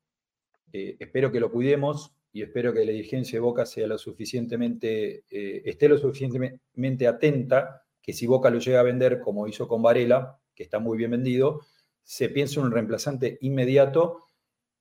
Eh, 0.73 0.97
espero 1.01 1.33
que 1.33 1.41
lo 1.41 1.51
cuidemos 1.51 2.15
y 2.33 2.43
espero 2.43 2.73
que 2.73 2.85
la 2.85 2.93
dirigencia 2.93 3.37
de 3.37 3.41
Boca 3.41 3.67
sea 3.67 3.87
lo 3.87 3.99
suficientemente, 3.99 5.25
eh, 5.31 5.63
esté 5.65 5.89
lo 5.89 5.99
suficientemente 5.99 7.09
atenta 7.09 7.83
que 8.01 8.13
si 8.13 8.27
Boca 8.27 8.51
lo 8.51 8.61
llega 8.61 8.81
a 8.81 8.85
vender 8.85 9.21
como 9.21 9.49
hizo 9.49 9.67
con 9.67 9.83
Varela, 9.83 10.39
que 10.55 10.63
está 10.63 10.79
muy 10.79 10.97
bien 10.97 11.11
vendido, 11.11 11.61
se 12.03 12.29
piense 12.29 12.61
en 12.61 12.67
un 12.67 12.73
reemplazante 12.73 13.39
inmediato 13.41 14.27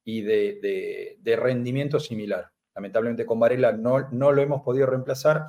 y 0.03 0.21
de, 0.21 1.35
rendimiento 1.37 1.99
similar. 1.99 2.51
Lamentablemente 2.75 3.25
con 3.25 3.39
Varela 3.39 3.71
no, 3.71 4.09
no, 4.11 4.31
lo 4.31 4.41
hemos 4.41 4.61
podido 4.61 4.85
reemplazar 4.85 5.45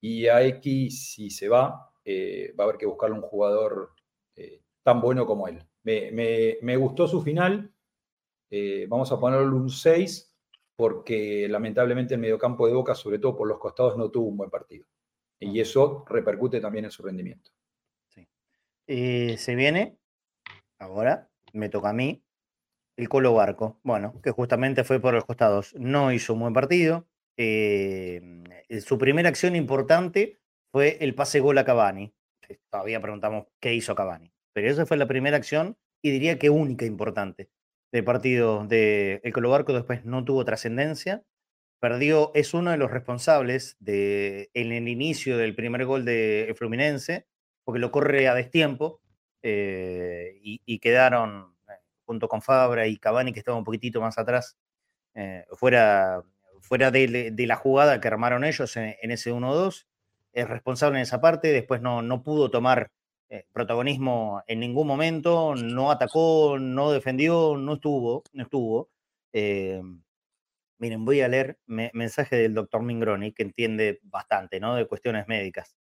y 0.00 0.26
a 0.26 0.42
X, 0.44 1.12
si 1.12 1.30
se 1.30 1.48
va, 1.48 1.87
eh, 2.10 2.54
va 2.58 2.64
a 2.64 2.68
haber 2.68 2.78
que 2.78 2.86
buscarle 2.86 3.16
un 3.16 3.20
jugador 3.20 3.92
eh, 4.34 4.62
tan 4.82 4.98
bueno 5.02 5.26
como 5.26 5.46
él. 5.46 5.62
Me, 5.82 6.76
gustó 6.78 7.06
su 7.06 7.20
final, 7.20 7.70
eh, 8.50 8.86
vamos 8.88 9.12
a 9.12 9.20
ponerle 9.20 9.54
un 9.54 9.68
6, 9.68 10.34
porque 10.74 11.46
lamentablemente 11.50 12.14
el 12.14 12.20
mediocampo 12.20 12.66
de 12.66 12.72
Boca, 12.72 12.94
sobre 12.94 13.18
todo 13.18 13.36
por 13.36 13.46
los 13.46 13.58
costados, 13.58 13.98
no 13.98 14.10
tuvo 14.10 14.28
un 14.28 14.38
buen 14.38 14.48
partido. 14.48 14.86
Y 15.38 15.60
eso 15.60 16.06
repercute 16.08 16.62
también 16.62 16.86
en 16.86 16.90
su 16.90 17.02
rendimiento. 17.02 17.50
se 18.86 19.54
viene, 19.54 19.98
ahora 20.78 21.28
me 21.52 21.68
toca 21.68 21.90
a 21.90 21.92
mí, 21.92 22.24
el 22.96 23.10
Colo 23.10 23.34
Barco. 23.34 23.80
Bueno, 23.82 24.18
que 24.22 24.30
justamente 24.30 24.82
fue 24.82 24.98
por 24.98 25.12
los 25.12 25.26
costados. 25.26 25.74
No 25.74 26.10
hizo 26.10 26.32
un 26.32 26.40
buen 26.40 26.54
partido. 26.54 27.06
su 27.36 28.98
primera 28.98 29.28
acción 29.28 29.56
importante 29.56 30.38
fue 30.70 30.98
el 31.00 31.14
pase 31.14 31.40
gol 31.40 31.58
a 31.58 31.64
Cavani. 31.64 32.12
Todavía 32.70 33.00
preguntamos 33.00 33.46
qué 33.60 33.74
hizo 33.74 33.94
Cavani. 33.94 34.32
Pero 34.52 34.70
esa 34.70 34.86
fue 34.86 34.96
la 34.96 35.06
primera 35.06 35.36
acción 35.36 35.76
y 36.02 36.10
diría 36.10 36.38
que 36.38 36.50
única 36.50 36.84
importante 36.84 37.48
del 37.92 38.04
partido 38.04 38.66
de 38.66 39.20
El 39.24 39.32
Colobarco. 39.32 39.72
Después 39.72 40.04
no 40.04 40.24
tuvo 40.24 40.44
trascendencia. 40.44 41.22
Perdió, 41.80 42.32
es 42.34 42.54
uno 42.54 42.72
de 42.72 42.76
los 42.76 42.90
responsables 42.90 43.76
en 43.84 44.72
el 44.72 44.88
inicio 44.88 45.38
del 45.38 45.54
primer 45.54 45.84
gol 45.84 46.04
de 46.04 46.52
Fluminense, 46.58 47.26
porque 47.64 47.78
lo 47.78 47.92
corre 47.92 48.26
a 48.26 48.34
destiempo 48.34 49.00
eh, 49.42 50.38
y, 50.42 50.78
quedaron 50.80 51.54
eh, 51.68 51.72
junto 52.04 52.28
con 52.28 52.42
Fabra 52.42 52.88
y 52.88 52.96
Cavani, 52.96 53.32
que 53.32 53.38
estaba 53.38 53.56
un 53.56 53.64
poquitito 53.64 54.00
más 54.00 54.18
atrás, 54.18 54.58
eh, 55.14 55.46
fuera, 55.52 56.24
fuera 56.60 56.90
de, 56.90 57.32
la 57.36 57.56
jugada 57.56 58.00
que 58.00 58.08
armaron 58.08 58.42
ellos 58.42 58.76
en, 58.76 58.96
en 59.00 59.10
ese 59.12 59.32
1-2 59.32 59.86
es 60.38 60.48
responsable 60.48 60.98
en 60.98 61.02
esa 61.02 61.20
parte, 61.20 61.48
después 61.48 61.80
no, 61.82 62.02
no 62.02 62.22
pudo 62.22 62.50
tomar 62.50 62.90
eh, 63.30 63.44
protagonismo 63.52 64.42
en 64.46 64.60
ningún 64.60 64.86
momento, 64.86 65.54
no 65.54 65.90
atacó, 65.90 66.58
no 66.58 66.92
defendió, 66.92 67.56
no 67.58 67.74
estuvo, 67.74 68.22
no 68.32 68.44
estuvo. 68.44 68.88
Eh, 69.32 69.82
miren, 70.78 71.04
voy 71.04 71.20
a 71.20 71.28
leer 71.28 71.58
mensaje 71.66 72.36
del 72.36 72.54
doctor 72.54 72.82
Mingroni, 72.82 73.32
que 73.32 73.42
entiende 73.42 74.00
bastante 74.04 74.60
¿no? 74.60 74.76
de 74.76 74.86
cuestiones 74.86 75.26
médicas. 75.28 75.76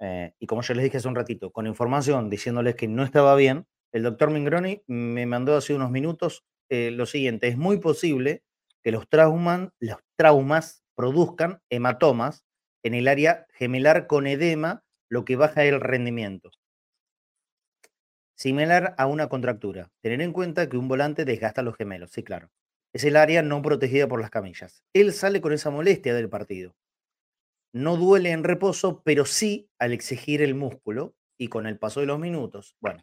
Eh, 0.00 0.32
y 0.38 0.46
como 0.46 0.62
yo 0.62 0.74
les 0.74 0.84
dije 0.84 0.96
hace 0.96 1.08
un 1.08 1.14
ratito, 1.14 1.52
con 1.52 1.66
información 1.66 2.30
diciéndoles 2.30 2.74
que 2.74 2.88
no 2.88 3.04
estaba 3.04 3.34
bien, 3.36 3.66
el 3.92 4.02
doctor 4.02 4.30
Mingroni 4.30 4.82
me 4.86 5.26
mandó 5.26 5.56
hace 5.56 5.74
unos 5.74 5.90
minutos 5.90 6.44
lo 6.70 7.06
siguiente, 7.06 7.48
es 7.48 7.56
muy 7.56 7.78
posible 7.78 8.42
que 8.82 8.92
los, 8.92 9.08
trauman, 9.08 9.72
los 9.80 9.96
traumas 10.16 10.84
produzcan 10.94 11.62
hematomas 11.70 12.44
en 12.88 12.94
el 12.94 13.06
área 13.06 13.46
gemelar 13.52 14.06
con 14.06 14.26
edema, 14.26 14.82
lo 15.08 15.24
que 15.24 15.36
baja 15.36 15.64
el 15.64 15.80
rendimiento. 15.80 16.50
Similar 18.34 18.94
a 18.98 19.06
una 19.06 19.28
contractura. 19.28 19.90
Tener 20.00 20.20
en 20.20 20.32
cuenta 20.32 20.68
que 20.68 20.76
un 20.76 20.88
volante 20.88 21.24
desgasta 21.24 21.62
los 21.62 21.76
gemelos, 21.76 22.10
sí, 22.10 22.22
claro. 22.22 22.50
Es 22.92 23.04
el 23.04 23.16
área 23.16 23.42
no 23.42 23.60
protegida 23.62 24.08
por 24.08 24.20
las 24.20 24.30
camillas. 24.30 24.84
Él 24.92 25.12
sale 25.12 25.40
con 25.40 25.52
esa 25.52 25.70
molestia 25.70 26.14
del 26.14 26.28
partido. 26.28 26.74
No 27.72 27.96
duele 27.96 28.30
en 28.30 28.44
reposo, 28.44 29.02
pero 29.02 29.24
sí 29.24 29.70
al 29.78 29.92
exigir 29.92 30.40
el 30.40 30.54
músculo 30.54 31.14
y 31.36 31.48
con 31.48 31.66
el 31.66 31.78
paso 31.78 32.00
de 32.00 32.06
los 32.06 32.18
minutos. 32.18 32.76
Bueno, 32.80 33.02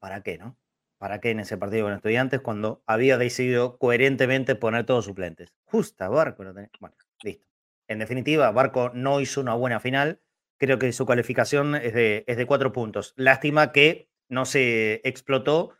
¿para 0.00 0.22
qué, 0.22 0.38
no? 0.38 0.56
¿Para 0.98 1.20
qué 1.20 1.30
en 1.30 1.40
ese 1.40 1.56
partido 1.56 1.84
con 1.84 1.94
estudiantes 1.94 2.40
cuando 2.40 2.82
había 2.84 3.18
decidido 3.18 3.78
coherentemente 3.78 4.56
poner 4.56 4.84
todos 4.84 5.04
suplentes? 5.04 5.54
Justa, 5.64 6.08
Barco. 6.08 6.42
Bueno, 6.42 6.96
listo. 7.22 7.46
En 7.86 8.00
definitiva, 8.00 8.50
Barco 8.50 8.90
no 8.92 9.20
hizo 9.20 9.40
una 9.40 9.54
buena 9.54 9.78
final. 9.78 10.20
Creo 10.58 10.78
que 10.78 10.92
su 10.92 11.06
calificación 11.06 11.76
es 11.76 11.94
de, 11.94 12.44
cuatro 12.48 12.72
puntos. 12.72 13.14
Lástima 13.16 13.70
que 13.70 14.10
no 14.28 14.44
se 14.44 15.00
explotó 15.04 15.74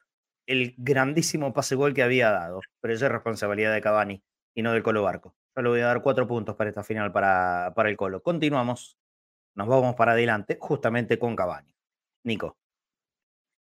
el 0.47 0.75
grandísimo 0.79 1.53
pase 1.53 1.75
gol 1.75 1.95
que 1.95 2.05
había 2.05 2.31
dado. 2.31 2.61
Pero 2.81 2.95
eso 2.95 3.07
es 3.07 3.13
responsabilidad 3.13 3.75
de 3.75 3.81
Cavani 3.81 4.23
y 4.55 4.63
no 4.63 4.73
del 4.73 4.85
Colo 4.85 5.03
Barco. 5.03 5.35
Yo 5.57 5.63
le 5.63 5.69
voy 5.69 5.81
a 5.81 5.87
dar 5.87 6.01
cuatro 6.01 6.29
puntos 6.29 6.55
para 6.55 6.71
esta 6.71 6.85
final 6.85 7.11
para, 7.11 7.73
para 7.75 7.89
el 7.89 7.97
Colo. 7.97 8.23
Continuamos. 8.23 8.97
Nos 9.57 9.67
vamos 9.67 9.97
para 9.97 10.13
adelante 10.13 10.59
justamente 10.61 11.19
con 11.19 11.35
Cavani. 11.35 11.75
Nico. 12.23 12.57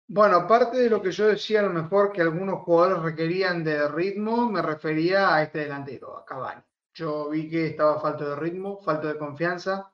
Bueno, 0.07 0.37
aparte 0.37 0.77
de 0.77 0.89
lo 0.89 1.01
que 1.01 1.11
yo 1.11 1.27
decía, 1.27 1.61
a 1.61 1.63
lo 1.63 1.73
mejor 1.73 2.11
que 2.11 2.21
algunos 2.21 2.59
jugadores 2.59 3.01
requerían 3.01 3.63
de 3.63 3.87
ritmo, 3.87 4.49
me 4.51 4.61
refería 4.61 5.33
a 5.33 5.41
este 5.41 5.59
delantero, 5.59 6.15
a 6.15 6.23
Cavani. 6.23 6.61
Yo 6.93 7.29
vi 7.29 7.49
que 7.49 7.67
estaba 7.67 7.99
falto 7.99 8.29
de 8.29 8.35
ritmo, 8.35 8.79
falto 8.83 9.07
de 9.07 9.17
confianza. 9.17 9.91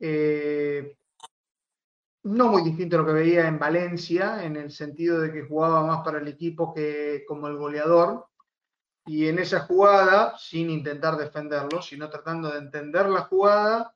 Eh, 0.00 0.96
no 2.24 2.48
muy 2.48 2.62
distinto 2.62 2.96
a 2.96 3.00
lo 3.00 3.06
que 3.06 3.12
veía 3.12 3.46
en 3.46 3.58
Valencia, 3.58 4.44
en 4.44 4.56
el 4.56 4.70
sentido 4.70 5.20
de 5.20 5.30
que 5.30 5.42
jugaba 5.42 5.86
más 5.86 6.02
para 6.04 6.18
el 6.18 6.28
equipo 6.28 6.72
que 6.72 7.24
como 7.28 7.48
el 7.48 7.56
goleador. 7.58 8.28
Y 9.06 9.28
en 9.28 9.38
esa 9.38 9.60
jugada, 9.60 10.36
sin 10.38 10.70
intentar 10.70 11.16
defenderlo, 11.16 11.82
sino 11.82 12.08
tratando 12.08 12.50
de 12.50 12.58
entender 12.58 13.06
la 13.06 13.22
jugada, 13.22 13.94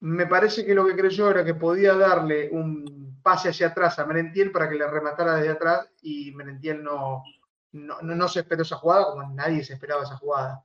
me 0.00 0.26
parece 0.26 0.66
que 0.66 0.74
lo 0.74 0.86
que 0.86 0.96
creyó 0.96 1.30
era 1.30 1.44
que 1.44 1.54
podía 1.54 1.94
darle 1.94 2.50
un 2.50 3.09
pase 3.22 3.50
hacia 3.50 3.68
atrás 3.68 3.98
a 3.98 4.06
Merentiel 4.06 4.50
para 4.50 4.68
que 4.68 4.76
le 4.76 4.86
rematara 4.86 5.34
desde 5.34 5.50
atrás 5.50 5.90
y 6.02 6.32
Merentiel 6.32 6.82
no, 6.82 7.22
no, 7.72 8.28
se 8.28 8.40
esperó 8.40 8.62
esa 8.62 8.76
jugada, 8.76 9.06
como 9.06 9.32
nadie 9.34 9.64
se 9.64 9.74
esperaba 9.74 10.02
esa 10.02 10.16
jugada. 10.16 10.64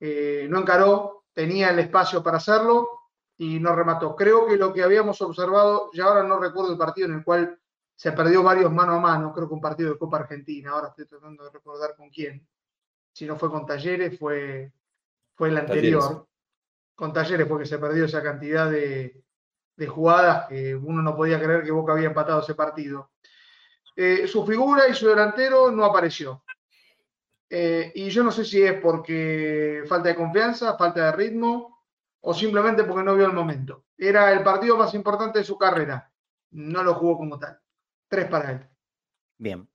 Eh, 0.00 0.46
no 0.50 0.58
encaró, 0.58 1.24
tenía 1.32 1.70
el 1.70 1.78
espacio 1.78 2.22
para 2.22 2.38
hacerlo 2.38 2.88
y 3.36 3.58
no 3.58 3.74
remató. 3.74 4.14
Creo 4.14 4.46
que 4.46 4.56
lo 4.56 4.72
que 4.72 4.82
habíamos 4.82 5.20
observado, 5.22 5.90
ya 5.92 6.04
ahora 6.04 6.22
no 6.22 6.38
recuerdo 6.38 6.72
el 6.72 6.78
partido 6.78 7.08
en 7.08 7.14
el 7.14 7.24
cual 7.24 7.58
se 7.94 8.12
perdió 8.12 8.42
varios 8.42 8.72
mano 8.72 8.94
a 8.94 9.00
mano, 9.00 9.32
creo 9.32 9.48
que 9.48 9.54
un 9.54 9.60
partido 9.60 9.92
de 9.92 9.98
Copa 9.98 10.18
Argentina, 10.18 10.70
ahora 10.72 10.88
estoy 10.88 11.06
tratando 11.06 11.44
de 11.44 11.50
recordar 11.50 11.94
con 11.96 12.10
quién. 12.10 12.46
Si 13.12 13.26
no 13.26 13.36
fue 13.36 13.50
con 13.50 13.66
Talleres, 13.66 14.18
fue, 14.18 14.72
fue 15.34 15.48
el 15.48 15.58
anterior 15.58 16.26
con 16.94 17.12
Talleres 17.12 17.46
porque 17.46 17.66
se 17.66 17.78
perdió 17.78 18.04
esa 18.04 18.22
cantidad 18.22 18.70
de, 18.70 19.22
jugadas 19.86 20.48
que 20.48 20.74
uno 20.74 21.02
no 21.02 21.16
podía 21.16 21.40
creer 21.40 21.64
que 21.64 21.70
Boca 21.70 21.92
había 21.92 22.08
empatado 22.08 22.40
ese 22.40 22.54
partido. 22.54 23.10
Eh, 23.96 24.26
su 24.26 24.46
figura 24.46 24.88
y 24.88 24.94
su 24.94 25.08
delantero 25.08 25.70
no 25.70 25.84
apareció. 25.84 26.44
Eh, 27.50 27.92
y 27.94 28.08
yo 28.08 28.22
no 28.22 28.30
sé 28.30 28.44
si 28.44 28.62
es 28.62 28.80
porque 28.80 29.82
falta 29.86 30.08
de 30.08 30.14
confianza, 30.14 30.76
falta 30.78 31.06
de 31.06 31.12
ritmo 31.12 31.84
o 32.20 32.32
simplemente 32.32 32.84
porque 32.84 33.04
no 33.04 33.14
vio 33.14 33.26
el 33.26 33.32
momento. 33.32 33.84
Era 33.98 34.32
el 34.32 34.42
partido 34.42 34.76
más 34.76 34.94
importante 34.94 35.40
de 35.40 35.44
su 35.44 35.58
carrera. 35.58 36.10
No 36.50 36.82
lo 36.82 36.94
jugó 36.94 37.18
como 37.18 37.38
tal. 37.38 37.58
Tres 38.08 38.26
para 38.26 38.52
él. 38.52 38.66
Bien. 39.38 39.68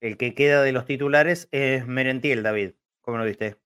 El 0.00 0.16
que 0.16 0.34
queda 0.34 0.62
de 0.62 0.72
los 0.72 0.86
titulares 0.86 1.48
es 1.50 1.86
Merentiel, 1.86 2.42
David. 2.42 2.72
¿Cómo 3.00 3.18
lo 3.18 3.24
viste? 3.24 3.58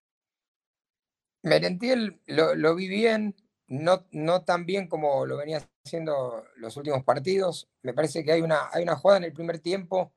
Merentiel 1.43 2.21
lo, 2.27 2.75
vi 2.75 2.89
bien, 2.89 3.37
no, 3.67 4.07
no 4.11 4.45
tan 4.45 4.67
bien 4.67 4.89
como 4.89 5.27
lo 5.27 5.37
venía 5.37 5.67
haciendo 5.85 6.45
los 6.57 6.77
últimos 6.77 7.05
partidos. 7.05 7.69
Me 7.83 7.95
parece 7.95 8.25
que 8.25 8.33
hay 8.33 8.43
una, 8.43 8.69
hay 8.73 8.83
una 8.83 8.97
jugada 8.97 9.19
en 9.19 9.25
el 9.25 9.33
primer 9.33 9.59
tiempo 9.61 10.13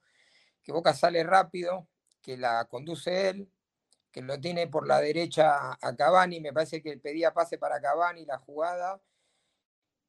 que 0.63 0.71
Boca 0.71 0.93
sale 0.93 1.23
rápido, 1.23 1.87
que 2.21 2.37
la 2.37 2.65
conduce 2.65 3.29
él, 3.29 3.49
que 4.11 4.21
lo 4.21 4.39
tiene 4.39 4.67
por 4.67 4.87
la 4.87 4.99
derecha 4.99 5.77
a 5.81 5.95
Cavani. 5.95 6.41
Me 6.41 6.53
parece 6.53 6.81
que 6.81 6.97
pedía 6.97 7.33
pase 7.33 7.57
para 7.57 7.79
Cavani 7.79 8.25
la 8.25 8.37
jugada 8.37 9.01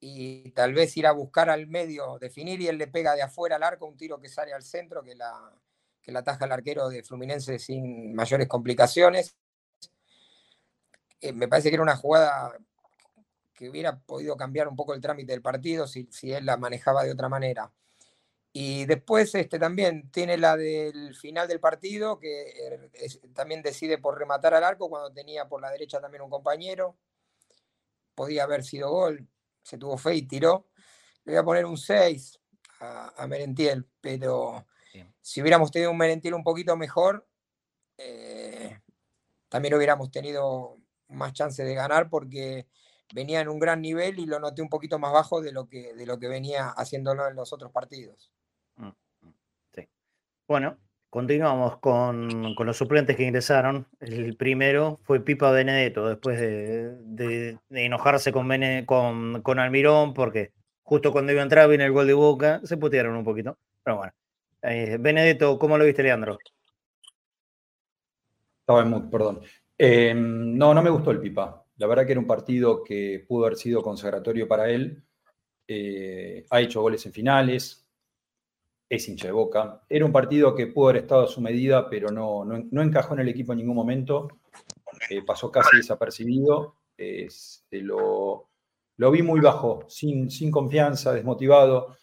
y 0.00 0.50
tal 0.52 0.74
vez 0.74 0.96
ir 0.96 1.06
a 1.06 1.12
buscar 1.12 1.50
al 1.50 1.66
medio, 1.66 2.18
definir 2.18 2.60
y 2.60 2.68
él 2.68 2.78
le 2.78 2.86
pega 2.86 3.14
de 3.14 3.22
afuera 3.22 3.56
al 3.56 3.62
arco 3.62 3.86
un 3.86 3.96
tiro 3.96 4.20
que 4.20 4.28
sale 4.28 4.52
al 4.52 4.62
centro, 4.62 5.02
que 5.02 5.14
la, 5.14 5.52
que 6.00 6.12
la 6.12 6.20
ataja 6.20 6.44
el 6.44 6.52
arquero 6.52 6.88
de 6.88 7.02
Fluminense 7.02 7.58
sin 7.58 8.14
mayores 8.14 8.48
complicaciones. 8.48 9.36
Eh, 11.20 11.32
me 11.32 11.48
parece 11.48 11.68
que 11.68 11.74
era 11.74 11.82
una 11.82 11.96
jugada 11.96 12.56
que 13.58 13.68
hubiera 13.68 13.98
podido 13.98 14.36
cambiar 14.36 14.68
un 14.68 14.76
poco 14.76 14.94
el 14.94 15.00
trámite 15.00 15.32
del 15.32 15.42
partido 15.42 15.88
si, 15.88 16.08
él 16.22 16.46
la 16.46 16.56
manejaba 16.56 17.02
de 17.02 17.10
otra 17.10 17.28
manera. 17.28 17.72
Y 18.52 18.86
después 18.86 19.34
este, 19.34 19.58
también 19.58 20.12
tiene 20.12 20.38
la 20.38 20.56
del 20.56 21.16
final 21.16 21.48
del 21.48 21.58
partido, 21.58 22.20
que 22.20 22.50
er, 22.50 22.90
también 23.34 23.60
decide 23.60 23.98
por 23.98 24.16
rematar 24.16 24.54
al 24.54 24.62
arco 24.62 24.88
cuando 24.88 25.12
tenía 25.12 25.48
por 25.48 25.60
la 25.60 25.72
derecha 25.72 26.00
también 26.00 26.22
un 26.22 26.30
compañero. 26.30 26.96
Podía 28.14 28.44
haber 28.44 28.62
sido 28.62 28.90
gol, 28.90 29.26
se 29.64 29.76
tuvo 29.76 29.98
fe 29.98 30.14
y 30.14 30.22
tiró. 30.22 30.68
Le 31.24 31.32
voy 31.32 31.40
a 31.40 31.44
poner 31.44 31.66
un 31.66 31.76
6 31.76 32.38
a, 32.78 33.26
Merentiel, 33.26 33.88
pero 34.00 34.66
si 35.20 35.42
hubiéramos 35.42 35.72
tenido 35.72 35.90
un 35.90 35.98
Merentiel 35.98 36.34
un 36.34 36.44
poquito 36.44 36.76
mejor, 36.76 37.26
eh, 37.96 38.78
también 39.48 39.74
hubiéramos 39.74 40.12
tenido 40.12 40.76
más 41.08 41.32
chance 41.32 41.64
de 41.64 41.74
ganar 41.74 42.08
porque 42.08 42.68
venía 43.14 43.40
en 43.40 43.48
un 43.48 43.58
gran 43.58 43.80
nivel 43.80 44.18
y 44.18 44.26
lo 44.26 44.38
noté 44.38 44.62
un 44.62 44.68
poquito 44.68 44.98
más 44.98 45.12
bajo 45.12 45.40
de 45.40 45.52
lo 45.52 45.68
que, 45.68 45.94
de 45.94 46.06
lo 46.06 46.18
que 46.18 46.28
venía 46.28 46.68
haciéndolo 46.70 47.28
en 47.28 47.36
los 47.36 47.52
otros 47.52 47.72
partidos. 47.72 48.30
Mm, 48.76 48.86
mm, 48.86 49.34
sí. 49.74 49.88
Bueno, 50.46 50.78
continuamos 51.10 51.78
con, 51.78 52.54
los 52.54 52.76
suplentes 52.76 53.16
que 53.16 53.24
ingresaron. 53.24 53.86
El 54.00 54.36
primero 54.36 55.00
fue 55.02 55.20
Pipa 55.20 55.50
Benedetto, 55.50 56.08
después 56.08 56.38
de, 56.38 57.58
enojarse 57.70 58.32
con, 58.32 58.48
con, 58.84 59.42
con, 59.42 59.58
Almirón, 59.58 60.14
porque 60.14 60.52
justo 60.82 61.12
cuando 61.12 61.32
iba 61.32 61.40
a 61.40 61.44
entrar 61.44 61.68
viene 61.68 61.84
el 61.84 61.92
gol 61.92 62.06
de 62.06 62.14
Boca, 62.14 62.60
se 62.64 62.76
putearon 62.76 63.16
un 63.16 63.24
poquito. 63.24 63.58
Pero 63.82 63.98
bueno. 63.98 64.12
Eh, 64.62 64.96
Benedetto, 64.98 65.58
¿cómo 65.58 65.78
lo 65.78 65.84
viste, 65.84 66.02
Leandro? 66.02 66.38
Estaba 68.60 68.82
en 68.82 69.10
perdón. 69.10 69.40
Eh, 69.78 70.12
no, 70.14 70.74
no 70.74 70.82
me 70.82 70.90
gustó 70.90 71.12
el 71.12 71.20
Pipa. 71.20 71.64
La 71.78 71.86
verdad 71.86 72.04
que 72.04 72.12
era 72.12 72.20
un 72.20 72.26
partido 72.26 72.82
que 72.82 73.24
pudo 73.26 73.46
haber 73.46 73.56
sido 73.56 73.82
consagratorio 73.82 74.46
para 74.46 74.68
él. 74.68 75.02
Eh, 75.66 76.44
ha 76.50 76.60
hecho 76.60 76.82
goles 76.82 77.04
en 77.06 77.12
finales, 77.12 77.86
es 78.88 79.08
hincha 79.08 79.28
de 79.28 79.32
boca. 79.32 79.84
Era 79.88 80.04
un 80.04 80.12
partido 80.12 80.54
que 80.54 80.66
pudo 80.66 80.88
haber 80.88 81.02
estado 81.02 81.24
a 81.24 81.28
su 81.28 81.40
medida, 81.40 81.88
pero 81.88 82.10
no, 82.10 82.44
no, 82.44 82.82
encajó 82.82 83.14
en 83.14 83.20
el 83.20 83.28
equipo 83.28 83.52
en 83.52 83.58
ningún 83.58 83.76
momento. 83.76 84.28
Eh, 85.08 85.22
pasó 85.24 85.52
casi 85.52 85.76
desapercibido. 85.76 86.74
lo, 87.70 88.48
lo, 88.96 89.10
vi 89.10 89.22
muy 89.22 89.40
bajo, 89.40 89.84
sin, 89.88 90.30
sin 90.30 90.50
confianza, 90.50 91.12
desmotivado. 91.12 91.96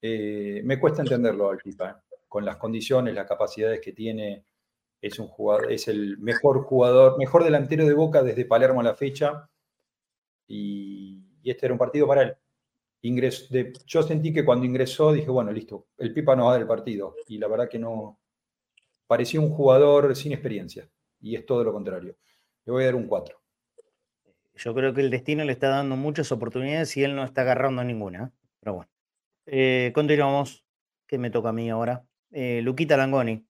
Eh, 0.00 0.62
me 0.64 0.80
cuesta 0.80 1.02
entenderlo 1.02 1.50
al 1.50 1.58
Pipa, 1.58 2.02
con 2.28 2.44
las 2.46 2.56
condiciones, 2.56 3.14
las 3.14 3.28
capacidades 3.28 3.80
que 3.80 3.92
tiene 3.92 4.46
es 5.02 5.18
un 5.18 5.26
jugador, 5.26 5.70
es 5.72 5.88
el 5.88 6.16
mejor 6.18 6.62
jugador, 6.62 7.18
mejor 7.18 7.42
delantero 7.42 7.84
de 7.84 7.92
Boca 7.92 8.22
desde 8.22 8.44
Palermo 8.44 8.80
a 8.80 8.84
la 8.84 8.94
fecha. 8.94 9.50
Y, 10.46 11.24
este 11.42 11.66
era 11.66 11.74
un 11.74 11.78
partido 11.78 12.06
para 12.06 12.22
él. 12.22 12.36
de, 13.02 13.72
yo 13.84 14.02
sentí 14.04 14.32
que 14.32 14.44
cuando 14.44 14.64
ingresó 14.64 15.12
dije, 15.12 15.28
bueno, 15.28 15.50
listo, 15.50 15.88
el 15.98 16.14
Pipa 16.14 16.36
no 16.36 16.46
va 16.46 16.56
del 16.56 16.68
partido. 16.68 17.16
Y 17.26 17.38
la 17.38 17.48
verdad 17.48 17.68
que 17.68 17.80
no. 17.80 18.20
Parecía 19.08 19.40
un 19.40 19.50
jugador 19.50 20.14
sin 20.14 20.32
experiencia. 20.32 20.88
Y 21.20 21.34
es 21.34 21.44
todo 21.44 21.64
lo 21.64 21.72
contrario. 21.72 22.16
Le 22.64 22.72
voy 22.72 22.84
a 22.84 22.86
dar 22.86 22.94
un 22.94 23.08
4. 23.08 23.36
Yo 24.54 24.74
creo 24.74 24.94
que 24.94 25.00
el 25.00 25.10
destino 25.10 25.44
le 25.44 25.52
está 25.52 25.68
dando 25.68 25.96
muchas 25.96 26.30
oportunidades 26.30 26.96
y 26.96 27.02
él 27.02 27.16
no 27.16 27.24
está 27.24 27.40
agarrando 27.40 27.82
ninguna. 27.82 28.32
Pero 28.60 28.74
bueno. 28.74 28.90
Eh, 29.46 29.90
continuamos. 29.94 30.64
¿Qué 31.08 31.18
me 31.18 31.30
toca 31.30 31.48
a 31.48 31.52
mí 31.52 31.68
ahora? 31.68 32.06
Eh, 32.30 32.60
Luquita 32.62 32.96
Langoni 32.96 33.44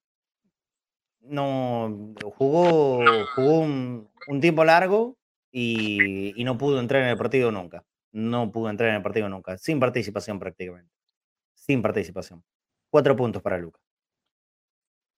no 1.23 2.13
jugó, 2.37 3.03
jugó 3.35 3.59
un, 3.59 4.09
tiempo 4.41 4.63
largo 4.63 5.17
y, 5.51 6.33
no 6.43 6.57
pudo 6.57 6.79
entrar 6.79 7.03
en 7.03 7.09
el 7.09 7.17
partido 7.17 7.51
nunca. 7.51 7.83
No 8.11 8.51
pudo 8.51 8.69
entrar 8.69 8.89
en 8.89 8.95
el 8.97 9.01
partido 9.01 9.29
nunca. 9.29 9.57
Sin 9.57 9.79
participación 9.79 10.39
prácticamente. 10.39 10.91
Sin 11.55 11.81
participación. 11.81 12.43
Cuatro 12.89 13.15
puntos 13.15 13.41
para 13.41 13.57
Luca. 13.57 13.79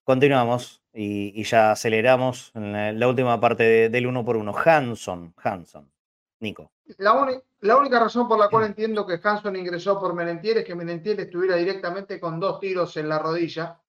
Continuamos 0.04 0.82
y, 0.92 1.42
ya 1.42 1.72
aceleramos 1.72 2.52
en 2.54 2.98
la, 2.98 3.08
última 3.08 3.40
parte 3.40 3.88
del 3.88 4.06
uno 4.06 4.24
por 4.24 4.36
uno. 4.36 4.54
Hanson, 4.56 5.34
Hanson. 5.36 5.90
Nico. 6.38 6.70
La, 6.98 7.42
la, 7.60 7.76
única 7.76 7.98
razón 7.98 8.28
por 8.28 8.38
la 8.38 8.48
cual 8.48 8.66
entiendo 8.66 9.06
que 9.06 9.18
Hanson 9.22 9.56
ingresó 9.56 9.98
por 9.98 10.14
Menentiel 10.14 10.58
es 10.58 10.64
que 10.64 10.74
Menentiel 10.74 11.18
estuviera 11.20 11.56
directamente 11.56 12.20
con 12.20 12.38
dos 12.38 12.60
tiros 12.60 12.96
en 12.98 13.08
la 13.08 13.18
rodilla 13.18 13.80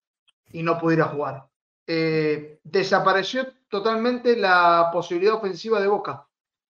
y 0.52 0.64
no 0.64 0.80
pudiera 0.80 1.06
jugar. 1.06 1.48
Eh, 1.90 2.60
desapareció 2.64 3.48
totalmente 3.70 4.36
la 4.36 4.90
posibilidad 4.92 5.36
ofensiva 5.36 5.80
de 5.80 5.88
Boca. 5.88 6.28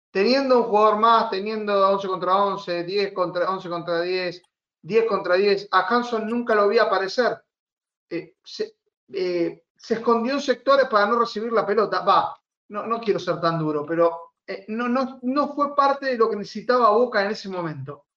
Teniendo 0.09 0.57
un 0.57 0.63
jugador 0.65 0.97
más, 0.97 1.29
teniendo 1.29 1.89
11 1.91 2.07
contra 2.07 2.35
11, 2.35 2.83
10 2.83 3.13
contra 3.13 3.49
11 3.51 3.69
contra 3.69 4.01
10, 4.01 4.41
10 4.81 5.05
contra 5.05 5.35
10, 5.35 5.67
a 5.71 5.81
Hanson 5.87 6.27
nunca 6.27 6.55
lo 6.55 6.67
vi 6.67 6.79
aparecer. 6.79 7.43
Eh, 8.09 8.35
eh, 9.13 9.63
se, 9.75 9.93
escondió 9.93 10.33
en 10.33 10.41
sectores 10.41 10.87
para 10.87 11.05
no 11.05 11.19
recibir 11.19 11.51
la 11.51 11.65
pelota. 11.65 12.01
Va, 12.01 12.35
no, 12.69 12.87
no 12.87 12.99
quiero 12.99 13.19
ser 13.19 13.39
tan 13.39 13.59
duro, 13.59 13.85
pero 13.85 14.33
no, 14.67 14.89
no, 14.89 15.19
no, 15.21 15.53
fue 15.53 15.75
parte 15.75 16.07
de 16.07 16.17
lo 16.17 16.29
que 16.29 16.35
necesitaba 16.35 16.89
Boca 16.89 17.23
en 17.23 17.31
ese 17.31 17.49
momento. 17.49 18.07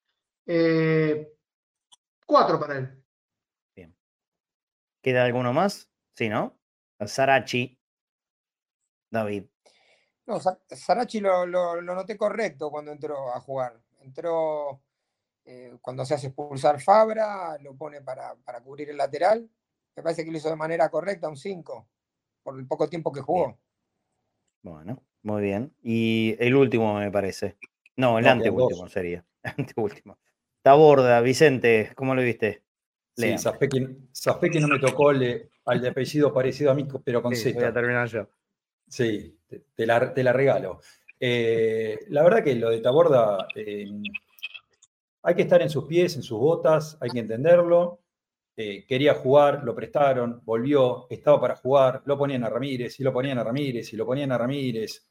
cuatro 2.26 2.58
para 2.58 2.78
él. 2.78 3.02
¿Queda 5.02 5.24
alguno 5.24 5.52
más? 5.52 5.88
Sí, 6.14 6.28
¿no? 6.28 6.55
Sarachi, 7.04 7.78
David. 9.10 9.44
No, 10.26 10.40
Sarachi 10.40 11.20
lo, 11.20 11.46
noté 11.82 12.16
correcto 12.16 12.70
cuando 12.70 12.92
entró 12.92 13.32
a 13.32 13.40
jugar. 13.40 13.80
Entró 14.00 14.82
eh, 15.44 15.76
cuando 15.80 16.04
se 16.04 16.14
hace 16.14 16.28
expulsar 16.28 16.80
Fabra, 16.80 17.56
lo 17.60 17.76
pone 17.76 18.00
para, 18.02 18.34
cubrir 18.64 18.90
el 18.90 18.96
lateral. 18.96 19.48
Me 19.94 20.02
parece 20.02 20.24
que 20.24 20.30
lo 20.30 20.38
hizo 20.38 20.50
de 20.50 20.56
manera 20.56 20.88
correcta, 20.88 21.28
un 21.28 21.36
5, 21.36 21.88
por 22.42 22.58
el 22.58 22.66
poco 22.66 22.88
tiempo 22.88 23.12
que 23.12 23.20
jugó. 23.20 23.58
Bueno, 24.62 25.02
muy 25.22 25.42
bien. 25.42 25.72
Y 25.82 26.36
el 26.38 26.54
último, 26.56 26.98
me 26.98 27.10
parece. 27.10 27.56
No, 27.96 28.18
el 28.18 28.26
anteúltimo 28.26 28.88
sería. 28.88 29.24
Anteúltimo. 29.42 30.18
Taborda, 30.62 31.20
Vicente, 31.20 31.92
¿cómo 31.94 32.14
lo 32.14 32.22
viste? 32.22 32.64
Sí, 33.16 33.34
no 34.60 34.68
me 34.68 34.78
tocó 34.78 35.12
le, 35.12 35.48
al 35.66 35.80
de 35.80 35.88
apellido 35.88 36.32
parecido 36.32 36.70
a 36.70 36.74
mí, 36.74 36.86
pero 37.04 37.22
con 37.22 37.34
sí, 37.34 37.52
Voy 37.52 37.64
a 37.64 37.72
terminar 37.72 38.08
yo. 38.08 38.28
Sí, 38.88 39.38
te, 39.74 39.86
la, 39.86 39.98
regalo. 39.98 40.80
Eh, 41.18 41.98
la 42.08 42.22
verdad 42.22 42.42
que 42.42 42.54
lo 42.54 42.70
de 42.70 42.80
Taborda, 42.80 43.48
eh, 43.54 43.90
hay 45.22 45.34
que 45.34 45.42
estar 45.42 45.60
en 45.60 45.70
sus 45.70 45.84
pies, 45.84 46.16
en 46.16 46.22
sus 46.22 46.38
botas, 46.38 46.96
hay 47.00 47.10
que 47.10 47.18
entenderlo. 47.18 48.00
Eh, 48.56 48.86
quería 48.86 49.14
jugar, 49.14 49.64
lo 49.64 49.74
prestaron, 49.74 50.40
volvió, 50.44 51.06
estaba 51.10 51.40
para 51.40 51.56
jugar, 51.56 52.02
lo 52.06 52.16
ponían 52.16 52.44
a 52.44 52.48
Ramírez, 52.48 52.98
y 53.00 53.02
lo 53.02 53.12
ponían 53.12 53.38
a 53.38 53.44
Ramírez, 53.44 53.92
y 53.92 53.96
lo 53.96 54.06
ponían 54.06 54.32
a 54.32 54.38
Ramírez. 54.38 55.06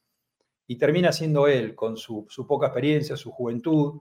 Y 0.68 0.78
termina 0.78 1.12
siendo 1.12 1.48
él, 1.48 1.76
con 1.76 1.98
su, 1.98 2.26
su 2.30 2.48
poca 2.48 2.68
experiencia, 2.68 3.18
su 3.18 3.32
juventud, 3.32 4.00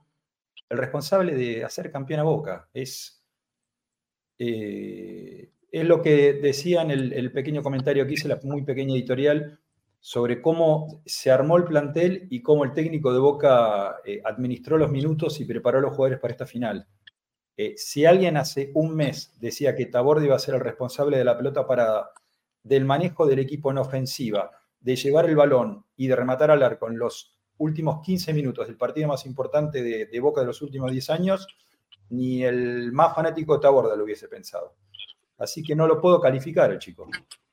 el 0.68 0.78
responsable 0.78 1.35
de 1.35 1.64
hacer 1.64 1.90
campeón 1.90 2.20
a 2.20 2.22
Boca. 2.22 2.68
Es, 2.72 3.22
eh, 4.39 5.51
es 5.74 5.84
lo 5.84 6.02
que 6.02 6.34
decía 6.34 6.82
en 6.82 6.92
el, 6.92 7.32
pequeño 7.32 7.60
comentario 7.60 8.06
que 8.06 8.12
hice, 8.12 8.28
la 8.28 8.38
muy 8.44 8.62
pequeña 8.62 8.94
editorial, 8.94 9.59
sobre 9.98 10.40
cómo 10.40 11.02
se 11.05 11.32
armó 11.32 11.56
el 11.56 11.64
plantel 11.64 12.28
y 12.30 12.42
cómo 12.42 12.62
el 12.62 12.72
técnico 12.72 13.12
de 13.12 13.18
Boca 13.18 13.96
eh, 14.05 14.20
administró 14.24 14.78
los 14.78 14.92
minutos 14.92 15.40
y 15.40 15.44
preparó 15.44 15.78
a 15.78 15.80
los 15.80 15.90
jugadores 15.90 16.20
para 16.20 16.30
esta 16.30 16.46
final. 16.46 16.86
Eh, 17.56 17.74
si 17.76 18.05
alguien 18.05 18.36
hace 18.36 18.70
un 18.74 18.94
mes 18.94 19.34
decía 19.40 19.74
que 19.74 19.86
Tabordi 19.86 20.26
iba 20.26 20.36
a 20.36 20.38
ser 20.38 20.55
el 20.55 20.60
responsable 20.60 21.18
de 21.18 21.24
la 21.24 21.36
pelota 21.36 21.66
parada, 21.66 22.12
del 22.62 22.84
manejo 22.84 23.26
del 23.26 23.40
equipo 23.40 23.72
en 23.72 23.78
ofensiva, 23.78 24.52
de 24.78 24.94
llevar 24.94 25.28
el 25.28 25.34
balón 25.34 25.84
y 25.96 26.06
de 26.06 26.14
rematar 26.14 26.52
al 26.52 26.62
arco 26.62 26.86
en 26.86 26.98
los 26.98 27.36
últimos 27.59 28.01
15 28.01 28.32
minutos 28.32 28.68
del 28.68 28.76
partido 28.76 29.09
más 29.09 29.26
importante 29.26 29.82
de, 29.82 30.06
de 30.06 30.20
Boca 30.20 30.40
de 30.40 30.46
los 30.46 30.62
últimos 30.62 30.92
10 30.92 31.10
años, 31.10 31.48
ni 32.10 32.44
el 32.44 32.92
más 32.92 33.12
fanático 33.12 33.55
de 33.55 33.60
Taborda 33.60 33.96
lo 33.96 34.05
hubiese 34.05 34.28
pensado. 34.28 34.76
Así 35.44 35.62
que 35.62 35.76
no 35.76 35.86
lo 35.86 36.00
puedo 36.00 36.20
calificar 36.20 36.72
el 36.72 36.78
chico. 36.78 37.06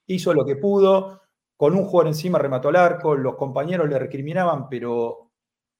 Hizo 0.07 0.33
lo 0.33 0.45
que 0.45 0.55
pudo, 0.55 1.21
con 1.57 1.75
un 1.75 1.83
jugador 1.83 2.07
encima 2.07 2.39
remató 2.39 2.69
al 2.69 2.77
arco, 2.77 3.15
los 3.15 3.35
compañeros 3.35 3.87
le 3.89 3.99
recriminaban, 3.99 4.69
pero 4.69 5.29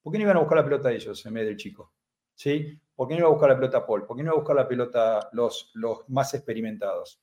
¿por 0.02 0.12
qué 0.12 0.18
no 0.18 0.24
iban 0.24 0.36
a 0.36 0.40
buscar 0.40 0.58
la 0.58 0.64
pelota 0.64 0.92
ellos 0.92 1.24
en 1.24 1.34
vez 1.34 1.46
del 1.46 1.56
chico? 1.56 1.92
¿Sí? 2.34 2.78
¿Por 2.94 3.08
qué 3.08 3.14
no 3.14 3.20
iban 3.20 3.30
a 3.30 3.32
buscar 3.32 3.48
la 3.48 3.56
pelota 3.56 3.86
Paul? 3.86 4.04
¿Por 4.04 4.16
qué 4.16 4.22
no 4.22 4.28
iban 4.28 4.34
a 4.34 4.40
buscar 4.40 4.56
la 4.56 4.68
pelota 4.68 5.30
los, 5.32 5.70
los 5.74 6.08
más 6.08 6.34
experimentados? 6.34 7.18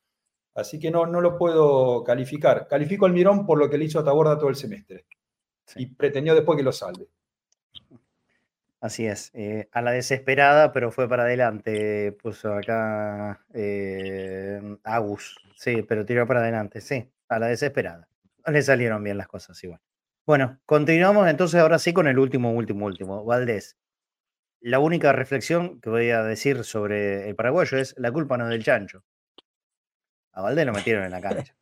Así 0.55 0.79
que 0.79 0.89
no, 0.89 1.05
no 1.05 1.21
lo 1.21 1.37
puedo 1.37 2.03
calificar. 2.03 2.67
Califico 2.67 3.05
al 3.05 3.13
Mirón 3.13 3.45
por 3.45 3.59
lo 3.59 3.69
que 3.69 3.77
le 3.77 3.85
hizo 3.85 3.99
a 3.99 4.03
Taborda 4.03 4.37
todo 4.39 4.49
el 4.49 4.55
semestre. 4.55 5.05
Y 5.75 5.85
pretendió 5.85 6.33
después 6.33 6.57
que 6.57 6.63
lo 6.63 6.71
salve. 6.71 7.07
Así 8.81 9.06
es, 9.06 9.31
eh, 9.34 9.68
a 9.73 9.81
la 9.81 9.91
desesperada, 9.91 10.72
pero 10.72 10.89
fue 10.91 11.10
para 11.10 11.23
adelante, 11.23 12.14
puso 12.14 12.53
acá 12.53 13.45
eh, 13.53 14.61
Agus, 14.85 15.38
sí, 15.57 15.81
pero 15.81 16.06
tiró 16.06 16.26
para 16.26 16.39
adelante, 16.39 16.80
sí, 16.80 17.11
a 17.27 17.39
la 17.39 17.47
desesperada. 17.47 18.07
Le 18.45 18.61
salieron 18.61 19.03
bien 19.03 19.18
las 19.18 19.27
cosas 19.27 19.61
igual. 19.65 19.81
Bueno, 20.26 20.60
continuamos 20.65 21.27
entonces 21.27 21.60
ahora 21.60 21.77
sí 21.77 21.91
con 21.91 22.07
el 22.07 22.18
último, 22.18 22.53
último, 22.53 22.85
último, 22.85 23.26
Valdés. 23.26 23.77
La 24.61 24.80
única 24.80 25.11
reflexión 25.11 25.81
que 25.81 25.89
voy 25.89 26.11
a 26.11 26.23
decir 26.23 26.64
sobre 26.64 27.27
el 27.27 27.35
paraguayo 27.35 27.77
es 27.77 27.95
la 27.97 28.14
culpa 28.14 28.38
no 28.38 28.45
es 28.45 28.51
del 28.51 28.64
chancho. 28.64 29.03
A 30.31 30.41
Valdés 30.41 30.65
lo 30.65 30.72
metieron 30.72 31.03
en 31.03 31.11
la 31.11 31.19
cancha. 31.19 31.53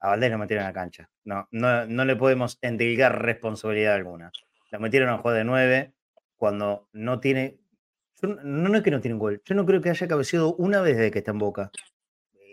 A 0.00 0.08
Valdés 0.08 0.30
lo 0.30 0.38
metieron 0.38 0.64
en 0.64 0.68
la 0.68 0.74
cancha. 0.74 1.10
No, 1.24 1.48
no, 1.50 1.84
no 1.86 2.04
le 2.06 2.16
podemos 2.16 2.58
endilgar 2.62 3.20
responsabilidad 3.20 3.94
alguna 3.94 4.32
la 4.70 4.78
metieron 4.78 5.08
a 5.10 5.18
jugar 5.18 5.36
de 5.36 5.44
9 5.44 5.92
cuando 6.36 6.88
no 6.92 7.20
tiene. 7.20 7.58
no, 8.22 8.76
es 8.76 8.82
que 8.82 8.90
no 8.90 9.00
tiene 9.00 9.16
gol. 9.18 9.42
Yo 9.44 9.54
no 9.54 9.64
creo 9.66 9.80
que 9.80 9.90
haya 9.90 10.08
cabeceado 10.08 10.54
una 10.56 10.80
vez 10.80 10.96
desde 10.96 11.10
que 11.10 11.18
está 11.20 11.30
en 11.32 11.38
boca. 11.38 11.70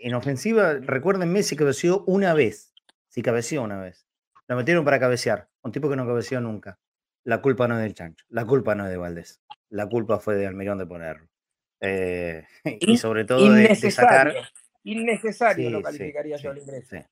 en 0.02 0.14
ofensiva, 0.14 0.74
recuerden, 0.74 1.32
Messi 1.32 1.56
cabeció 1.56 2.04
una 2.06 2.34
vez. 2.34 2.74
Sí, 3.08 3.22
cabeció 3.22 3.62
una 3.62 3.80
vez. 3.80 4.06
Lo 4.48 4.56
metieron 4.56 4.84
para 4.84 5.00
cabecear. 5.00 5.48
Un 5.62 5.72
tipo 5.72 5.88
que 5.88 5.96
no 5.96 6.06
cabeció 6.06 6.40
nunca. 6.40 6.78
La 7.24 7.40
culpa 7.40 7.66
no 7.68 7.76
es 7.76 7.82
del 7.82 7.94
Chancho. 7.94 8.24
La 8.28 8.44
culpa 8.44 8.74
no 8.74 8.84
es 8.84 8.90
de 8.90 8.96
Valdés. 8.98 9.40
La 9.70 9.88
culpa 9.88 10.18
fue 10.20 10.34
de 10.36 10.46
Almirón 10.46 10.76
de 10.78 10.86
ponerlo. 10.86 11.26
Eh, 11.80 12.44
y 12.80 12.96
sobre 12.98 13.24
todo 13.24 13.50
de, 13.52 13.68
de 13.68 13.90
sacar. 13.90 14.34
Innecesario 14.82 15.68
Sí, 15.68 15.72
lo 15.72 15.80
calificaría 15.82 16.36
sí, 16.36 16.44
yo 16.44 16.50
al 16.50 16.58
ingreso. 16.58 16.96
sí. 16.96 17.02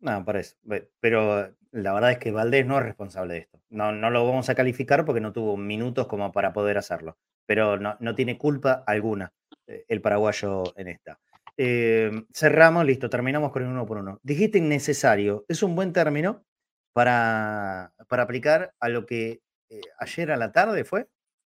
No, 0.00 0.22
parece. 0.24 0.56
Ve- 0.62 0.90
Pero 1.00 1.54
la 1.74 1.92
verdad 1.92 2.12
es 2.12 2.18
que 2.18 2.30
Valdés 2.30 2.64
no 2.66 2.78
es 2.78 2.84
responsable 2.84 3.34
de 3.34 3.40
esto. 3.40 3.60
No, 3.68 3.90
no 3.90 4.08
lo 4.08 4.24
vamos 4.24 4.48
a 4.48 4.54
calificar 4.54 5.04
porque 5.04 5.20
no 5.20 5.32
tuvo 5.32 5.56
minutos 5.56 6.06
como 6.06 6.30
para 6.30 6.52
poder 6.52 6.78
hacerlo. 6.78 7.18
Pero 7.46 7.78
no, 7.78 7.96
no 7.98 8.14
tiene 8.14 8.38
culpa 8.38 8.84
alguna 8.86 9.32
eh, 9.66 9.84
el 9.88 10.00
paraguayo 10.00 10.62
en 10.76 10.88
esta. 10.88 11.18
Eh, 11.56 12.12
cerramos, 12.32 12.86
listo, 12.86 13.10
terminamos 13.10 13.50
con 13.50 13.62
el 13.62 13.68
uno 13.68 13.84
por 13.86 13.98
uno. 13.98 14.20
Dijiste 14.22 14.58
innecesario. 14.58 15.44
Es 15.48 15.64
un 15.64 15.74
buen 15.74 15.92
término 15.92 16.44
para, 16.92 17.92
para 18.08 18.22
aplicar 18.22 18.72
a 18.78 18.88
lo 18.88 19.04
que 19.04 19.40
eh, 19.68 19.80
ayer 19.98 20.30
a 20.30 20.36
la 20.36 20.52
tarde 20.52 20.84
fue. 20.84 21.08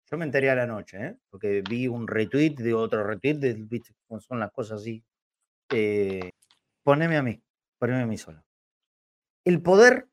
Yo 0.09 0.19
me 0.19 0.25
enteré 0.25 0.51
a 0.51 0.55
la 0.55 0.67
noche, 0.67 1.05
¿eh? 1.05 1.17
porque 1.31 1.65
vi 1.69 1.89
un 1.89 2.07
retweet 2.07 2.55
de 2.55 2.75
otro 2.75 3.03
retweet, 3.03 3.39
de, 3.39 3.55
¿viste 3.55 3.93
cómo 4.07 4.21
son 4.21 4.39
las 4.39 4.53
cosas 4.53 4.83
así. 4.83 5.03
Poneme 6.85 7.17
a 7.17 7.23
mí, 7.23 7.43
poneme 7.79 8.03
a 8.03 8.07
mí 8.07 8.19
solo. 8.19 8.45
El 9.45 9.61
poder, 9.63 10.07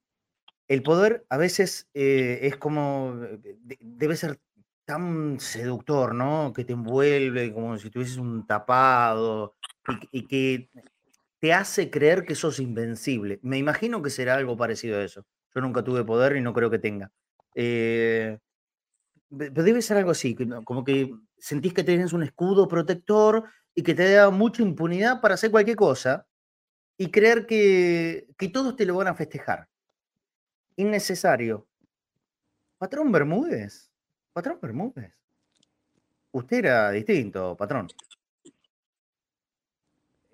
el 0.69 0.83
poder 0.83 1.25
a 1.29 1.37
veces 1.37 1.89
eh, 1.95 2.41
es 2.43 2.57
como, 2.57 3.15
eh, 3.25 3.39
de- 3.63 3.79
debe 3.81 4.17
ser 4.17 4.39
tan 4.85 5.39
seductor, 5.41 6.15
¿no? 6.15 6.53
Que 6.53 6.65
te 6.65 6.73
envuelve 6.73 7.53
como 7.53 7.77
si 7.79 7.91
tuvieses 7.91 8.17
un 8.17 8.47
tapado 8.47 9.57
y, 10.11 10.27
que- 10.27 10.69
te 11.41 11.53
hace 11.53 11.89
creer 11.91 12.25
que 12.25 12.35
sos 12.35 12.59
invencible. 12.59 13.39
Me 13.43 13.57
imagino 13.57 14.01
que 14.01 14.09
será 14.09 14.35
algo 14.35 14.57
parecido 14.57 14.99
a 14.99 15.03
eso. 15.05 15.25
Yo 15.55 15.61
nunca 15.61 15.83
tuve 15.83 16.03
poder 16.05 16.35
y 16.37 16.41
no 16.41 16.53
creo 16.53 16.69
que 16.69 16.79
tenga. 16.79 17.11
Eh, 17.55 18.37
pero 19.37 19.63
debe 19.63 19.81
ser 19.81 19.97
algo 19.97 20.11
así, 20.11 20.35
como 20.65 20.83
que 20.83 21.13
sentís 21.37 21.73
que 21.73 21.83
tenés 21.83 22.13
un 22.13 22.23
escudo 22.23 22.67
protector 22.67 23.43
y 23.75 23.83
que 23.83 23.93
te 23.93 24.11
da 24.13 24.29
mucha 24.31 24.63
impunidad 24.63 25.21
para 25.21 25.35
hacer 25.35 25.51
cualquier 25.51 25.77
cosa 25.77 26.25
y 26.97 27.11
creer 27.11 27.45
que, 27.47 28.27
que 28.37 28.49
todos 28.49 28.75
te 28.77 28.85
lo 28.85 28.95
van 28.97 29.07
a 29.09 29.15
festejar. 29.15 29.67
Innecesario. 30.79 31.67
Patrón 32.77 33.11
Bermúdez. 33.11 33.91
Patrón 34.31 34.59
Bermúdez. 34.61 35.13
Usted 36.31 36.59
era 36.59 36.91
distinto, 36.91 37.57
patrón. 37.57 37.89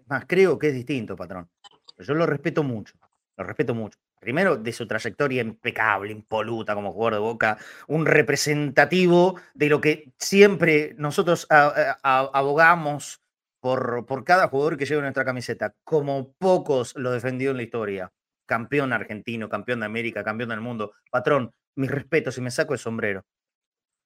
Más, 0.06 0.26
creo 0.28 0.60
que 0.60 0.68
es 0.68 0.76
distinto, 0.76 1.16
patrón. 1.16 1.50
Yo 1.98 2.14
lo 2.14 2.28
respeto 2.28 2.62
mucho. 2.62 2.94
Lo 3.38 3.44
respeto 3.44 3.74
mucho. 3.74 3.98
Primero, 4.20 4.56
de 4.56 4.72
su 4.72 4.86
trayectoria 4.86 5.42
impecable, 5.42 6.12
impoluta 6.12 6.76
como 6.76 6.92
jugador 6.92 7.14
de 7.14 7.20
boca, 7.22 7.58
un 7.88 8.06
representativo 8.06 9.40
de 9.56 9.70
lo 9.70 9.82
que 9.82 10.14
siempre 10.20 10.94
nosotros 11.00 11.48
abogamos 11.50 13.20
por, 13.60 14.06
por 14.06 14.24
cada 14.24 14.48
jugador 14.50 14.78
que 14.78 14.86
lleva 14.86 15.02
nuestra 15.02 15.26
camiseta, 15.26 15.74
como 15.84 16.34
pocos 16.34 16.94
lo 16.96 17.12
defendió 17.12 17.50
en 17.50 17.58
la 17.58 17.64
historia. 17.64 18.12
Campeón 18.46 18.94
argentino, 18.94 19.50
campeón 19.50 19.80
de 19.80 19.86
América, 19.88 20.24
campeón 20.24 20.50
del 20.50 20.62
mundo. 20.62 20.94
Patrón, 21.12 21.54
mis 21.76 21.92
respetos 21.92 22.38
y 22.38 22.42
me 22.42 22.52
saco 22.52 22.74
el 22.74 22.80
sombrero 22.80 23.26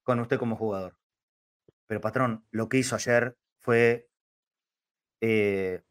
con 0.03 0.19
usted 0.19 0.39
como 0.39 0.55
jugador. 0.55 0.97
Pero 1.85 2.01
patrón, 2.01 2.45
lo 2.51 2.67
que 2.69 2.77
hizo 2.77 2.95
ayer 2.95 3.37
fue 3.59 4.09
eh, 5.21 5.83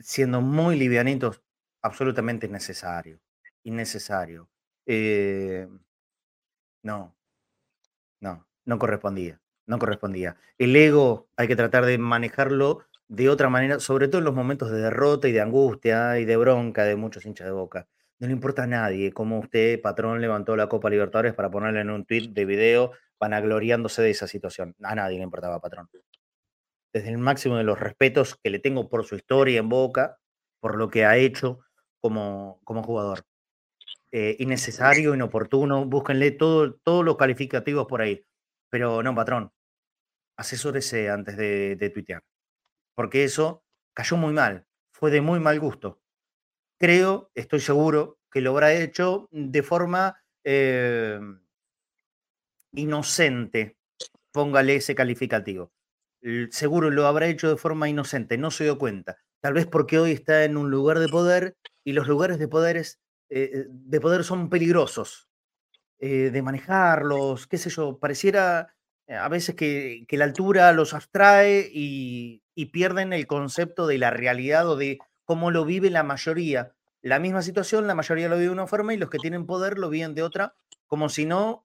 siendo 0.00 0.40
muy 0.40 0.76
livianitos, 0.76 1.42
absolutamente 1.82 2.46
innecesario. 2.46 3.20
Innecesario. 3.62 4.48
Eh, 4.86 5.68
no, 6.82 7.14
no, 8.20 8.48
no 8.64 8.78
correspondía. 8.78 9.40
No 9.66 9.78
correspondía. 9.78 10.36
El 10.56 10.74
ego 10.74 11.28
hay 11.36 11.46
que 11.46 11.56
tratar 11.56 11.84
de 11.84 11.98
manejarlo 11.98 12.86
de 13.08 13.28
otra 13.28 13.48
manera, 13.48 13.80
sobre 13.80 14.08
todo 14.08 14.18
en 14.20 14.24
los 14.24 14.34
momentos 14.34 14.70
de 14.70 14.78
derrota 14.78 15.28
y 15.28 15.32
de 15.32 15.40
angustia 15.40 16.18
y 16.18 16.24
de 16.24 16.36
bronca 16.36 16.84
de 16.84 16.96
muchos 16.96 17.26
hinchas 17.26 17.46
de 17.46 17.52
boca. 17.52 17.88
No 18.18 18.26
le 18.26 18.32
importa 18.32 18.64
a 18.64 18.66
nadie 18.66 19.12
cómo 19.12 19.38
usted, 19.38 19.80
patrón, 19.80 20.20
levantó 20.20 20.56
la 20.56 20.68
Copa 20.68 20.90
Libertadores 20.90 21.34
para 21.34 21.50
ponerle 21.50 21.80
en 21.80 21.90
un 21.90 22.04
tweet 22.04 22.30
de 22.30 22.44
video 22.44 22.92
vanagloriándose 23.20 24.02
de 24.02 24.10
esa 24.10 24.26
situación. 24.26 24.74
A 24.82 24.94
nadie 24.94 25.18
le 25.18 25.24
importaba, 25.24 25.60
patrón 25.60 25.88
desde 26.92 27.10
el 27.10 27.18
máximo 27.18 27.56
de 27.56 27.64
los 27.64 27.78
respetos 27.78 28.36
que 28.42 28.50
le 28.50 28.58
tengo 28.58 28.88
por 28.88 29.04
su 29.04 29.16
historia 29.16 29.58
en 29.58 29.68
Boca, 29.68 30.18
por 30.60 30.76
lo 30.76 30.88
que 30.88 31.04
ha 31.04 31.16
hecho 31.16 31.60
como, 32.00 32.60
como 32.64 32.82
jugador. 32.82 33.24
Eh, 34.10 34.36
innecesario, 34.38 35.14
inoportuno, 35.14 35.84
búsquenle 35.84 36.30
todo, 36.30 36.74
todos 36.82 37.04
los 37.04 37.16
calificativos 37.16 37.86
por 37.86 38.00
ahí. 38.00 38.24
Pero 38.70 39.02
no, 39.02 39.14
patrón, 39.14 39.52
asesórese 40.36 41.10
antes 41.10 41.36
de, 41.36 41.76
de 41.76 41.90
tuitear, 41.90 42.22
porque 42.98 43.22
eso 43.22 43.62
cayó 43.94 44.16
muy 44.16 44.32
mal, 44.32 44.66
fue 44.90 45.12
de 45.12 45.20
muy 45.20 45.38
mal 45.38 45.60
gusto. 45.60 46.00
Creo, 46.80 47.30
estoy 47.36 47.60
seguro, 47.60 48.18
que 48.28 48.40
lo 48.40 48.50
habrá 48.50 48.72
hecho 48.72 49.28
de 49.30 49.62
forma 49.62 50.20
eh, 50.42 51.20
inocente, 52.72 53.76
póngale 54.32 54.74
ese 54.74 54.96
calificativo 54.96 55.70
seguro 56.50 56.90
lo 56.90 57.06
habrá 57.06 57.28
hecho 57.28 57.48
de 57.48 57.56
forma 57.56 57.88
inocente, 57.88 58.36
no 58.36 58.50
se 58.50 58.64
dio 58.64 58.78
cuenta. 58.78 59.18
Tal 59.40 59.54
vez 59.54 59.66
porque 59.66 60.00
hoy 60.00 60.10
está 60.10 60.44
en 60.44 60.56
un 60.56 60.68
lugar 60.68 60.98
de 60.98 61.08
poder 61.08 61.56
y 61.84 61.92
los 61.92 62.08
lugares 62.08 62.40
de, 62.40 62.48
poderes, 62.48 62.98
eh, 63.30 63.66
de 63.68 64.00
poder 64.00 64.24
son 64.24 64.50
peligrosos 64.50 65.28
eh, 66.00 66.30
de 66.32 66.42
manejarlos, 66.42 67.46
qué 67.46 67.58
sé 67.58 67.70
yo, 67.70 68.00
pareciera 68.00 68.74
a 69.08 69.28
veces 69.28 69.54
que, 69.54 70.04
que 70.08 70.16
la 70.16 70.24
altura 70.24 70.72
los 70.72 70.92
abstrae 70.94 71.70
y, 71.72 72.42
y 72.58 72.66
pierden 72.66 73.12
el 73.12 73.28
concepto 73.28 73.86
de 73.86 73.98
la 73.98 74.10
realidad 74.10 74.68
o 74.68 74.74
de 74.74 74.98
cómo 75.24 75.52
lo 75.52 75.64
vive 75.64 75.90
la 75.90 76.02
mayoría. 76.02 76.74
La 77.02 77.20
misma 77.20 77.40
situación, 77.40 77.86
la 77.86 77.94
mayoría 77.94 78.28
lo 78.28 78.34
vive 78.34 78.46
de 78.46 78.52
una 78.52 78.66
forma 78.66 78.92
y 78.92 78.96
los 78.96 79.10
que 79.10 79.18
tienen 79.18 79.46
poder 79.46 79.78
lo 79.78 79.90
viven 79.90 80.16
de 80.16 80.24
otra, 80.24 80.56
como 80.88 81.08
si 81.08 81.24
no 81.24 81.64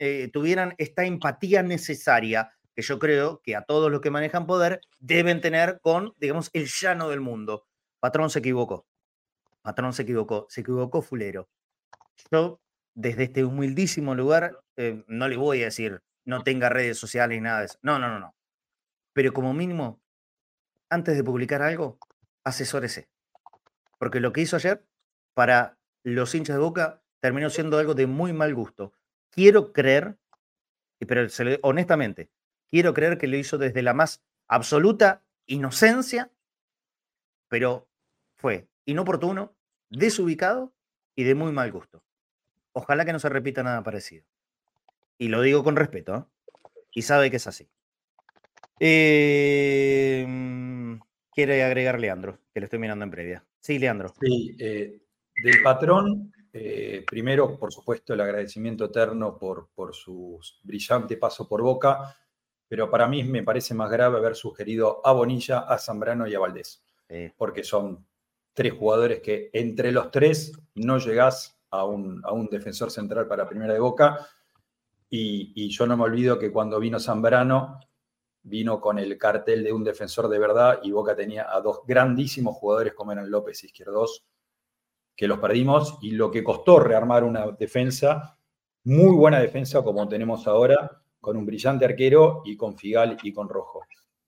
eh, 0.00 0.30
tuvieran 0.32 0.74
esta 0.78 1.04
empatía 1.04 1.62
necesaria 1.62 2.50
que 2.74 2.82
yo 2.82 2.98
creo 2.98 3.40
que 3.44 3.54
a 3.54 3.62
todos 3.62 3.88
los 3.88 4.00
que 4.00 4.10
manejan 4.10 4.48
poder 4.48 4.80
deben 4.98 5.40
tener 5.40 5.78
con, 5.80 6.12
digamos, 6.16 6.50
el 6.54 6.66
llano 6.66 7.08
del 7.08 7.20
mundo. 7.20 7.68
Patrón 8.00 8.28
se 8.28 8.40
equivocó. 8.40 8.84
Patrón 9.62 9.92
se 9.92 10.02
equivocó. 10.02 10.46
Se 10.48 10.62
equivocó 10.62 11.02
fulero. 11.02 11.48
Yo, 12.32 12.60
desde 12.94 13.22
este 13.22 13.44
humildísimo 13.44 14.16
lugar, 14.16 14.58
eh, 14.74 15.04
no 15.06 15.28
le 15.28 15.36
voy 15.36 15.62
a 15.62 15.66
decir 15.66 16.02
no 16.24 16.42
tenga 16.42 16.68
redes 16.68 16.98
sociales 16.98 17.38
ni 17.38 17.42
nada 17.42 17.60
de 17.60 17.66
eso. 17.66 17.78
No, 17.82 18.00
no, 18.00 18.08
no, 18.08 18.18
no. 18.18 18.34
Pero 19.12 19.32
como 19.32 19.54
mínimo, 19.54 20.01
antes 20.92 21.16
de 21.16 21.24
publicar 21.24 21.62
algo, 21.62 21.98
asesórese. 22.44 23.08
Porque 23.98 24.20
lo 24.20 24.32
que 24.32 24.42
hizo 24.42 24.56
ayer, 24.56 24.86
para 25.34 25.78
los 26.02 26.34
hinchas 26.34 26.56
de 26.56 26.62
Boca, 26.62 27.02
terminó 27.20 27.48
siendo 27.50 27.78
algo 27.78 27.94
de 27.94 28.06
muy 28.06 28.32
mal 28.32 28.54
gusto. 28.54 28.92
Quiero 29.30 29.72
creer, 29.72 30.18
pero 30.98 31.26
honestamente, 31.62 32.30
quiero 32.70 32.92
creer 32.92 33.16
que 33.16 33.26
lo 33.26 33.36
hizo 33.36 33.56
desde 33.56 33.82
la 33.82 33.94
más 33.94 34.22
absoluta 34.48 35.24
inocencia, 35.46 36.30
pero 37.48 37.88
fue 38.36 38.68
inoportuno, 38.84 39.56
desubicado 39.88 40.74
y 41.14 41.24
de 41.24 41.34
muy 41.34 41.52
mal 41.52 41.72
gusto. 41.72 42.04
Ojalá 42.72 43.04
que 43.04 43.12
no 43.12 43.18
se 43.18 43.28
repita 43.28 43.62
nada 43.62 43.82
parecido. 43.82 44.26
Y 45.16 45.28
lo 45.28 45.40
digo 45.40 45.64
con 45.64 45.76
respeto, 45.76 46.16
¿eh? 46.16 46.24
Y 46.94 47.02
sabe 47.02 47.30
que 47.30 47.36
es 47.36 47.46
así. 47.46 47.70
Eh, 48.84 50.24
mm, 50.26 50.94
quiere 51.30 51.62
agregar 51.62 52.00
Leandro, 52.00 52.40
que 52.52 52.58
le 52.58 52.64
estoy 52.64 52.80
mirando 52.80 53.04
en 53.04 53.12
previa. 53.12 53.44
Sí, 53.60 53.78
Leandro. 53.78 54.12
Sí, 54.20 54.56
eh, 54.58 55.00
del 55.40 55.62
patrón, 55.62 56.32
eh, 56.52 57.04
primero, 57.08 57.56
por 57.60 57.72
supuesto, 57.72 58.12
el 58.12 58.20
agradecimiento 58.20 58.86
eterno 58.86 59.38
por, 59.38 59.68
por 59.72 59.94
su 59.94 60.40
brillante 60.64 61.16
paso 61.16 61.48
por 61.48 61.62
Boca, 61.62 62.16
pero 62.66 62.90
para 62.90 63.06
mí 63.06 63.22
me 63.22 63.44
parece 63.44 63.72
más 63.72 63.88
grave 63.88 64.18
haber 64.18 64.34
sugerido 64.34 65.00
a 65.06 65.12
Bonilla, 65.12 65.60
a 65.60 65.78
Zambrano 65.78 66.26
y 66.26 66.34
a 66.34 66.40
Valdés, 66.40 66.84
Sí. 67.08 67.30
porque 67.36 67.62
son 67.62 68.04
tres 68.52 68.72
jugadores 68.72 69.20
que 69.20 69.48
entre 69.52 69.92
los 69.92 70.10
tres 70.10 70.58
no 70.74 70.98
llegás 70.98 71.56
a 71.70 71.84
un, 71.84 72.20
a 72.24 72.32
un 72.32 72.48
defensor 72.48 72.90
central 72.90 73.28
para 73.28 73.48
Primera 73.48 73.74
de 73.74 73.78
Boca, 73.78 74.26
y, 75.08 75.52
y 75.54 75.68
yo 75.70 75.86
no 75.86 75.96
me 75.96 76.02
olvido 76.02 76.36
que 76.36 76.50
cuando 76.50 76.80
vino 76.80 76.98
Zambrano, 76.98 77.78
vino 78.42 78.80
con 78.80 78.98
el 78.98 79.16
cartel 79.18 79.62
de 79.62 79.72
un 79.72 79.84
defensor 79.84 80.28
de 80.28 80.38
verdad 80.38 80.80
y 80.82 80.90
Boca 80.90 81.14
tenía 81.14 81.54
a 81.54 81.60
dos 81.60 81.80
grandísimos 81.86 82.56
jugadores 82.56 82.94
como 82.94 83.12
eran 83.12 83.30
López 83.30 83.62
Izquierdos, 83.64 84.24
que 85.16 85.28
los 85.28 85.38
perdimos 85.38 85.98
y 86.02 86.12
lo 86.12 86.30
que 86.30 86.42
costó 86.42 86.80
rearmar 86.80 87.24
una 87.24 87.46
defensa, 87.52 88.38
muy 88.84 89.14
buena 89.14 89.40
defensa 89.40 89.82
como 89.82 90.08
tenemos 90.08 90.46
ahora, 90.46 91.02
con 91.20 91.36
un 91.36 91.46
brillante 91.46 91.84
arquero 91.84 92.42
y 92.44 92.56
con 92.56 92.76
Figal 92.76 93.16
y 93.22 93.32
con 93.32 93.48
Rojo. 93.48 93.82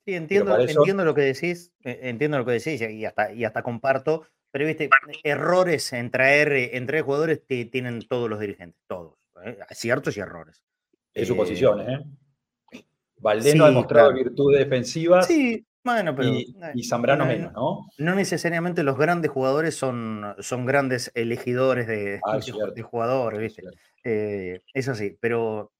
Sí, 0.07 0.15
entiendo, 0.15 0.59
entiendo 0.59 1.05
lo 1.05 1.15
que 1.15 1.23
decís, 1.23 1.73
eh, 1.83 2.01
entiendo 2.03 2.39
lo 2.39 2.45
que 2.45 2.53
decís 2.53 2.81
y 2.81 3.05
hasta, 3.05 3.33
y 3.33 3.45
hasta 3.45 3.63
comparto, 3.63 4.27
pero 4.51 4.67
viste, 4.67 4.89
errores 5.25 5.93
en 5.93 6.11
traer, 6.11 6.53
en 6.53 6.87
traer 6.87 7.03
jugadores 7.03 7.43
tienen 7.47 8.07
todos 8.07 8.31
los 8.31 8.39
dirigentes, 8.39 8.81
todos, 8.87 9.15
¿eh? 9.45 9.59
ciertos 9.71 10.17
y 10.17 10.21
errores. 10.21 10.63
Es 11.13 11.27
su 11.27 11.37
posición, 11.37 11.81
¿eh? 11.81 12.05
Valdés 13.25 13.57
no 13.57 13.65
ha 13.65 13.69
demostrado 13.69 14.13
virtudes 14.13 14.59
defensivas. 14.59 15.27
Sí, 15.27 15.67
bueno, 15.83 16.15
pero. 16.15 16.29
Y, 16.29 16.55
y 16.75 16.85
Zambrano 16.85 17.25
menos, 17.25 17.53
¿no? 17.55 17.89
No 17.97 18.15
necesariamente 18.15 18.83
los 18.83 18.99
grandes 18.99 19.31
jugadores 19.31 19.75
son, 19.75 20.35
son 20.41 20.67
grandes 20.67 21.11
elegidores 21.15 21.87
de, 21.87 22.21
ah, 22.23 22.39
de, 22.75 22.83
jugadores, 22.83 23.41
¿viste? 23.41 23.63
Eh, 24.05 24.61
es 24.75 24.89
así, 24.89 25.17
pero 25.21 25.73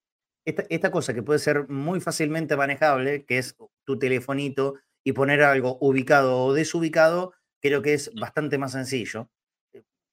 esta, 0.47 0.91
cosa 0.91 1.13
que 1.13 1.23
puede 1.23 1.39
ser 1.39 1.69
muy 1.69 2.01
fácilmente 2.01 2.57
manejable, 2.57 3.27
que 3.27 3.37
es 3.37 3.57
tu 3.85 3.99
telefonito 3.99 4.77
y 5.05 5.13
poner 5.13 5.43
algo 5.43 5.77
ubicado 5.81 6.39
o 6.39 6.55
desubicado, 6.55 7.35
creo 7.61 7.83
que 7.83 7.93
es 7.93 8.11
bastante 8.19 8.57
más 8.57 8.73
sencillo. 8.73 9.29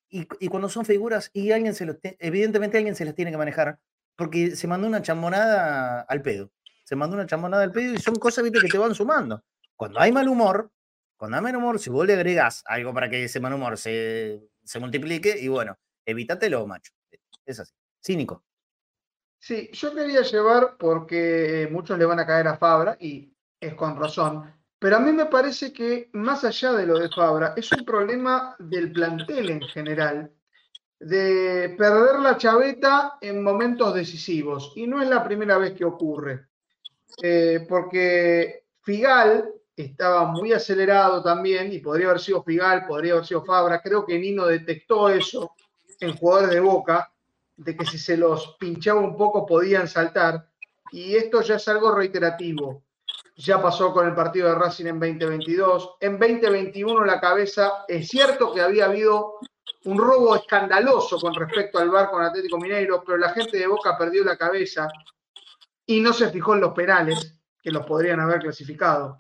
Y, 0.10 0.28
y 0.42 0.48
cuando 0.50 0.68
son 0.68 0.84
figuras, 0.84 1.32
y 1.34 1.52
alguien 1.52 1.74
se 1.74 1.86
los 1.86 1.98
evidentemente 2.02 2.78
alguien 2.78 2.96
se 2.96 3.06
las 3.06 3.16
tiene 3.16 3.32
que 3.32 3.38
manejar, 3.38 3.80
porque 4.18 4.58
se 4.58 4.68
mandó 4.68 4.88
una 4.88 5.02
chambonada 5.02 6.02
al 6.02 6.22
pedo. 6.22 6.52
Se 6.92 6.98
mandó 6.98 7.16
una 7.16 7.26
chambonada 7.26 7.64
al 7.64 7.72
pedo 7.72 7.94
y 7.94 8.00
son 8.00 8.16
cosas 8.16 8.44
¿viste? 8.44 8.60
que 8.60 8.68
te 8.68 8.78
van 8.78 8.94
sumando. 8.94 9.42
Cuando 9.78 9.98
hay 10.02 10.12
mal 10.12 10.28
humor, 10.28 10.70
cuando 11.16 11.38
hay 11.38 11.44
mal 11.44 11.56
humor, 11.56 11.80
si 11.80 11.90
vos 11.90 12.06
le 12.06 12.16
agregás 12.16 12.64
algo 12.66 12.94
para 12.94 13.10
que 13.10 13.24
ese 13.24 13.40
mal 13.40 13.54
humor 13.54 13.78
se, 13.78 14.50
se 14.62 14.78
multiplique, 14.78 15.40
y 15.40 15.48
bueno, 15.48 15.80
evítatelo, 16.06 16.68
macho. 16.68 16.92
Es 17.46 17.62
así. 17.62 17.72
Cínico. 18.06 18.44
Sí, 19.40 19.70
yo 19.72 19.96
quería 19.96 20.22
llevar, 20.24 20.76
porque 20.78 21.70
muchos 21.72 21.98
le 21.98 22.04
van 22.04 22.20
a 22.20 22.28
caer 22.28 22.50
a 22.50 22.58
Fabra, 22.58 22.98
y 23.00 23.34
es 23.58 23.74
con 23.76 23.98
razón, 23.98 24.54
pero 24.78 24.98
a 24.98 25.00
mí 25.00 25.14
me 25.14 25.28
parece 25.28 25.72
que 25.72 26.10
más 26.12 26.44
allá 26.44 26.74
de 26.74 26.88
lo 26.88 27.00
de 27.00 27.08
Fabra, 27.08 27.54
es 27.56 27.72
un 27.72 27.86
problema 27.86 28.58
del 28.60 28.92
plantel 28.92 29.50
en 29.50 29.62
general, 29.62 30.30
de 31.00 31.74
perder 31.78 32.20
la 32.20 32.36
chaveta 32.36 33.18
en 33.22 33.42
momentos 33.42 33.94
decisivos, 33.94 34.74
y 34.76 34.88
no 34.88 35.02
es 35.02 35.08
la 35.08 35.24
primera 35.24 35.58
vez 35.58 35.72
que 35.72 35.86
ocurre, 35.86 36.51
eh, 37.22 37.66
porque 37.68 38.66
Figal 38.82 39.52
estaba 39.76 40.26
muy 40.26 40.54
acelerado 40.54 41.22
también, 41.24 41.72
y 41.72 41.80
podría 41.80 42.08
haber 42.10 42.22
sido 42.22 42.44
Figal, 42.44 42.86
podría 42.86 43.14
haber 43.14 43.26
sido 43.26 43.44
Fabra, 43.44 43.82
creo 43.82 44.06
que 44.06 44.20
Nino 44.20 44.46
detectó 44.46 45.10
eso 45.10 45.56
en 46.00 46.16
jugadores 46.16 46.52
de 46.52 46.60
Boca, 46.60 47.12
de 47.58 47.76
que 47.76 47.86
si 47.86 47.98
se 47.98 48.18
los 48.18 48.56
pinchaba 48.60 49.00
un 49.00 49.16
poco 49.16 49.46
podían 49.46 49.88
saltar. 49.88 50.48
Y 50.92 51.16
esto 51.16 51.42
ya 51.42 51.56
es 51.56 51.68
algo 51.68 51.94
reiterativo. 51.94 52.84
Ya 53.38 53.62
pasó 53.62 53.94
con 53.94 54.08
el 54.08 54.14
partido 54.14 54.50
de 54.50 54.56
Racing 54.56 54.88
en 54.88 55.00
2022. 55.00 55.96
En 56.00 56.20
2021 56.20 57.06
la 57.06 57.20
cabeza, 57.20 57.86
es 57.88 58.08
cierto 58.08 58.54
que 58.54 58.62
había 58.62 58.86
habido 58.86 59.40
un 59.86 59.98
robo 59.98 60.36
escandaloso 60.36 61.20
con 61.20 61.34
respecto 61.34 61.80
al 61.80 61.90
bar 61.90 62.10
con 62.10 62.24
Atlético 62.24 62.58
Mineiro, 62.58 63.04
pero 63.06 63.18
la 63.18 63.30
gente 63.30 63.58
de 63.58 63.68
Boca 63.68 63.98
perdió 63.98 64.24
la 64.24 64.38
cabeza 64.38 64.88
y 65.96 66.00
no 66.00 66.14
se 66.14 66.30
fijó 66.30 66.56
en 66.56 66.62
los 66.62 66.74
penales, 66.74 67.38
que 67.62 67.72
los 67.72 67.86
podrían 67.86 68.20
haber 68.20 68.40
clasificado. 68.40 69.18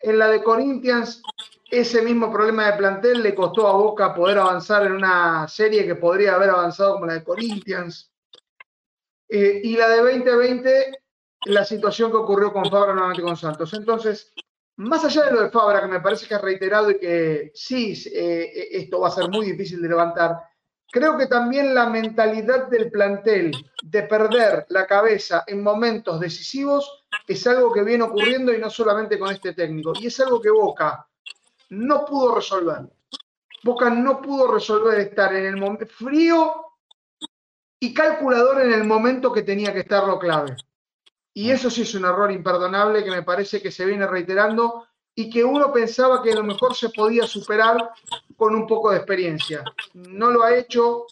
En 0.00 0.18
la 0.18 0.28
de 0.28 0.42
Corinthians 0.42 1.22
ese 1.70 2.00
mismo 2.00 2.32
problema 2.32 2.66
de 2.66 2.78
plantel 2.78 3.22
le 3.22 3.34
costó 3.34 3.68
a 3.68 3.72
Boca 3.72 4.14
poder 4.14 4.38
avanzar 4.38 4.86
en 4.86 4.92
una 4.92 5.46
serie 5.48 5.86
que 5.86 5.96
podría 5.96 6.34
haber 6.34 6.50
avanzado 6.50 6.94
como 6.94 7.06
la 7.06 7.14
de 7.14 7.24
Corinthians. 7.24 8.10
Eh, 9.28 9.60
y 9.62 9.76
la 9.76 9.88
de 9.90 9.98
2020, 9.98 10.98
la 11.46 11.64
situación 11.64 12.10
que 12.10 12.16
ocurrió 12.16 12.52
con 12.52 12.70
Fabra 12.70 12.94
nuevamente 12.94 13.22
con 13.22 13.36
Santos. 13.36 13.74
Entonces, 13.74 14.32
más 14.76 15.04
allá 15.04 15.24
de 15.24 15.32
lo 15.32 15.42
de 15.42 15.50
Fabra, 15.50 15.82
que 15.82 15.88
me 15.88 16.00
parece 16.00 16.26
que 16.26 16.34
es 16.34 16.40
reiterado 16.40 16.90
y 16.90 16.98
que 16.98 17.50
sí, 17.54 17.92
eh, 18.14 18.68
esto 18.72 19.00
va 19.00 19.08
a 19.08 19.12
ser 19.12 19.28
muy 19.28 19.44
difícil 19.52 19.82
de 19.82 19.88
levantar, 19.88 20.38
creo 20.90 21.16
que 21.16 21.26
también 21.26 21.74
la 21.74 21.88
mentalidad 21.88 22.68
del 22.68 22.90
plantel 22.90 23.52
de 23.82 24.02
perder 24.04 24.66
la 24.70 24.86
cabeza 24.86 25.44
en 25.46 25.62
momentos 25.62 26.20
decisivos 26.20 27.04
es 27.26 27.46
algo 27.46 27.72
que 27.72 27.84
viene 27.84 28.04
ocurriendo 28.04 28.52
y 28.52 28.58
no 28.58 28.70
solamente 28.70 29.18
con 29.18 29.30
este 29.30 29.52
técnico. 29.52 29.92
Y 30.00 30.06
es 30.06 30.18
algo 30.20 30.40
que 30.40 30.50
Boca 30.50 31.06
no 31.70 32.04
pudo 32.04 32.34
resolver. 32.34 32.88
Boca 33.62 33.90
no 33.90 34.22
pudo 34.22 34.52
resolver 34.52 34.98
estar 35.00 35.34
en 35.34 35.46
el 35.46 35.56
momento 35.56 35.86
frío 35.86 36.64
y 37.80 37.94
calculador 37.94 38.62
en 38.62 38.72
el 38.72 38.84
momento 38.84 39.32
que 39.32 39.42
tenía 39.42 39.72
que 39.72 39.80
estar 39.80 40.04
lo 40.04 40.18
clave. 40.18 40.56
Y 41.34 41.50
eso 41.50 41.70
sí 41.70 41.82
es 41.82 41.94
un 41.94 42.04
error 42.04 42.32
imperdonable 42.32 43.04
que 43.04 43.10
me 43.10 43.22
parece 43.22 43.62
que 43.62 43.70
se 43.70 43.84
viene 43.84 44.06
reiterando 44.06 44.87
y 45.18 45.28
que 45.28 45.42
uno 45.42 45.72
pensaba 45.72 46.22
que 46.22 46.30
a 46.30 46.36
lo 46.36 46.44
mejor 46.44 46.76
se 46.76 46.90
podía 46.90 47.26
superar 47.26 47.90
con 48.36 48.54
un 48.54 48.68
poco 48.68 48.92
de 48.92 48.98
experiencia. 48.98 49.64
No 49.92 50.30
lo 50.30 50.44
ha 50.44 50.54
hecho. 50.54 51.06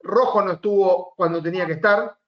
Rojo 0.00 0.42
no 0.42 0.54
estuvo 0.54 1.14
cuando 1.16 1.40
tenía 1.40 1.64
que 1.64 1.74
estar. 1.74 2.18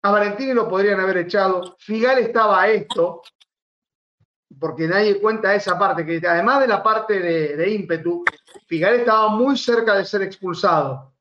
A 0.00 0.10
Valentini 0.10 0.54
lo 0.54 0.66
podrían 0.66 0.98
haber 0.98 1.18
echado. 1.18 1.76
Figal 1.78 2.20
estaba 2.20 2.62
a 2.62 2.70
esto 2.70 3.20
porque 4.58 4.88
nadie 4.88 5.20
cuenta 5.20 5.54
esa 5.54 5.78
parte, 5.78 6.06
que 6.06 6.26
además 6.26 6.60
de 6.60 6.68
la 6.68 6.82
parte 6.82 7.20
de, 7.20 7.70
ímpetu, 7.70 8.24
Figal 8.66 8.94
estaba 8.94 9.28
muy 9.28 9.58
cerca 9.58 9.94
de 9.96 10.06
ser 10.06 10.22
expulsado. 10.22 11.12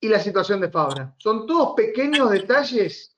Y 0.00 0.08
la 0.08 0.20
situación 0.20 0.60
de 0.60 0.70
Fabra. 0.70 1.12
Son 1.18 1.48
todos 1.48 1.74
pequeños 1.74 2.30
detalles 2.30 3.16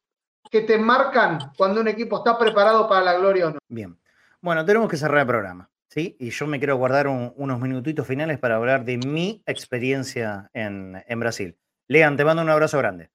que 0.50 0.62
te 0.62 0.78
marcan 0.78 1.52
cuando 1.58 1.82
un 1.82 1.88
equipo 1.88 2.16
está 2.16 2.38
preparado 2.38 2.88
para 2.88 3.04
la 3.04 3.18
gloria 3.18 3.48
o 3.48 3.50
no. 3.50 3.58
Bien. 3.68 3.94
Bueno, 4.40 4.64
tenemos 4.64 4.88
que 4.88 4.96
cerrar 4.96 5.20
el 5.20 5.26
programa. 5.26 5.70
¿sí? 5.88 6.16
Y 6.18 6.30
yo 6.30 6.46
me 6.46 6.58
quiero 6.58 6.76
guardar 6.76 7.08
unos 7.08 7.60
minutitos 7.60 8.06
finales 8.06 8.38
para 8.38 8.56
hablar 8.56 8.84
de 8.84 8.98
mi 8.98 9.42
experiencia 9.46 10.50
en, 10.52 11.02
en 11.06 11.20
Brasil. 11.20 11.56
Lean, 11.88 12.16
te 12.16 12.24
mando 12.24 12.42
un 12.42 12.50
abrazo 12.50 12.78
grande. 12.78 13.10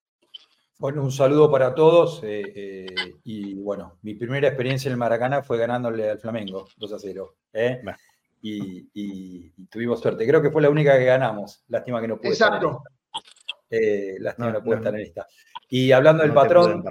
Bueno, 0.81 1.03
un 1.03 1.11
saludo 1.11 1.51
para 1.51 1.75
todos. 1.75 2.23
Eh, 2.23 2.41
eh, 2.55 3.13
y 3.23 3.53
bueno, 3.53 3.99
mi 4.01 4.15
primera 4.15 4.47
experiencia 4.47 4.89
en 4.89 4.93
el 4.93 4.97
Maracaná 4.97 5.43
fue 5.43 5.59
ganándole 5.59 6.09
al 6.09 6.17
Flamengo 6.17 6.69
2 6.75 6.93
a 6.93 6.97
0. 6.97 7.35
¿eh? 7.53 7.81
Y, 8.41 9.51
tuvimos 9.67 10.01
suerte. 10.01 10.25
Creo 10.25 10.41
que 10.41 10.49
fue 10.49 10.59
la 10.59 10.71
única 10.71 10.97
que 10.97 11.05
ganamos. 11.05 11.63
Lástima 11.67 12.01
que 12.01 12.07
no 12.07 12.17
pude 12.17 12.31
estar 12.31 12.59
en 12.59 12.67
esta. 12.67 14.23
lástima 14.23 14.47
no, 14.47 14.53
que 14.53 14.57
no 14.57 14.63
pude 14.65 14.77
estar 14.77 14.95
en 14.95 15.01
esta. 15.01 15.27
Y 15.69 15.91
hablando 15.91 16.23
del 16.23 16.33
patrón, 16.33 16.83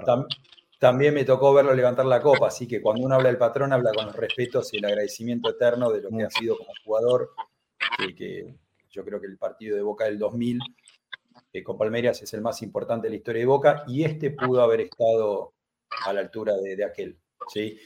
también 0.81 1.13
me 1.13 1.25
tocó 1.25 1.53
verlo 1.53 1.75
levantar 1.75 2.07
la 2.07 2.19
copa. 2.19 2.47
Así 2.47 2.67
que 2.67 2.81
cuando 2.81 3.05
uno 3.05 3.13
habla 3.13 3.29
del 3.29 3.37
patrón, 3.37 3.71
habla 3.71 3.91
con 3.93 4.07
los 4.07 4.15
respetos 4.15 4.73
y 4.73 4.77
el 4.77 4.85
agradecimiento 4.85 5.51
eterno 5.51 5.91
de 5.91 6.01
lo 6.01 6.09
que 6.09 6.23
ha 6.23 6.29
sido 6.31 6.57
como 6.57 6.71
jugador. 6.83 7.35
que 8.17 8.55
yo 8.89 9.05
creo 9.05 9.21
que 9.21 9.27
el 9.27 9.37
partido 9.37 9.75
de 9.75 9.83
Boca 9.83 10.05
del 10.05 10.17
2000 10.17 10.59
con 11.63 11.77
Palmeiras 11.77 12.23
es 12.23 12.33
el 12.33 12.41
más 12.41 12.63
importante 12.63 13.05
de 13.05 13.11
la 13.11 13.17
historia 13.17 13.41
de 13.41 13.45
Boca 13.45 13.83
y 13.87 14.03
este 14.03 14.31
pudo 14.31 14.59
haber 14.63 14.81
estado 14.81 15.53
a 16.03 16.13
la 16.13 16.21
altura 16.21 16.55
de, 16.57 16.83
aquel. 16.83 17.15
¿sí? 17.53 17.77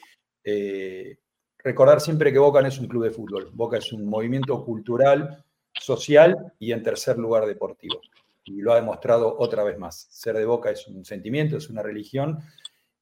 Eh, 0.41 1.17
recordar 1.57 1.99
siempre 1.99 2.31
que 2.31 2.39
Boca 2.39 2.61
no 2.61 2.69
es 2.69 2.79
un 2.79 2.87
club 2.87 3.03
de 3.03 3.11
fútbol, 3.11 3.49
Boca 3.51 3.77
es 3.77 3.91
un 3.91 4.05
movimiento 4.05 4.63
cultural, 4.63 5.43
social 5.73 6.53
y 6.59 6.71
en 6.71 6.81
tercer 6.81 7.17
lugar 7.17 7.45
deportivo. 7.45 7.99
Y 8.45 8.61
lo 8.61 8.71
ha 8.71 8.75
demostrado 8.77 9.35
otra 9.37 9.65
vez 9.65 9.77
más. 9.77 10.07
Ser 10.11 10.37
de 10.37 10.45
Boca 10.45 10.69
es 10.69 10.87
un 10.87 11.03
sentimiento, 11.03 11.57
es 11.57 11.69
una 11.69 11.83
religión 11.83 12.41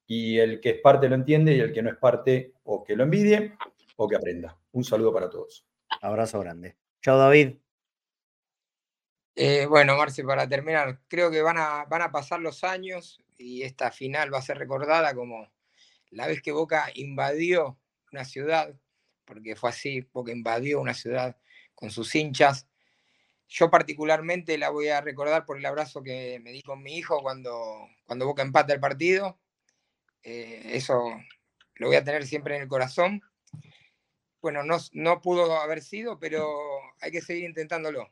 y 0.06 0.38
el 0.38 0.60
que 0.60 0.70
es 0.70 0.80
parte 0.80 1.08
lo 1.08 1.14
entiende 1.14 1.54
y 1.54 1.60
el 1.60 1.72
que 1.72 1.82
no 1.82 1.90
es 1.90 1.96
parte 1.96 2.54
o 2.64 2.84
que 2.84 2.96
lo 2.96 3.04
envidie 3.04 3.56
o 3.96 4.08
que 4.08 4.16
aprenda. 4.16 4.58
Un 4.72 4.84
saludo 4.84 5.12
para 5.12 5.30
todos. 5.30 5.66
Abrazo 6.02 6.40
grande. 6.40 6.76
Chao 7.02 7.18
David. 7.18 7.56
Eh, 9.36 9.66
bueno, 9.66 9.96
Marce, 9.96 10.22
para 10.22 10.48
terminar, 10.48 11.00
creo 11.08 11.30
que 11.30 11.42
van 11.42 11.58
a, 11.58 11.84
van 11.86 12.02
a 12.02 12.12
pasar 12.12 12.40
los 12.40 12.62
años 12.62 13.20
y 13.36 13.62
esta 13.62 13.90
final 13.90 14.32
va 14.32 14.38
a 14.38 14.42
ser 14.42 14.58
recordada 14.58 15.12
como 15.14 15.50
la 16.10 16.28
vez 16.28 16.40
que 16.40 16.52
Boca 16.52 16.86
invadió 16.94 17.78
una 18.12 18.24
ciudad, 18.24 18.72
porque 19.24 19.56
fue 19.56 19.70
así, 19.70 20.02
Boca 20.12 20.30
invadió 20.30 20.80
una 20.80 20.94
ciudad 20.94 21.36
con 21.74 21.90
sus 21.90 22.14
hinchas. 22.14 22.68
Yo 23.48 23.70
particularmente 23.70 24.56
la 24.56 24.70
voy 24.70 24.88
a 24.88 25.00
recordar 25.00 25.44
por 25.44 25.58
el 25.58 25.66
abrazo 25.66 26.02
que 26.02 26.40
me 26.40 26.52
di 26.52 26.62
con 26.62 26.82
mi 26.82 26.96
hijo 26.96 27.20
cuando, 27.20 27.88
cuando 28.04 28.26
Boca 28.26 28.42
empata 28.42 28.72
el 28.72 28.80
partido. 28.80 29.40
Eh, 30.24 30.62
eso 30.72 31.02
lo 31.76 31.88
voy 31.88 31.96
a 31.96 32.04
tener 32.04 32.26
siempre 32.26 32.56
en 32.56 32.62
el 32.62 32.68
corazón. 32.68 33.22
Bueno, 34.40 34.62
no, 34.62 34.78
no 34.92 35.20
pudo 35.22 35.58
haber 35.60 35.82
sido, 35.82 36.18
pero 36.18 36.46
hay 37.00 37.10
que 37.10 37.20
seguir 37.20 37.44
intentándolo. 37.44 38.10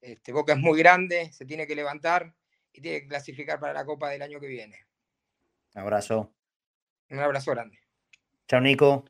Este, 0.00 0.32
Boca 0.32 0.52
es 0.52 0.58
muy 0.58 0.78
grande, 0.78 1.32
se 1.32 1.46
tiene 1.46 1.66
que 1.66 1.74
levantar 1.74 2.34
y 2.72 2.80
tiene 2.80 3.02
que 3.02 3.08
clasificar 3.08 3.60
para 3.60 3.72
la 3.72 3.84
Copa 3.84 4.10
del 4.10 4.22
año 4.22 4.40
que 4.40 4.46
viene. 4.46 4.86
Un 5.74 5.82
abrazo. 5.82 6.32
Un 7.10 7.18
abrazo 7.18 7.52
grande. 7.52 7.78
Chao, 8.48 8.60
Nico. 8.60 9.04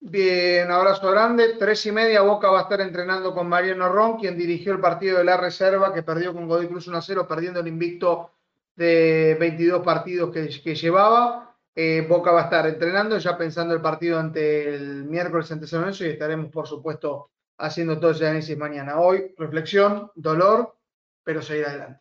Bien, 0.00 0.66
un 0.66 0.72
abrazo 0.72 1.10
grande. 1.10 1.56
Tres 1.58 1.84
y 1.86 1.92
media, 1.92 2.22
Boca 2.22 2.48
va 2.48 2.60
a 2.60 2.62
estar 2.62 2.80
entrenando 2.80 3.34
con 3.34 3.48
Mariano 3.48 3.88
Ron, 3.90 4.18
quien 4.18 4.38
dirigió 4.38 4.72
el 4.72 4.80
partido 4.80 5.18
de 5.18 5.24
la 5.24 5.36
reserva, 5.36 5.92
que 5.92 6.02
perdió 6.02 6.32
con 6.32 6.48
Godoy 6.48 6.68
Cruz 6.68 6.88
1 6.88 7.02
0, 7.02 7.28
perdiendo 7.28 7.60
el 7.60 7.68
invicto 7.68 8.32
de 8.80 9.36
22 9.38 9.82
partidos 9.84 10.32
que, 10.32 10.48
que 10.48 10.74
llevaba. 10.74 11.54
eh, 11.74 12.06
Boca 12.08 12.32
va 12.32 12.40
a 12.40 12.44
estar 12.44 12.66
entrenando, 12.66 13.18
ya 13.18 13.36
pensando 13.36 13.74
el 13.74 13.82
partido 13.82 14.18
ante 14.18 14.74
el 14.74 15.04
miércoles 15.04 15.52
ante 15.52 15.66
San 15.66 15.80
Lorenzo 15.80 16.06
y 16.06 16.08
estaremos, 16.08 16.50
por 16.50 16.66
supuesto, 16.66 17.30
haciendo 17.58 18.00
todo 18.00 18.12
ese 18.12 18.26
análisis 18.26 18.56
mañana. 18.56 18.98
Hoy, 18.98 19.34
reflexión, 19.36 20.10
dolor, 20.14 20.78
pero 21.22 21.42
seguir 21.42 21.66
adelante. 21.66 22.00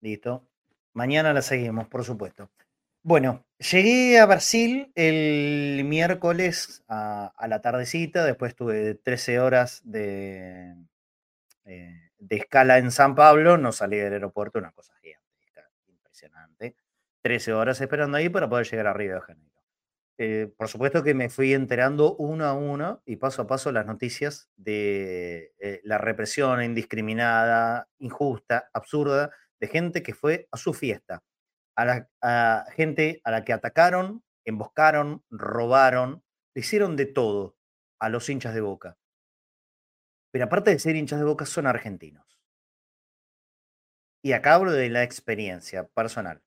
Listo. 0.00 0.48
Mañana 0.94 1.34
la 1.34 1.42
seguimos, 1.42 1.86
por 1.88 2.04
supuesto. 2.04 2.50
Bueno, 3.02 3.44
llegué 3.58 4.18
a 4.18 4.24
Brasil 4.24 4.90
el 4.94 5.84
miércoles 5.84 6.84
a, 6.88 7.34
la 7.46 7.60
tardecita, 7.60 8.24
después 8.24 8.56
tuve 8.56 8.94
13 8.94 9.40
horas 9.40 9.82
de, 9.84 10.74
eh, 11.66 12.10
de 12.18 12.36
escala 12.36 12.78
en 12.78 12.90
San 12.90 13.14
Pablo, 13.14 13.58
no 13.58 13.72
salí 13.72 13.98
del 13.98 14.14
aeropuerto, 14.14 14.58
una 14.58 14.72
cosa 14.72 14.97
impresionante. 16.18 16.76
13 17.22 17.52
horas 17.52 17.80
esperando 17.80 18.16
ahí 18.16 18.28
para 18.28 18.48
poder 18.48 18.66
llegar 18.66 18.86
a 18.86 18.92
Río 18.92 19.14
de 19.14 19.20
Janeiro. 19.20 19.64
Eh, 20.20 20.52
por 20.56 20.68
supuesto 20.68 21.02
que 21.02 21.14
me 21.14 21.30
fui 21.30 21.52
enterando 21.52 22.16
uno 22.16 22.44
a 22.44 22.52
uno 22.52 23.02
y 23.04 23.16
paso 23.16 23.42
a 23.42 23.46
paso 23.46 23.70
las 23.70 23.86
noticias 23.86 24.50
de 24.56 25.54
eh, 25.58 25.80
la 25.84 25.98
represión 25.98 26.62
indiscriminada, 26.62 27.88
injusta, 27.98 28.68
absurda, 28.72 29.30
de 29.60 29.68
gente 29.68 30.02
que 30.02 30.14
fue 30.14 30.48
a 30.50 30.56
su 30.56 30.74
fiesta, 30.74 31.22
a 31.76 31.84
la 31.84 32.66
gente 32.74 33.20
a 33.24 33.30
la 33.30 33.44
que 33.44 33.52
atacaron, 33.52 34.24
emboscaron, 34.44 35.24
robaron, 35.30 36.24
le 36.54 36.60
hicieron 36.60 36.96
de 36.96 37.06
todo 37.06 37.56
a 38.00 38.08
los 38.08 38.28
hinchas 38.28 38.54
de 38.54 38.60
boca. 38.60 38.96
Pero 40.32 40.46
aparte 40.46 40.70
de 40.70 40.78
ser 40.78 40.96
hinchas 40.96 41.18
de 41.18 41.24
boca, 41.24 41.46
son 41.46 41.66
argentinos. 41.66 42.27
Y 44.22 44.32
acá 44.32 44.54
hablo 44.54 44.72
de 44.72 44.90
la 44.90 45.02
experiencia 45.02 45.86
personal. 45.86 46.42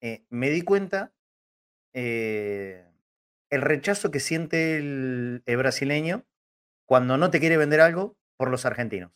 Eh, 0.00 0.24
me 0.30 0.50
di 0.50 0.62
cuenta 0.62 1.12
eh, 1.92 2.86
el 3.50 3.62
rechazo 3.62 4.10
que 4.10 4.20
siente 4.20 4.76
el, 4.78 5.42
brasileño 5.46 6.24
cuando 6.86 7.18
no 7.18 7.30
te 7.30 7.40
quiere 7.40 7.56
vender 7.56 7.80
algo 7.80 8.16
por 8.36 8.50
los 8.50 8.64
argentinos. 8.64 9.12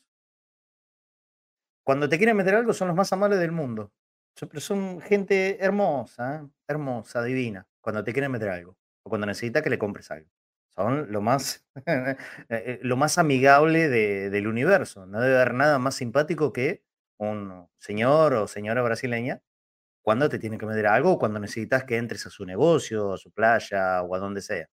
Cuando 1.82 2.08
te 2.08 2.18
quieren 2.18 2.36
vender 2.36 2.54
algo 2.54 2.72
son 2.72 2.88
los 2.88 2.96
más 2.96 3.12
amables 3.12 3.38
del 3.38 3.52
mundo. 3.52 3.92
Pero 4.38 4.60
son 4.60 5.00
gente 5.00 5.64
hermosa, 5.64 6.36
¿eh? 6.36 6.48
hermosa, 6.66 7.22
divina, 7.22 7.68
cuando 7.80 8.02
te 8.02 8.12
quieren 8.12 8.32
vender 8.32 8.48
algo 8.48 8.76
o 9.04 9.08
cuando 9.08 9.26
necesita 9.26 9.62
que 9.62 9.70
le 9.70 9.78
compres 9.78 10.10
algo. 10.10 10.28
Son 10.70 11.12
lo 11.12 11.20
más, 11.20 11.64
lo 12.82 12.96
más 12.96 13.16
amigable 13.16 13.88
del 13.88 14.46
universo. 14.48 15.06
No 15.06 15.20
debe 15.20 15.36
haber 15.36 15.54
nada 15.54 15.78
más 15.78 15.94
simpático 15.94 16.52
que 16.52 16.82
un 17.18 17.68
señor 17.78 18.34
o 18.34 18.48
señora 18.48 18.82
brasileña 18.82 19.40
cuando 20.02 20.28
te 20.28 20.38
tiene 20.38 20.58
que 20.58 20.66
vender 20.66 20.86
algo 20.86 21.12
o 21.12 21.18
cuando 21.18 21.40
necesitas 21.40 21.84
que 21.84 21.96
entres 21.96 22.26
a 22.26 22.30
su 22.30 22.44
negocio, 22.44 23.14
a 23.14 23.18
su 23.18 23.30
playa 23.32 24.02
o 24.02 24.14
a 24.14 24.18
donde 24.18 24.42
sea. 24.42 24.68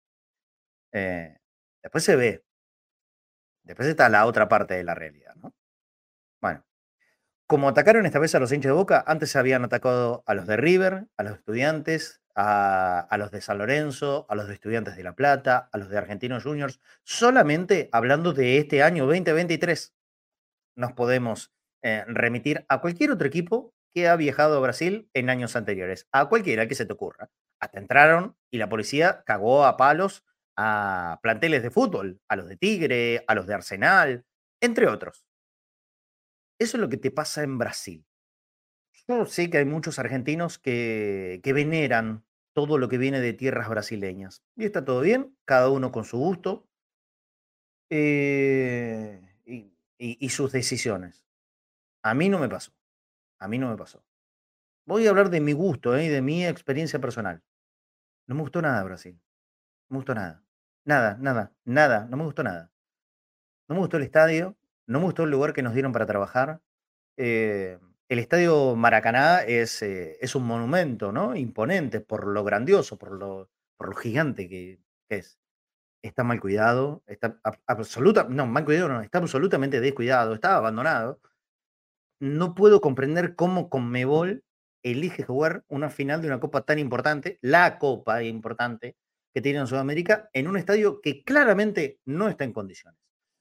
Eh, 0.93 1.39
después 1.83 2.05
se 2.05 2.17
ve. 2.17 2.45
Después 3.63 3.89
está 3.89 4.09
la 4.09 4.27
otra 4.27 4.49
parte 4.49 4.75
de 4.75 4.85
la 4.85 4.95
realidad, 4.95 5.35
¿no? 5.37 5.55
Bueno, 6.41 6.65
como 7.47 7.69
atacaron 7.69 8.07
esta 8.07 8.19
vez 8.19 8.35
a 8.35 8.41
los 8.41 8.53
hinchas 8.53 8.71
de 8.71 8.75
Boca, 8.75 9.05
antes 9.07 9.37
habían 9.37 9.65
atacado 9.65 10.25
a 10.27 10.35
los 10.35 10.47
de 10.47 10.57
River, 10.57 11.07
a 11.17 11.23
los 11.23 11.35
estudiantes, 11.35 12.21
a, 12.35 13.17
los 13.19 13.31
de 13.31 13.41
San 13.41 13.59
Lorenzo, 13.59 14.27
a 14.29 14.35
los 14.35 14.49
de 14.49 14.55
Estudiantes 14.55 14.97
de 14.97 15.03
La 15.05 15.15
Plata, 15.15 15.69
a 15.73 15.79
los 15.79 15.91
de 15.91 15.99
Argentinos 15.99 16.45
Juniors, 16.45 16.81
solamente 17.05 17.89
hablando 17.93 18.33
de 18.33 18.59
este 18.59 18.83
año 18.83 19.07
2023. 19.07 19.95
Nos 20.77 20.93
podemos 20.93 21.53
eh, 21.83 22.05
remitir 22.07 22.65
a 22.69 22.81
cualquier 22.81 23.11
otro 23.11 23.27
equipo 23.27 23.73
que 23.93 24.09
ha 24.09 24.17
viajado 24.17 24.57
a 24.57 24.61
Brasil 24.61 25.09
en 25.15 25.31
años 25.31 25.57
anteriores. 25.57 26.07
A 26.13 26.29
cualquiera 26.29 26.69
que 26.69 26.75
se 26.75 26.87
te 26.87 26.93
ocurra. 26.93 27.31
Hasta 27.61 27.79
entraron 27.79 28.37
y 28.51 28.59
la 28.59 28.69
policía 28.69 29.23
cagó 29.25 29.65
a 29.65 29.77
palos 29.77 30.25
a 30.57 31.21
planteles 31.23 31.63
de 31.63 31.71
fútbol, 31.71 32.21
a 32.29 32.37
los 32.37 32.49
de 32.49 32.57
Tigre, 32.57 33.25
a 33.27 33.35
los 33.35 33.47
de 33.47 33.55
Arsenal, 33.55 34.25
entre 34.61 34.89
otros. 34.89 35.25
Eso 36.59 36.77
es 36.77 36.81
lo 36.81 36.89
que 36.89 36.99
te 36.99 37.11
pasa 37.11 37.43
en 37.43 37.57
Brasil. 37.57 38.05
Yo 39.09 39.25
sé 39.25 39.49
que 39.49 39.59
hay 39.59 39.65
muchos 39.65 39.99
argentinos 39.99 40.59
que, 40.59 41.41
que 41.43 41.53
veneran 41.53 42.25
todo 42.53 42.77
lo 42.77 42.89
que 42.89 42.99
viene 42.99 43.21
de 43.21 43.33
tierras 43.33 43.69
brasileñas. 43.69 44.43
Y 44.57 44.67
está 44.67 44.85
todo 44.85 45.01
bien, 45.01 45.35
cada 45.47 45.71
uno 45.71 45.93
con 45.93 46.05
su 46.05 46.19
gusto 46.19 46.69
eh, 47.89 49.23
y 49.97 50.29
sus 50.29 50.53
decisiones. 50.53 51.25
A 52.03 52.15
mí 52.15 52.29
no 52.29 52.39
me 52.39 52.49
pasó. 52.49 52.73
A 53.39 53.49
mí 53.49 53.59
no 53.59 53.69
me 53.69 53.77
pasó. 53.77 54.03
Voy 54.87 55.07
a 55.07 55.11
hablar 55.11 55.31
de 55.31 55.41
mi 55.41 55.53
gusto 55.53 55.99
y 55.99 56.07
¿eh? 56.07 56.11
de 56.11 56.23
mi 56.23 56.47
experiencia 56.47 56.99
personal. 56.99 57.43
No 58.27 58.35
me 58.35 58.43
gustó 58.43 58.63
nada 58.63 58.83
Brasil. 58.83 59.21
No 59.89 59.95
me 59.95 59.99
gustó 59.99 60.15
nada. 60.15 60.43
Nada, 60.85 61.17
nada, 61.21 61.53
nada. 61.65 62.07
No 62.07 62.17
me 62.17 62.25
gustó 62.25 62.43
nada. 62.43 62.71
No 63.69 63.75
me 63.75 63.81
gustó 63.81 63.99
el 63.99 64.05
estadio. 64.05 64.57
No 64.87 64.99
me 64.99 65.05
gustó 65.07 65.25
el 65.25 65.31
lugar 65.31 65.53
que 65.53 65.63
nos 65.63 65.75
dieron 65.75 65.93
para 65.93 66.07
trabajar. 66.07 66.61
Eh, 67.17 67.79
el 68.09 68.19
estadio 68.19 68.75
Maracaná 68.77 69.43
es, 69.43 69.83
eh, 69.83 70.19
es, 70.21 70.35
un 70.35 70.45
monumento, 70.45 71.13
¿no? 71.13 71.37
Imponente 71.37 72.01
por 72.01 72.27
lo 72.27 72.43
grandioso, 72.43 72.99
por 72.99 73.13
lo, 73.13 73.51
por 73.77 73.91
lo 73.91 73.97
gigante 73.97 74.49
que, 74.49 74.81
es. 75.09 75.39
Está 76.03 76.25
mal 76.25 76.41
cuidado, 76.41 77.03
está 77.07 77.39
absoluta, 77.67 78.27
no, 78.29 78.47
mal 78.47 78.65
cuidado 78.65 78.89
no, 78.89 79.03
está 79.03 79.19
absolutamente 79.19 79.81
descuidado, 79.81 80.33
está 80.35 80.57
abandonado 80.57 81.21
no 82.21 82.55
puedo 82.55 82.81
comprender 82.81 83.35
cómo 83.35 83.69
Conmebol 83.71 84.45
elige 84.83 85.25
jugar 85.25 85.65
una 85.69 85.91
final 85.91 86.21
de 86.21 86.29
una 86.29 86.41
copa 86.41 86.63
tan 86.63 86.79
importante, 86.79 87.39
la 87.43 87.79
copa 87.79 88.23
importante 88.23 88.97
que 89.35 89.41
tiene 89.41 89.61
en 89.61 89.67
Sudamérica, 89.67 90.29
en 90.33 90.49
un 90.49 90.57
estadio 90.57 91.01
que 91.01 91.23
claramente 91.25 91.99
no 92.05 92.29
está 92.29 92.45
en 92.45 92.53
condiciones. 92.53 92.99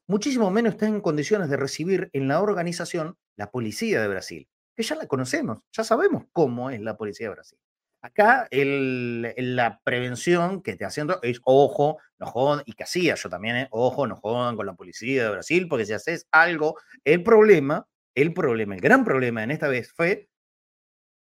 Muchísimo 0.08 0.50
menos 0.50 0.74
está 0.74 0.88
en 0.88 1.02
condiciones 1.02 1.50
de 1.50 1.58
recibir 1.58 2.10
en 2.14 2.28
la 2.28 2.42
organización 2.42 3.16
la 3.36 3.52
policía 3.52 4.02
de 4.02 4.08
Brasil, 4.08 4.48
que 4.76 4.84
ya 4.84 4.96
la 4.96 5.08
conocemos, 5.08 5.60
ya 5.72 5.84
sabemos 5.84 6.24
cómo 6.32 6.70
es 6.70 6.82
la 6.82 6.98
policía 6.98 7.28
de 7.28 7.36
Brasil. 7.36 7.60
Acá 8.02 8.48
la 8.52 9.82
prevención 9.84 10.62
que 10.62 10.76
te 10.76 10.86
haciendo 10.86 11.20
es 11.22 11.42
ojo, 11.44 11.98
no 12.18 12.28
jodan, 12.28 12.64
y 12.66 12.74
que 12.74 12.84
hacía 12.84 13.16
yo 13.16 13.30
también, 13.30 13.58
¿eh? 13.58 13.68
ojo, 13.72 14.08
no 14.08 14.16
jodan 14.16 14.56
con 14.56 14.66
la 14.66 14.74
policía 14.74 15.26
de 15.26 15.32
Brasil, 15.32 15.68
porque 15.68 15.86
si 15.86 15.94
haces 15.94 16.26
algo, 16.32 16.78
el 17.04 17.24
problema 17.24 17.88
el 18.22 18.34
problema, 18.34 18.76
el 18.76 18.82
gran 18.82 19.04
problema 19.04 19.44
en 19.44 19.52
esta 19.52 19.68
vez 19.68 19.92
fue 19.92 20.30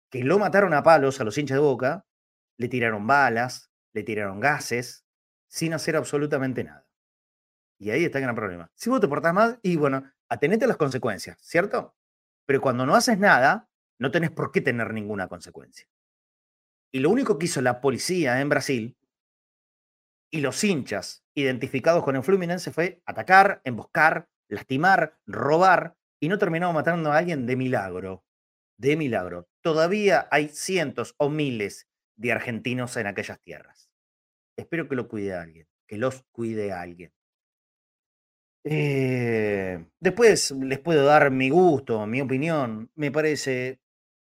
que 0.09 0.23
lo 0.23 0.39
mataron 0.39 0.73
a 0.73 0.83
palos 0.83 1.19
a 1.19 1.23
los 1.23 1.37
hinchas 1.37 1.55
de 1.55 1.61
boca, 1.61 2.05
le 2.57 2.67
tiraron 2.67 3.07
balas, 3.07 3.71
le 3.93 4.03
tiraron 4.03 4.39
gases, 4.39 5.05
sin 5.47 5.73
hacer 5.73 5.95
absolutamente 5.95 6.63
nada. 6.63 6.87
Y 7.79 7.89
ahí 7.89 8.05
está 8.05 8.19
el 8.19 8.23
gran 8.23 8.35
problema. 8.35 8.71
Si 8.75 8.89
vos 8.89 9.01
te 9.01 9.07
portás 9.07 9.33
mal, 9.33 9.59
y 9.63 9.75
bueno, 9.75 10.03
atenete 10.29 10.65
a 10.65 10.67
las 10.67 10.77
consecuencias, 10.77 11.37
¿cierto? 11.41 11.95
Pero 12.45 12.61
cuando 12.61 12.85
no 12.85 12.95
haces 12.95 13.17
nada, 13.17 13.69
no 13.99 14.11
tenés 14.11 14.31
por 14.31 14.51
qué 14.51 14.61
tener 14.61 14.93
ninguna 14.93 15.27
consecuencia. 15.27 15.87
Y 16.91 16.99
lo 16.99 17.09
único 17.09 17.37
que 17.37 17.45
hizo 17.45 17.61
la 17.61 17.81
policía 17.81 18.41
en 18.41 18.49
Brasil 18.49 18.97
y 20.29 20.41
los 20.41 20.63
hinchas 20.63 21.25
identificados 21.33 22.03
con 22.03 22.15
el 22.15 22.23
Fluminense 22.23 22.71
fue 22.71 23.01
atacar, 23.05 23.61
emboscar, 23.63 24.29
lastimar, 24.47 25.17
robar 25.25 25.95
y 26.21 26.29
no 26.29 26.37
terminamos 26.37 26.75
matando 26.75 27.11
a 27.11 27.17
alguien 27.17 27.45
de 27.47 27.55
milagro. 27.55 28.23
De 28.77 28.95
milagro. 28.95 29.49
Todavía 29.61 30.27
hay 30.31 30.49
cientos 30.49 31.15
o 31.17 31.29
miles 31.29 31.87
de 32.15 32.31
argentinos 32.31 32.95
en 32.97 33.07
aquellas 33.07 33.41
tierras. 33.41 33.89
Espero 34.55 34.87
que 34.87 34.95
lo 34.95 35.07
cuide 35.07 35.33
alguien, 35.33 35.67
que 35.87 35.97
los 35.97 36.23
cuide 36.31 36.71
alguien. 36.71 37.11
Eh, 38.63 39.83
después 39.99 40.51
les 40.51 40.79
puedo 40.79 41.05
dar 41.05 41.31
mi 41.31 41.49
gusto, 41.49 42.05
mi 42.05 42.21
opinión. 42.21 42.91
Me 42.93 43.11
parece 43.11 43.81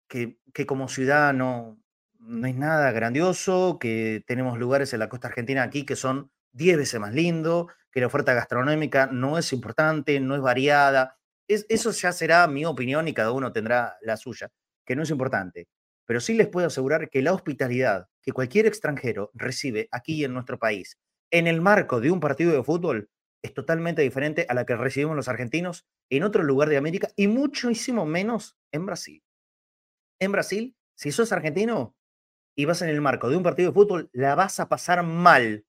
que, 0.09 0.39
que 0.53 0.65
como 0.65 0.89
ciudadano 0.89 1.79
no 2.19 2.47
es 2.47 2.55
nada 2.55 2.91
grandioso, 2.91 3.79
que 3.79 4.23
tenemos 4.27 4.59
lugares 4.59 4.91
en 4.91 4.99
la 4.99 5.07
costa 5.07 5.29
argentina 5.29 5.63
aquí 5.63 5.85
que 5.85 5.95
son 5.95 6.31
10 6.51 6.77
veces 6.77 6.99
más 6.99 7.13
lindo, 7.13 7.69
que 7.91 8.01
la 8.01 8.07
oferta 8.07 8.33
gastronómica 8.33 9.07
no 9.07 9.37
es 9.37 9.53
importante, 9.53 10.19
no 10.19 10.35
es 10.35 10.41
variada, 10.41 11.16
eso 11.47 11.91
ya 11.91 12.11
será 12.11 12.47
mi 12.47 12.65
opinión 12.65 13.07
y 13.07 13.13
cada 13.13 13.31
uno 13.31 13.51
tendrá 13.51 13.97
la 14.01 14.17
suya, 14.17 14.49
que 14.85 14.95
no 14.95 15.03
es 15.03 15.09
importante. 15.09 15.67
Pero 16.05 16.19
sí 16.19 16.33
les 16.33 16.47
puedo 16.47 16.67
asegurar 16.67 17.09
que 17.09 17.21
la 17.21 17.33
hospitalidad 17.33 18.07
que 18.21 18.31
cualquier 18.31 18.65
extranjero 18.65 19.31
recibe 19.33 19.87
aquí 19.91 20.23
en 20.23 20.33
nuestro 20.33 20.59
país, 20.59 20.97
en 21.31 21.47
el 21.47 21.61
marco 21.61 21.99
de 21.99 22.11
un 22.11 22.19
partido 22.19 22.53
de 22.53 22.63
fútbol, 22.63 23.09
es 23.41 23.53
totalmente 23.53 24.01
diferente 24.01 24.45
a 24.49 24.53
la 24.53 24.65
que 24.65 24.75
recibimos 24.75 25.15
los 25.15 25.27
argentinos 25.27 25.85
en 26.09 26.23
otro 26.23 26.43
lugar 26.43 26.69
de 26.69 26.77
América 26.77 27.09
y 27.15 27.27
muchísimo 27.27 28.05
menos 28.05 28.57
en 28.71 28.85
Brasil. 28.85 29.23
En 30.19 30.31
Brasil, 30.31 30.75
si 30.95 31.11
sos 31.11 31.31
argentino 31.31 31.95
y 32.55 32.65
vas 32.65 32.81
en 32.81 32.89
el 32.89 33.01
marco 33.01 33.29
de 33.29 33.37
un 33.37 33.43
partido 33.43 33.69
de 33.69 33.73
fútbol, 33.73 34.09
la 34.13 34.35
vas 34.35 34.59
a 34.59 34.67
pasar 34.67 35.03
mal. 35.03 35.65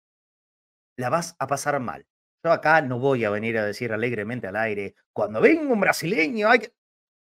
La 0.97 1.11
vas 1.11 1.37
a 1.39 1.47
pasar 1.47 1.79
mal. 1.81 2.07
Yo 2.45 2.53
acá 2.53 2.81
no 2.83 2.99
voy 2.99 3.25
a 3.25 3.31
venir 3.31 3.59
a 3.59 3.65
decir 3.65 3.93
alegremente 3.93 4.47
al 4.47 4.57
aire, 4.57 4.95
cuando 5.13 5.41
venga 5.41 5.73
un 5.73 5.81
brasileño 5.81 6.49
hay 6.49 6.61
que... 6.61 6.73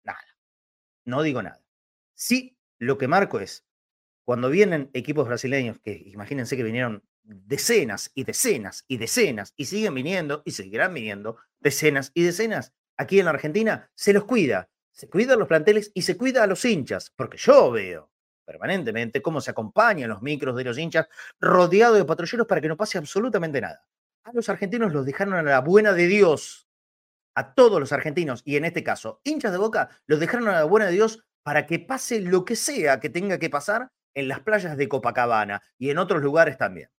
Nada, 0.04 0.20
no 1.04 1.22
digo 1.22 1.42
nada. 1.42 1.62
Sí, 2.14 2.58
lo 2.78 2.98
que 2.98 3.08
marco 3.08 3.40
es, 3.40 3.66
cuando 4.24 4.50
vienen 4.50 4.90
equipos 4.92 5.26
brasileños, 5.26 5.78
que 5.80 5.92
imagínense 6.06 6.56
que 6.56 6.62
vinieron 6.62 7.02
decenas 7.22 8.10
y 8.14 8.24
decenas 8.24 8.84
y 8.88 8.98
decenas 8.98 9.52
y 9.56 9.66
siguen 9.66 9.94
viniendo 9.94 10.42
y 10.44 10.52
seguirán 10.52 10.94
viniendo 10.94 11.36
decenas 11.60 12.12
y 12.14 12.22
decenas 12.22 12.72
aquí 12.96 13.18
en 13.18 13.26
la 13.26 13.32
Argentina, 13.32 13.90
se 13.94 14.12
los 14.12 14.24
cuida. 14.24 14.68
Se 14.92 15.08
cuida 15.08 15.34
a 15.34 15.36
los 15.36 15.48
planteles 15.48 15.90
y 15.92 16.02
se 16.02 16.16
cuida 16.16 16.42
a 16.42 16.46
los 16.46 16.64
hinchas, 16.64 17.12
porque 17.14 17.36
yo 17.36 17.70
veo 17.70 18.10
permanentemente 18.46 19.20
cómo 19.20 19.40
se 19.40 19.50
acompañan 19.50 20.08
los 20.08 20.22
micros 20.22 20.56
de 20.56 20.64
los 20.64 20.78
hinchas 20.78 21.06
rodeados 21.38 21.98
de 21.98 22.04
patrulleros 22.04 22.46
para 22.46 22.60
que 22.60 22.68
no 22.68 22.76
pase 22.76 22.96
absolutamente 22.96 23.60
nada. 23.60 23.84
A 24.26 24.32
los 24.32 24.48
argentinos 24.48 24.92
los 24.92 25.06
dejaron 25.06 25.34
a 25.34 25.42
la 25.44 25.60
buena 25.60 25.92
de 25.92 26.08
Dios. 26.08 26.68
A 27.36 27.54
todos 27.54 27.78
los 27.78 27.92
argentinos, 27.92 28.42
y 28.44 28.56
en 28.56 28.64
este 28.64 28.82
caso, 28.82 29.20
hinchas 29.22 29.52
de 29.52 29.58
boca, 29.58 29.88
los 30.08 30.18
dejaron 30.18 30.48
a 30.48 30.52
la 30.52 30.64
buena 30.64 30.86
de 30.86 30.92
Dios 30.92 31.24
para 31.44 31.68
que 31.68 31.78
pase 31.78 32.20
lo 32.20 32.44
que 32.44 32.56
sea 32.56 32.98
que 32.98 33.08
tenga 33.08 33.38
que 33.38 33.50
pasar 33.50 33.92
en 34.14 34.26
las 34.26 34.40
playas 34.40 34.76
de 34.76 34.88
Copacabana 34.88 35.62
y 35.78 35.90
en 35.90 35.98
otros 35.98 36.22
lugares 36.22 36.58
también. 36.58 36.90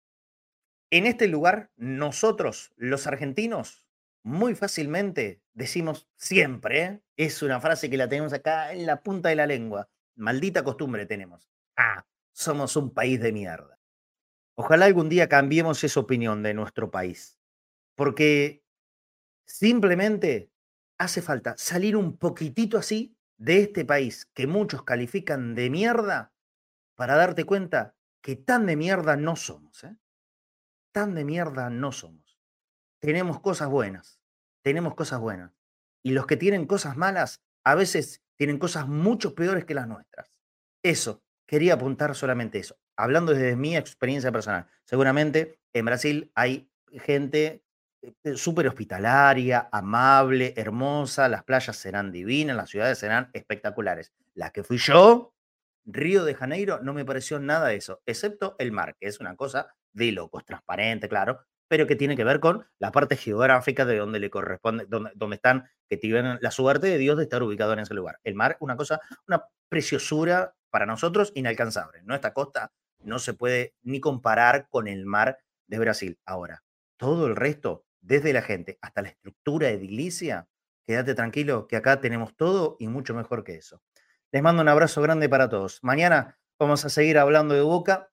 En 0.92 1.04
este 1.04 1.26
lugar, 1.26 1.72
nosotros, 1.74 2.72
los 2.76 3.08
argentinos, 3.08 3.84
muy 4.22 4.54
fácilmente 4.54 5.42
decimos 5.52 6.08
siempre, 6.14 6.82
¿eh? 6.82 7.02
es 7.16 7.42
una 7.42 7.60
frase 7.60 7.90
que 7.90 7.96
la 7.96 8.08
tenemos 8.08 8.32
acá 8.34 8.72
en 8.72 8.86
la 8.86 9.02
punta 9.02 9.30
de 9.30 9.36
la 9.36 9.46
lengua, 9.46 9.88
maldita 10.14 10.62
costumbre 10.62 11.06
tenemos. 11.06 11.50
Ah, 11.76 12.06
somos 12.32 12.76
un 12.76 12.94
país 12.94 13.20
de 13.20 13.32
mierda. 13.32 13.75
Ojalá 14.58 14.86
algún 14.86 15.10
día 15.10 15.28
cambiemos 15.28 15.84
esa 15.84 16.00
opinión 16.00 16.42
de 16.42 16.54
nuestro 16.54 16.90
país, 16.90 17.38
porque 17.94 18.64
simplemente 19.46 20.50
hace 20.98 21.20
falta 21.20 21.54
salir 21.58 21.94
un 21.94 22.16
poquitito 22.16 22.78
así 22.78 23.16
de 23.36 23.60
este 23.60 23.84
país 23.84 24.24
que 24.32 24.46
muchos 24.46 24.82
califican 24.82 25.54
de 25.54 25.68
mierda 25.68 26.32
para 26.94 27.16
darte 27.16 27.44
cuenta 27.44 27.94
que 28.22 28.34
tan 28.34 28.64
de 28.64 28.76
mierda 28.76 29.16
no 29.16 29.36
somos. 29.36 29.84
¿eh? 29.84 29.94
Tan 30.90 31.14
de 31.14 31.26
mierda 31.26 31.68
no 31.68 31.92
somos. 31.92 32.40
Tenemos 32.98 33.40
cosas 33.40 33.68
buenas, 33.68 34.22
tenemos 34.62 34.94
cosas 34.94 35.20
buenas. 35.20 35.52
Y 36.02 36.12
los 36.12 36.26
que 36.26 36.38
tienen 36.38 36.66
cosas 36.66 36.96
malas, 36.96 37.42
a 37.62 37.74
veces 37.74 38.22
tienen 38.36 38.58
cosas 38.58 38.88
mucho 38.88 39.34
peores 39.34 39.66
que 39.66 39.74
las 39.74 39.86
nuestras. 39.86 40.32
Eso, 40.82 41.22
quería 41.46 41.74
apuntar 41.74 42.14
solamente 42.14 42.58
eso. 42.58 42.78
Hablando 42.96 43.32
desde 43.32 43.56
mi 43.56 43.76
experiencia 43.76 44.32
personal, 44.32 44.66
seguramente 44.84 45.58
en 45.72 45.84
Brasil 45.84 46.32
hay 46.34 46.70
gente 46.90 47.62
eh, 48.02 48.14
eh, 48.24 48.36
súper 48.36 48.68
hospitalaria, 48.68 49.68
amable, 49.70 50.54
hermosa, 50.56 51.28
las 51.28 51.44
playas 51.44 51.76
serán 51.76 52.12
divinas, 52.12 52.56
las 52.56 52.70
ciudades 52.70 52.98
serán 52.98 53.30
espectaculares. 53.32 54.12
La 54.34 54.50
que 54.50 54.62
fui 54.62 54.78
yo, 54.78 55.34
Río 55.84 56.24
de 56.24 56.34
Janeiro, 56.34 56.80
no 56.82 56.94
me 56.94 57.04
pareció 57.04 57.38
nada 57.38 57.68
de 57.68 57.76
eso, 57.76 58.02
excepto 58.06 58.56
el 58.58 58.72
mar, 58.72 58.96
que 58.98 59.06
es 59.08 59.20
una 59.20 59.36
cosa 59.36 59.68
de 59.92 60.12
locos, 60.12 60.44
transparente, 60.44 61.08
claro, 61.08 61.40
pero 61.68 61.86
que 61.86 61.96
tiene 61.96 62.16
que 62.16 62.24
ver 62.24 62.40
con 62.40 62.66
la 62.78 62.92
parte 62.92 63.16
geográfica 63.16 63.84
de 63.84 63.98
donde 63.98 64.20
le 64.20 64.30
corresponde, 64.30 64.86
donde, 64.88 65.10
donde 65.14 65.36
están, 65.36 65.68
que 65.88 65.96
tienen 65.96 66.38
la 66.40 66.50
suerte 66.50 66.86
de 66.86 66.98
Dios 66.98 67.16
de 67.16 67.24
estar 67.24 67.42
ubicado 67.42 67.72
en 67.72 67.80
ese 67.80 67.94
lugar. 67.94 68.20
El 68.24 68.34
mar, 68.34 68.56
una 68.60 68.76
cosa, 68.76 69.00
una 69.26 69.44
preciosura 69.68 70.54
para 70.70 70.86
nosotros 70.86 71.32
inalcanzable. 71.34 72.02
Nuestra 72.02 72.32
costa 72.32 72.72
no 73.00 73.18
se 73.18 73.34
puede 73.34 73.74
ni 73.82 74.00
comparar 74.00 74.68
con 74.68 74.88
el 74.88 75.06
mar 75.06 75.38
de 75.66 75.78
Brasil. 75.78 76.18
Ahora, 76.24 76.64
todo 76.96 77.26
el 77.26 77.36
resto, 77.36 77.86
desde 78.00 78.32
la 78.32 78.42
gente 78.42 78.78
hasta 78.80 79.02
la 79.02 79.08
estructura 79.08 79.70
edilicia, 79.70 80.48
quédate 80.86 81.14
tranquilo 81.14 81.66
que 81.66 81.76
acá 81.76 82.00
tenemos 82.00 82.36
todo 82.36 82.76
y 82.78 82.88
mucho 82.88 83.14
mejor 83.14 83.44
que 83.44 83.56
eso. 83.56 83.82
Les 84.32 84.42
mando 84.42 84.62
un 84.62 84.68
abrazo 84.68 85.02
grande 85.02 85.28
para 85.28 85.48
todos. 85.48 85.80
Mañana 85.82 86.38
vamos 86.58 86.84
a 86.84 86.88
seguir 86.88 87.18
hablando 87.18 87.54
de 87.54 87.62
Boca 87.62 88.10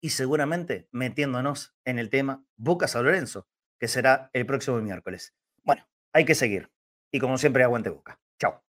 y 0.00 0.10
seguramente 0.10 0.88
metiéndonos 0.92 1.74
en 1.84 1.98
el 1.98 2.10
tema 2.10 2.44
Boca 2.56 2.88
San 2.88 3.04
Lorenzo, 3.04 3.48
que 3.78 3.88
será 3.88 4.30
el 4.32 4.46
próximo 4.46 4.80
miércoles. 4.80 5.34
Bueno, 5.62 5.86
hay 6.12 6.24
que 6.24 6.34
seguir. 6.34 6.70
Y 7.10 7.18
como 7.18 7.38
siempre, 7.38 7.64
aguante 7.64 7.90
Boca. 7.90 8.20
Chao. 8.38 8.67